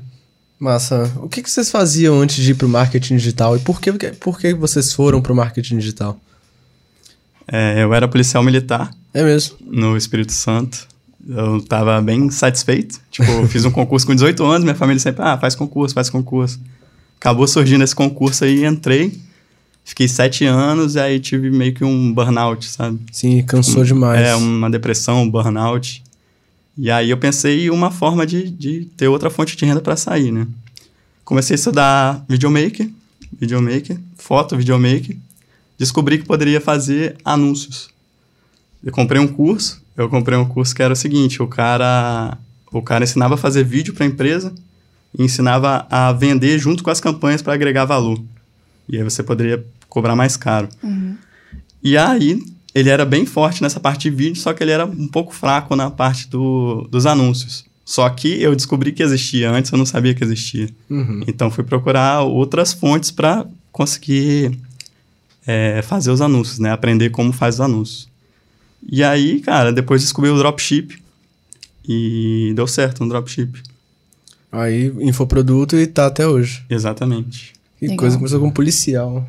Massa. 0.58 1.10
O 1.16 1.28
que, 1.28 1.42
que 1.42 1.50
vocês 1.50 1.70
faziam 1.70 2.20
antes 2.20 2.42
de 2.42 2.52
ir 2.52 2.54
pro 2.54 2.68
marketing 2.68 3.16
digital? 3.16 3.56
E 3.56 3.60
por 3.60 3.80
que, 3.80 3.92
por 3.92 4.38
que 4.38 4.54
vocês 4.54 4.92
foram 4.92 5.20
pro 5.20 5.34
marketing 5.34 5.78
digital? 5.78 6.18
É, 7.50 7.82
eu 7.82 7.92
era 7.92 8.06
policial 8.06 8.42
militar 8.42 8.90
É 9.12 9.22
mesmo. 9.22 9.56
no 9.60 9.96
Espírito 9.96 10.32
Santo. 10.32 10.86
Eu 11.28 11.60
tava 11.62 12.00
bem 12.00 12.30
satisfeito. 12.30 13.00
Tipo, 13.10 13.30
eu 13.30 13.48
fiz 13.48 13.64
um 13.64 13.70
concurso 13.70 14.06
com 14.06 14.14
18 14.14 14.44
anos, 14.44 14.62
minha 14.62 14.74
família 14.74 15.00
sempre, 15.00 15.22
ah, 15.22 15.36
faz 15.36 15.54
concurso, 15.54 15.94
faz 15.94 16.08
concurso. 16.08 16.58
Acabou 17.20 17.46
surgindo 17.46 17.84
esse 17.84 17.94
concurso 17.94 18.44
aí, 18.44 18.64
entrei. 18.64 19.20
Fiquei 19.84 20.08
sete 20.08 20.46
anos 20.46 20.94
e 20.94 21.00
aí 21.00 21.20
tive 21.20 21.50
meio 21.50 21.74
que 21.74 21.84
um 21.84 22.14
burnout, 22.14 22.66
sabe? 22.66 22.98
Sim, 23.12 23.42
cansou 23.42 23.84
demais. 23.84 24.18
É, 24.18 24.34
uma 24.34 24.70
depressão, 24.70 25.22
um 25.24 25.30
burnout. 25.30 26.02
E 26.78 26.90
aí 26.90 27.10
eu 27.10 27.18
pensei 27.18 27.66
em 27.66 27.70
uma 27.70 27.90
forma 27.90 28.26
de, 28.26 28.50
de 28.50 28.86
ter 28.96 29.06
outra 29.08 29.28
fonte 29.28 29.54
de 29.54 29.66
renda 29.66 29.82
para 29.82 29.96
sair, 29.96 30.32
né? 30.32 30.46
Comecei 31.22 31.52
a 31.52 31.58
estudar 31.58 32.24
videomaker, 32.26 32.88
videomaker, 33.38 33.98
foto, 34.16 34.56
videomaker. 34.56 35.14
Descobri 35.76 36.16
que 36.16 36.24
poderia 36.24 36.60
fazer 36.60 37.18
anúncios. 37.22 37.90
Eu 38.82 38.92
comprei 38.92 39.20
um 39.20 39.28
curso, 39.28 39.82
eu 39.94 40.08
comprei 40.08 40.38
um 40.38 40.46
curso 40.46 40.74
que 40.74 40.82
era 40.82 40.94
o 40.94 40.96
seguinte, 40.96 41.42
o 41.42 41.46
cara, 41.46 42.38
o 42.72 42.80
cara 42.80 43.04
ensinava 43.04 43.34
a 43.34 43.36
fazer 43.36 43.62
vídeo 43.62 43.92
para 43.92 44.06
a 44.06 44.08
empresa 44.08 44.54
e 45.16 45.24
ensinava 45.24 45.86
a 45.90 46.12
vender 46.12 46.58
junto 46.58 46.82
com 46.82 46.90
as 46.90 47.00
campanhas 47.00 47.42
para 47.42 47.54
agregar 47.54 47.84
valor. 47.84 48.20
E 48.88 48.96
aí 48.96 49.02
você 49.02 49.22
poderia 49.22 49.64
cobrar 49.88 50.16
mais 50.16 50.36
caro. 50.36 50.68
E 51.82 51.96
aí, 51.96 52.42
ele 52.74 52.88
era 52.88 53.04
bem 53.04 53.26
forte 53.26 53.62
nessa 53.62 53.80
parte 53.80 54.08
de 54.08 54.16
vídeo, 54.16 54.40
só 54.40 54.52
que 54.52 54.62
ele 54.62 54.70
era 54.70 54.86
um 54.86 55.08
pouco 55.08 55.34
fraco 55.34 55.74
na 55.74 55.90
parte 55.90 56.28
do, 56.28 56.86
dos 56.90 57.06
anúncios. 57.06 57.64
Só 57.84 58.08
que 58.08 58.40
eu 58.40 58.54
descobri 58.54 58.92
que 58.92 59.02
existia 59.02 59.50
antes, 59.50 59.72
eu 59.72 59.78
não 59.78 59.86
sabia 59.86 60.14
que 60.14 60.22
existia. 60.22 60.68
Uhum. 60.88 61.24
Então 61.26 61.50
fui 61.50 61.64
procurar 61.64 62.20
outras 62.22 62.72
fontes 62.72 63.10
para 63.10 63.44
conseguir 63.72 64.56
é, 65.44 65.82
fazer 65.82 66.12
os 66.12 66.20
anúncios, 66.20 66.60
né? 66.60 66.70
Aprender 66.70 67.10
como 67.10 67.32
faz 67.32 67.56
os 67.56 67.60
anúncios. 67.60 68.08
E 68.88 69.02
aí, 69.02 69.40
cara, 69.40 69.72
depois 69.72 70.02
descobri 70.02 70.30
o 70.30 70.38
dropship 70.38 71.02
e 71.86 72.52
deu 72.54 72.66
certo 72.66 73.02
no 73.02 73.08
dropship. 73.08 73.60
Aí, 74.52 74.92
infoproduto 75.00 75.76
e 75.76 75.86
tá 75.86 76.06
até 76.06 76.26
hoje. 76.26 76.64
Exatamente. 76.68 77.52
Que 77.78 77.86
Legal. 77.86 77.98
coisa 77.98 78.16
começou 78.16 78.40
com 78.40 78.50
policial. 78.50 79.26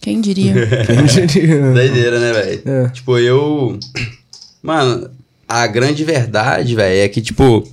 Quem 0.00 0.20
diria? 0.20 0.54
Quem 0.86 1.26
diria? 1.26 1.72
Doideira, 1.72 2.20
né, 2.20 2.32
velho? 2.32 2.62
É. 2.64 2.88
Tipo, 2.88 3.18
eu. 3.18 3.78
Mano, 4.62 5.10
a 5.48 5.66
grande 5.66 6.04
verdade, 6.04 6.74
velho, 6.74 7.04
é 7.04 7.08
que, 7.08 7.20
tipo, 7.20 7.66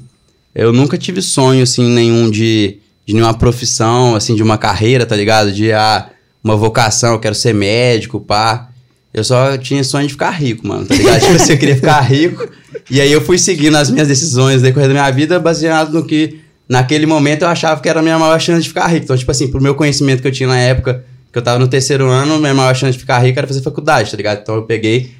eu 0.53 0.71
nunca 0.71 0.97
tive 0.97 1.21
sonho, 1.21 1.63
assim, 1.63 1.89
nenhum 1.89 2.29
de, 2.29 2.77
de 3.05 3.13
nenhuma 3.13 3.33
profissão, 3.33 4.15
assim, 4.15 4.35
de 4.35 4.43
uma 4.43 4.57
carreira, 4.57 5.05
tá 5.05 5.15
ligado? 5.15 5.51
De 5.51 5.71
ah, 5.71 6.09
uma 6.43 6.55
vocação, 6.55 7.13
eu 7.13 7.19
quero 7.19 7.35
ser 7.35 7.53
médico, 7.53 8.19
pá. 8.19 8.69
Eu 9.13 9.23
só 9.23 9.57
tinha 9.57 9.83
sonho 9.83 10.07
de 10.07 10.13
ficar 10.13 10.31
rico, 10.31 10.67
mano, 10.67 10.85
tá 10.85 10.95
ligado? 10.95 11.21
tipo 11.21 11.35
assim, 11.35 11.53
eu 11.53 11.59
queria 11.59 11.75
ficar 11.75 12.01
rico. 12.01 12.47
E 12.89 12.99
aí 13.01 13.11
eu 13.11 13.21
fui 13.21 13.37
seguindo 13.37 13.75
as 13.75 13.89
minhas 13.89 14.07
decisões 14.07 14.57
no 14.57 14.63
decorrer 14.63 14.87
da 14.87 14.93
minha 14.93 15.11
vida, 15.11 15.39
baseado 15.39 15.93
no 15.93 16.05
que, 16.05 16.39
naquele 16.67 17.05
momento, 17.05 17.43
eu 17.43 17.47
achava 17.47 17.81
que 17.81 17.89
era 17.89 17.99
a 17.99 18.03
minha 18.03 18.17
maior 18.17 18.39
chance 18.39 18.61
de 18.61 18.69
ficar 18.69 18.87
rico. 18.87 19.05
Então, 19.05 19.17
tipo 19.17 19.31
assim, 19.31 19.47
pro 19.49 19.61
meu 19.61 19.75
conhecimento 19.75 20.21
que 20.21 20.27
eu 20.27 20.31
tinha 20.31 20.47
na 20.47 20.59
época, 20.59 21.03
que 21.31 21.37
eu 21.37 21.41
tava 21.41 21.59
no 21.59 21.67
terceiro 21.67 22.09
ano, 22.09 22.39
minha 22.39 22.53
maior 22.53 22.75
chance 22.75 22.93
de 22.93 22.99
ficar 22.99 23.19
rico 23.19 23.39
era 23.39 23.47
fazer 23.47 23.61
faculdade, 23.61 24.11
tá 24.11 24.17
ligado? 24.17 24.41
Então 24.41 24.55
eu 24.55 24.63
peguei, 24.63 25.11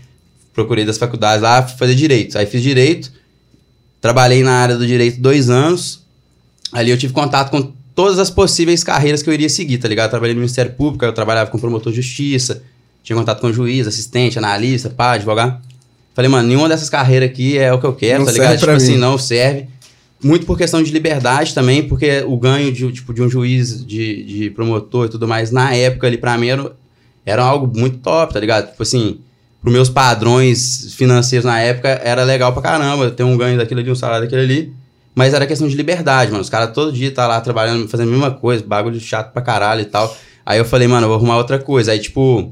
procurei 0.54 0.86
das 0.86 0.98
faculdades 0.98 1.42
lá, 1.42 1.64
fui 1.64 1.78
fazer 1.78 1.96
direito. 1.96 2.38
Aí 2.38 2.46
fiz 2.46 2.62
direito, 2.62 3.12
trabalhei 4.00 4.44
na 4.44 4.54
área 4.54 4.78
do 4.78 4.86
direito 4.86 5.20
dois 5.20 5.50
anos. 5.50 6.04
Ali 6.72 6.92
eu 6.92 6.98
tive 6.98 7.14
contato 7.14 7.50
com 7.50 7.74
todas 7.96 8.20
as 8.20 8.30
possíveis 8.30 8.84
carreiras 8.84 9.22
que 9.22 9.30
eu 9.30 9.34
iria 9.34 9.50
seguir, 9.50 9.78
tá 9.78 9.88
ligado? 9.88 10.10
Trabalhei 10.10 10.34
no 10.34 10.40
Ministério 10.42 10.72
Público, 10.74 11.04
eu 11.06 11.14
trabalhava 11.14 11.50
com 11.50 11.58
promotor 11.60 11.92
de 11.92 12.02
justiça, 12.02 12.64
tinha 13.04 13.18
contato 13.18 13.42
com 13.42 13.52
juiz, 13.52 13.88
assistente, 13.88 14.38
analista, 14.38 14.90
pá, 14.90 15.14
advogado. 15.14 15.62
Falei, 16.14 16.30
mano, 16.30 16.48
nenhuma 16.48 16.70
dessas 16.70 16.90
carreiras 16.90 17.30
aqui 17.30 17.58
é 17.58 17.74
o 17.74 17.80
que 17.80 17.86
eu 17.86 17.94
quero, 17.94 18.20
Não 18.20 18.26
tá 18.26 18.32
ligado? 18.32 18.58
Tipo 18.58 18.72
assim, 18.72 18.98
não 18.98 19.18
serve. 19.18 19.68
Muito 20.24 20.46
por 20.46 20.58
questão 20.58 20.82
de 20.82 20.92
liberdade 20.92 21.54
também, 21.54 21.88
porque 21.88 22.24
o 22.26 22.38
ganho 22.38 22.72
de, 22.72 22.92
tipo, 22.92 23.14
de 23.14 23.22
um 23.22 23.30
juiz, 23.30 23.86
de, 23.86 24.24
de 24.24 24.50
promotor 24.52 25.08
e 25.08 25.10
tudo 25.10 25.28
mais, 25.28 25.52
na 25.52 25.74
época 25.74 26.08
ali, 26.08 26.18
pra 26.18 26.38
mim, 26.38 26.48
era, 26.48 26.72
era 27.26 27.44
algo 27.44 27.78
muito 27.78 27.98
top, 27.98 28.34
tá 28.34 28.40
ligado? 28.40 28.72
Tipo 28.72 28.84
assim, 28.84 29.20
pros 29.62 29.74
meus 29.74 29.90
padrões 29.90 30.94
financeiros 30.96 31.46
na 31.46 31.60
época, 31.60 31.90
era 31.90 32.24
legal 32.24 32.54
pra 32.54 32.62
caramba. 32.62 33.12
Ter 33.12 33.24
um 33.24 33.38
ganho 33.38 33.58
daquilo 33.58 33.80
ali, 33.80 33.92
um 33.92 33.96
salário 33.96 34.26
daquele 34.26 34.42
ali. 34.42 34.74
Mas 35.16 35.34
era 35.34 35.46
questão 35.46 35.68
de 35.68 35.76
liberdade, 35.76 36.32
mano. 36.32 36.42
Os 36.42 36.50
caras 36.50 36.74
todo 36.74 36.92
dia 36.92 37.12
tá 37.12 37.28
lá 37.28 37.40
trabalhando, 37.40 37.88
fazendo 37.88 38.10
a 38.10 38.12
mesma 38.12 38.32
coisa, 38.32 38.64
bagulho 38.66 39.00
chato 39.00 39.32
pra 39.32 39.42
caralho 39.42 39.82
e 39.82 39.86
tal. 39.86 40.16
Aí 40.46 40.58
eu 40.58 40.66
falei, 40.66 40.88
mano, 40.88 41.06
eu 41.06 41.10
vou 41.10 41.18
arrumar 41.18 41.38
outra 41.38 41.60
coisa. 41.60 41.92
Aí, 41.92 42.00
tipo, 42.00 42.52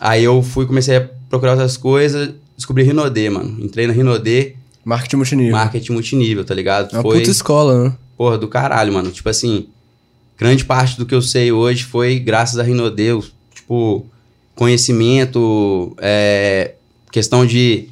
aí 0.00 0.24
eu 0.24 0.42
fui, 0.42 0.64
comecei 0.66 0.96
a 0.96 1.08
procurar 1.28 1.52
outras 1.52 1.76
coisas, 1.76 2.30
descobri 2.56 2.84
Rinodê, 2.84 3.28
mano. 3.28 3.62
Entrei 3.62 3.86
na 3.86 3.92
Rinodê, 3.92 4.54
Marketing 4.84 5.16
multinível. 5.16 5.52
marketing 5.52 5.92
multinível, 5.92 6.44
tá 6.44 6.54
ligado? 6.54 6.90
É 6.92 6.96
uma 6.96 7.02
puta 7.02 7.30
escola, 7.30 7.84
né? 7.84 7.96
Porra, 8.16 8.36
do 8.38 8.48
caralho, 8.48 8.92
mano. 8.92 9.10
Tipo 9.10 9.28
assim, 9.28 9.66
grande 10.38 10.64
parte 10.64 10.96
do 10.98 11.06
que 11.06 11.14
eu 11.14 11.22
sei 11.22 11.52
hoje 11.52 11.84
foi 11.84 12.18
graças 12.18 12.58
a 12.58 12.62
Rinodeu. 12.62 13.24
Tipo, 13.54 14.04
conhecimento, 14.54 15.94
é, 15.98 16.74
questão 17.10 17.46
de 17.46 17.88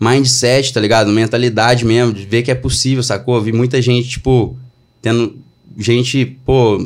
mindset, 0.00 0.72
tá 0.72 0.80
ligado? 0.80 1.10
Mentalidade 1.12 1.84
mesmo, 1.84 2.12
de 2.12 2.24
ver 2.26 2.42
que 2.42 2.50
é 2.50 2.54
possível, 2.54 3.02
sacou? 3.02 3.40
Vi 3.40 3.52
muita 3.52 3.80
gente, 3.80 4.08
tipo, 4.08 4.56
tendo 5.00 5.36
gente, 5.78 6.24
pô, 6.44 6.84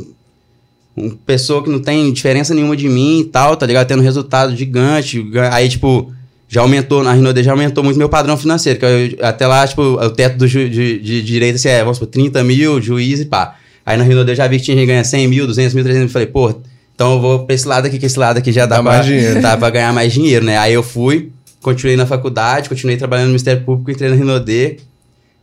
uma 0.94 1.14
pessoa 1.26 1.62
que 1.62 1.70
não 1.70 1.80
tem 1.80 2.12
diferença 2.12 2.54
nenhuma 2.54 2.76
de 2.76 2.88
mim 2.88 3.20
e 3.20 3.24
tal, 3.24 3.56
tá 3.56 3.64
ligado? 3.66 3.86
Tendo 3.86 4.02
resultado 4.02 4.54
gigante. 4.54 5.22
ga- 5.22 5.54
Aí, 5.54 5.68
tipo, 5.68 6.12
já 6.48 6.60
aumentou, 6.60 7.02
na 7.02 7.12
Rinode 7.12 7.42
já 7.42 7.50
aumentou 7.52 7.82
muito 7.82 7.96
meu 7.98 8.08
padrão 8.08 8.36
financeiro. 8.36 8.78
Que 8.78 8.84
eu- 8.86 9.26
até 9.26 9.46
lá, 9.46 9.66
tipo, 9.66 9.82
o 9.82 10.10
teto 10.10 10.38
do 10.38 10.46
ju- 10.46 10.68
de, 10.68 10.98
de 11.00 11.22
direito, 11.22 11.56
assim, 11.56 11.68
é, 11.68 11.80
vamos 11.80 11.96
supor, 11.98 12.08
30 12.10 12.42
mil, 12.44 12.80
juiz 12.80 13.20
e 13.20 13.24
pá. 13.24 13.56
Aí 13.84 13.96
na 13.96 14.04
Rinode 14.04 14.30
eu 14.30 14.36
já 14.36 14.46
vi 14.46 14.58
que 14.58 14.64
tinha 14.64 14.76
que 14.76 14.86
ganha 14.86 15.02
100 15.04 15.28
mil, 15.28 15.46
200 15.46 15.74
mil, 15.74 15.82
300 15.84 16.04
mil. 16.06 16.12
Falei, 16.12 16.26
pô, 16.28 16.54
então 16.94 17.14
eu 17.14 17.20
vou 17.20 17.38
pra 17.46 17.54
esse 17.54 17.66
lado 17.68 17.86
aqui, 17.86 17.98
que 17.98 18.06
esse 18.06 18.18
lado 18.18 18.38
aqui 18.38 18.50
já 18.52 18.64
dá, 18.66 18.76
Dá 18.76 18.82
pra, 18.82 18.92
mais 18.92 19.06
dinheiro. 19.06 19.40
dá 19.42 19.56
pra 19.56 19.70
ganhar 19.70 19.92
mais 19.92 20.12
dinheiro, 20.12 20.44
né? 20.44 20.56
Aí 20.58 20.72
eu 20.72 20.82
fui, 20.82 21.30
continuei 21.60 21.96
na 21.96 22.06
faculdade, 22.06 22.68
continuei 22.68 22.96
trabalhando 22.96 23.26
no 23.26 23.30
Ministério 23.32 23.62
Público, 23.64 23.90
entrei 23.90 24.08
na 24.10 24.16
Rinode, 24.16 24.78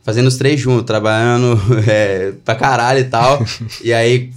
fazendo 0.02 0.26
os 0.26 0.36
três 0.36 0.58
juntos, 0.60 0.84
trabalhando 0.84 1.58
é, 1.86 2.32
pra 2.44 2.54
caralho 2.54 3.00
e 3.00 3.04
tal. 3.04 3.44
e 3.82 3.92
aí, 3.92 4.30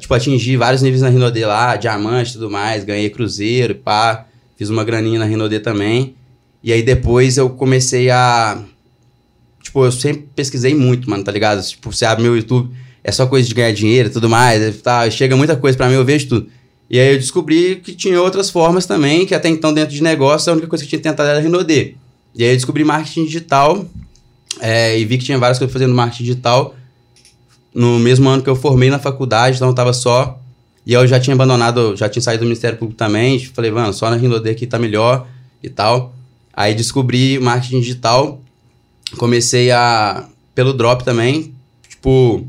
tipo, 0.00 0.14
atingi 0.14 0.56
vários 0.56 0.80
níveis 0.82 1.02
na 1.02 1.08
Rinode 1.08 1.42
lá, 1.44 1.76
diamante 1.76 2.30
e 2.30 2.32
tudo 2.34 2.50
mais, 2.50 2.84
ganhei 2.84 3.10
cruzeiro 3.10 3.72
e 3.72 3.76
pá, 3.76 4.24
fiz 4.58 4.68
uma 4.68 4.84
graninha 4.84 5.20
na 5.20 5.24
Rinode 5.24 5.60
também. 5.60 6.16
E 6.62 6.72
aí 6.72 6.82
depois 6.82 7.38
eu 7.38 7.48
comecei 7.48 8.10
a. 8.10 8.60
Tipo, 9.62 9.84
eu 9.84 9.92
sempre 9.92 10.28
pesquisei 10.34 10.74
muito, 10.74 11.08
mano, 11.08 11.22
tá 11.22 11.30
ligado? 11.30 11.62
Tipo, 11.62 11.92
você 11.92 12.04
abre 12.04 12.24
meu 12.24 12.36
YouTube, 12.36 12.74
é 13.04 13.12
só 13.12 13.26
coisa 13.26 13.46
de 13.46 13.54
ganhar 13.54 13.72
dinheiro 13.72 14.08
e 14.08 14.12
tudo 14.12 14.28
mais, 14.28 14.60
e 14.62 14.72
tal, 14.80 15.08
chega 15.10 15.36
muita 15.36 15.56
coisa 15.56 15.76
pra 15.76 15.88
mim, 15.88 15.94
eu 15.94 16.04
vejo 16.04 16.28
tudo. 16.28 16.48
E 16.90 16.98
aí 16.98 17.12
eu 17.12 17.18
descobri 17.18 17.76
que 17.76 17.94
tinha 17.94 18.20
outras 18.20 18.50
formas 18.50 18.86
também, 18.86 19.26
que 19.26 19.34
até 19.34 19.48
então 19.48 19.72
dentro 19.72 19.94
de 19.94 20.02
negócio 20.02 20.50
a 20.50 20.52
única 20.54 20.66
coisa 20.66 20.82
que 20.82 20.88
eu 20.88 21.00
tinha 21.00 21.12
tentado 21.12 21.28
era 21.28 21.38
Rinode. 21.38 21.96
E 22.34 22.42
aí 22.42 22.50
eu 22.50 22.56
descobri 22.56 22.82
marketing 22.82 23.26
digital, 23.26 23.86
é, 24.60 24.98
e 24.98 25.04
vi 25.04 25.18
que 25.18 25.24
tinha 25.24 25.38
várias 25.38 25.58
coisas 25.58 25.72
fazendo 25.72 25.94
marketing 25.94 26.24
digital. 26.24 26.74
No 27.74 27.98
mesmo 27.98 28.28
ano 28.28 28.42
que 28.42 28.48
eu 28.48 28.56
formei 28.56 28.90
na 28.90 28.98
faculdade, 28.98 29.56
então 29.56 29.68
eu 29.68 29.74
tava 29.74 29.92
só. 29.92 30.37
E 30.88 30.94
eu 30.94 31.06
já 31.06 31.20
tinha 31.20 31.34
abandonado, 31.34 31.94
já 31.94 32.08
tinha 32.08 32.22
saído 32.22 32.44
do 32.44 32.46
Ministério 32.46 32.78
Público 32.78 32.96
também. 32.96 33.38
Falei, 33.44 33.70
mano, 33.70 33.92
só 33.92 34.08
na 34.08 34.16
Rinode 34.16 34.48
aqui 34.48 34.66
tá 34.66 34.78
melhor 34.78 35.28
e 35.62 35.68
tal. 35.68 36.14
Aí 36.50 36.74
descobri 36.74 37.38
marketing 37.38 37.80
digital. 37.80 38.40
Comecei 39.18 39.70
a. 39.70 40.26
pelo 40.54 40.72
drop 40.72 41.04
também. 41.04 41.52
Tipo. 41.90 42.42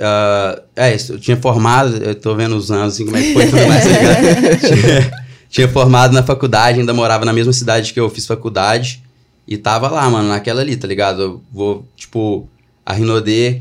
ah, 0.00 0.62
é, 0.74 0.96
eu 1.10 1.20
tinha 1.20 1.36
formado, 1.36 1.94
eu 1.98 2.14
tô 2.14 2.34
vendo 2.34 2.56
os 2.56 2.70
anos 2.70 2.94
assim, 2.94 3.04
como 3.04 3.18
é 3.18 3.22
que 3.22 3.34
foi 3.34 3.44
tudo 3.50 3.68
mais, 3.68 3.84
tá 3.84 3.90
tinha, 4.66 5.24
tinha 5.50 5.68
formado 5.68 6.14
na 6.14 6.22
faculdade, 6.22 6.80
ainda 6.80 6.94
morava 6.94 7.26
na 7.26 7.34
mesma 7.34 7.52
cidade 7.52 7.92
que 7.92 8.00
eu 8.00 8.08
fiz 8.08 8.26
faculdade. 8.26 9.02
E 9.46 9.58
tava 9.58 9.90
lá, 9.90 10.08
mano, 10.08 10.30
naquela 10.30 10.62
ali, 10.62 10.74
tá 10.74 10.88
ligado? 10.88 11.20
Eu 11.20 11.42
vou, 11.52 11.86
tipo, 11.96 12.48
a 12.86 12.94
Rinodê, 12.94 13.60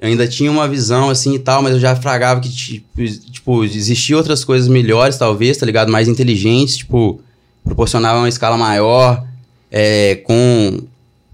eu 0.00 0.08
ainda 0.08 0.26
tinha 0.26 0.50
uma 0.50 0.66
visão 0.66 1.10
assim 1.10 1.34
e 1.34 1.38
tal, 1.38 1.62
mas 1.62 1.74
eu 1.74 1.80
já 1.80 1.94
fragava 1.94 2.40
que, 2.40 2.48
tipo, 2.48 3.04
tipo 3.30 3.64
existiam 3.64 4.16
outras 4.16 4.42
coisas 4.42 4.66
melhores, 4.66 5.18
talvez, 5.18 5.58
tá 5.58 5.66
ligado? 5.66 5.92
Mais 5.92 6.08
inteligentes, 6.08 6.78
tipo, 6.78 7.20
proporcionava 7.62 8.18
uma 8.18 8.28
escala 8.28 8.56
maior, 8.56 9.24
é, 9.70 10.16
com 10.24 10.80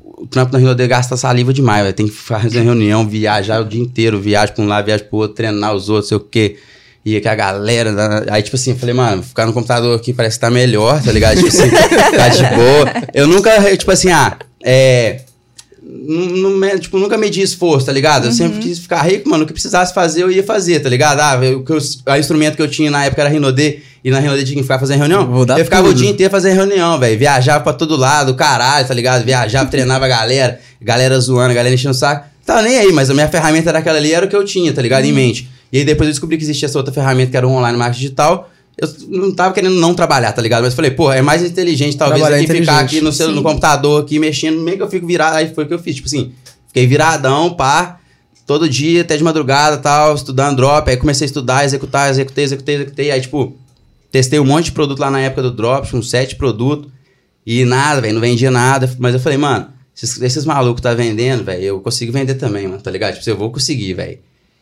o 0.02 0.26
trampo 0.26 0.52
na 0.52 0.58
Rinodê 0.58 0.88
gasta 0.88 1.16
saliva 1.16 1.52
demais, 1.52 1.82
velho. 1.82 1.94
Tem 1.94 2.08
que 2.08 2.12
fazer 2.12 2.62
reunião, 2.62 3.06
viajar 3.06 3.60
o 3.60 3.64
dia 3.64 3.80
inteiro, 3.80 4.20
viagem 4.20 4.54
pra 4.54 4.64
um 4.64 4.66
lado, 4.66 4.86
viagem 4.86 5.06
pro 5.06 5.18
outro, 5.18 5.36
treinar 5.36 5.72
os 5.72 5.88
outros, 5.88 6.08
sei 6.08 6.16
o 6.16 6.20
quê. 6.20 6.56
E 7.04 7.20
que 7.20 7.28
a 7.28 7.36
galera. 7.36 7.92
né? 7.92 8.26
Aí, 8.30 8.42
tipo 8.42 8.56
assim, 8.56 8.72
eu 8.72 8.76
falei, 8.76 8.94
mano, 8.94 9.22
ficar 9.22 9.46
no 9.46 9.52
computador 9.52 9.94
aqui 9.94 10.12
parece 10.12 10.38
que 10.38 10.40
tá 10.40 10.50
melhor, 10.50 11.00
tá 11.00 11.12
ligado? 11.12 11.36
Tipo 11.36 11.46
assim, 11.46 11.70
tá 11.70 12.28
de 12.30 12.42
boa. 12.42 13.08
Eu 13.14 13.28
nunca, 13.28 13.76
tipo 13.76 13.92
assim, 13.92 14.10
ah, 14.10 14.36
é. 14.64 15.20
Não, 15.88 16.78
tipo, 16.80 16.98
nunca 16.98 17.16
medi 17.16 17.40
esforço, 17.40 17.86
tá 17.86 17.92
ligado? 17.92 18.26
Eu 18.26 18.32
sempre 18.32 18.58
quis 18.58 18.80
ficar 18.80 19.02
rico, 19.02 19.28
mano. 19.28 19.44
O 19.44 19.46
que 19.46 19.52
precisasse 19.52 19.94
fazer, 19.94 20.24
eu 20.24 20.30
ia 20.30 20.42
fazer, 20.42 20.80
tá 20.80 20.88
ligado? 20.88 21.20
Ah, 21.20 21.38
o 21.56 21.62
que 21.62 21.70
eu, 21.70 21.78
a 22.06 22.18
instrumento 22.18 22.56
que 22.56 22.62
eu 22.62 22.66
tinha 22.66 22.90
na 22.90 23.04
época 23.04 23.22
era 23.22 23.30
Rinodê, 23.30 23.78
e 24.02 24.10
na 24.10 24.18
Rinodê 24.18 24.42
tinha 24.42 24.56
que 24.56 24.62
ficar 24.62 24.80
fazendo 24.80 24.98
reunião. 24.98 25.44
Dar 25.44 25.58
eu 25.60 25.64
ficava 25.64 25.86
tudo. 25.86 25.96
o 25.96 25.98
dia 25.98 26.10
inteiro 26.10 26.28
fazendo 26.28 26.56
reunião, 26.56 26.98
velho. 26.98 27.16
Viajava 27.16 27.62
pra 27.62 27.72
todo 27.72 27.94
lado, 27.96 28.34
caralho, 28.34 28.86
tá 28.86 28.92
ligado? 28.92 29.24
Viajava, 29.24 29.70
treinava 29.70 30.06
a 30.06 30.08
galera, 30.08 30.60
galera 30.82 31.20
zoando, 31.20 31.54
galera 31.54 31.72
enchendo 31.72 31.92
o 31.92 31.94
saco. 31.94 32.26
Tava 32.44 32.62
nem 32.62 32.78
aí, 32.78 32.92
mas 32.92 33.08
a 33.08 33.14
minha 33.14 33.28
ferramenta 33.28 33.72
daquela 33.72 33.98
ali 33.98 34.12
era 34.12 34.26
o 34.26 34.28
que 34.28 34.34
eu 34.34 34.44
tinha, 34.44 34.72
tá 34.72 34.82
ligado? 34.82 35.04
Em 35.04 35.12
mente. 35.12 35.48
E 35.72 35.78
aí 35.78 35.84
depois 35.84 36.08
eu 36.08 36.12
descobri 36.12 36.36
que 36.36 36.42
existia 36.42 36.66
essa 36.66 36.78
outra 36.78 36.92
ferramenta 36.92 37.30
que 37.30 37.36
era 37.36 37.46
o 37.46 37.50
online 37.50 37.78
marketing 37.78 38.00
digital. 38.02 38.50
Eu 38.78 38.88
não 39.08 39.34
tava 39.34 39.54
querendo 39.54 39.76
não 39.76 39.94
trabalhar, 39.94 40.32
tá 40.32 40.42
ligado? 40.42 40.62
Mas 40.62 40.74
falei, 40.74 40.90
pô, 40.90 41.10
é 41.10 41.22
mais 41.22 41.42
inteligente 41.42 41.96
talvez 41.96 42.20
Trabalhar 42.20 42.42
do 42.42 42.46
que 42.46 42.60
ficar 42.60 42.80
aqui 42.80 43.00
no, 43.00 43.10
seu, 43.10 43.30
no 43.32 43.42
computador, 43.42 44.02
aqui 44.02 44.18
mexendo, 44.18 44.60
meio 44.60 44.76
que 44.76 44.82
eu 44.82 44.90
fico 44.90 45.06
virado. 45.06 45.36
Aí 45.36 45.54
foi 45.54 45.64
o 45.64 45.66
que 45.66 45.72
eu 45.72 45.78
fiz, 45.78 45.94
tipo 45.94 46.06
assim, 46.06 46.32
fiquei 46.68 46.86
viradão, 46.86 47.54
pá, 47.54 47.98
todo 48.46 48.68
dia, 48.68 49.00
até 49.00 49.16
de 49.16 49.24
madrugada 49.24 49.78
tal, 49.78 50.14
estudando 50.14 50.56
drop. 50.56 50.90
Aí 50.90 50.96
comecei 50.98 51.24
a 51.24 51.28
estudar, 51.28 51.64
executar, 51.64 52.10
executei, 52.10 52.44
executei, 52.44 52.74
executei. 52.74 53.10
Aí, 53.10 53.20
tipo, 53.20 53.56
testei 54.12 54.38
um 54.38 54.44
monte 54.44 54.66
de 54.66 54.72
produto 54.72 55.00
lá 55.00 55.10
na 55.10 55.20
época 55.20 55.42
do 55.42 55.50
drop, 55.50 55.96
uns 55.96 56.10
sete 56.10 56.36
produtos. 56.36 56.92
E 57.46 57.64
nada, 57.64 58.02
velho, 58.02 58.14
não 58.14 58.20
vendia 58.20 58.50
nada. 58.50 58.94
Mas 58.98 59.14
eu 59.14 59.20
falei, 59.20 59.38
mano, 59.38 59.68
esses, 59.96 60.20
esses 60.20 60.44
malucos 60.44 60.82
tá 60.82 60.92
vendendo, 60.92 61.42
velho, 61.44 61.62
eu 61.62 61.80
consigo 61.80 62.12
vender 62.12 62.34
também, 62.34 62.68
mano, 62.68 62.82
tá 62.82 62.90
ligado? 62.90 63.14
Tipo, 63.14 63.30
eu 63.30 63.36
vou 63.36 63.50
conseguir, 63.50 63.94
velho. 63.94 64.18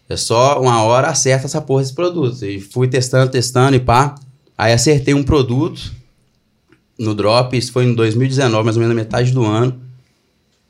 É 0.09 0.17
só 0.17 0.61
uma 0.61 0.83
hora 0.83 1.09
acerta 1.09 1.47
essa 1.47 1.61
porra 1.61 1.83
desse 1.83 1.95
produto. 1.95 2.45
E 2.45 2.61
fui 2.61 2.89
testando, 2.89 3.31
testando 3.31 3.77
e 3.77 3.81
pá. 3.81 4.15
Aí 4.57 4.73
acertei 4.73 5.15
um 5.15 5.23
produto 5.23 5.93
no 6.99 7.15
drop, 7.15 7.57
isso 7.57 7.73
foi 7.73 7.85
em 7.85 7.95
2019, 7.95 8.65
mais 8.65 8.77
ou 8.77 8.83
menos 8.83 8.95
na 8.95 9.03
metade 9.03 9.33
do 9.33 9.45
ano. 9.45 9.81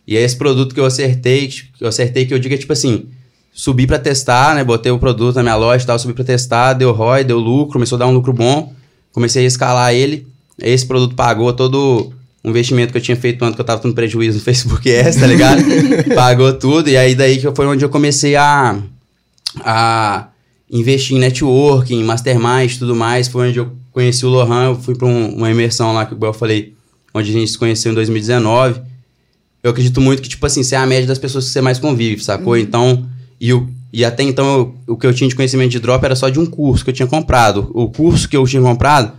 E 0.06 0.16
é 0.16 0.22
esse 0.22 0.36
produto 0.36 0.74
que 0.74 0.80
eu 0.80 0.84
acertei, 0.84 1.48
que 1.48 1.82
eu 1.82 1.88
acertei 1.88 2.26
que 2.26 2.34
eu 2.34 2.38
digo 2.38 2.54
é 2.54 2.58
tipo 2.58 2.72
assim, 2.72 3.06
subi 3.52 3.86
pra 3.86 3.98
testar, 3.98 4.54
né? 4.54 4.62
Botei 4.62 4.92
o 4.92 4.98
produto 4.98 5.36
na 5.36 5.42
minha 5.42 5.56
loja 5.56 5.82
e 5.82 5.86
tal, 5.86 5.98
subi 5.98 6.12
pra 6.12 6.24
testar, 6.24 6.74
deu 6.74 6.92
ROI, 6.92 7.24
deu 7.24 7.38
lucro, 7.38 7.74
começou 7.74 7.96
a 7.96 8.00
dar 8.00 8.06
um 8.06 8.12
lucro 8.12 8.32
bom. 8.32 8.72
Comecei 9.12 9.44
a 9.44 9.46
escalar 9.46 9.94
ele. 9.94 10.26
Esse 10.58 10.86
produto 10.86 11.14
pagou 11.14 11.52
todo 11.52 12.12
o 12.42 12.50
investimento 12.50 12.92
que 12.92 12.98
eu 12.98 13.02
tinha 13.02 13.16
feito 13.16 13.42
antes 13.44 13.54
que 13.54 13.60
eu 13.60 13.64
tava 13.64 13.80
tendo 13.80 13.94
prejuízo 13.94 14.38
no 14.38 14.44
Facebook 14.44 14.94
Ads, 14.94 15.16
tá 15.16 15.26
ligado? 15.26 15.62
pagou 16.14 16.52
tudo. 16.52 16.88
E 16.90 16.96
aí 16.96 17.14
daí 17.14 17.38
que 17.38 17.54
foi 17.54 17.66
onde 17.66 17.84
eu 17.84 17.88
comecei 17.88 18.36
a, 18.36 18.78
a 19.60 20.28
investir 20.70 21.16
em 21.16 21.20
networking, 21.20 22.02
mastermind 22.02 22.72
e 22.72 22.78
tudo 22.78 22.94
mais. 22.94 23.28
Foi 23.28 23.48
onde 23.48 23.58
eu 23.58 23.72
conheci 23.92 24.24
o 24.26 24.28
Lohan, 24.28 24.64
eu 24.70 24.76
fui 24.76 24.94
pra 24.96 25.06
um- 25.06 25.34
uma 25.36 25.50
imersão 25.50 25.92
lá 25.92 26.04
que 26.06 26.14
igual 26.14 26.32
eu 26.32 26.38
falei, 26.38 26.74
onde 27.12 27.30
a 27.30 27.32
gente 27.32 27.50
se 27.50 27.58
conheceu 27.58 27.92
em 27.92 27.94
2019 27.94 28.80
eu 29.62 29.70
acredito 29.70 29.98
muito 29.98 30.20
que, 30.20 30.28
tipo 30.28 30.44
assim, 30.44 30.62
você 30.62 30.74
é 30.74 30.78
a 30.78 30.84
média 30.86 31.06
das 31.06 31.18
pessoas 31.18 31.46
que 31.46 31.50
você 31.50 31.62
mais 31.62 31.78
convive, 31.78 32.22
sacou? 32.22 32.54
Então, 32.54 33.08
e, 33.40 33.50
o, 33.50 33.66
e 33.90 34.04
até 34.04 34.22
então, 34.22 34.46
eu- 34.86 34.94
o 34.94 34.96
que 34.98 35.06
eu 35.06 35.14
tinha 35.14 35.26
de 35.26 35.34
conhecimento 35.34 35.70
de 35.70 35.80
drop 35.80 36.04
era 36.04 36.14
só 36.14 36.28
de 36.28 36.38
um 36.38 36.44
curso 36.44 36.84
que 36.84 36.90
eu 36.90 36.94
tinha 36.94 37.06
comprado. 37.08 37.70
O 37.72 37.88
curso 37.88 38.28
que 38.28 38.36
eu 38.36 38.46
tinha 38.46 38.60
comprado 38.60 39.12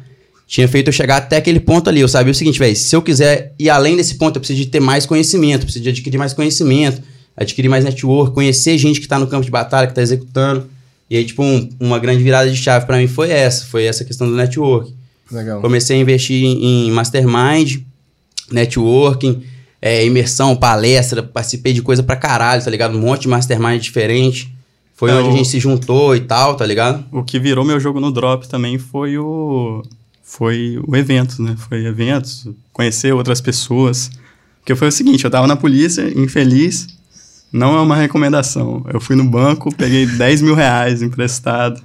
tinha 0.46 0.68
feito 0.68 0.90
eu 0.90 0.94
chegar 0.94 1.18
até 1.18 1.38
aquele 1.38 1.60
ponto 1.60 1.90
ali. 1.90 2.00
Eu 2.00 2.08
sabia 2.08 2.32
o 2.32 2.36
seguinte, 2.36 2.60
velho, 2.60 2.76
se 2.76 2.96
eu 2.96 3.02
quiser 3.02 3.56
ir 3.58 3.72
além 3.72 3.96
desse 3.98 4.14
ponto, 4.20 4.36
eu 4.36 4.40
preciso 4.40 4.60
de 4.60 4.68
ter 4.68 4.80
mais 4.80 5.08
conhecimento, 5.08 5.62
eu 5.62 5.66
preciso 5.66 5.82
de 5.84 5.90
adquirir 5.90 6.20
mais 6.20 6.32
conhecimento, 6.32 7.02
adquirir 7.38 7.70
mais 7.70 7.84
network, 7.84 8.34
conhecer 8.34 8.78
gente 8.78 9.00
que 9.02 9.08
tá 9.08 9.20
no 9.20 9.28
campo 9.28 9.44
de 9.46 9.52
batalha, 9.52 9.88
que 9.88 9.94
tá 9.94 10.02
executando. 10.02 10.68
E 11.10 11.18
aí, 11.18 11.26
tipo, 11.26 11.44
um- 11.44 11.70
uma 11.80 12.00
grande 12.00 12.24
virada 12.24 12.50
de 12.50 12.58
chave 12.58 12.86
pra 12.86 12.98
mim 12.98 13.08
foi 13.08 13.30
essa, 13.30 13.66
foi 13.66 13.84
essa 13.86 14.04
questão 14.06 14.28
do 14.28 14.36
network. 14.36 14.94
Legal. 15.32 15.62
Comecei 15.62 15.98
a 15.98 16.00
investir 16.02 16.44
em, 16.44 16.88
em 16.88 16.92
mastermind, 16.92 17.78
networking, 18.52 19.44
é, 19.82 20.06
imersão, 20.06 20.56
palestra, 20.56 21.22
participei 21.22 21.74
de 21.74 21.82
coisa 21.82 22.02
pra 22.04 22.16
caralho, 22.16 22.64
tá 22.64 22.70
ligado? 22.72 22.98
Um 22.98 23.02
monte 23.02 23.24
de 23.24 23.28
mastermind 23.28 23.82
diferente. 23.82 24.54
Foi 24.96 25.12
É, 25.12 25.16
onde 25.16 25.30
o- 25.30 25.34
a 25.34 25.36
gente 25.36 25.50
se 25.50 25.60
juntou 25.60 26.16
e 26.16 26.22
tal, 26.22 26.56
tá 26.56 26.66
ligado? 26.66 27.04
O 27.12 27.24
que 27.24 27.38
virou 27.40 27.66
meu 27.66 27.80
jogo 27.80 28.00
no 28.00 28.12
Drop 28.12 28.48
também 28.48 28.78
foi 28.78 29.18
o 29.18 29.84
foi 30.24 30.80
o 30.88 30.96
evento, 30.96 31.42
né? 31.42 31.56
Foi 31.58 31.86
eventos, 31.86 32.48
conhecer 32.74 33.14
outras 33.14 33.40
pessoas. 33.40 34.10
Porque 34.60 34.74
foi 34.74 34.88
o 34.88 34.92
seguinte, 34.92 35.24
eu 35.24 35.30
tava 35.30 35.46
na 35.46 35.56
polícia, 35.56 36.02
infeliz, 36.20 36.88
não 37.52 37.76
é 37.78 37.82
uma 37.82 37.96
recomendação. 37.96 38.86
Eu 38.94 39.00
fui 39.00 39.16
no 39.16 39.24
banco, 39.24 39.74
peguei 39.76 40.06
10 40.06 40.42
mil 40.42 40.56
reais 40.56 41.02
emprestado 41.02 41.82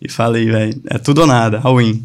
e 0.00 0.10
falei, 0.10 0.46
velho, 0.46 0.80
é 0.88 0.98
tudo 0.98 1.22
ou 1.22 1.26
nada, 1.26 1.60
all 1.62 1.80
in. 1.80 2.02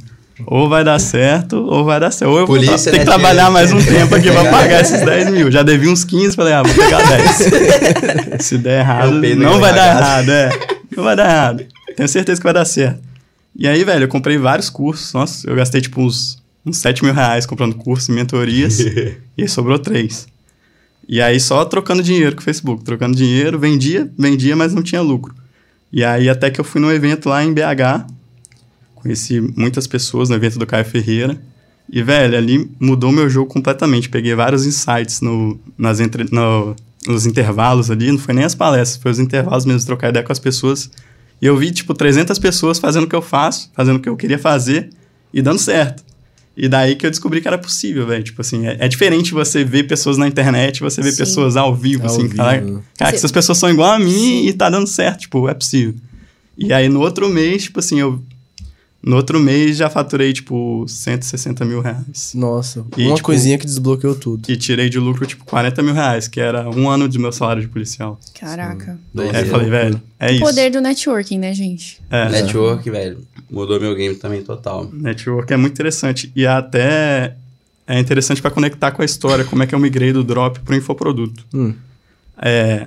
Ou 0.47 0.67
vai 0.67 0.83
dar 0.83 0.97
certo, 0.97 1.57
ou 1.57 1.83
vai 1.83 1.99
dar 1.99 2.09
certo. 2.11 2.31
Ou 2.31 2.39
eu 2.39 2.47
vou 2.47 2.55
Polícia, 2.55 2.77
tra- 2.77 2.91
ter 2.91 2.97
né, 2.97 2.99
que 2.99 3.05
trabalhar 3.05 3.43
filho? 3.43 3.53
mais 3.53 3.71
um 3.71 3.83
tempo 3.83 4.15
aqui 4.15 4.31
pra 4.31 4.49
pagar 4.49 4.81
esses 4.81 5.01
10 5.01 5.29
mil. 5.31 5.51
Já 5.51 5.61
devia 5.61 5.91
uns 5.91 6.03
15, 6.03 6.35
falei, 6.35 6.53
ah, 6.53 6.63
vou 6.63 6.73
pegar 6.73 6.99
10. 7.07 8.41
Se 8.43 8.57
der 8.57 8.79
errado, 8.79 9.11
não 9.37 9.59
vai 9.59 9.73
dar 9.73 9.87
errado, 9.95 10.29
é. 10.29 10.49
Não 10.95 11.03
vai 11.03 11.15
dar 11.15 11.29
errado. 11.29 11.65
Tenho 11.95 12.09
certeza 12.09 12.39
que 12.39 12.43
vai 12.43 12.53
dar 12.53 12.65
certo. 12.65 12.99
E 13.55 13.67
aí, 13.67 13.83
velho, 13.83 14.05
eu 14.05 14.07
comprei 14.07 14.37
vários 14.37 14.69
cursos. 14.69 15.13
Nossa, 15.13 15.47
eu 15.47 15.55
gastei 15.55 15.81
tipo 15.81 16.01
uns, 16.01 16.41
uns 16.65 16.77
7 16.77 17.03
mil 17.03 17.13
reais 17.13 17.45
comprando 17.45 17.75
cursos 17.75 18.09
e 18.09 18.11
mentorias. 18.11 18.79
e 19.37 19.47
sobrou 19.47 19.77
três. 19.77 20.27
E 21.07 21.21
aí 21.21 21.39
só 21.39 21.65
trocando 21.65 22.01
dinheiro 22.03 22.35
com 22.35 22.41
o 22.41 22.45
Facebook. 22.45 22.83
Trocando 22.83 23.15
dinheiro, 23.15 23.59
vendia, 23.59 24.11
vendia, 24.17 24.55
mas 24.55 24.73
não 24.73 24.81
tinha 24.81 25.01
lucro. 25.01 25.33
E 25.91 26.03
aí 26.03 26.29
até 26.29 26.49
que 26.49 26.59
eu 26.59 26.63
fui 26.65 26.79
num 26.79 26.91
evento 26.91 27.27
lá 27.29 27.43
em 27.43 27.53
BH. 27.53 28.05
Conheci 28.95 29.41
muitas 29.41 29.87
pessoas 29.87 30.29
no 30.29 30.35
evento 30.35 30.59
do 30.59 30.65
Caio 30.65 30.85
Ferreira. 30.85 31.41
E, 31.91 32.01
velho, 32.01 32.37
ali 32.37 32.71
mudou 32.79 33.11
meu 33.11 33.29
jogo 33.29 33.51
completamente. 33.51 34.09
Peguei 34.09 34.33
vários 34.35 34.65
insights 34.65 35.19
no, 35.21 35.59
nas 35.77 35.99
entre, 35.99 36.25
no- 36.31 36.75
nos 37.05 37.25
intervalos 37.25 37.91
ali. 37.91 38.11
Não 38.11 38.19
foi 38.19 38.33
nem 38.33 38.45
as 38.45 38.55
palestras, 38.55 39.01
foi 39.01 39.11
os 39.11 39.19
intervalos 39.19 39.65
mesmo, 39.65 39.85
trocar 39.85 40.09
ideia 40.09 40.23
com 40.23 40.31
as 40.31 40.39
pessoas. 40.39 40.89
E 41.41 41.45
eu 41.45 41.57
vi, 41.57 41.71
tipo, 41.71 41.93
300 41.93 42.37
pessoas 42.39 42.77
fazendo 42.79 43.03
o 43.03 43.07
que 43.07 43.15
eu 43.15 43.21
faço, 43.21 43.71
fazendo 43.75 43.97
o 43.97 43.99
que 43.99 44.07
eu 44.07 44.15
queria 44.15 44.37
fazer 44.39 44.89
e 45.33 45.41
dando 45.41 45.57
certo. 45.59 46.03
E 46.64 46.70
daí 46.70 46.95
que 46.95 47.03
eu 47.07 47.09
descobri 47.09 47.41
que 47.41 47.47
era 47.47 47.57
possível, 47.57 48.05
velho. 48.05 48.24
Tipo 48.24 48.39
assim, 48.42 48.67
é, 48.67 48.78
é 48.82 48.88
diferente 48.88 49.33
você 49.33 49.63
ver 49.63 49.83
pessoas 49.88 50.16
na 50.16 50.28
internet, 50.28 50.79
você 50.79 51.01
ver 51.01 51.09
Sim. 51.12 51.17
pessoas 51.17 51.58
ao 51.58 51.75
vivo, 51.75 52.04
Ao 52.04 52.05
assim, 52.05 52.21
vivo. 52.24 52.36
cara. 52.36 52.59
Cara, 52.62 52.83
que 52.97 53.09
Cê- 53.09 53.16
essas 53.16 53.32
pessoas 53.32 53.58
são 53.58 53.67
igual 53.67 53.92
a 53.92 53.97
mim 53.97 54.46
e 54.46 54.54
tá 54.54 54.70
dando 54.70 54.86
certo, 54.86 55.21
tipo, 55.21 55.50
é 55.50 55.55
possível. 55.55 55.96
E 56.55 56.71
aí 56.71 56.88
no 56.88 57.00
outro 57.01 57.28
mês, 57.29 57.63
tipo 57.63 57.79
assim, 57.79 58.00
eu. 58.00 58.21
No 59.03 59.15
outro 59.15 59.39
mês 59.39 59.78
já 59.78 59.89
faturei, 59.89 60.32
tipo, 60.32 60.86
160 60.87 61.65
mil 61.65 61.82
reais. 61.82 62.33
Nossa, 62.36 62.86
E, 62.95 63.07
uma 63.07 63.15
tipo, 63.15 63.25
coisinha 63.25 63.57
que 63.57 63.65
desbloqueou 63.65 64.13
tudo. 64.13 64.49
E 64.49 64.55
tirei 64.55 64.89
de 64.89 64.99
lucro, 64.99 65.25
tipo, 65.25 65.43
40 65.43 65.82
mil 65.82 65.93
reais, 65.93 66.28
que 66.28 66.39
era 66.39 66.69
um 66.69 66.87
ano 66.87 67.09
de 67.09 67.17
meu 67.17 67.32
salário 67.32 67.63
de 67.63 67.67
policial. 67.67 68.19
Caraca. 68.39 68.91
Aí 68.91 68.97
Doideira. 69.11 69.47
eu 69.47 69.51
falei, 69.51 69.69
velho, 69.71 70.01
é 70.19 70.32
isso. 70.33 70.41
Poder 70.41 70.69
do 70.69 70.79
networking, 70.82 71.39
né, 71.39 71.51
gente? 71.51 71.99
É, 72.11 72.29
Network, 72.29 72.87
velho, 72.91 73.25
mudou 73.49 73.79
meu 73.79 73.95
game 73.95 74.15
também 74.15 74.43
total. 74.43 74.87
Network 74.93 75.51
é 75.51 75.57
muito 75.57 75.73
interessante. 75.73 76.32
E 76.36 76.45
até 76.45 77.36
é 77.87 77.99
interessante 77.99 78.39
para 78.39 78.51
conectar 78.51 78.91
com 78.91 79.01
a 79.01 79.05
história, 79.05 79.43
como 79.43 79.63
é 79.63 79.67
que 79.67 79.73
eu 79.73 79.79
migrei 79.79 80.13
do 80.13 80.23
drop 80.23 80.59
pro 80.59 80.75
infoproduto. 80.75 81.43
Hum. 81.51 81.73
É, 82.39 82.86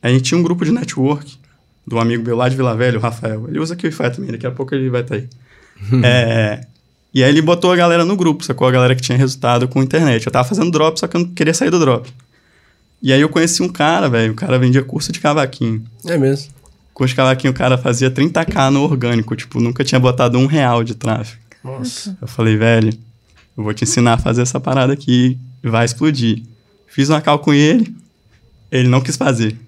a 0.00 0.08
gente 0.08 0.22
tinha 0.22 0.38
um 0.38 0.42
grupo 0.42 0.64
de 0.64 0.70
network 0.70 1.38
do 1.92 1.98
amigo 1.98 2.24
meu 2.24 2.34
lá 2.34 2.48
de 2.48 2.56
Vila 2.56 2.74
Velha, 2.74 2.98
o 2.98 3.02
Rafael. 3.02 3.46
Ele 3.48 3.58
usa 3.60 3.76
Wi-Fi 3.80 4.10
também, 4.10 4.32
daqui 4.32 4.46
a 4.46 4.50
pouco 4.50 4.74
ele 4.74 4.88
vai 4.88 5.02
estar 5.02 5.16
aí. 5.16 5.28
É, 6.02 6.64
e 7.12 7.22
aí 7.22 7.28
ele 7.28 7.42
botou 7.42 7.70
a 7.70 7.76
galera 7.76 8.04
no 8.04 8.16
grupo, 8.16 8.44
sacou? 8.44 8.66
A 8.66 8.70
galera 8.70 8.94
que 8.94 9.02
tinha 9.02 9.18
resultado 9.18 9.68
com 9.68 9.82
internet. 9.82 10.24
Eu 10.24 10.32
tava 10.32 10.48
fazendo 10.48 10.70
drop, 10.70 10.98
só 10.98 11.06
que 11.06 11.16
eu 11.16 11.20
não 11.20 11.28
queria 11.28 11.52
sair 11.52 11.70
do 11.70 11.78
drop. 11.78 12.10
E 13.02 13.12
aí 13.12 13.20
eu 13.20 13.28
conheci 13.28 13.62
um 13.62 13.68
cara, 13.68 14.08
velho, 14.08 14.32
o 14.32 14.34
cara 14.34 14.58
vendia 14.58 14.82
curso 14.82 15.12
de 15.12 15.20
cavaquinho. 15.20 15.84
É 16.06 16.16
mesmo. 16.16 16.50
Curso 16.94 17.12
de 17.12 17.16
cavaquinho, 17.16 17.50
o 17.50 17.54
cara 17.54 17.76
fazia 17.76 18.10
30k 18.10 18.70
no 18.70 18.82
orgânico, 18.84 19.36
tipo, 19.36 19.60
nunca 19.60 19.84
tinha 19.84 19.98
botado 19.98 20.38
um 20.38 20.46
real 20.46 20.82
de 20.82 20.94
tráfego. 20.94 21.42
Nossa. 21.62 22.16
Eu 22.22 22.28
falei, 22.28 22.56
velho, 22.56 22.92
eu 23.58 23.64
vou 23.64 23.74
te 23.74 23.84
ensinar 23.84 24.14
a 24.14 24.18
fazer 24.18 24.42
essa 24.42 24.60
parada 24.60 24.92
aqui, 24.92 25.36
vai 25.62 25.84
explodir. 25.84 26.42
Fiz 26.86 27.10
uma 27.10 27.20
cal 27.20 27.40
com 27.40 27.52
ele, 27.52 27.94
ele 28.70 28.88
não 28.88 29.00
quis 29.00 29.16
fazer. 29.16 29.58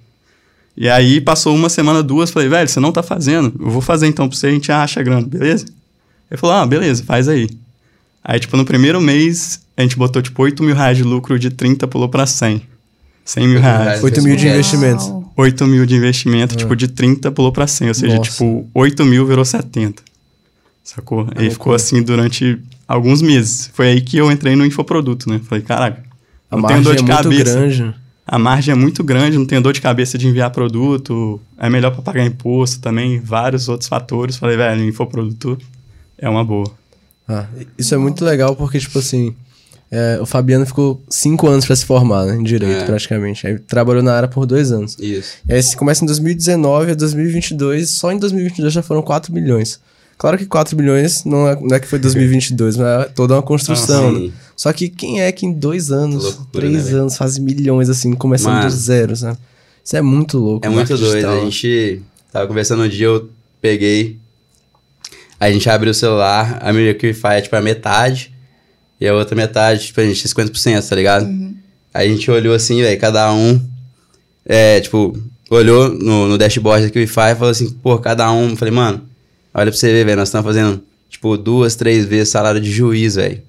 E 0.76 0.88
aí 0.88 1.20
passou 1.20 1.54
uma 1.54 1.68
semana, 1.68 2.02
duas, 2.02 2.30
falei, 2.30 2.48
velho, 2.48 2.68
você 2.68 2.80
não 2.80 2.90
tá 2.92 3.02
fazendo? 3.02 3.52
Eu 3.60 3.70
vou 3.70 3.80
fazer 3.80 4.06
então 4.08 4.28
pra 4.28 4.36
você, 4.36 4.48
a 4.48 4.50
gente 4.50 4.72
acha 4.72 4.98
a 5.00 5.02
grana, 5.02 5.26
beleza? 5.26 5.66
Ele 6.30 6.38
falou, 6.40 6.56
ah, 6.56 6.66
beleza, 6.66 7.04
faz 7.04 7.28
aí. 7.28 7.48
Aí, 8.24 8.40
tipo, 8.40 8.56
no 8.56 8.64
primeiro 8.64 9.00
mês, 9.00 9.60
a 9.76 9.82
gente 9.82 9.96
botou, 9.96 10.20
tipo, 10.20 10.42
8 10.42 10.62
mil 10.62 10.74
reais 10.74 10.96
de 10.96 11.04
lucro, 11.04 11.38
de 11.38 11.50
30 11.50 11.86
pulou 11.86 12.08
pra 12.08 12.26
100. 12.26 12.62
100 13.24 13.48
mil 13.48 13.60
reais. 13.60 14.02
8 14.02 14.22
mil 14.22 14.34
de 14.34 14.46
Uau. 14.46 14.54
investimento. 14.54 15.24
8 15.36 15.66
mil 15.66 15.86
de 15.86 15.94
investimento, 15.94 16.56
tipo, 16.56 16.74
de 16.74 16.88
30 16.88 17.30
pulou 17.30 17.52
pra 17.52 17.66
100. 17.66 17.88
Ou 17.88 17.94
seja, 17.94 18.16
Nossa. 18.16 18.30
tipo, 18.30 18.66
8 18.74 19.04
mil 19.04 19.26
virou 19.26 19.44
70. 19.44 20.02
Sacou? 20.82 21.28
Aí 21.36 21.50
ficou 21.50 21.74
assim 21.74 22.02
durante 22.02 22.58
alguns 22.86 23.22
meses. 23.22 23.70
Foi 23.72 23.88
aí 23.88 24.00
que 24.00 24.16
eu 24.16 24.30
entrei 24.30 24.54
no 24.56 24.64
infoproduto, 24.66 25.28
né? 25.30 25.40
Falei, 25.48 25.62
caraca, 25.64 26.02
A 26.50 26.56
não 26.56 26.62
tenho 26.66 26.82
margem 26.82 26.82
dor 26.82 26.92
é 26.92 26.96
de 26.96 27.02
muito 27.02 27.22
cabeça. 27.22 27.58
grande. 27.58 27.94
A 28.26 28.38
margem 28.38 28.72
é 28.72 28.74
muito 28.74 29.04
grande, 29.04 29.36
não 29.36 29.44
tenho 29.46 29.60
dor 29.60 29.72
de 29.74 29.80
cabeça 29.82 30.16
de 30.16 30.26
enviar 30.26 30.50
produto, 30.50 31.38
é 31.58 31.68
melhor 31.68 31.90
para 31.92 32.02
pagar 32.02 32.24
imposto 32.24 32.80
também, 32.80 33.20
vários 33.20 33.68
outros 33.68 33.88
fatores. 33.88 34.36
Falei, 34.36 34.56
velho, 34.56 34.82
infoproduto 34.84 35.58
é 36.16 36.28
uma 36.28 36.42
boa. 36.44 36.70
Ah, 37.28 37.46
isso 37.78 37.94
é 37.94 37.98
muito 37.98 38.24
legal 38.24 38.56
porque, 38.56 38.78
tipo 38.78 38.98
assim, 38.98 39.34
é, 39.90 40.18
o 40.20 40.26
Fabiano 40.26 40.64
ficou 40.64 41.02
cinco 41.08 41.46
anos 41.48 41.66
pra 41.66 41.76
se 41.76 41.84
formar, 41.84 42.24
né? 42.24 42.34
Em 42.36 42.42
Direito, 42.42 42.82
É. 42.82 42.86
praticamente. 42.86 43.46
Aí 43.46 43.58
trabalhou 43.58 44.02
na 44.02 44.14
área 44.14 44.28
por 44.28 44.46
dois 44.46 44.72
anos. 44.72 44.96
Isso. 44.98 45.36
E 45.48 45.52
aí 45.52 45.62
você 45.62 45.76
começa 45.76 46.02
em 46.02 46.06
2019 46.06 46.92
a 46.92 46.94
2022, 46.94 47.90
só 47.90 48.10
em 48.10 48.18
2022 48.18 48.72
já 48.72 48.82
foram 48.82 49.02
4 49.02 49.32
milhões. 49.32 49.78
Claro 50.16 50.38
que 50.38 50.46
4 50.46 50.76
milhões 50.76 51.24
não 51.24 51.48
é, 51.48 51.58
não 51.60 51.76
é 51.76 51.80
que 51.80 51.86
foi 51.86 51.98
2022, 51.98 52.76
mas 52.76 52.86
é 52.86 53.04
toda 53.08 53.34
uma 53.34 53.42
construção. 53.42 54.08
Ah, 54.08 54.12
né? 54.12 54.30
Só 54.56 54.72
que 54.72 54.88
quem 54.88 55.20
é 55.20 55.30
que 55.32 55.44
em 55.44 55.52
dois 55.52 55.90
anos, 55.90 56.24
Loucura, 56.24 56.48
três 56.52 56.86
né, 56.86 57.00
anos, 57.00 57.16
faz 57.16 57.38
milhões 57.38 57.88
assim, 57.88 58.12
começando 58.14 58.54
Mano. 58.54 58.68
do 58.68 58.74
zero, 58.74 59.16
sabe? 59.16 59.38
Isso 59.84 59.96
é 59.96 60.02
muito 60.02 60.38
louco. 60.38 60.64
É 60.64 60.68
muito 60.68 60.88
marketing 60.88 61.10
doido. 61.10 61.28
A 61.28 61.40
gente 61.40 62.02
tava 62.32 62.46
conversando 62.46 62.84
um 62.84 62.88
dia, 62.88 63.06
eu 63.06 63.28
peguei. 63.60 64.18
A 65.38 65.50
gente 65.50 65.68
abriu 65.68 65.90
o 65.90 65.94
celular, 65.94 66.58
a 66.62 66.72
minha 66.72 66.96
Wi-Fi 67.02 67.36
é 67.36 67.40
tipo 67.40 67.56
a 67.56 67.60
metade. 67.60 68.32
E 69.00 69.06
a 69.06 69.12
outra 69.12 69.34
metade, 69.34 69.86
tipo, 69.86 70.00
a 70.00 70.04
gente 70.04 70.20
tinha 70.20 70.46
50%, 70.46 70.88
tá 70.88 70.96
ligado? 70.96 71.26
Aí 71.92 72.08
a 72.08 72.10
gente 72.10 72.30
olhou 72.30 72.54
assim, 72.54 72.80
velho, 72.80 72.98
cada 72.98 73.32
um. 73.32 73.60
É, 74.46 74.80
tipo, 74.80 75.18
olhou 75.50 75.90
no, 75.90 76.28
no 76.28 76.38
dashboard 76.38 76.88
da 76.88 77.00
Wi-Fi 77.00 77.32
e 77.32 77.34
falou 77.34 77.50
assim, 77.50 77.70
pô, 77.70 77.98
cada 77.98 78.30
um. 78.32 78.50
Eu 78.50 78.56
Falei, 78.56 78.72
mano, 78.72 79.02
olha 79.54 79.70
pra 79.70 79.78
você 79.78 79.92
ver, 79.92 80.04
velho, 80.04 80.16
nós 80.18 80.28
estamos 80.28 80.44
fazendo, 80.46 80.82
tipo, 81.08 81.36
duas, 81.38 81.74
três 81.76 82.04
vezes 82.04 82.28
salário 82.30 82.60
de 82.60 82.70
juiz, 82.70 83.14
velho. 83.14 83.40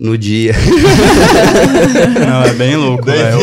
No 0.00 0.16
dia. 0.16 0.52
Não, 2.26 2.42
é 2.44 2.52
bem 2.54 2.76
louco, 2.76 3.04
velho. 3.04 3.36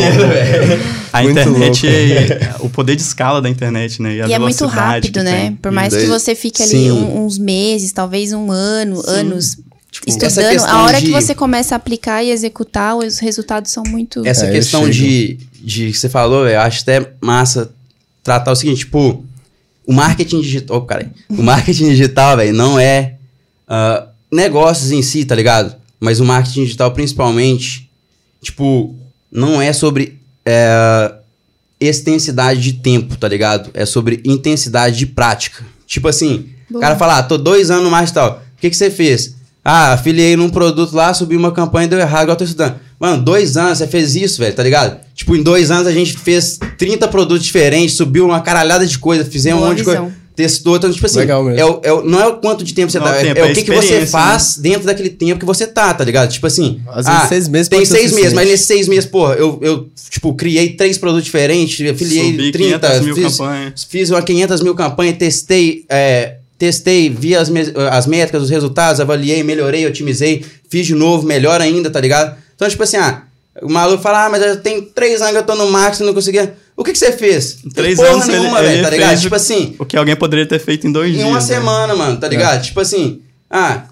A 1.12 1.22
Muito 1.22 1.38
internet, 1.38 1.86
o 2.60 2.68
poder 2.68 2.96
de 2.96 3.02
escala 3.02 3.40
da 3.40 3.48
internet, 3.48 4.00
né? 4.02 4.16
E, 4.16 4.22
a 4.22 4.28
E 4.28 4.32
é 4.32 4.38
muito 4.38 4.66
rápido, 4.66 5.12
que 5.18 5.22
né? 5.22 5.54
Por 5.62 5.70
mais 5.72 5.94
que 5.94 6.06
você 6.06 6.34
fique 6.34 6.62
ali 6.62 6.70
Sim. 6.72 6.90
um- 6.92 7.24
uns 7.24 7.38
meses, 7.38 7.92
talvez 7.92 8.32
um 8.32 8.50
ano, 8.50 9.02
anos 9.06 9.58
essa 10.06 10.26
estudando, 10.42 10.64
a 10.66 10.82
hora 10.84 10.98
que 10.98 11.06
de- 11.06 11.10
você 11.12 11.34
começa 11.34 11.74
a 11.74 11.76
aplicar 11.76 12.22
e 12.22 12.30
executar, 12.30 12.96
os 12.96 13.18
resultados 13.18 13.70
são 13.70 13.82
muito. 13.86 14.26
Essa 14.26 14.46
É, 14.46 14.50
questão 14.52 14.88
de, 14.90 15.38
de 15.62 15.90
que 15.92 15.98
você 15.98 16.08
falou, 16.08 16.44
velho, 16.44 16.56
eu 16.56 16.60
acho 16.60 16.82
até 16.82 17.06
massa 17.20 17.70
tratar 18.22 18.52
o 18.52 18.56
seguinte, 18.56 18.78
tipo, 18.80 19.24
o 19.86 19.92
marketing 19.92 20.40
digital, 20.40 20.78
oh, 20.78 20.80
cara, 20.82 21.10
o 21.30 21.42
marketing 21.42 21.90
digital, 21.90 22.36
velho, 22.36 22.52
não 22.52 22.78
é 22.78 23.14
ah, 23.68 24.08
negócios 24.30 24.90
em 24.90 25.00
si, 25.00 25.24
tá 25.24 25.34
ligado? 25.34 25.76
Mas 26.00 26.18
o 26.20 26.24
marketing 26.24 26.64
digital, 26.64 26.90
principalmente, 26.90 27.88
tipo, 28.42 28.94
não 29.30 29.62
é 29.62 29.72
sobre 29.72 30.18
é, 30.44 31.14
extensidade 31.80 32.60
de 32.60 32.74
tempo, 32.74 33.16
tá 33.16 33.28
ligado? 33.28 33.70
É 33.72 33.86
sobre 33.86 34.20
intensidade 34.24 34.96
de 34.96 35.06
prática. 35.06 35.64
Tipo 35.86 36.08
assim, 36.08 36.50
o 36.70 36.80
cara 36.80 36.96
fala, 36.96 37.18
ah, 37.18 37.22
tô 37.22 37.38
dois 37.38 37.70
anos 37.70 37.90
mais 37.90 38.10
tal. 38.10 38.42
O 38.56 38.60
que, 38.60 38.68
que 38.68 38.76
você 38.76 38.90
fez? 38.90 39.35
Ah, 39.68 39.94
afiliei 39.94 40.36
num 40.36 40.48
produto 40.48 40.94
lá, 40.94 41.12
subi 41.12 41.36
uma 41.36 41.50
campanha 41.50 41.86
e 41.86 41.88
deu 41.88 41.98
errado, 41.98 42.22
igual 42.22 42.34
eu 42.34 42.38
tô 42.38 42.44
estudando. 42.44 42.76
Mano, 43.00 43.20
dois 43.22 43.56
anos 43.56 43.78
você 43.78 43.86
fez 43.88 44.14
isso, 44.14 44.38
velho, 44.38 44.54
tá 44.54 44.62
ligado? 44.62 44.98
Tipo, 45.14 45.34
em 45.34 45.42
dois 45.42 45.70
anos 45.72 45.88
a 45.88 45.92
gente 45.92 46.16
fez 46.16 46.58
30 46.78 47.08
produtos 47.08 47.44
diferentes, 47.44 47.96
subiu 47.96 48.24
uma 48.26 48.40
caralhada 48.40 48.86
de 48.86 48.96
coisa, 48.98 49.24
fizemos 49.24 49.58
Boa 49.58 49.66
um 49.66 49.70
monte 49.72 49.78
de 49.78 49.84
visão. 49.84 50.02
coisa. 50.04 50.26
Testou, 50.36 50.76
então, 50.76 50.92
tipo 50.92 51.06
assim, 51.06 51.18
Legal 51.20 51.42
mesmo. 51.42 51.58
é 51.58 51.64
o- 51.64 51.80
é 51.82 52.02
não 52.06 52.20
é 52.20 52.26
o 52.26 52.36
quanto 52.36 52.62
de 52.62 52.74
tempo 52.74 52.92
você 52.92 52.98
Não 52.98 53.06
tá, 53.06 53.14
é 53.14 53.16
o 53.16 53.20
é, 53.20 53.22
tempo, 53.24 53.38
é 53.38 53.40
é 53.40 53.44
o 53.50 53.54
que, 53.54 53.62
que 53.62 53.70
você 53.70 53.78
experiência, 53.78 54.06
faz 54.08 54.56
dentro 54.58 54.84
daquele 54.86 55.08
tempo 55.08 55.40
que 55.40 55.46
você 55.46 55.66
tá, 55.66 55.94
tá 55.94 56.04
ligado? 56.04 56.30
Tipo 56.30 56.46
assim, 56.46 56.80
Às 56.88 57.06
vezes 57.06 57.28
seis 57.28 57.48
meses 57.48 57.68
tem 57.68 57.84
seis 57.86 58.12
meses, 58.12 58.32
mas 58.34 58.46
nesses 58.48 58.66
seis 58.66 58.86
meses, 58.86 59.06
porra, 59.06 59.32
eu, 59.34 59.58
eu, 59.62 59.88
tipo, 60.10 60.34
criei 60.34 60.74
três 60.74 60.98
produtos 60.98 61.24
diferentes, 61.24 61.90
afiliei 61.90 62.32
Subi 62.32 62.52
30, 62.52 62.78
500 62.88 63.04
mil 63.06 63.14
fiz, 63.14 63.36
campanhas. 63.38 63.86
fiz 63.88 64.10
uma 64.10 64.20
500 64.22 64.60
mil 64.60 64.74
campanhas, 64.74 65.16
testei, 65.16 65.86
é, 65.88 66.34
testei, 66.58 67.08
vi 67.10 67.34
as, 67.36 67.50
as 67.90 68.06
métricas, 68.06 68.42
os 68.42 68.50
resultados, 68.50 69.00
avaliei, 69.00 69.42
melhorei, 69.42 69.86
otimizei, 69.86 70.44
fiz 70.68 70.86
de 70.86 70.94
novo, 70.94 71.26
melhor 71.26 71.60
ainda, 71.60 71.90
tá 71.90 72.00
ligado? 72.00 72.36
Então, 72.54 72.68
tipo 72.68 72.82
assim, 72.82 72.96
ah, 72.96 73.22
o 73.62 73.70
maluco 73.70 74.02
fala, 74.02 74.26
ah, 74.26 74.28
mas 74.28 74.42
eu 74.42 74.60
tenho 74.60 74.82
três 74.82 75.20
anos 75.20 75.32
que 75.32 75.38
eu 75.38 75.42
tô 75.44 75.54
no 75.54 75.70
marketing 75.70 76.02
e 76.02 76.06
não 76.06 76.14
conseguia. 76.14 76.54
O 76.76 76.84
que, 76.84 76.92
que 76.92 76.98
você 76.98 77.12
fez? 77.12 77.58
Três 77.74 77.96
porra 77.96 78.10
anos 78.10 78.26
nenhuma, 78.26 78.60
velho, 78.62 78.82
tá 78.82 78.90
ligado? 78.90 79.20
Tipo 79.20 79.34
assim, 79.34 79.74
O 79.78 79.84
que 79.84 79.96
alguém 79.96 80.16
poderia 80.16 80.46
ter 80.46 80.58
feito 80.58 80.86
em 80.86 80.92
dois 80.92 81.10
em 81.10 81.14
dias. 81.14 81.26
uma 81.26 81.36
né? 81.36 81.40
semana, 81.40 81.94
mano, 81.94 82.18
tá 82.18 82.28
ligado? 82.28 82.62
Tipo 82.62 82.80
assim, 82.80 83.22
ah, 83.50 83.84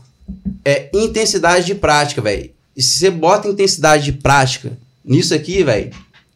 é 0.64 0.90
intensidade 0.92 1.66
de 1.66 1.74
prática, 1.74 2.20
velho. 2.20 2.50
E 2.76 2.82
se 2.82 2.98
você 2.98 3.10
bota 3.10 3.48
intensidade 3.48 4.04
de 4.04 4.12
prática 4.12 4.72
nisso 5.04 5.32
aqui, 5.34 5.62
velho, 5.62 5.90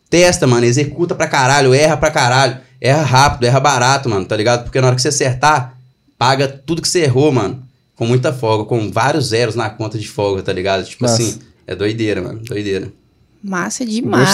testa, 0.09 0.47
mano, 0.47 0.65
executa 0.65 1.15
pra 1.15 1.27
caralho, 1.27 1.75
erra 1.75 1.97
pra 1.97 2.11
caralho, 2.11 2.59
erra 2.81 3.03
rápido, 3.03 3.45
erra 3.45 3.61
barato, 3.61 4.09
mano, 4.09 4.25
tá 4.25 4.37
ligado? 4.37 4.65
Porque 4.65 4.81
na 4.81 4.87
hora 4.87 4.97
que 4.97 5.03
você 5.03 5.09
acertar, 5.09 5.75
paga 6.19 6.49
tudo 6.49 6.83
que 6.83 6.89
você 6.89 7.05
errou, 7.05 7.31
mano, 7.33 7.63
com 7.95 8.05
muita 8.07 8.33
folga, 8.33 8.65
com 8.65 8.91
vários 8.91 9.27
zeros 9.27 9.55
na 9.55 9.71
conta 9.71 9.99
de 9.99 10.09
folga, 10.09 10.43
tá 10.43 10.53
ligado? 10.53 10.85
Tipo 10.85 11.05
Massa. 11.05 11.23
assim, 11.23 11.39
é 11.67 11.75
doideira, 11.75 12.21
mano, 12.21 12.41
doideira. 12.41 12.93
Massa 13.43 13.87
demais. 13.87 14.29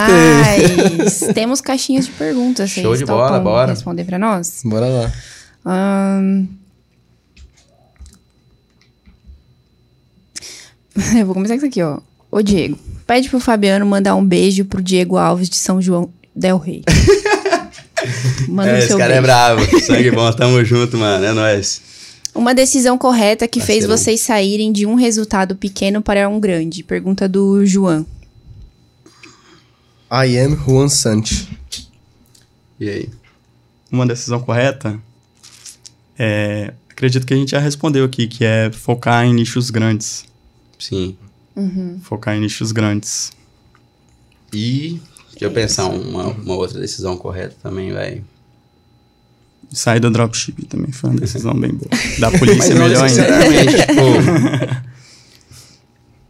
Temos 1.34 1.60
caixinhas 1.60 2.06
de 2.06 2.12
perguntas. 2.12 2.70
Show 2.70 2.84
Vocês 2.84 3.00
de 3.00 3.04
bola, 3.04 3.38
bora. 3.38 3.72
responder 3.72 4.04
pra 4.04 4.18
nós? 4.18 4.62
Bora 4.64 4.86
lá. 4.86 5.12
Ahn. 5.66 6.46
Eu 11.18 11.26
vou 11.26 11.34
começar 11.34 11.54
com 11.54 11.58
isso 11.58 11.66
aqui, 11.66 11.82
ó. 11.82 11.98
Ô, 12.30 12.40
Diego, 12.40 12.78
pede 13.06 13.28
pro 13.28 13.38
Fabiano 13.38 13.84
mandar 13.84 14.14
um 14.14 14.24
beijo 14.24 14.64
pro 14.64 14.82
Diego 14.82 15.16
Alves 15.16 15.50
de 15.50 15.56
São 15.56 15.82
João 15.82 16.08
Del 16.34 16.56
Rey. 16.58 16.82
Manda 18.48 18.70
é, 18.70 18.74
o 18.74 18.78
esse 18.78 18.96
cara 18.96 19.04
é 19.04 19.20
beijo. 19.20 19.22
bravo, 19.22 19.80
sangue 19.84 20.10
bom, 20.10 20.32
tamo 20.32 20.64
junto, 20.64 20.96
mano, 20.96 21.24
é 21.24 21.32
nóis. 21.32 21.82
Uma 22.34 22.54
decisão 22.54 22.98
correta 22.98 23.46
que 23.46 23.60
fez 23.60 23.86
vocês 23.86 24.20
saírem 24.20 24.72
de 24.72 24.86
um 24.86 24.94
resultado 24.94 25.54
pequeno 25.54 26.02
para 26.02 26.28
um 26.28 26.40
grande. 26.40 26.82
Pergunta 26.82 27.28
do 27.28 27.64
João. 27.64 28.04
I 30.10 30.38
am 30.38 30.56
Juan 30.56 30.88
Santi. 30.88 31.48
E 32.80 32.88
aí? 32.88 33.08
Uma 33.90 34.04
decisão 34.04 34.40
correta, 34.40 35.00
é, 36.18 36.72
acredito 36.90 37.26
que 37.26 37.34
a 37.34 37.36
gente 37.36 37.50
já 37.50 37.58
respondeu 37.58 38.04
aqui, 38.04 38.26
que 38.26 38.44
é 38.44 38.70
focar 38.72 39.24
em 39.24 39.34
nichos 39.34 39.70
grandes. 39.70 40.24
Sim. 40.78 41.16
Focar 42.02 42.36
em 42.36 42.40
nichos 42.40 42.72
grandes. 42.72 43.32
E 44.52 45.00
eu 45.44 45.50
pensar 45.50 45.86
uma, 45.86 46.28
uma 46.28 46.54
outra 46.54 46.80
decisão 46.80 47.16
correta 47.16 47.54
também, 47.62 47.92
velho. 47.92 48.24
Sair 49.72 50.00
do 50.00 50.10
dropship 50.10 50.64
também 50.66 50.92
foi 50.92 51.10
uma 51.10 51.20
decisão 51.20 51.54
bem 51.54 51.72
boa. 51.72 51.90
Da 52.18 52.30
polícia 52.30 52.58
Mas 52.58 52.70
é 52.70 52.74
melhor 52.74 53.04
ainda. 53.04 53.86
tipo... 53.86 54.84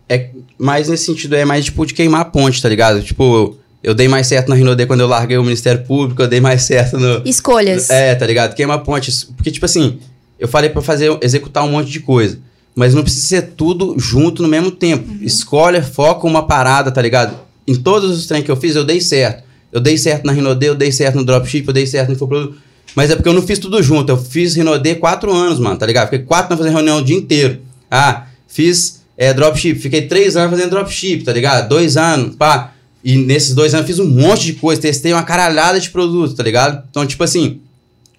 É, 0.08 0.30
mas 0.58 0.88
nesse 0.88 1.06
sentido 1.06 1.34
é 1.34 1.44
mais, 1.44 1.64
tipo, 1.64 1.84
de 1.84 1.94
queimar 1.94 2.22
a 2.22 2.24
ponte, 2.24 2.60
tá 2.60 2.68
ligado? 2.68 3.02
Tipo, 3.02 3.56
eu, 3.82 3.94
dei 3.94 4.08
mais 4.08 4.26
certo 4.26 4.48
na 4.48 4.54
Rinode 4.54 4.86
quando 4.86 5.00
eu 5.00 5.06
larguei 5.06 5.36
o 5.36 5.42
Ministério 5.42 5.84
Público, 5.84 6.22
eu 6.22 6.28
dei 6.28 6.40
mais 6.40 6.62
certo 6.62 6.98
no... 6.98 7.22
Escolhas. 7.24 7.90
É, 7.90 8.14
tá 8.14 8.26
ligado? 8.26 8.54
Queima 8.54 8.74
a 8.74 8.78
ponte. 8.78 9.10
Porque, 9.36 9.50
tipo 9.50 9.66
assim, 9.66 9.98
eu 10.38 10.48
falei 10.48 10.70
pra 10.70 10.82
fazer, 10.82 11.16
executar 11.22 11.64
um 11.64 11.70
monte 11.70 11.90
de 11.90 12.00
coisa. 12.00 12.38
Mas 12.74 12.92
não 12.92 13.02
precisa 13.02 13.26
ser 13.26 13.42
tudo 13.56 13.94
junto 13.98 14.42
no 14.42 14.48
mesmo 14.48 14.70
tempo. 14.70 15.22
Escolhe, 15.22 15.80
foca 15.80 16.26
uma 16.26 16.46
parada, 16.46 16.90
tá 16.90 17.00
ligado? 17.00 17.43
Em 17.66 17.74
todos 17.74 18.16
os 18.16 18.26
treinos 18.26 18.44
que 18.44 18.50
eu 18.50 18.56
fiz, 18.56 18.76
eu 18.76 18.84
dei 18.84 19.00
certo. 19.00 19.44
Eu 19.72 19.80
dei 19.80 19.98
certo 19.98 20.24
na 20.24 20.32
Rinode, 20.32 20.64
eu 20.64 20.74
dei 20.74 20.92
certo 20.92 21.16
no 21.16 21.24
Dropship, 21.24 21.66
eu 21.66 21.72
dei 21.72 21.86
certo 21.86 22.08
no 22.08 22.14
Infoproduto. 22.14 22.56
Mas 22.94 23.10
é 23.10 23.16
porque 23.16 23.28
eu 23.28 23.32
não 23.32 23.42
fiz 23.42 23.58
tudo 23.58 23.82
junto. 23.82 24.10
Eu 24.10 24.16
fiz 24.16 24.54
Rinode 24.54 24.94
quatro 24.96 25.32
anos, 25.32 25.58
mano, 25.58 25.76
tá 25.76 25.84
ligado? 25.84 26.10
Fiquei 26.10 26.24
quatro 26.24 26.52
anos 26.52 26.64
fazendo 26.64 26.76
reunião 26.76 26.98
o 26.98 27.04
dia 27.04 27.16
inteiro. 27.16 27.60
Ah, 27.90 28.26
fiz 28.46 29.02
é, 29.16 29.32
Dropship. 29.32 29.76
Fiquei 29.76 30.02
três 30.02 30.36
anos 30.36 30.50
fazendo 30.50 30.70
Dropship, 30.70 31.24
tá 31.24 31.32
ligado? 31.32 31.68
Dois 31.68 31.96
anos, 31.96 32.36
pá. 32.36 32.72
E 33.02 33.16
nesses 33.16 33.54
dois 33.54 33.74
anos 33.74 33.86
fiz 33.86 33.98
um 33.98 34.06
monte 34.06 34.44
de 34.46 34.52
coisa. 34.54 34.80
Testei 34.80 35.12
uma 35.12 35.22
caralhada 35.22 35.80
de 35.80 35.90
produto, 35.90 36.34
tá 36.34 36.42
ligado? 36.42 36.84
Então, 36.88 37.04
tipo 37.04 37.24
assim, 37.24 37.60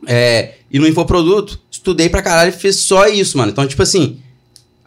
é, 0.05 0.55
e 0.69 0.77
no 0.77 0.87
infoproduto, 0.87 1.59
estudei 1.71 2.09
pra 2.09 2.21
caralho 2.21 2.49
e 2.49 2.51
fiz 2.51 2.77
só 2.77 3.07
isso, 3.07 3.37
mano. 3.37 3.51
Então, 3.51 3.65
tipo 3.65 3.81
assim, 3.81 4.17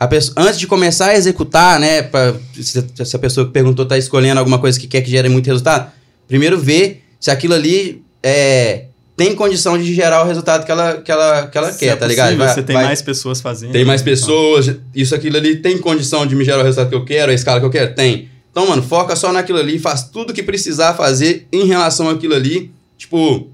pessoa, 0.06 0.34
antes 0.38 0.58
de 0.58 0.66
começar 0.66 1.06
a 1.08 1.16
executar, 1.16 1.80
né? 1.80 2.02
Pra, 2.02 2.34
se, 2.54 2.84
se 3.04 3.16
a 3.16 3.18
pessoa 3.18 3.46
que 3.46 3.52
perguntou 3.52 3.84
tá 3.84 3.98
escolhendo 3.98 4.38
alguma 4.38 4.58
coisa 4.58 4.78
que 4.78 4.86
quer 4.86 5.00
que 5.02 5.10
gere 5.10 5.28
muito 5.28 5.46
resultado, 5.46 5.90
primeiro 6.28 6.58
ver 6.58 7.02
se 7.18 7.30
aquilo 7.30 7.54
ali 7.54 8.02
é, 8.22 8.84
tem 9.16 9.34
condição 9.34 9.76
de 9.76 9.92
gerar 9.92 10.22
o 10.22 10.26
resultado 10.26 10.64
que 10.64 10.70
ela, 10.70 10.98
que 10.98 11.10
ela, 11.10 11.46
que 11.48 11.58
ela 11.58 11.72
Se 11.72 11.78
quer, 11.80 11.86
é 11.88 11.96
tá 11.96 12.06
ligado? 12.06 12.36
Vai- 12.36 12.54
você 12.54 12.62
tem 12.62 12.76
vai- 12.76 12.84
mais 12.84 13.02
pessoas 13.02 13.40
fazendo. 13.40 13.72
tem 13.72 13.84
mais 13.84 14.00
então. 14.00 14.12
pessoas, 14.12 14.76
isso, 14.94 15.14
aquilo 15.14 15.36
ali 15.36 15.56
tem 15.56 15.76
condição 15.78 16.24
de 16.24 16.36
me 16.36 16.44
gerar 16.44 16.60
o 16.60 16.62
resultado 16.62 16.90
que 16.90 16.94
eu 16.94 17.04
quero, 17.04 17.32
a 17.32 17.34
escala 17.34 17.58
que 17.58 17.66
eu 17.66 17.70
quero? 17.70 17.94
Tem. 17.94 18.28
Então, 18.52 18.68
mano, 18.68 18.82
foca 18.82 19.16
só 19.16 19.32
naquilo 19.32 19.58
ali, 19.58 19.78
faz 19.78 20.04
tudo 20.04 20.32
que 20.32 20.42
precisar 20.42 20.94
fazer 20.94 21.46
em 21.52 21.66
relação 21.66 22.08
àquilo 22.08 22.34
ali. 22.34 22.70
Tipo, 22.96 23.48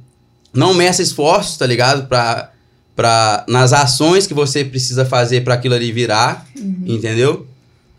não 0.52 0.72
meça 0.74 1.02
esforços, 1.02 1.56
tá 1.56 1.66
ligado? 1.66 2.06
Pra, 2.06 2.50
pra, 2.96 3.44
nas 3.48 3.72
ações 3.72 4.26
que 4.26 4.34
você 4.34 4.64
precisa 4.64 5.04
fazer 5.04 5.42
pra 5.42 5.54
aquilo 5.54 5.74
ali 5.74 5.90
virar, 5.92 6.46
entendeu? 6.86 7.46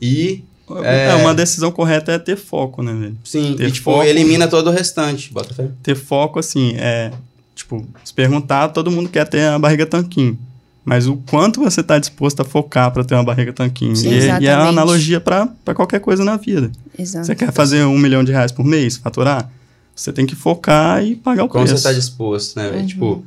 E, 0.02 0.44
É... 0.84 1.14
uma 1.16 1.34
decisão 1.34 1.72
correta 1.72 2.12
é 2.14 2.20
ter 2.20 2.36
foco, 2.38 2.82
né, 2.82 2.94
velho? 2.94 3.18
sim, 3.24 3.56
Ter 3.58 3.68
e, 3.68 3.72
tipo, 3.72 3.92
foco. 3.92 4.04
elimina 4.04 4.48
todo 4.48 4.68
o 4.68 4.72
restante. 4.72 5.32
Bota 5.32 5.54
fé. 5.54 5.68
Ter 5.84 5.96
foco, 5.96 6.40
assim, 6.40 6.74
é. 6.78 7.12
Tipo, 7.56 7.86
se 8.04 8.14
perguntar, 8.14 8.70
todo 8.70 8.92
mundo 8.92 9.10
quer 9.10 9.26
ter 9.28 9.46
a 9.48 9.58
barriga 9.60 9.86
tanquinho. 9.86 10.38
Mas 10.84 11.08
o 11.08 11.16
quanto 11.18 11.60
você 11.62 11.82
está 11.82 11.98
disposto 11.98 12.42
a 12.42 12.46
focar 12.46 12.92
para 12.92 13.04
ter 13.04 13.16
uma 13.16 13.24
barriga 13.24 13.52
tanquinho? 13.54 13.96
Sim, 13.96 14.10
e, 14.10 14.20
é- 14.30 14.40
e 14.42 14.48
é 14.48 14.56
uma 14.56 14.68
analogia 14.70 15.20
para 15.20 15.48
qualquer 15.74 16.00
coisa 16.00 16.24
na 16.24 16.38
vida. 16.38 16.72
Exato. 16.98 17.26
Você 17.26 17.34
quer 17.36 17.52
fazer 17.52 17.84
um 17.86 17.98
milhão 17.98 18.24
de 18.24 18.32
reais 18.32 18.52
por 18.52 18.64
mês, 18.64 18.98
faturar? 18.98 19.50
Você 19.96 20.12
tem 20.14 20.26
que 20.26 20.36
focar 20.36 21.04
e 21.04 21.16
pagar 21.16 21.46
o 21.46 21.48
Como 21.48 21.64
preço. 21.66 21.78
você 21.82 21.88
tá 21.88 21.94
disposto, 21.94 22.58
né, 22.58 22.70
velho? 22.70 22.82
Uhum. 22.82 22.88
Tipo, 22.88 23.26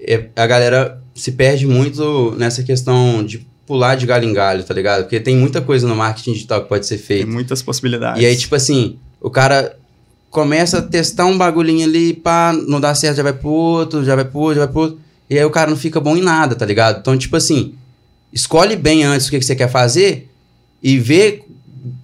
é- 0.00 0.28
a 0.34 0.46
galera 0.46 1.00
se 1.16 1.32
perde 1.32 1.66
muito 1.66 2.34
nessa 2.38 2.62
questão 2.62 3.24
de 3.24 3.46
pular 3.66 3.96
de 3.96 4.06
galho 4.06 4.28
em 4.28 4.32
galho, 4.32 4.62
tá 4.62 4.72
ligado? 4.72 5.02
Porque 5.02 5.18
tem 5.18 5.36
muita 5.36 5.60
coisa 5.60 5.88
no 5.88 5.96
marketing 5.96 6.34
digital 6.34 6.62
que 6.62 6.68
pode 6.68 6.86
ser 6.86 6.96
Tem 6.98 7.04
feita. 7.04 7.26
muitas 7.26 7.62
possibilidades. 7.62 8.22
E 8.22 8.26
aí, 8.26 8.36
tipo 8.36 8.54
assim, 8.54 8.96
o 9.20 9.28
cara 9.28 9.76
começa 10.30 10.78
a 10.78 10.82
testar 10.82 11.26
um 11.26 11.36
bagulhinho 11.36 11.84
ali, 11.86 12.12
pá, 12.12 12.52
não 12.68 12.80
dá 12.80 12.94
certo, 12.94 13.16
já 13.16 13.22
vai 13.22 13.32
pro 13.32 13.48
outro, 13.48 14.04
já 14.04 14.14
vai 14.14 14.24
pro 14.24 14.38
outro, 14.38 14.54
já 14.56 14.64
vai 14.66 14.72
pro 14.72 14.80
outro. 14.82 14.98
E 15.28 15.36
aí 15.38 15.44
o 15.44 15.50
cara 15.50 15.70
não 15.70 15.76
fica 15.76 15.98
bom 15.98 16.16
em 16.16 16.22
nada, 16.22 16.54
tá 16.54 16.64
ligado? 16.64 17.00
Então, 17.00 17.16
tipo 17.16 17.34
assim, 17.36 17.74
escolhe 18.32 18.76
bem 18.76 19.02
antes 19.02 19.26
o 19.26 19.30
que, 19.30 19.38
que 19.38 19.44
você 19.44 19.56
quer 19.56 19.68
fazer 19.70 20.30
e 20.82 20.98
vê, 20.98 21.42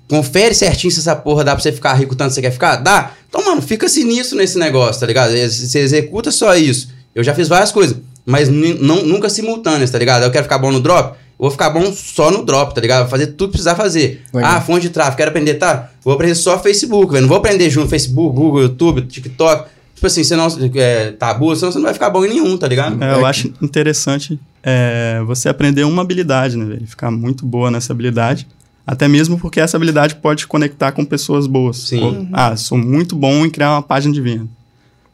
confere 0.09 0.55
certinho 0.55 0.91
se 0.91 0.99
essa 0.99 1.15
porra 1.15 1.45
dá 1.45 1.55
pra 1.55 1.63
você 1.63 1.71
ficar 1.71 1.93
rico 1.95 2.17
tanto 2.17 2.31
que 2.31 2.35
você 2.37 2.43
quer 2.43 2.51
ficar. 2.51 2.77
Dá? 2.77 3.13
Então, 3.29 3.45
mano, 3.45 3.63
fica 3.63 3.89
sinistro 3.89 4.37
nesse 4.37 4.59
negócio, 4.59 5.01
tá 5.01 5.07
ligado? 5.07 5.31
Você 5.31 5.79
executa 5.79 6.33
só 6.33 6.57
isso. 6.57 6.89
Eu 7.15 7.23
já 7.23 7.35
fiz 7.35 7.47
várias 7.47 7.71
coisas, 7.71 7.97
mas 8.25 8.49
não, 8.49 9.05
nunca 9.05 9.29
simultâneas, 9.29 9.91
tá 9.91 9.99
ligado? 9.99 10.23
Eu 10.23 10.31
quero 10.31 10.45
ficar 10.45 10.59
bom 10.59 10.71
no 10.71 10.81
drop, 10.81 11.13
eu 11.13 11.17
vou 11.39 11.51
ficar 11.51 11.71
bom 11.71 11.93
só 11.93 12.31
no 12.31 12.45
drop, 12.45 12.75
tá 12.75 12.81
ligado? 12.81 13.01
Vou 13.03 13.11
fazer 13.11 13.29
tudo 13.29 13.49
que 13.49 13.53
precisar 13.53 13.75
fazer. 13.75 14.23
Legal. 14.33 14.53
Ah, 14.53 14.61
fonte 14.61 14.83
de 14.83 14.91
tráfego, 14.91 15.17
quero 15.17 15.31
aprender, 15.31 15.55
tá? 15.55 15.91
Vou 16.05 16.15
aprender 16.15 16.35
só 16.35 16.59
Facebook, 16.59 17.13
velho. 17.13 17.23
Não 17.23 17.29
vou 17.29 17.39
aprender 17.39 17.69
junto 17.69 17.89
Facebook, 17.89 18.35
Google, 18.35 18.63
YouTube, 18.63 19.03
TikTok. 19.03 19.71
Tipo 19.95 20.07
assim, 20.07 20.25
senão 20.25 20.49
é, 20.75 21.13
tabu, 21.13 21.55
senão 21.55 21.71
você 21.71 21.79
não 21.79 21.85
vai 21.85 21.95
ficar 21.95 22.11
bom 22.11 22.25
em 22.25 22.29
nenhum, 22.29 22.57
tá 22.57 22.67
ligado? 22.67 23.03
É, 23.03 23.15
eu 23.15 23.25
acho 23.25 23.53
interessante 23.63 24.39
é, 24.63 25.21
você 25.27 25.49
aprender 25.49 25.85
uma 25.85 26.03
habilidade, 26.03 26.57
né, 26.57 26.65
velho? 26.65 26.87
Ficar 26.87 27.11
muito 27.11 27.47
boa 27.47 27.71
nessa 27.71 27.93
habilidade. 27.93 28.47
Até 28.87 29.07
mesmo 29.07 29.39
porque 29.39 29.61
essa 29.61 29.77
habilidade 29.77 30.17
pode 30.17 30.41
te 30.41 30.47
conectar 30.47 30.91
com 30.93 31.05
pessoas 31.05 31.47
boas. 31.47 31.77
Sim. 31.77 32.03
Ou, 32.03 32.27
Ah, 32.33 32.57
sou 32.57 32.77
muito 32.77 33.15
bom 33.15 33.47
em 33.47 33.51
criar 33.51 33.73
uma 33.73 33.83
página 33.83 34.13
de 34.13 34.21
venda. 34.21 34.49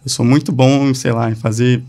Eu 0.05 0.11
sou 0.11 0.25
muito 0.25 0.51
bom, 0.53 0.89
em, 0.89 0.95
sei 0.95 1.13
lá, 1.13 1.31
em 1.31 1.35
fazer 1.35 1.83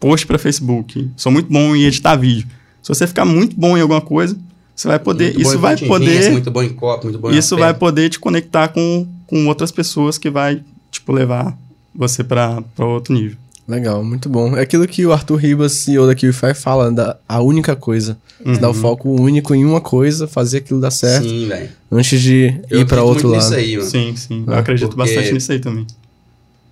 post 0.00 0.26
para 0.26 0.38
Facebook. 0.38 1.10
Sou 1.16 1.30
muito 1.32 1.50
bom 1.52 1.74
em 1.76 1.84
editar 1.84 2.16
vídeo. 2.16 2.46
Se 2.82 2.88
você 2.88 3.06
ficar 3.06 3.24
muito 3.24 3.54
bom 3.56 3.76
em 3.76 3.80
alguma 3.80 4.00
coisa, 4.00 4.36
você 4.74 4.88
vai 4.88 4.98
poder. 4.98 5.34
Muito 5.34 5.40
isso 5.42 5.58
vai 5.58 5.76
poder. 5.76 6.30
Muito 6.32 6.50
bom 6.50 6.62
em 6.62 6.68
copo, 6.70 7.04
muito 7.04 7.18
bom 7.18 7.30
em 7.30 7.36
Isso 7.38 7.56
vai 7.56 7.72
poder 7.74 8.08
te 8.10 8.18
conectar 8.18 8.68
com, 8.68 9.06
com 9.26 9.46
outras 9.46 9.70
pessoas 9.70 10.18
que 10.18 10.28
vai, 10.30 10.62
tipo, 10.90 11.12
levar 11.12 11.56
você 11.94 12.24
para 12.24 12.62
outro 12.78 13.14
nível. 13.14 13.36
Legal, 13.68 14.02
muito 14.02 14.28
bom. 14.28 14.56
É 14.56 14.62
aquilo 14.62 14.86
que 14.88 15.06
o 15.06 15.12
Arthur 15.12 15.36
Ribas, 15.36 15.72
CEO 15.72 16.06
da 16.06 16.14
QFI, 16.16 16.52
fala, 16.54 16.90
da, 16.90 17.16
a 17.28 17.40
única 17.40 17.76
coisa. 17.76 18.18
Uhum. 18.44 18.54
Dar 18.58 18.70
o 18.70 18.74
foco 18.74 19.08
único 19.08 19.54
em 19.54 19.64
uma 19.64 19.80
coisa, 19.80 20.26
fazer 20.26 20.58
aquilo 20.58 20.80
dar 20.80 20.90
certo, 20.90 21.28
Sim, 21.28 21.46
velho. 21.46 21.70
antes 21.92 22.20
de 22.20 22.60
Eu 22.68 22.80
ir 22.80 22.86
para 22.86 23.04
outro 23.04 23.28
muito 23.28 23.38
lado. 23.40 23.50
nisso 23.50 23.54
aí, 23.54 23.76
mano. 23.76 23.88
Sim, 23.88 24.16
sim. 24.16 24.42
Eu 24.44 24.52
Ah, 24.54 24.58
acredito 24.58 24.88
porque- 24.88 24.98
bastante 25.14 25.32
nisso 25.32 25.52
aí 25.52 25.60
também. 25.60 25.86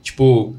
tipo, 0.03 0.55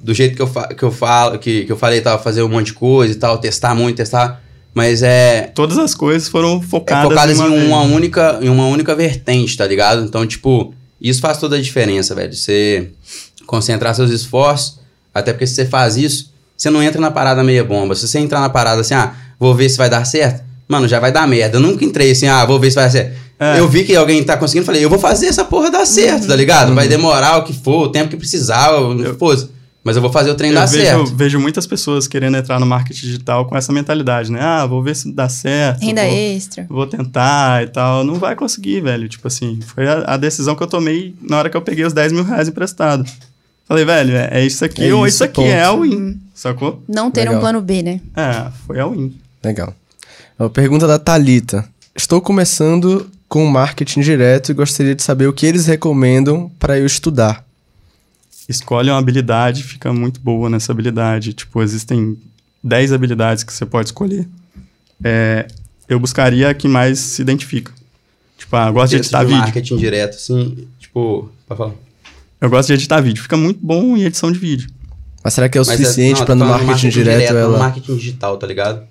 do 0.00 0.14
jeito 0.14 0.36
que 0.36 0.42
eu, 0.42 0.46
fa 0.46 0.68
que 0.68 0.82
eu 0.82 0.90
falo, 0.90 1.38
que, 1.38 1.64
que 1.64 1.72
eu 1.72 1.76
falei, 1.76 2.00
tal, 2.00 2.22
fazer 2.22 2.42
um 2.42 2.48
monte 2.48 2.66
de 2.66 2.72
coisa 2.74 3.12
e 3.12 3.16
tal, 3.16 3.38
testar 3.38 3.74
muito, 3.74 3.96
testar. 3.96 4.42
Mas 4.74 5.02
é, 5.02 5.50
Todas 5.54 5.78
as 5.78 5.94
coisas 5.94 6.28
foram 6.28 6.58
é 6.58 6.62
focadas, 6.62 7.08
focadas 7.08 7.40
em 7.40 7.50
vez. 7.50 7.66
uma 7.66 7.80
única, 7.80 8.38
em 8.42 8.48
uma 8.48 8.66
única 8.66 8.94
vertente, 8.94 9.56
tá 9.56 9.66
ligado? 9.66 10.04
Então, 10.04 10.26
tipo, 10.26 10.74
isso 11.00 11.20
faz 11.20 11.38
toda 11.38 11.56
a 11.56 11.60
diferença, 11.60 12.14
velho. 12.14 12.34
Você 12.34 12.90
concentrar 13.46 13.94
seus 13.94 14.10
esforços, 14.10 14.78
até 15.14 15.32
porque 15.32 15.46
se 15.46 15.54
você 15.54 15.64
faz 15.64 15.96
isso, 15.96 16.30
você 16.56 16.68
não 16.68 16.82
entra 16.82 17.00
na 17.00 17.10
parada 17.10 17.42
meia 17.42 17.64
bomba. 17.64 17.94
Se 17.94 18.06
você 18.06 18.18
entrar 18.18 18.40
na 18.40 18.50
parada 18.50 18.80
assim, 18.80 18.94
ah, 18.94 19.14
vou 19.38 19.54
ver 19.54 19.68
se 19.68 19.78
vai 19.78 19.88
dar 19.88 20.04
certo, 20.04 20.44
mano, 20.68 20.86
já 20.86 21.00
vai 21.00 21.10
dar 21.10 21.26
merda. 21.26 21.56
Eu 21.56 21.60
nunca 21.60 21.84
entrei 21.84 22.10
assim, 22.10 22.26
ah, 22.26 22.44
vou 22.44 22.60
ver 22.60 22.70
se 22.70 22.74
vai 22.74 22.84
dar 22.84 22.90
certo. 22.90 23.16
É. 23.38 23.60
Eu 23.60 23.68
vi 23.68 23.84
que 23.84 23.94
alguém 23.94 24.22
tá 24.24 24.36
conseguindo, 24.36 24.64
falei, 24.64 24.84
eu 24.84 24.88
vou 24.88 24.98
fazer 24.98 25.26
essa 25.26 25.44
porra 25.44 25.70
dar 25.70 25.86
certo, 25.86 26.26
tá 26.26 26.34
ligado? 26.34 26.74
Vai 26.74 26.88
demorar 26.88 27.38
o 27.38 27.44
que 27.44 27.52
for, 27.52 27.84
o 27.84 27.88
tempo 27.88 28.08
que 28.08 28.16
precisar, 28.16 28.72
eu, 28.72 29.14
fosse. 29.18 29.50
Mas 29.86 29.94
eu 29.94 30.02
vou 30.02 30.10
fazer 30.10 30.30
o 30.32 30.34
trem 30.34 30.50
Eu 30.50 30.56
dar 30.56 30.66
vejo, 30.66 30.84
certo. 30.84 31.14
vejo 31.14 31.38
muitas 31.38 31.64
pessoas 31.64 32.08
querendo 32.08 32.36
entrar 32.36 32.58
no 32.58 32.66
marketing 32.66 33.06
digital 33.06 33.46
com 33.46 33.56
essa 33.56 33.72
mentalidade, 33.72 34.32
né? 34.32 34.40
Ah, 34.42 34.66
vou 34.66 34.82
ver 34.82 34.96
se 34.96 35.12
dá 35.12 35.28
certo. 35.28 35.80
Renda 35.80 36.02
vou, 36.04 36.12
extra. 36.12 36.66
vou 36.68 36.86
tentar 36.88 37.62
e 37.62 37.68
tal. 37.68 38.02
Não 38.02 38.16
vai 38.16 38.34
conseguir, 38.34 38.80
velho. 38.80 39.08
Tipo 39.08 39.28
assim, 39.28 39.60
foi 39.64 39.86
a, 39.86 40.14
a 40.14 40.16
decisão 40.16 40.56
que 40.56 40.62
eu 40.64 40.66
tomei 40.66 41.14
na 41.22 41.38
hora 41.38 41.48
que 41.48 41.56
eu 41.56 41.62
peguei 41.62 41.84
os 41.84 41.92
10 41.92 42.10
mil 42.10 42.24
reais 42.24 42.48
emprestado. 42.48 43.08
Falei, 43.68 43.84
velho, 43.84 44.16
é, 44.16 44.28
é 44.32 44.44
isso 44.44 44.64
aqui 44.64 44.88
É 44.88 44.92
ou 44.92 45.06
isso, 45.06 45.18
isso 45.18 45.24
aqui 45.24 45.34
ponto. 45.36 45.46
é 45.46 45.62
a 45.62 45.72
win. 45.72 46.20
Sacou? 46.34 46.82
Não 46.88 47.08
ter 47.08 47.20
um 47.28 47.34
Legal. 47.34 47.40
plano 47.40 47.60
B, 47.60 47.82
né? 47.84 48.00
É, 48.16 48.50
foi 48.66 48.80
a 48.80 48.88
win. 48.88 49.16
Legal. 49.44 49.72
Ó, 50.36 50.48
pergunta 50.48 50.88
da 50.88 50.98
Talita. 50.98 51.64
Estou 51.94 52.20
começando 52.20 53.08
com 53.28 53.46
marketing 53.46 54.00
direto 54.00 54.50
e 54.50 54.54
gostaria 54.54 54.96
de 54.96 55.02
saber 55.04 55.28
o 55.28 55.32
que 55.32 55.46
eles 55.46 55.66
recomendam 55.66 56.50
para 56.58 56.76
eu 56.76 56.84
estudar. 56.86 57.45
Escolhe 58.48 58.90
uma 58.90 58.98
habilidade, 58.98 59.62
fica 59.62 59.92
muito 59.92 60.20
boa 60.20 60.48
nessa 60.48 60.72
habilidade. 60.72 61.32
Tipo, 61.32 61.62
existem 61.62 62.16
10 62.62 62.92
habilidades 62.92 63.44
que 63.44 63.52
você 63.52 63.66
pode 63.66 63.88
escolher. 63.88 64.26
É, 65.02 65.46
eu 65.88 65.98
buscaria 66.00 66.50
a 66.50 66.54
que 66.54 66.68
mais 66.68 66.98
se 66.98 67.22
identifica. 67.22 67.72
Tipo, 68.38 68.56
ah, 68.56 68.66
eu 68.68 68.72
gosto 68.72 68.90
de 68.90 68.96
editar 68.96 69.20
de 69.20 69.26
vídeo. 69.26 69.40
marketing 69.40 69.76
direto, 69.76 70.14
assim, 70.16 70.68
tipo, 70.78 71.30
pra 71.46 71.56
falar. 71.56 71.74
Eu 72.40 72.50
gosto 72.50 72.68
de 72.68 72.74
editar 72.74 73.00
vídeo. 73.00 73.22
Fica 73.22 73.36
muito 73.36 73.58
bom 73.62 73.96
em 73.96 74.02
edição 74.02 74.30
de 74.30 74.38
vídeo. 74.38 74.68
Mas 75.24 75.34
será 75.34 75.48
que 75.48 75.58
é 75.58 75.60
o 75.60 75.66
Mas 75.66 75.76
suficiente 75.76 76.18
não, 76.18 76.26
para 76.26 76.34
tô 76.34 76.38
no 76.44 76.46
falando 76.46 76.66
marketing, 76.66 76.88
direto, 76.90 77.32
no 77.32 77.38
ela 77.38 77.58
marketing 77.58 77.96
digital, 77.96 78.36
tá 78.36 78.46
ligado? 78.46 78.82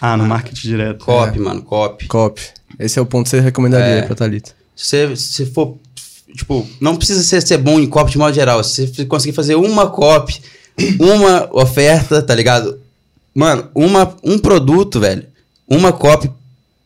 Ah, 0.00 0.16
no 0.16 0.24
marketing 0.26 0.68
direto. 0.68 1.04
Copy, 1.04 1.38
mano, 1.38 1.62
copy. 1.62 2.06
copy? 2.06 2.42
Esse 2.78 2.98
é 2.98 3.02
o 3.02 3.06
ponto 3.06 3.24
que 3.24 3.30
você 3.30 3.40
recomendaria 3.40 3.96
É. 3.96 4.02
pra 4.02 4.16
Thalita. 4.16 4.52
Se 4.74 5.06
você 5.06 5.16
se 5.16 5.46
for, 5.46 5.76
tipo, 6.34 6.66
não 6.80 6.96
precisa 6.96 7.22
ser, 7.22 7.40
ser 7.42 7.58
bom 7.58 7.78
em 7.78 7.86
copy 7.86 8.12
de 8.12 8.18
modo 8.18 8.34
geral. 8.34 8.62
Se 8.64 8.86
você 8.86 9.04
conseguir 9.04 9.34
fazer 9.34 9.54
uma 9.54 9.88
copy, 9.88 10.40
uma 10.98 11.48
oferta, 11.52 12.22
tá 12.22 12.34
ligado? 12.34 12.78
Mano, 13.34 13.68
uma, 13.74 14.14
um 14.22 14.38
produto, 14.38 15.00
velho. 15.00 15.24
Uma 15.68 15.92
copy 15.92 16.30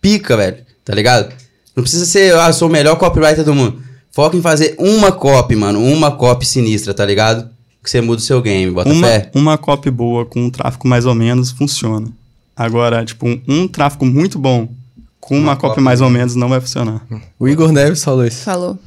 pica, 0.00 0.36
velho. 0.36 0.58
Tá 0.84 0.94
ligado? 0.94 1.32
Não 1.74 1.82
precisa 1.82 2.04
ser, 2.04 2.34
ah, 2.36 2.48
eu 2.48 2.52
sou 2.52 2.68
o 2.68 2.72
melhor 2.72 2.96
copywriter 2.96 3.44
do 3.44 3.54
mundo. 3.54 3.82
Foca 4.12 4.36
em 4.36 4.42
fazer 4.42 4.76
uma 4.78 5.10
copy, 5.10 5.56
mano. 5.56 5.82
Uma 5.82 6.12
copy 6.12 6.46
sinistra, 6.46 6.94
tá 6.94 7.04
ligado? 7.04 7.48
Que 7.82 7.90
você 7.90 8.00
muda 8.00 8.20
o 8.20 8.24
seu 8.24 8.40
game, 8.40 8.70
bota 8.70 8.88
Uma, 8.90 9.06
fé. 9.06 9.30
uma 9.34 9.58
copy 9.58 9.90
boa 9.90 10.24
com 10.24 10.40
um 10.44 10.50
tráfego 10.50 10.86
mais 10.86 11.04
ou 11.04 11.14
menos 11.14 11.50
funciona. 11.50 12.06
Agora, 12.56 13.04
tipo, 13.04 13.26
um, 13.26 13.40
um 13.48 13.68
tráfego 13.68 14.06
muito 14.06 14.38
bom 14.38 14.68
com 15.18 15.36
uma, 15.36 15.52
Uma 15.52 15.56
copy 15.56 15.68
copy 15.70 15.80
mais 15.82 16.00
ou 16.00 16.08
menos 16.08 16.36
não 16.36 16.48
vai 16.48 16.60
funcionar. 16.60 17.04
O 17.38 17.48
Igor 17.48 17.72
Neves 17.72 18.04
falou 18.04 18.24
isso. 18.24 18.42
Falou. 18.42 18.78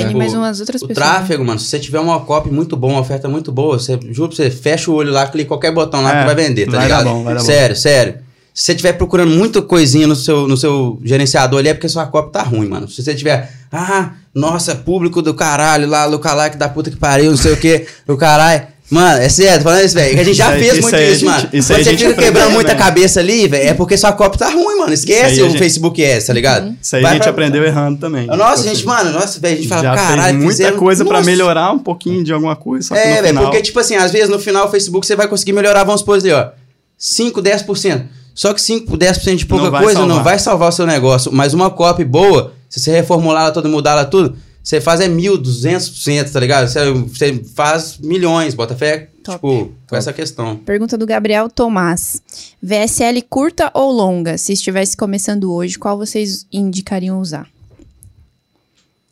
Ele 0.00 0.06
Tipo, 0.08 0.18
mais 0.18 0.34
umas 0.34 0.60
outras 0.60 0.82
o 0.82 0.88
pessoas. 0.88 1.06
né? 1.08 1.14
tráfego, 1.14 1.44
mano, 1.44 1.58
se 1.60 1.66
você 1.66 1.78
tiver 1.78 2.00
uma 2.00 2.20
copy 2.20 2.50
muito 2.50 2.76
boa, 2.76 2.94
uma 2.94 3.00
oferta 3.00 3.28
muito 3.28 3.50
boa, 3.52 3.78
você, 3.78 3.98
juro 4.10 4.28
pra 4.28 4.36
você, 4.36 4.50
fecha 4.50 4.90
o 4.90 4.94
olho 4.94 5.12
lá, 5.12 5.26
clica 5.26 5.48
qualquer 5.48 5.72
botão 5.72 6.02
lá 6.02 6.14
É, 6.16 6.20
que 6.20 6.26
vai 6.26 6.34
vender, 6.34 6.66
tá 6.66 6.72
vai 6.72 6.80
dar 6.88 6.98
ligado? 7.00 7.04
bom, 7.14 7.24
vai 7.24 7.34
dar 7.34 7.40
bom. 7.40 7.46
sério, 7.46 7.76
sério. 7.76 8.14
Se 8.54 8.62
você 8.64 8.72
estiver 8.72 8.94
procurando 8.94 9.30
muita 9.30 9.60
coisinha 9.60 10.06
no 10.06 10.16
seu, 10.16 10.48
no 10.48 10.56
seu 10.56 10.98
gerenciador 11.04 11.58
ali, 11.58 11.68
é 11.68 11.74
porque 11.74 11.88
sua 11.90 12.06
copy 12.06 12.32
tá 12.32 12.42
ruim, 12.42 12.68
mano. 12.68 12.88
Se 12.88 13.02
você 13.02 13.14
tiver, 13.14 13.52
ah, 13.70 14.12
nossa, 14.34 14.74
público 14.74 15.20
do 15.20 15.34
caralho 15.34 15.86
lá, 15.86 16.06
lookalike 16.06 16.56
da 16.56 16.66
puta 16.68 16.90
que 16.90 16.96
pariu, 16.96 17.30
não 17.30 17.36
sei 17.36 17.52
o 17.52 17.56
que, 17.58 17.86
do 18.06 18.16
caralho. 18.16 18.66
Mano, 18.88 19.20
é 19.20 19.28
tô 19.28 19.62
falando 19.64 19.84
isso, 19.84 19.94
velho. 19.96 20.20
A 20.20 20.22
gente 20.22 20.36
já 20.36 20.50
Isso 20.50 20.58
fez 20.60 20.72
isso 20.74 20.82
muito 20.82 20.94
aí 20.94 21.02
a 21.02 21.10
isso, 21.10 21.18
gente- 21.20 21.28
mano. 21.28 21.48
isso 21.52 21.72
aí 21.72 21.78
Quando 21.78 21.84
você 21.84 21.90
gente 21.90 22.08
fica 22.08 22.22
quebrando 22.22 22.50
muita 22.52 22.70
também. 22.70 22.84
cabeça 22.84 23.18
ali, 23.20 23.48
velho, 23.48 23.68
é 23.68 23.74
porque 23.74 23.96
sua 23.96 24.12
copy 24.12 24.38
tá 24.38 24.48
ruim, 24.48 24.76
mano. 24.78 24.92
Esquece 24.92 25.34
Isso 25.34 25.44
o 25.44 25.48
gente- 25.50 25.58
Facebook 25.58 26.00
S, 26.04 26.26
tá 26.28 26.32
ligado? 26.32 26.72
Isso 26.80 26.94
aí 26.94 27.02
Vai 27.02 27.10
a 27.10 27.14
gente 27.14 27.22
pra- 27.24 27.30
aprendeu 27.32 27.64
errando 27.64 27.98
também. 27.98 28.26
Nossa, 28.28 28.62
Tipo 28.62 28.68
gente, 28.68 28.76
assim, 28.76 28.84
mano, 28.86 29.10
nossa, 29.12 29.40
velho, 29.40 29.54
a 29.54 29.56
gente 29.56 29.68
fala, 29.68 29.82
já 29.82 29.94
caralho, 29.94 30.22
fez 30.22 30.34
muita 30.36 30.50
fizeram- 30.52 30.78
coisa 30.78 31.04
pra 31.04 31.18
Nossa. 31.18 31.30
melhorar 31.30 31.72
um 31.72 31.78
pouquinho 31.80 32.22
de 32.22 32.32
alguma 32.32 32.54
coisa, 32.54 32.94
É, 32.96 33.14
velho, 33.14 33.26
final... 33.28 33.44
porque, 33.44 33.60
tipo 33.62 33.80
assim, 33.80 33.96
às 33.96 34.12
vezes 34.12 34.28
no 34.28 34.38
final 34.38 34.68
o 34.68 34.70
Facebook 34.70 35.04
você 35.04 35.16
vai 35.16 35.26
conseguir 35.26 35.52
melhorar, 35.52 35.82
vamos 35.82 36.00
supor 36.02 36.18
ali, 36.18 36.30
ó, 36.30 36.50
5, 36.96 37.42
10%. 37.42 38.04
Só 38.34 38.52
que 38.54 38.60
5, 38.60 38.96
10% 38.96 39.36
de 39.38 39.46
pouca 39.46 39.68
Não 39.70 39.80
coisa 39.80 39.98
não 40.00 40.08
salvar. 40.08 40.24
vai 40.24 40.38
salvar 40.38 40.68
o 40.68 40.72
seu 40.72 40.86
negócio. 40.86 41.32
Mas 41.32 41.54
uma 41.54 41.70
copy 41.70 42.04
boa, 42.04 42.52
se 42.68 42.78
você 42.78 42.92
reformular 42.92 43.42
ela 43.44 43.50
toda, 43.50 43.68
mudar 43.68 43.92
ela 43.92 44.04
tudo, 44.04 44.36
você 44.66 44.80
faz 44.80 45.00
é 45.00 45.06
mil, 45.06 45.38
200%, 45.38 46.32
tá 46.32 46.40
ligado? 46.40 46.66
Você, 46.66 46.92
você 46.92 47.44
faz 47.54 47.98
milhões, 47.98 48.52
bota 48.52 48.74
fé. 48.74 49.10
Top. 49.22 49.36
Tipo, 49.36 49.72
com 49.88 49.94
essa 49.94 50.12
questão. 50.12 50.56
Pergunta 50.56 50.98
do 50.98 51.06
Gabriel 51.06 51.48
Tomás. 51.48 52.20
VSL 52.60 53.22
curta 53.30 53.70
ou 53.72 53.92
longa? 53.92 54.36
Se 54.36 54.52
estivesse 54.52 54.96
começando 54.96 55.52
hoje, 55.52 55.78
qual 55.78 55.96
vocês 55.96 56.48
indicariam 56.52 57.20
usar? 57.20 57.48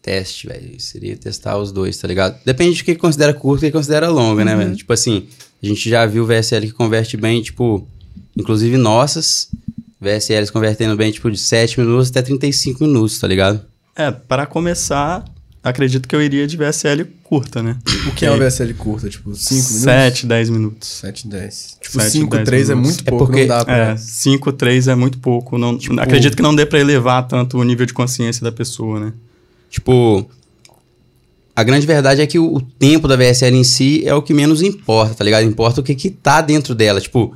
Teste, 0.02 0.48
velho. 0.48 0.80
Seria 0.80 1.16
testar 1.16 1.56
os 1.56 1.70
dois, 1.70 1.96
tá 1.98 2.08
ligado? 2.08 2.36
Depende 2.44 2.74
de 2.74 2.82
que 2.82 2.96
considera 2.96 3.32
curto 3.32 3.64
e 3.64 3.68
que 3.68 3.76
considera 3.76 4.08
longa, 4.08 4.44
né, 4.44 4.56
velho? 4.56 4.74
Tipo 4.74 4.92
assim, 4.92 5.28
a 5.62 5.66
gente 5.66 5.88
já 5.88 6.04
viu 6.04 6.26
VSL 6.26 6.66
que 6.66 6.72
converte 6.72 7.16
bem, 7.16 7.40
tipo, 7.40 7.86
inclusive 8.36 8.76
nossas. 8.76 9.48
VSLs 10.00 10.50
convertendo 10.50 10.96
bem, 10.96 11.12
tipo, 11.12 11.30
de 11.30 11.38
7 11.38 11.78
minutos 11.78 12.10
até 12.10 12.22
35 12.22 12.82
minutos, 12.82 13.20
tá 13.20 13.28
ligado? 13.28 13.64
É, 13.94 14.10
para 14.10 14.44
começar, 14.44 15.24
acredito 15.64 16.06
que 16.06 16.14
eu 16.14 16.22
iria 16.22 16.46
de 16.46 16.56
VSL 16.56 17.04
curta, 17.22 17.62
né? 17.62 17.76
O 18.06 18.12
que 18.12 18.24
é 18.26 18.30
uma 18.30 18.38
VSL 18.38 18.74
curta? 18.74 19.08
Tipo, 19.08 19.34
5 19.34 19.54
minutos? 19.54 19.82
7, 19.82 20.26
10 20.26 20.50
minutos. 20.50 20.88
7, 20.88 21.26
10. 21.26 21.78
Tipo, 21.80 22.00
Sete, 22.00 22.10
5, 22.12 22.30
dez 22.36 22.44
3 22.44 22.70
é 22.70 22.74
muito 22.74 23.00
É 23.06 23.10
pouco, 23.10 23.26
porque- 23.26 23.40
não 23.40 23.48
dá 23.48 23.64
pra... 23.64 23.76
É, 23.92 23.96
5, 23.96 24.52
3 24.52 24.88
é 24.88 24.94
muito 24.94 25.18
pouco. 25.18 25.56
Não, 25.58 25.76
Tipo- 25.78 25.98
acredito 26.00 26.36
que 26.36 26.42
não 26.42 26.54
dê 26.54 26.64
pra 26.66 26.78
elevar 26.78 27.26
tanto 27.26 27.58
o 27.58 27.64
nível 27.64 27.86
de 27.86 27.94
consciência 27.94 28.42
da 28.44 28.52
pessoa, 28.52 29.00
né? 29.00 29.12
Tipo, 29.70 30.28
a 31.56 31.62
grande 31.62 31.86
verdade 31.86 32.20
é 32.20 32.26
que 32.26 32.38
o, 32.38 32.54
o 32.56 32.60
tempo 32.60 33.06
da 33.08 33.16
VSL 33.16 33.56
em 33.56 33.64
si 33.64 34.02
é 34.06 34.14
o 34.14 34.22
que 34.22 34.34
menos 34.34 34.60
importa, 34.62 35.14
tá 35.14 35.24
ligado? 35.24 35.44
Importa 35.44 35.80
o 35.80 35.84
que 35.84 35.94
que 35.94 36.10
tá 36.10 36.40
dentro 36.40 36.74
dela. 36.74 37.00
Tipo, 37.00 37.34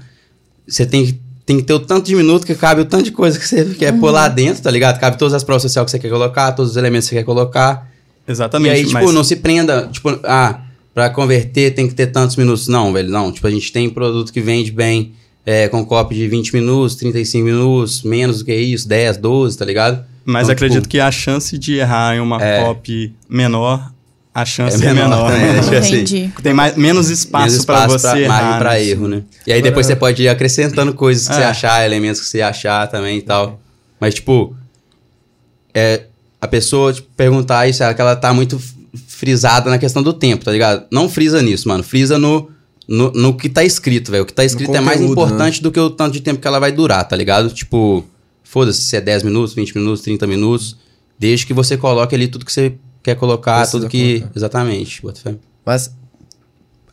você 0.67 0.85
tem, 0.85 1.07
que- 1.07 1.21
tem 1.47 1.57
que 1.57 1.63
ter 1.63 1.73
o 1.73 1.81
tanto 1.81 2.07
de 2.07 2.15
minuto 2.15 2.45
que 2.47 2.55
cabe 2.55 2.81
o 2.81 2.85
tanto 2.85 3.05
de 3.05 3.13
coisa 3.13 3.39
que 3.39 3.47
você 3.47 3.65
quer 3.75 3.99
pôr 3.99 4.11
lá 4.11 4.29
dentro, 4.29 4.63
tá 4.63 4.71
ligado? 4.71 4.99
Cabe 5.01 5.17
todas 5.17 5.35
as 5.35 5.43
provas 5.43 5.63
sociais 5.63 5.85
que 5.87 5.91
você 5.93 5.99
quer 5.99 6.11
colocar, 6.11 6.53
todos 6.53 6.73
os 6.73 6.77
elementos 6.77 7.09
que 7.09 7.15
você 7.15 7.21
quer 7.21 7.25
colocar. 7.25 7.89
Exatamente. 8.29 8.73
e 8.73 8.75
aí, 8.77 8.81
tipo, 8.83 8.93
mas 8.95 9.13
não 9.15 9.25
se 9.25 9.37
prenda, 9.37 9.89
tipo, 9.91 10.09
ah, 10.25 10.61
pra 10.95 11.09
converter 11.11 11.73
tem 11.75 11.89
que 11.89 11.95
ter 11.95 12.09
tantos 12.09 12.37
minutos. 12.37 12.69
Não, 12.69 12.93
velho, 12.93 13.09
não. 13.11 13.33
Tipo, 13.33 13.47
a 13.47 13.51
gente 13.51 13.73
tem 13.73 13.89
produto 13.89 14.33
que 14.33 14.41
vende 14.41 14.71
bem 14.71 15.13
é, 15.47 15.67
com 15.69 15.85
copy 15.85 16.15
de 16.15 16.29
20 16.29 16.53
minutos, 16.53 16.95
35 16.97 17.45
minutos, 17.45 18.03
menos 18.03 18.41
do 18.41 18.45
que 18.45 18.55
isso, 18.55 18.87
10, 18.87 19.17
12, 19.17 19.57
tá 19.57 19.65
ligado? 19.65 20.05
mas 20.25 20.43
Então, 20.45 20.53
acredito 20.53 20.83
tipo, 20.83 20.89
que 20.91 21.01
a 21.01 21.11
chance 21.11 21.57
de 21.57 21.77
errar 21.77 22.15
em 22.17 22.21
uma 22.21 22.43
É. 22.43 22.63
copy 22.63 23.15
menor, 23.31 23.91
a 24.35 24.45
chance 24.45 24.85
É 24.85 24.91
é 24.91 24.93
menor 24.93 25.09
menor. 25.09 25.31
também, 25.33 25.53
né? 25.55 25.63
Tipo 25.63 25.75
assim, 25.77 25.95
Entendi. 25.95 26.33
Tem 26.43 26.53
mais, 26.53 26.77
menos 26.77 27.09
espaço, 27.09 27.47
menos 27.53 27.65
pra 27.65 27.77
espaço 27.87 27.99
você 27.99 28.07
margem 28.29 28.47
errar. 28.49 28.59
pra 28.59 28.71
né? 28.73 28.85
erro, 28.85 29.09
né? 29.09 29.23
E 29.47 29.53
aí 29.53 29.59
Agora- 29.59 29.71
depois 29.71 29.87
você 29.87 29.97
pode 29.97 30.23
ir 30.23 30.29
acrescentando 30.29 30.93
coisas 30.93 31.27
que 31.27 31.33
É. 31.33 31.37
você 31.39 31.43
achar, 31.45 31.83
elementos 31.87 32.21
que 32.21 32.27
você 32.27 32.43
achar 32.43 32.87
também 32.89 33.17
e 33.19 33.23
tal. 33.23 33.59
Mas, 33.99 34.13
tipo, 34.15 34.55
é, 35.73 36.03
a 36.41 36.47
pessoa 36.47 36.93
tipo, 36.93 37.09
perguntar 37.17 37.69
isso, 37.69 37.83
é 37.83 37.93
que 37.93 38.01
ela 38.01 38.17
tá 38.17 38.33
muito 38.33 38.61
frisada 39.07 39.71
na 39.71 39.79
questão 39.79 40.03
do 40.03 40.13
tempo, 40.13 40.45
tá 40.45 40.53
ligado? 40.53 40.87
Não 40.91 41.09
frisa 41.09 41.43
nisso, 41.43 41.69
mano. 41.69 41.83
Frisa 41.83 42.19
no, 42.19 42.51
no, 42.87 43.11
no 43.13 43.37
que 43.37 43.49
tá 43.49 43.65
escrito, 43.65 44.11
velho. 44.11 44.23
O 44.23 44.27
que 44.27 44.33
tá 44.33 44.45
escrito 44.45 44.75
é 44.75 44.81
mais 44.81 45.01
conteúdo, 45.01 45.13
importante 45.13 45.63
do 45.63 45.71
que 45.71 45.81
o 45.81 45.91
tanto 45.91 46.13
de 46.13 46.21
tempo 46.21 46.41
que 46.41 46.47
ela 46.47 46.59
vai 46.59 46.73
durar, 46.73 47.07
tá 47.07 47.17
ligado? 47.17 47.51
Tipo, 47.51 48.05
foda-se 48.43 48.83
se 48.83 48.97
é 48.97 49.01
10 49.01 49.25
minutos, 49.25 49.55
20 49.55 49.77
minutos, 49.77 50.03
30 50.03 50.27
minutos. 50.27 50.77
Desde 51.19 51.45
que 51.47 51.53
você 51.53 51.77
coloque 51.77 52.15
ali 52.15 52.29
tudo 52.29 52.45
que 52.45 52.53
você 52.53 52.75
quer 53.03 53.17
colocar, 53.17 53.59
Precisa 53.59 53.79
tudo 53.79 53.91
que. 53.91 54.21
colocar. 54.21 54.39
Exatamente. 54.39 55.03
Mas 55.67 55.93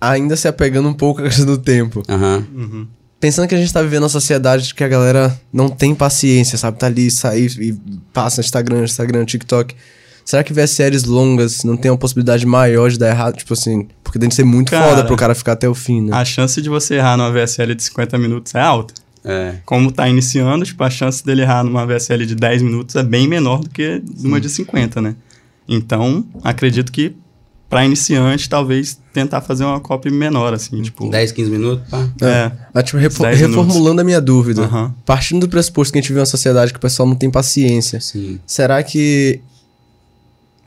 ainda 0.01 0.35
se 0.35 0.47
apegando 0.47 0.89
um 0.89 0.93
pouco 0.93 1.21
à 1.23 1.25
questão 1.25 1.45
do 1.45 1.57
tempo. 1.57 2.03
Aham. 2.09 2.47
Uhum. 2.53 2.87
Pensando 3.19 3.47
que 3.47 3.55
a 3.55 3.57
gente 3.57 3.71
tá 3.71 3.81
vivendo 3.81 4.03
uma 4.03 4.09
sociedade 4.09 4.73
que 4.73 4.83
a 4.83 4.87
galera 4.87 5.39
não 5.51 5.69
tem 5.69 5.95
paciência, 5.95 6.57
sabe? 6.57 6.77
Tá 6.77 6.87
ali, 6.87 7.09
sair 7.09 7.51
e 7.59 7.73
passa 8.13 8.41
no 8.41 8.45
Instagram, 8.45 8.83
Instagram, 8.83 9.25
TikTok. 9.25 9.75
Será 10.23 10.43
que 10.43 10.51
ver 10.51 10.67
séries 10.67 11.03
longas 11.03 11.63
não 11.63 11.77
tem 11.77 11.91
uma 11.91 11.97
possibilidade 11.97 12.45
maior 12.45 12.89
de 12.89 12.97
dar 12.97 13.09
errado? 13.09 13.37
Tipo 13.37 13.53
assim, 13.53 13.87
porque 14.03 14.17
tem 14.17 14.27
que 14.27 14.35
ser 14.35 14.43
muito 14.43 14.71
Cara, 14.71 14.89
foda 14.89 15.05
pro 15.05 15.15
cara 15.15 15.35
ficar 15.35 15.53
até 15.53 15.69
o 15.69 15.75
fim, 15.75 16.01
né? 16.01 16.15
A 16.15 16.25
chance 16.25 16.61
de 16.61 16.67
você 16.67 16.95
errar 16.95 17.15
numa 17.15 17.31
VSL 17.31 17.75
de 17.75 17.83
50 17.83 18.17
minutos 18.17 18.55
é 18.55 18.59
alta. 18.59 18.93
É. 19.23 19.55
Como 19.65 19.91
tá 19.91 20.07
iniciando, 20.07 20.65
tipo, 20.65 20.83
a 20.83 20.89
chance 20.89 21.23
dele 21.25 21.41
errar 21.41 21.63
numa 21.63 21.85
VSL 21.85 22.25
de 22.25 22.35
10 22.35 22.61
minutos 22.61 22.95
é 22.95 23.03
bem 23.03 23.27
menor 23.27 23.59
do 23.61 23.69
que 23.69 24.01
numa 24.19 24.39
de 24.41 24.49
50, 24.49 25.01
né? 25.01 25.15
Então, 25.67 26.25
acredito 26.43 26.91
que 26.91 27.15
pra 27.69 27.83
iniciante, 27.85 28.47
talvez 28.47 28.97
tentar 29.13 29.41
fazer 29.41 29.63
uma 29.63 29.79
copy 29.79 30.09
menor, 30.11 30.53
assim, 30.53 30.81
tipo... 30.81 31.09
10, 31.09 31.31
15 31.31 31.49
minutos, 31.51 31.89
pá. 31.89 32.07
É. 32.21 32.51
Mas, 32.73 32.83
tipo, 32.83 32.97
refo- 32.97 33.23
10 33.23 33.41
minutos. 33.41 33.65
reformulando 33.65 34.01
a 34.01 34.03
minha 34.03 34.21
dúvida. 34.21 34.69
Partindo 35.05 35.41
do 35.41 35.49
pressuposto 35.49 35.91
que 35.91 35.97
a 35.97 36.01
gente 36.01 36.09
vive 36.09 36.19
uma 36.19 36.25
sociedade 36.25 36.71
que 36.71 36.77
o 36.77 36.81
pessoal 36.81 37.07
não 37.07 37.15
tem 37.15 37.29
paciência. 37.29 37.99
Sim. 37.99 38.39
Será 38.45 38.81
que 38.83 39.41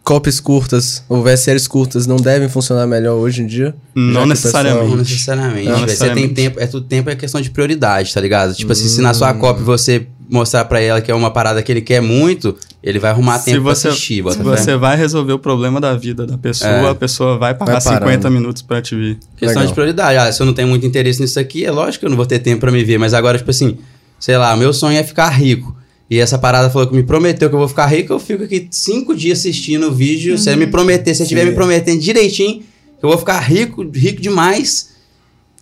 copies 0.02 0.40
curtas 0.40 1.02
ou 1.08 1.22
VSLs 1.22 1.68
curtas 1.68 2.06
não 2.06 2.16
devem 2.16 2.48
funcionar 2.48 2.86
melhor 2.86 3.14
hoje 3.16 3.42
em 3.42 3.46
dia? 3.46 3.74
Não 3.94 4.24
necessariamente. 4.24 4.80
Não 4.80 4.96
pessoal- 4.98 5.04
necessariamente. 5.04 5.68
Não 5.68 5.80
necessariamente. 5.82 6.28
Você 6.28 6.34
tem 6.34 6.44
tempo, 6.50 6.60
é 6.60 6.66
tudo 6.66 6.86
tempo 6.86 7.10
é 7.10 7.16
questão 7.16 7.40
de 7.40 7.50
prioridade, 7.50 8.12
tá 8.14 8.20
ligado? 8.20 8.54
Tipo 8.54 8.72
assim, 8.72 8.88
se 8.88 9.00
na 9.02 9.10
Hum. 9.10 9.14
sua 9.14 9.34
copy 9.34 9.62
você 9.62 10.06
mostrar 10.30 10.64
pra 10.66 10.80
ela 10.80 11.00
que 11.00 11.10
é 11.10 11.14
uma 11.14 11.30
parada 11.30 11.62
que 11.62 11.72
ele 11.72 11.80
quer 11.80 12.00
muito, 12.02 12.54
ele 12.82 12.98
vai 12.98 13.10
arrumar 13.10 13.38
Se 13.38 13.46
tempo 13.46 13.62
você, 13.62 13.82
pra 13.88 13.90
assistir, 13.92 14.14
se 14.16 14.22
bota 14.22 14.36
fé. 14.36 14.42
você 14.44 14.76
vai 14.76 14.96
resolver 14.96 15.32
o 15.32 15.38
problema 15.38 15.80
da 15.80 15.94
vida 15.94 16.26
da 16.26 16.36
pessoa, 16.36 16.70
É. 16.70 16.90
a 16.90 16.94
pessoa 16.94 17.38
vai 17.38 17.54
parar 17.54 17.72
Vai 17.74 17.82
parando. 17.82 18.04
50 18.10 18.30
minutos 18.30 18.62
pra 18.62 18.82
te 18.82 18.94
ver. 18.94 19.18
Questão 19.36 19.48
Legal. 19.62 19.66
de 19.66 19.72
prioridade. 19.72 20.18
Ah, 20.18 20.30
se 20.32 20.40
eu 20.40 20.46
não 20.46 20.52
tenho 20.52 20.68
muito 20.68 20.86
interesse 20.86 21.20
nisso 21.20 21.38
aqui, 21.40 21.64
é 21.64 21.70
lógico 21.70 22.00
que 22.00 22.06
eu 22.06 22.10
não 22.10 22.16
vou 22.16 22.26
ter 22.26 22.38
tempo 22.40 22.60
pra 22.60 22.70
me 22.70 22.84
ver. 22.84 22.98
Mas 22.98 23.14
agora, 23.14 23.38
tipo 23.38 23.50
assim, 23.50 23.78
sei 24.18 24.36
lá, 24.36 24.54
meu 24.56 24.72
sonho 24.72 24.98
é 24.98 25.02
ficar 25.02 25.28
rico. 25.30 25.76
E 26.10 26.18
essa 26.18 26.38
parada 26.38 26.70
falou 26.70 26.88
que 26.88 26.94
me 26.96 27.02
prometeu 27.02 27.48
que 27.50 27.54
eu 27.54 27.58
vou 27.58 27.68
ficar 27.68 27.86
rico, 27.86 28.12
eu 28.12 28.18
fico 28.18 28.42
aqui 28.44 28.66
cinco 28.70 29.14
dias 29.14 29.38
assistindo 29.40 29.88
o 29.88 29.92
vídeo. 29.92 30.38
Se 30.38 30.48
ele 30.50 30.64
me 30.64 30.66
prometer, 30.66 31.14
se 31.14 31.20
ele 31.20 31.24
estiver 31.24 31.44
me 31.44 31.52
prometendo 31.52 32.00
direitinho, 32.00 32.60
que 32.60 33.04
eu 33.04 33.08
vou 33.10 33.18
ficar 33.18 33.38
rico, 33.40 33.82
rico 33.94 34.20
demais, 34.20 34.90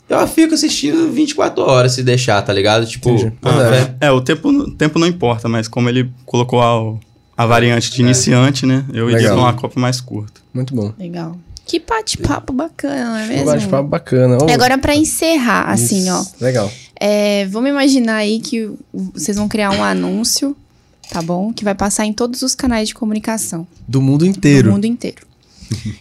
eu 0.09 0.27
fico 0.29 0.55
assistindo 0.55 1.11
24 1.11 1.63
horas 1.63 1.93
se 1.93 2.03
deixar, 2.03 2.41
tá 2.43 2.53
ligado? 2.53 2.87
Tipo, 2.87 3.11
bota 3.43 3.63
É. 3.63 3.71
fé. 3.85 3.95
É, 4.03 4.11
o 4.11 4.21
tempo, 4.21 4.71
tempo 4.73 4.99
não 4.99 5.07
importa, 5.07 5.49
mas 5.49 5.67
como 5.69 5.89
ele 5.89 6.11
colocou 6.25 6.61
a, 6.63 7.43
a 7.43 7.47
variante 7.47 7.91
de 7.91 8.01
iniciante, 8.03 8.65
né? 8.67 8.85
Eu 8.93 9.11
iria 9.11 9.31
com 9.31 9.37
uma 9.41 9.53
copy 9.53 9.79
mais 9.79 10.01
curta. 10.01 10.41
Muito 10.55 10.75
bom. 10.75 10.93
Legal. 10.99 11.37
Que 11.65 11.81
bate-papo 11.81 12.53
bacana, 12.53 13.11
não 13.11 13.17
é 13.17 13.27
mesmo? 13.27 13.47
bate-papo 13.47 13.89
bacana. 13.89 14.39
E 14.49 14.53
Agora, 14.53 14.79
pra 14.79 14.95
encerrar, 14.95 15.69
assim, 15.69 16.05
isso. 16.09 16.13
ó. 16.41 16.45
Legal. 16.45 16.71
É, 16.99 17.45
vamos 17.47 17.69
imaginar 17.69 18.17
aí 18.19 18.39
que 18.41 18.71
vocês 19.13 19.37
vão 19.37 19.49
criar 19.49 19.73
um 19.73 19.83
anúncio, 19.83 20.57
tá 21.11 21.21
bom? 21.21 21.53
Que 21.53 21.65
vai 21.65 21.75
passar 21.75 22.07
em 22.07 22.13
todos 22.13 22.43
os 22.43 22.55
canais 22.55 22.87
de 22.89 22.95
comunicação 22.95 23.67
Do 23.89 24.01
mundo 24.01 24.25
inteiro. 24.25 24.69
do 24.69 24.73
mundo 24.75 24.85
inteiro. 24.85 25.27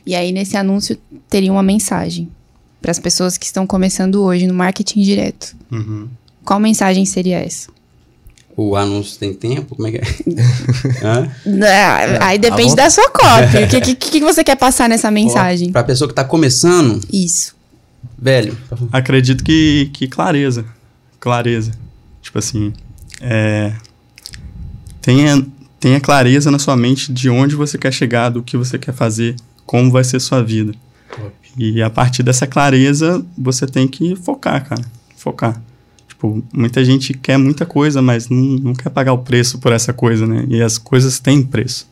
e 0.05 0.13
aí, 0.13 0.31
nesse 0.31 0.55
anúncio, 0.55 0.95
teria 1.27 1.51
uma 1.51 1.63
mensagem 1.63 2.29
para 2.85 2.91
as 2.91 2.99
pessoas 2.99 3.35
que 3.35 3.47
estão 3.47 3.65
começando 3.65 4.21
hoje 4.21 4.45
no 4.45 4.53
marketing 4.53 5.01
direto. 5.01 5.55
Uhum. 5.71 6.07
Qual 6.43 6.59
mensagem 6.59 7.03
seria 7.03 7.39
essa? 7.39 7.69
O 8.55 8.75
anúncio 8.75 9.17
tem 9.17 9.33
tempo? 9.33 9.75
Como 9.75 9.87
é 9.87 9.91
que 9.93 9.97
é? 9.97 10.01
Hã? 11.03 11.31
Ah, 11.63 12.27
aí 12.27 12.37
depende 12.37 12.75
da 12.75 12.87
sua 12.91 13.09
cópia. 13.09 13.65
O 13.65 13.67
que, 13.67 13.95
que, 13.95 13.95
que 13.95 14.19
você 14.19 14.43
quer 14.43 14.55
passar 14.55 14.87
nessa 14.87 15.09
mensagem? 15.09 15.71
Pra 15.71 15.83
pessoa 15.83 16.07
que 16.07 16.13
tá 16.13 16.23
começando, 16.23 17.01
Isso. 17.11 17.55
velho, 18.19 18.55
Acredito 18.91 19.43
que, 19.43 19.89
que 19.91 20.07
clareza. 20.07 20.63
Clareza. 21.19 21.71
Tipo 22.21 22.37
assim, 22.37 22.71
é, 23.19 23.73
tenha, 25.01 25.43
tenha 25.79 25.99
clareza 25.99 26.51
na 26.51 26.59
sua 26.59 26.77
mente 26.77 27.11
de 27.11 27.31
onde 27.31 27.55
você 27.55 27.79
quer 27.79 27.91
chegar, 27.91 28.29
do 28.29 28.43
que 28.43 28.55
você 28.55 28.77
quer 28.77 28.93
fazer, 28.93 29.35
como 29.65 29.89
vai 29.89 30.03
ser 30.03 30.19
sua 30.19 30.43
vida. 30.43 30.71
E 31.57 31.81
a 31.81 31.89
partir 31.89 32.23
dessa 32.23 32.45
clareza, 32.45 33.25
você 33.37 33.65
tem 33.65 33.87
que 33.87 34.15
focar, 34.15 34.67
cara. 34.67 34.83
Focar. 35.15 35.61
Tipo, 36.07 36.43
muita 36.53 36.83
gente 36.83 37.13
quer 37.13 37.37
muita 37.37 37.65
coisa, 37.65 38.01
mas 38.01 38.29
não, 38.29 38.37
não 38.37 38.73
quer 38.73 38.89
pagar 38.89 39.13
o 39.13 39.19
preço 39.19 39.59
por 39.59 39.71
essa 39.71 39.93
coisa, 39.93 40.25
né? 40.27 40.45
E 40.49 40.61
as 40.61 40.77
coisas 40.77 41.19
têm 41.19 41.41
preço. 41.41 41.87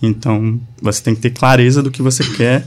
Então, 0.00 0.60
você 0.80 1.02
tem 1.02 1.14
que 1.14 1.20
ter 1.20 1.30
clareza 1.30 1.82
do 1.82 1.90
que 1.90 2.02
você 2.02 2.22
quer 2.24 2.66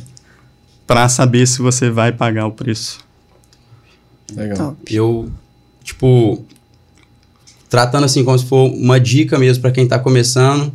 para 0.85 1.07
saber 1.09 1.45
se 1.47 1.61
você 1.61 1.89
vai 1.89 2.11
pagar 2.11 2.47
o 2.47 2.51
preço. 2.51 2.99
Legal. 4.34 4.57
Top. 4.57 4.95
eu, 4.95 5.31
tipo, 5.84 6.43
tratando 7.69 8.05
assim 8.05 8.23
como 8.23 8.38
se 8.38 8.45
for 8.45 8.69
uma 8.72 8.99
dica 8.99 9.38
mesmo 9.38 9.61
pra 9.61 9.72
quem 9.72 9.88
tá 9.88 9.99
começando, 9.99 10.72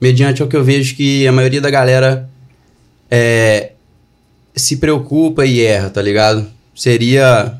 mediante 0.00 0.42
o 0.42 0.48
que 0.48 0.56
eu 0.56 0.64
vejo 0.64 0.96
que 0.96 1.26
a 1.26 1.32
maioria 1.32 1.60
da 1.60 1.70
galera 1.70 2.28
é, 3.10 3.72
se 4.60 4.76
preocupa 4.76 5.44
e 5.46 5.60
erra, 5.60 5.90
tá 5.90 6.02
ligado? 6.02 6.46
Seria 6.74 7.58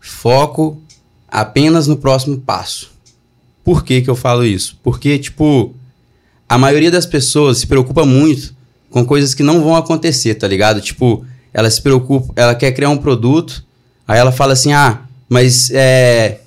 foco 0.00 0.80
apenas 1.28 1.86
no 1.86 1.96
próximo 1.96 2.38
passo. 2.38 2.90
Por 3.64 3.84
que 3.84 4.00
que 4.00 4.08
eu 4.08 4.14
falo 4.14 4.44
isso? 4.44 4.78
Porque, 4.82 5.18
tipo, 5.18 5.74
a 6.48 6.56
maioria 6.56 6.90
das 6.90 7.06
pessoas 7.06 7.58
se 7.58 7.66
preocupa 7.66 8.04
muito 8.04 8.54
com 8.90 9.04
coisas 9.04 9.34
que 9.34 9.42
não 9.42 9.62
vão 9.62 9.74
acontecer, 9.74 10.36
tá 10.36 10.46
ligado? 10.46 10.80
Tipo, 10.80 11.24
ela 11.52 11.68
se 11.70 11.82
preocupa, 11.82 12.32
ela 12.36 12.54
quer 12.54 12.72
criar 12.72 12.90
um 12.90 12.96
produto, 12.96 13.64
aí 14.06 14.18
ela 14.18 14.30
fala 14.30 14.52
assim, 14.52 14.72
ah, 14.72 15.00
mas 15.28 15.70
é, 15.72 16.40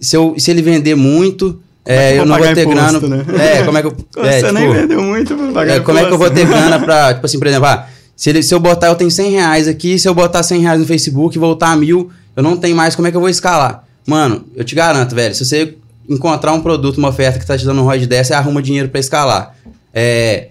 se, 0.00 0.16
eu, 0.16 0.34
se 0.38 0.50
ele 0.50 0.62
vender 0.62 0.94
muito, 0.94 1.60
é, 1.84 2.12
eu 2.12 2.18
eu 2.18 2.26
não 2.26 2.38
vou 2.38 2.54
ter 2.54 2.66
imposto, 2.66 3.00
grana. 3.00 3.24
né? 3.24 3.58
É, 3.58 3.62
como 3.64 3.76
é 3.76 3.82
que 3.82 3.88
eu. 3.88 3.96
Você 4.16 4.46
é, 4.46 4.52
nem 4.52 4.62
tipo, 4.62 4.74
vendeu 4.74 5.02
muito 5.02 5.36
pra 5.36 5.52
pagar 5.52 5.74
é, 5.74 5.80
como 5.80 5.98
é 5.98 6.06
que 6.06 6.12
eu 6.12 6.18
vou 6.18 6.28
imposto. 6.28 6.46
ter 6.46 6.54
grana 6.54 6.78
pra, 6.78 7.14
tipo 7.14 7.26
assim, 7.26 7.38
por 7.38 7.46
exemplo, 7.46 7.66
ah, 7.66 7.88
Se, 8.20 8.28
ele, 8.28 8.42
se 8.42 8.54
eu 8.54 8.60
botar, 8.60 8.88
eu 8.88 8.94
tenho 8.94 9.10
100 9.10 9.30
reais 9.30 9.66
aqui, 9.66 9.98
se 9.98 10.06
eu 10.06 10.12
botar 10.12 10.42
100 10.42 10.60
reais 10.60 10.78
no 10.78 10.86
Facebook 10.86 11.34
e 11.34 11.40
voltar 11.40 11.70
a 11.70 11.76
mil, 11.76 12.10
eu 12.36 12.42
não 12.42 12.54
tenho 12.54 12.76
mais, 12.76 12.94
como 12.94 13.08
é 13.08 13.10
que 13.10 13.16
eu 13.16 13.20
vou 13.20 13.30
escalar? 13.30 13.82
Mano, 14.06 14.44
eu 14.54 14.62
te 14.62 14.74
garanto, 14.74 15.14
velho, 15.14 15.34
se 15.34 15.42
você 15.42 15.74
encontrar 16.06 16.52
um 16.52 16.60
produto, 16.60 16.98
uma 16.98 17.08
oferta 17.08 17.38
que 17.38 17.46
tá 17.46 17.56
te 17.56 17.64
dando 17.64 17.80
um 17.80 17.84
ROI 17.84 18.00
de 18.00 18.06
10, 18.06 18.26
você 18.26 18.34
arruma 18.34 18.60
dinheiro 18.60 18.90
pra 18.90 19.00
escalar. 19.00 19.56
É, 19.94 20.48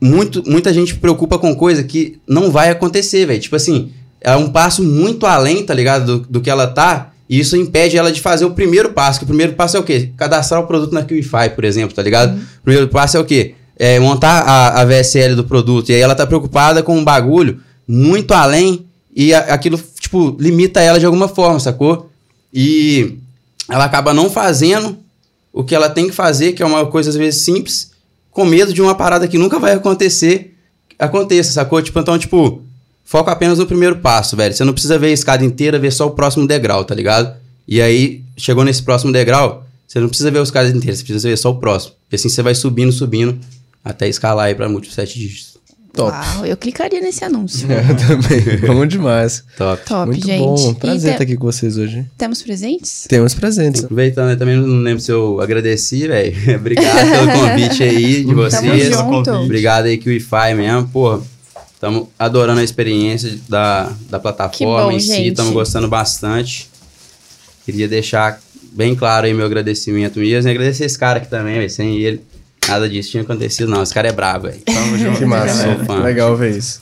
muito, 0.00 0.48
muita 0.48 0.72
gente 0.72 0.94
preocupa 0.94 1.40
com 1.40 1.52
coisa 1.56 1.82
que 1.82 2.20
não 2.24 2.52
vai 2.52 2.70
acontecer, 2.70 3.26
velho. 3.26 3.40
Tipo 3.40 3.56
assim, 3.56 3.90
é 4.20 4.36
um 4.36 4.48
passo 4.48 4.80
muito 4.80 5.26
além, 5.26 5.64
tá 5.64 5.74
ligado? 5.74 6.20
Do, 6.20 6.26
do 6.30 6.40
que 6.40 6.48
ela 6.48 6.68
tá. 6.68 7.10
E 7.28 7.40
isso 7.40 7.56
impede 7.56 7.98
ela 7.98 8.12
de 8.12 8.20
fazer 8.20 8.44
o 8.44 8.52
primeiro 8.52 8.92
passo. 8.92 9.18
Que 9.18 9.24
o 9.24 9.26
primeiro 9.26 9.54
passo 9.54 9.76
é 9.76 9.80
o 9.80 9.82
quê? 9.82 10.12
Cadastrar 10.16 10.60
o 10.60 10.68
produto 10.68 10.92
na 10.92 11.02
QIFI, 11.02 11.50
por 11.52 11.64
exemplo, 11.64 11.96
tá 11.96 12.02
ligado? 12.02 12.38
O 12.38 12.62
primeiro 12.62 12.86
passo 12.86 13.16
é 13.16 13.20
o 13.20 13.24
quê? 13.24 13.56
É 13.84 13.98
montar 13.98 14.42
a, 14.42 14.80
a 14.80 14.84
VSL 14.84 15.34
do 15.34 15.42
produto. 15.44 15.90
E 15.90 15.94
aí 15.94 16.00
ela 16.00 16.14
tá 16.14 16.24
preocupada 16.24 16.82
com 16.84 16.96
um 16.96 17.02
bagulho 17.02 17.60
muito 17.88 18.32
além 18.32 18.86
e 19.14 19.34
a- 19.34 19.40
aquilo, 19.54 19.76
tipo, 19.98 20.36
limita 20.38 20.80
ela 20.80 21.00
de 21.00 21.06
alguma 21.06 21.26
forma, 21.26 21.58
sacou? 21.58 22.08
E 22.54 23.16
ela 23.68 23.84
acaba 23.84 24.14
não 24.14 24.30
fazendo 24.30 24.96
o 25.52 25.64
que 25.64 25.74
ela 25.74 25.90
tem 25.90 26.06
que 26.06 26.14
fazer, 26.14 26.52
que 26.52 26.62
é 26.62 26.66
uma 26.66 26.86
coisa 26.86 27.10
às 27.10 27.16
vezes 27.16 27.42
simples, 27.42 27.90
com 28.30 28.44
medo 28.44 28.72
de 28.72 28.80
uma 28.80 28.94
parada 28.94 29.26
que 29.26 29.36
nunca 29.36 29.58
vai 29.58 29.72
acontecer, 29.72 30.54
aconteça, 30.98 31.52
sacou? 31.52 31.82
Tipo, 31.82 31.98
então, 31.98 32.16
tipo, 32.18 32.62
foca 33.04 33.32
apenas 33.32 33.58
no 33.58 33.66
primeiro 33.66 33.96
passo, 33.96 34.36
velho. 34.36 34.54
Você 34.54 34.62
não 34.64 34.72
precisa 34.72 34.96
ver 34.98 35.08
a 35.08 35.10
escada 35.10 35.44
inteira, 35.44 35.76
ver 35.78 35.90
só 35.92 36.06
o 36.06 36.10
próximo 36.12 36.46
degrau, 36.46 36.84
tá 36.84 36.94
ligado? 36.94 37.34
E 37.66 37.82
aí, 37.82 38.22
chegou 38.36 38.64
nesse 38.64 38.82
próximo 38.82 39.12
degrau, 39.12 39.66
você 39.88 39.98
não 39.98 40.08
precisa 40.08 40.30
ver 40.30 40.38
os 40.38 40.48
escadas 40.48 40.70
inteiras, 40.74 40.98
você 41.00 41.04
precisa 41.04 41.28
ver 41.28 41.36
só 41.36 41.50
o 41.50 41.56
próximo. 41.56 41.94
E 42.10 42.14
assim 42.14 42.28
você 42.28 42.42
vai 42.42 42.54
subindo, 42.54 42.92
subindo, 42.92 43.38
até 43.84 44.08
escalar 44.08 44.46
aí 44.46 44.54
pra 44.54 44.68
múltiplos 44.68 44.94
sete 44.94 45.18
dígitos. 45.18 45.52
Top. 45.94 46.10
Uau, 46.10 46.46
eu 46.46 46.56
clicaria 46.56 47.02
nesse 47.02 47.22
anúncio. 47.22 47.68
Eu 47.70 47.94
também. 47.96 48.56
Bom 48.66 48.86
demais. 48.86 49.44
Top. 49.58 49.84
Top, 49.84 50.06
Muito 50.06 50.26
gente. 50.26 50.38
bom. 50.40 50.72
Prazer 50.72 51.00
te- 51.10 51.12
estar 51.12 51.22
aqui 51.24 51.36
com 51.36 51.44
vocês 51.44 51.76
hoje. 51.76 52.06
Temos 52.16 52.40
presentes? 52.40 53.04
Temos 53.06 53.34
presentes. 53.34 53.84
Aproveitando, 53.84 54.30
eu 54.30 54.38
também 54.38 54.56
não 54.56 54.78
lembro 54.82 55.02
se 55.02 55.12
eu 55.12 55.38
agradeci, 55.42 56.06
velho. 56.08 56.34
Obrigado 56.56 57.10
pelo 57.10 57.32
convite 57.38 57.82
aí 57.82 58.24
de 58.24 58.32
vocês. 58.32 58.88
Tamo 58.96 59.16
junto. 59.16 59.30
Obrigado 59.32 59.84
aí, 59.84 59.98
QIFI 59.98 60.54
mesmo. 60.56 60.88
Pô, 60.88 61.20
estamos 61.74 62.08
adorando 62.18 62.60
a 62.60 62.64
experiência 62.64 63.38
da, 63.46 63.92
da 64.08 64.18
plataforma 64.18 64.84
bom, 64.90 64.92
em 64.92 64.98
si. 64.98 65.08
gente. 65.08 65.28
Estamos 65.28 65.52
gostando 65.52 65.88
bastante. 65.88 66.70
Queria 67.66 67.86
deixar 67.86 68.40
bem 68.72 68.94
claro 68.94 69.26
aí 69.26 69.34
meu 69.34 69.44
agradecimento 69.44 70.18
mesmo. 70.18 70.48
E 70.48 70.52
agradecer 70.52 70.86
esse 70.86 70.98
cara 70.98 71.18
aqui 71.18 71.28
também, 71.28 71.56
velho. 71.56 71.68
Sem 71.68 71.98
ele, 71.98 72.22
nada 72.68 72.88
disso 72.88 73.10
tinha 73.10 73.22
acontecido, 73.22 73.68
não. 73.70 73.82
Esse 73.82 73.92
cara 73.94 74.08
é 74.08 74.12
brabo, 74.12 74.46
velho. 74.48 74.60
Tamo 74.60 74.98
junto. 74.98 75.18
Que 75.18 75.24
massa. 75.24 75.62
Sou 75.76 75.84
fã. 75.84 76.02
Legal 76.02 76.36
ver 76.36 76.56
isso. 76.56 76.80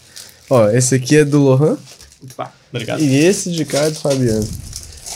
Ó, 0.49 0.69
esse 0.71 0.95
aqui 0.97 1.17
é 1.19 1.25
do 1.25 1.41
Lohan 1.43 1.77
Opa, 2.23 2.53
obrigado. 2.73 3.01
e 3.01 3.17
esse 3.25 3.51
de 3.53 3.65
cá 3.65 3.79
é 3.85 3.91
do 3.91 3.97
Fabiano. 4.01 4.49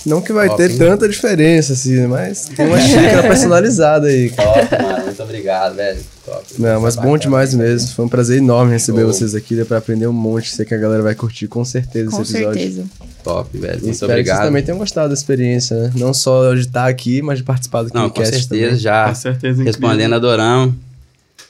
Não 0.06 0.20
que 0.20 0.32
vai 0.32 0.48
Top, 0.48 0.58
ter 0.62 0.70
hein? 0.72 0.78
tanta 0.78 1.08
diferença, 1.08 1.72
assim, 1.72 2.06
mas 2.06 2.46
tem 2.54 2.66
uma 2.66 2.78
xícara 2.80 3.22
personalizada 3.22 4.06
aí. 4.08 4.28
cara. 4.30 4.66
Top, 4.66 4.82
mano. 4.82 5.04
Muito 5.06 5.22
obrigado, 5.22 5.74
velho. 5.76 6.00
Top. 6.26 6.44
Não, 6.58 6.80
mas 6.80 6.96
bom 6.96 7.16
demais 7.16 7.54
mesmo. 7.54 7.88
Foi 7.94 8.04
um 8.04 8.08
prazer 8.08 8.38
enorme 8.38 8.72
receber 8.72 9.00
Show. 9.02 9.12
vocês 9.12 9.34
aqui. 9.34 9.54
Deu 9.56 9.64
pra 9.66 9.78
aprender 9.78 10.06
um 10.06 10.12
monte. 10.12 10.50
Sei 10.54 10.64
que 10.66 10.74
a 10.74 10.78
galera 10.78 11.02
vai 11.02 11.14
curtir 11.14 11.46
com 11.48 11.64
certeza 11.64 12.10
Com 12.10 12.22
esse 12.22 12.36
episódio. 12.36 12.60
certeza. 12.60 12.84
Top, 13.22 13.56
velho. 13.58 13.80
Muito 13.80 13.90
espero 13.92 14.08
que 14.08 14.12
obrigado. 14.12 14.36
vocês 14.36 14.48
também 14.48 14.62
tenham 14.62 14.78
gostado 14.78 15.08
da 15.08 15.14
experiência, 15.14 15.76
né? 15.76 15.92
Não 15.96 16.12
só 16.12 16.52
de 16.54 16.60
estar 16.60 16.86
aqui, 16.86 17.22
mas 17.22 17.38
de 17.38 17.44
participar 17.44 17.82
do 17.84 17.90
Não, 17.94 18.08
com 18.10 18.14
KiwiCast 18.16 18.40
certeza, 18.48 18.66
também. 18.66 18.78
já. 18.80 19.08
Com 19.08 19.14
certeza, 19.14 19.62
incrível. 19.62 19.72
Respondendo, 19.72 20.14
adoramos. 20.14 20.74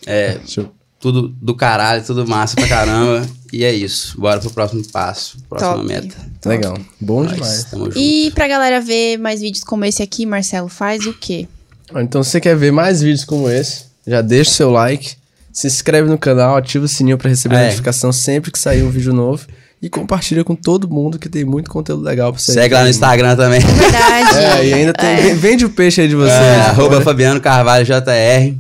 É, 0.07 0.37
Show. 0.47 0.71
Tudo 1.05 1.29
do 1.41 1.55
caralho, 1.55 2.03
tudo 2.03 2.27
massa 2.27 2.57
pra 2.57 2.67
caramba. 2.67 3.27
e 3.53 3.63
é 3.63 3.71
isso. 3.71 4.19
Bora 4.19 4.41
pro 4.41 4.49
próximo 4.49 4.83
passo, 4.91 5.37
próxima 5.51 5.75
Top. 5.75 5.87
meta. 5.87 6.17
Legal. 6.47 6.79
Bom 6.99 7.25
Nós, 7.25 7.35
demais. 7.35 7.65
Tamo 7.65 7.85
junto. 7.85 7.99
E 7.99 8.31
pra 8.31 8.49
galera 8.49 8.81
ver 8.81 9.19
mais 9.19 9.43
vídeos 9.43 9.63
como 9.63 9.85
esse 9.85 10.03
aqui, 10.03 10.25
Marcelo, 10.25 10.71
faz 10.71 11.05
o 11.05 11.13
quê? 11.13 11.47
Ó, 11.95 12.01
Então, 12.01 12.23
se 12.23 12.31
você 12.31 12.41
quer 12.41 12.57
ver 12.57 12.73
mais 12.73 13.03
vídeos 13.03 13.23
como 13.23 13.51
esse, 13.51 13.85
já 14.07 14.23
deixa 14.23 14.51
o 14.51 14.55
seu 14.55 14.71
like, 14.71 15.13
se 15.53 15.67
inscreve 15.67 16.09
no 16.09 16.17
canal, 16.17 16.57
ativa 16.57 16.87
o 16.87 16.89
sininho 16.89 17.19
pra 17.19 17.29
receber 17.29 17.57
a 17.57 17.61
É. 17.61 17.65
notificação 17.67 18.11
sempre 18.11 18.51
que 18.51 18.59
sair 18.59 18.83
um 18.83 18.89
vídeo 18.91 19.13
novo 19.13 19.47
e 19.83 19.91
compartilha 19.91 20.43
com 20.43 20.55
todo 20.57 20.89
mundo 20.89 21.19
que 21.19 21.29
tem 21.29 21.45
muito 21.45 21.71
conteúdo 21.71 22.03
legal 22.03 22.33
pra 22.33 22.41
você. 22.41 22.53
Segue 22.55 22.73
lá 22.73 22.83
no 22.83 22.89
Instagram 22.89 23.37
também. 23.37 23.61
Verdade. 23.61 24.25
É, 24.37 24.67
e 24.67 24.73
ainda 24.73 24.95
tem. 24.95 25.09
É. 25.31 25.35
Vende 25.35 25.67
o 25.67 25.71
peixe 25.71 26.01
aí 26.01 26.09
de 26.09 26.15
vocês. 26.17 26.33
É, 26.33 26.61
arroba 26.63 27.01
Fabiano 27.03 27.41
Carvalho 27.43 27.85
JR. 27.85 28.55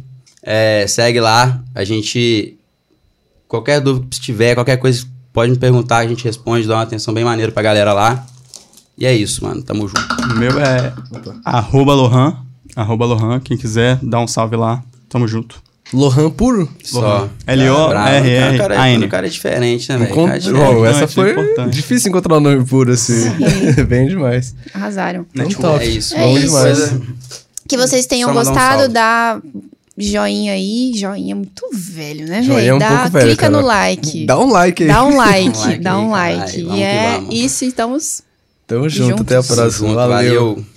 É, 0.44 0.86
segue 0.86 1.20
lá. 1.20 1.60
A 1.74 1.82
gente. 1.84 2.58
Qualquer 3.48 3.80
dúvida 3.80 4.06
que 4.10 4.20
tiver, 4.20 4.54
qualquer 4.54 4.76
coisa, 4.76 5.06
pode 5.32 5.50
me 5.52 5.56
perguntar, 5.58 5.98
a 5.98 6.06
gente 6.06 6.24
responde, 6.24 6.66
dá 6.66 6.74
uma 6.76 6.82
atenção 6.82 7.14
bem 7.14 7.24
maneira 7.24 7.50
pra 7.52 7.62
galera 7.62 7.92
lá. 7.92 8.26
E 8.98 9.06
é 9.06 9.14
isso, 9.14 9.44
mano. 9.44 9.62
Tamo 9.62 9.88
junto. 9.88 10.32
O 10.32 10.36
meu 10.38 10.58
é 10.60 10.92
arroba 11.44 11.94
Lohan. 11.94 12.36
Arroba 12.76 13.04
Lohan. 13.06 13.40
Quem 13.40 13.56
quiser, 13.56 13.98
dá 14.02 14.20
um 14.20 14.26
salve 14.26 14.56
lá. 14.56 14.82
Tamo 15.08 15.26
junto. 15.28 15.62
Lohan 15.92 16.30
puro? 16.30 16.68
Só. 16.82 17.28
L-O-R-R-A-N. 17.46 18.54
O 18.56 18.58
cara, 18.58 18.88
é- 18.88 18.98
o 18.98 19.08
cara 19.08 19.26
é 19.26 19.30
diferente, 19.30 19.88
né, 19.90 19.98
velho? 19.98 20.28
É 20.30 20.38
diferente. 20.38 20.48
essa 20.86 21.04
Importante, 21.04 21.14
foi 21.14 21.30
importante. 21.30 21.74
difícil 21.74 22.08
encontrar 22.08 22.36
um 22.36 22.40
nome 22.40 22.64
puro 22.64 22.92
assim. 22.92 23.30
Bem 23.88 24.08
demais. 24.08 24.54
Arrasaram. 24.72 25.26
Então, 25.32 25.46
Tipo, 25.46 25.62
top. 25.62 25.84
É 25.84 25.88
isso. 25.88 26.14
É 26.16 26.20
Bom 26.22 26.38
isso. 26.38 26.46
demais. 26.46 27.00
Que 27.68 27.76
vocês 27.76 28.06
tenham 28.06 28.28
Só 28.28 28.32
um 28.32 28.34
gostado, 28.44 28.78
salve. 28.80 28.94
dá 28.94 29.40
joinha 29.98 30.52
aí. 30.52 30.92
Joinha 30.94 31.34
muito 31.34 31.68
velho, 31.72 32.26
né, 32.26 32.42
Joinha 32.42 32.58
é 32.58 32.62
velho? 32.62 32.76
um 32.76 32.78
Dá- 32.78 33.08
velho, 33.08 33.26
Clica 33.28 33.48
no 33.50 33.58
Carol. 33.58 33.68
like. 33.68 34.26
Dá 34.26 34.38
um 34.38 34.50
like 34.50 34.82
aí. 34.82 34.88
Dá 34.88 35.04
um 35.04 35.16
like, 35.16 35.58
like 35.58 35.78
dá 35.80 35.98
um 35.98 36.10
like. 36.10 36.60
E 36.60 36.82
é 36.82 37.12
vamos. 37.16 37.34
isso, 37.34 37.64
estamos 37.64 38.22
Tamo 38.66 38.88
junto, 38.88 39.08
Juntos. 39.18 39.20
até 39.26 39.36
a 39.36 39.42
próxima. 39.42 39.94
Valeu. 39.94 40.08
valeu. 40.56 40.73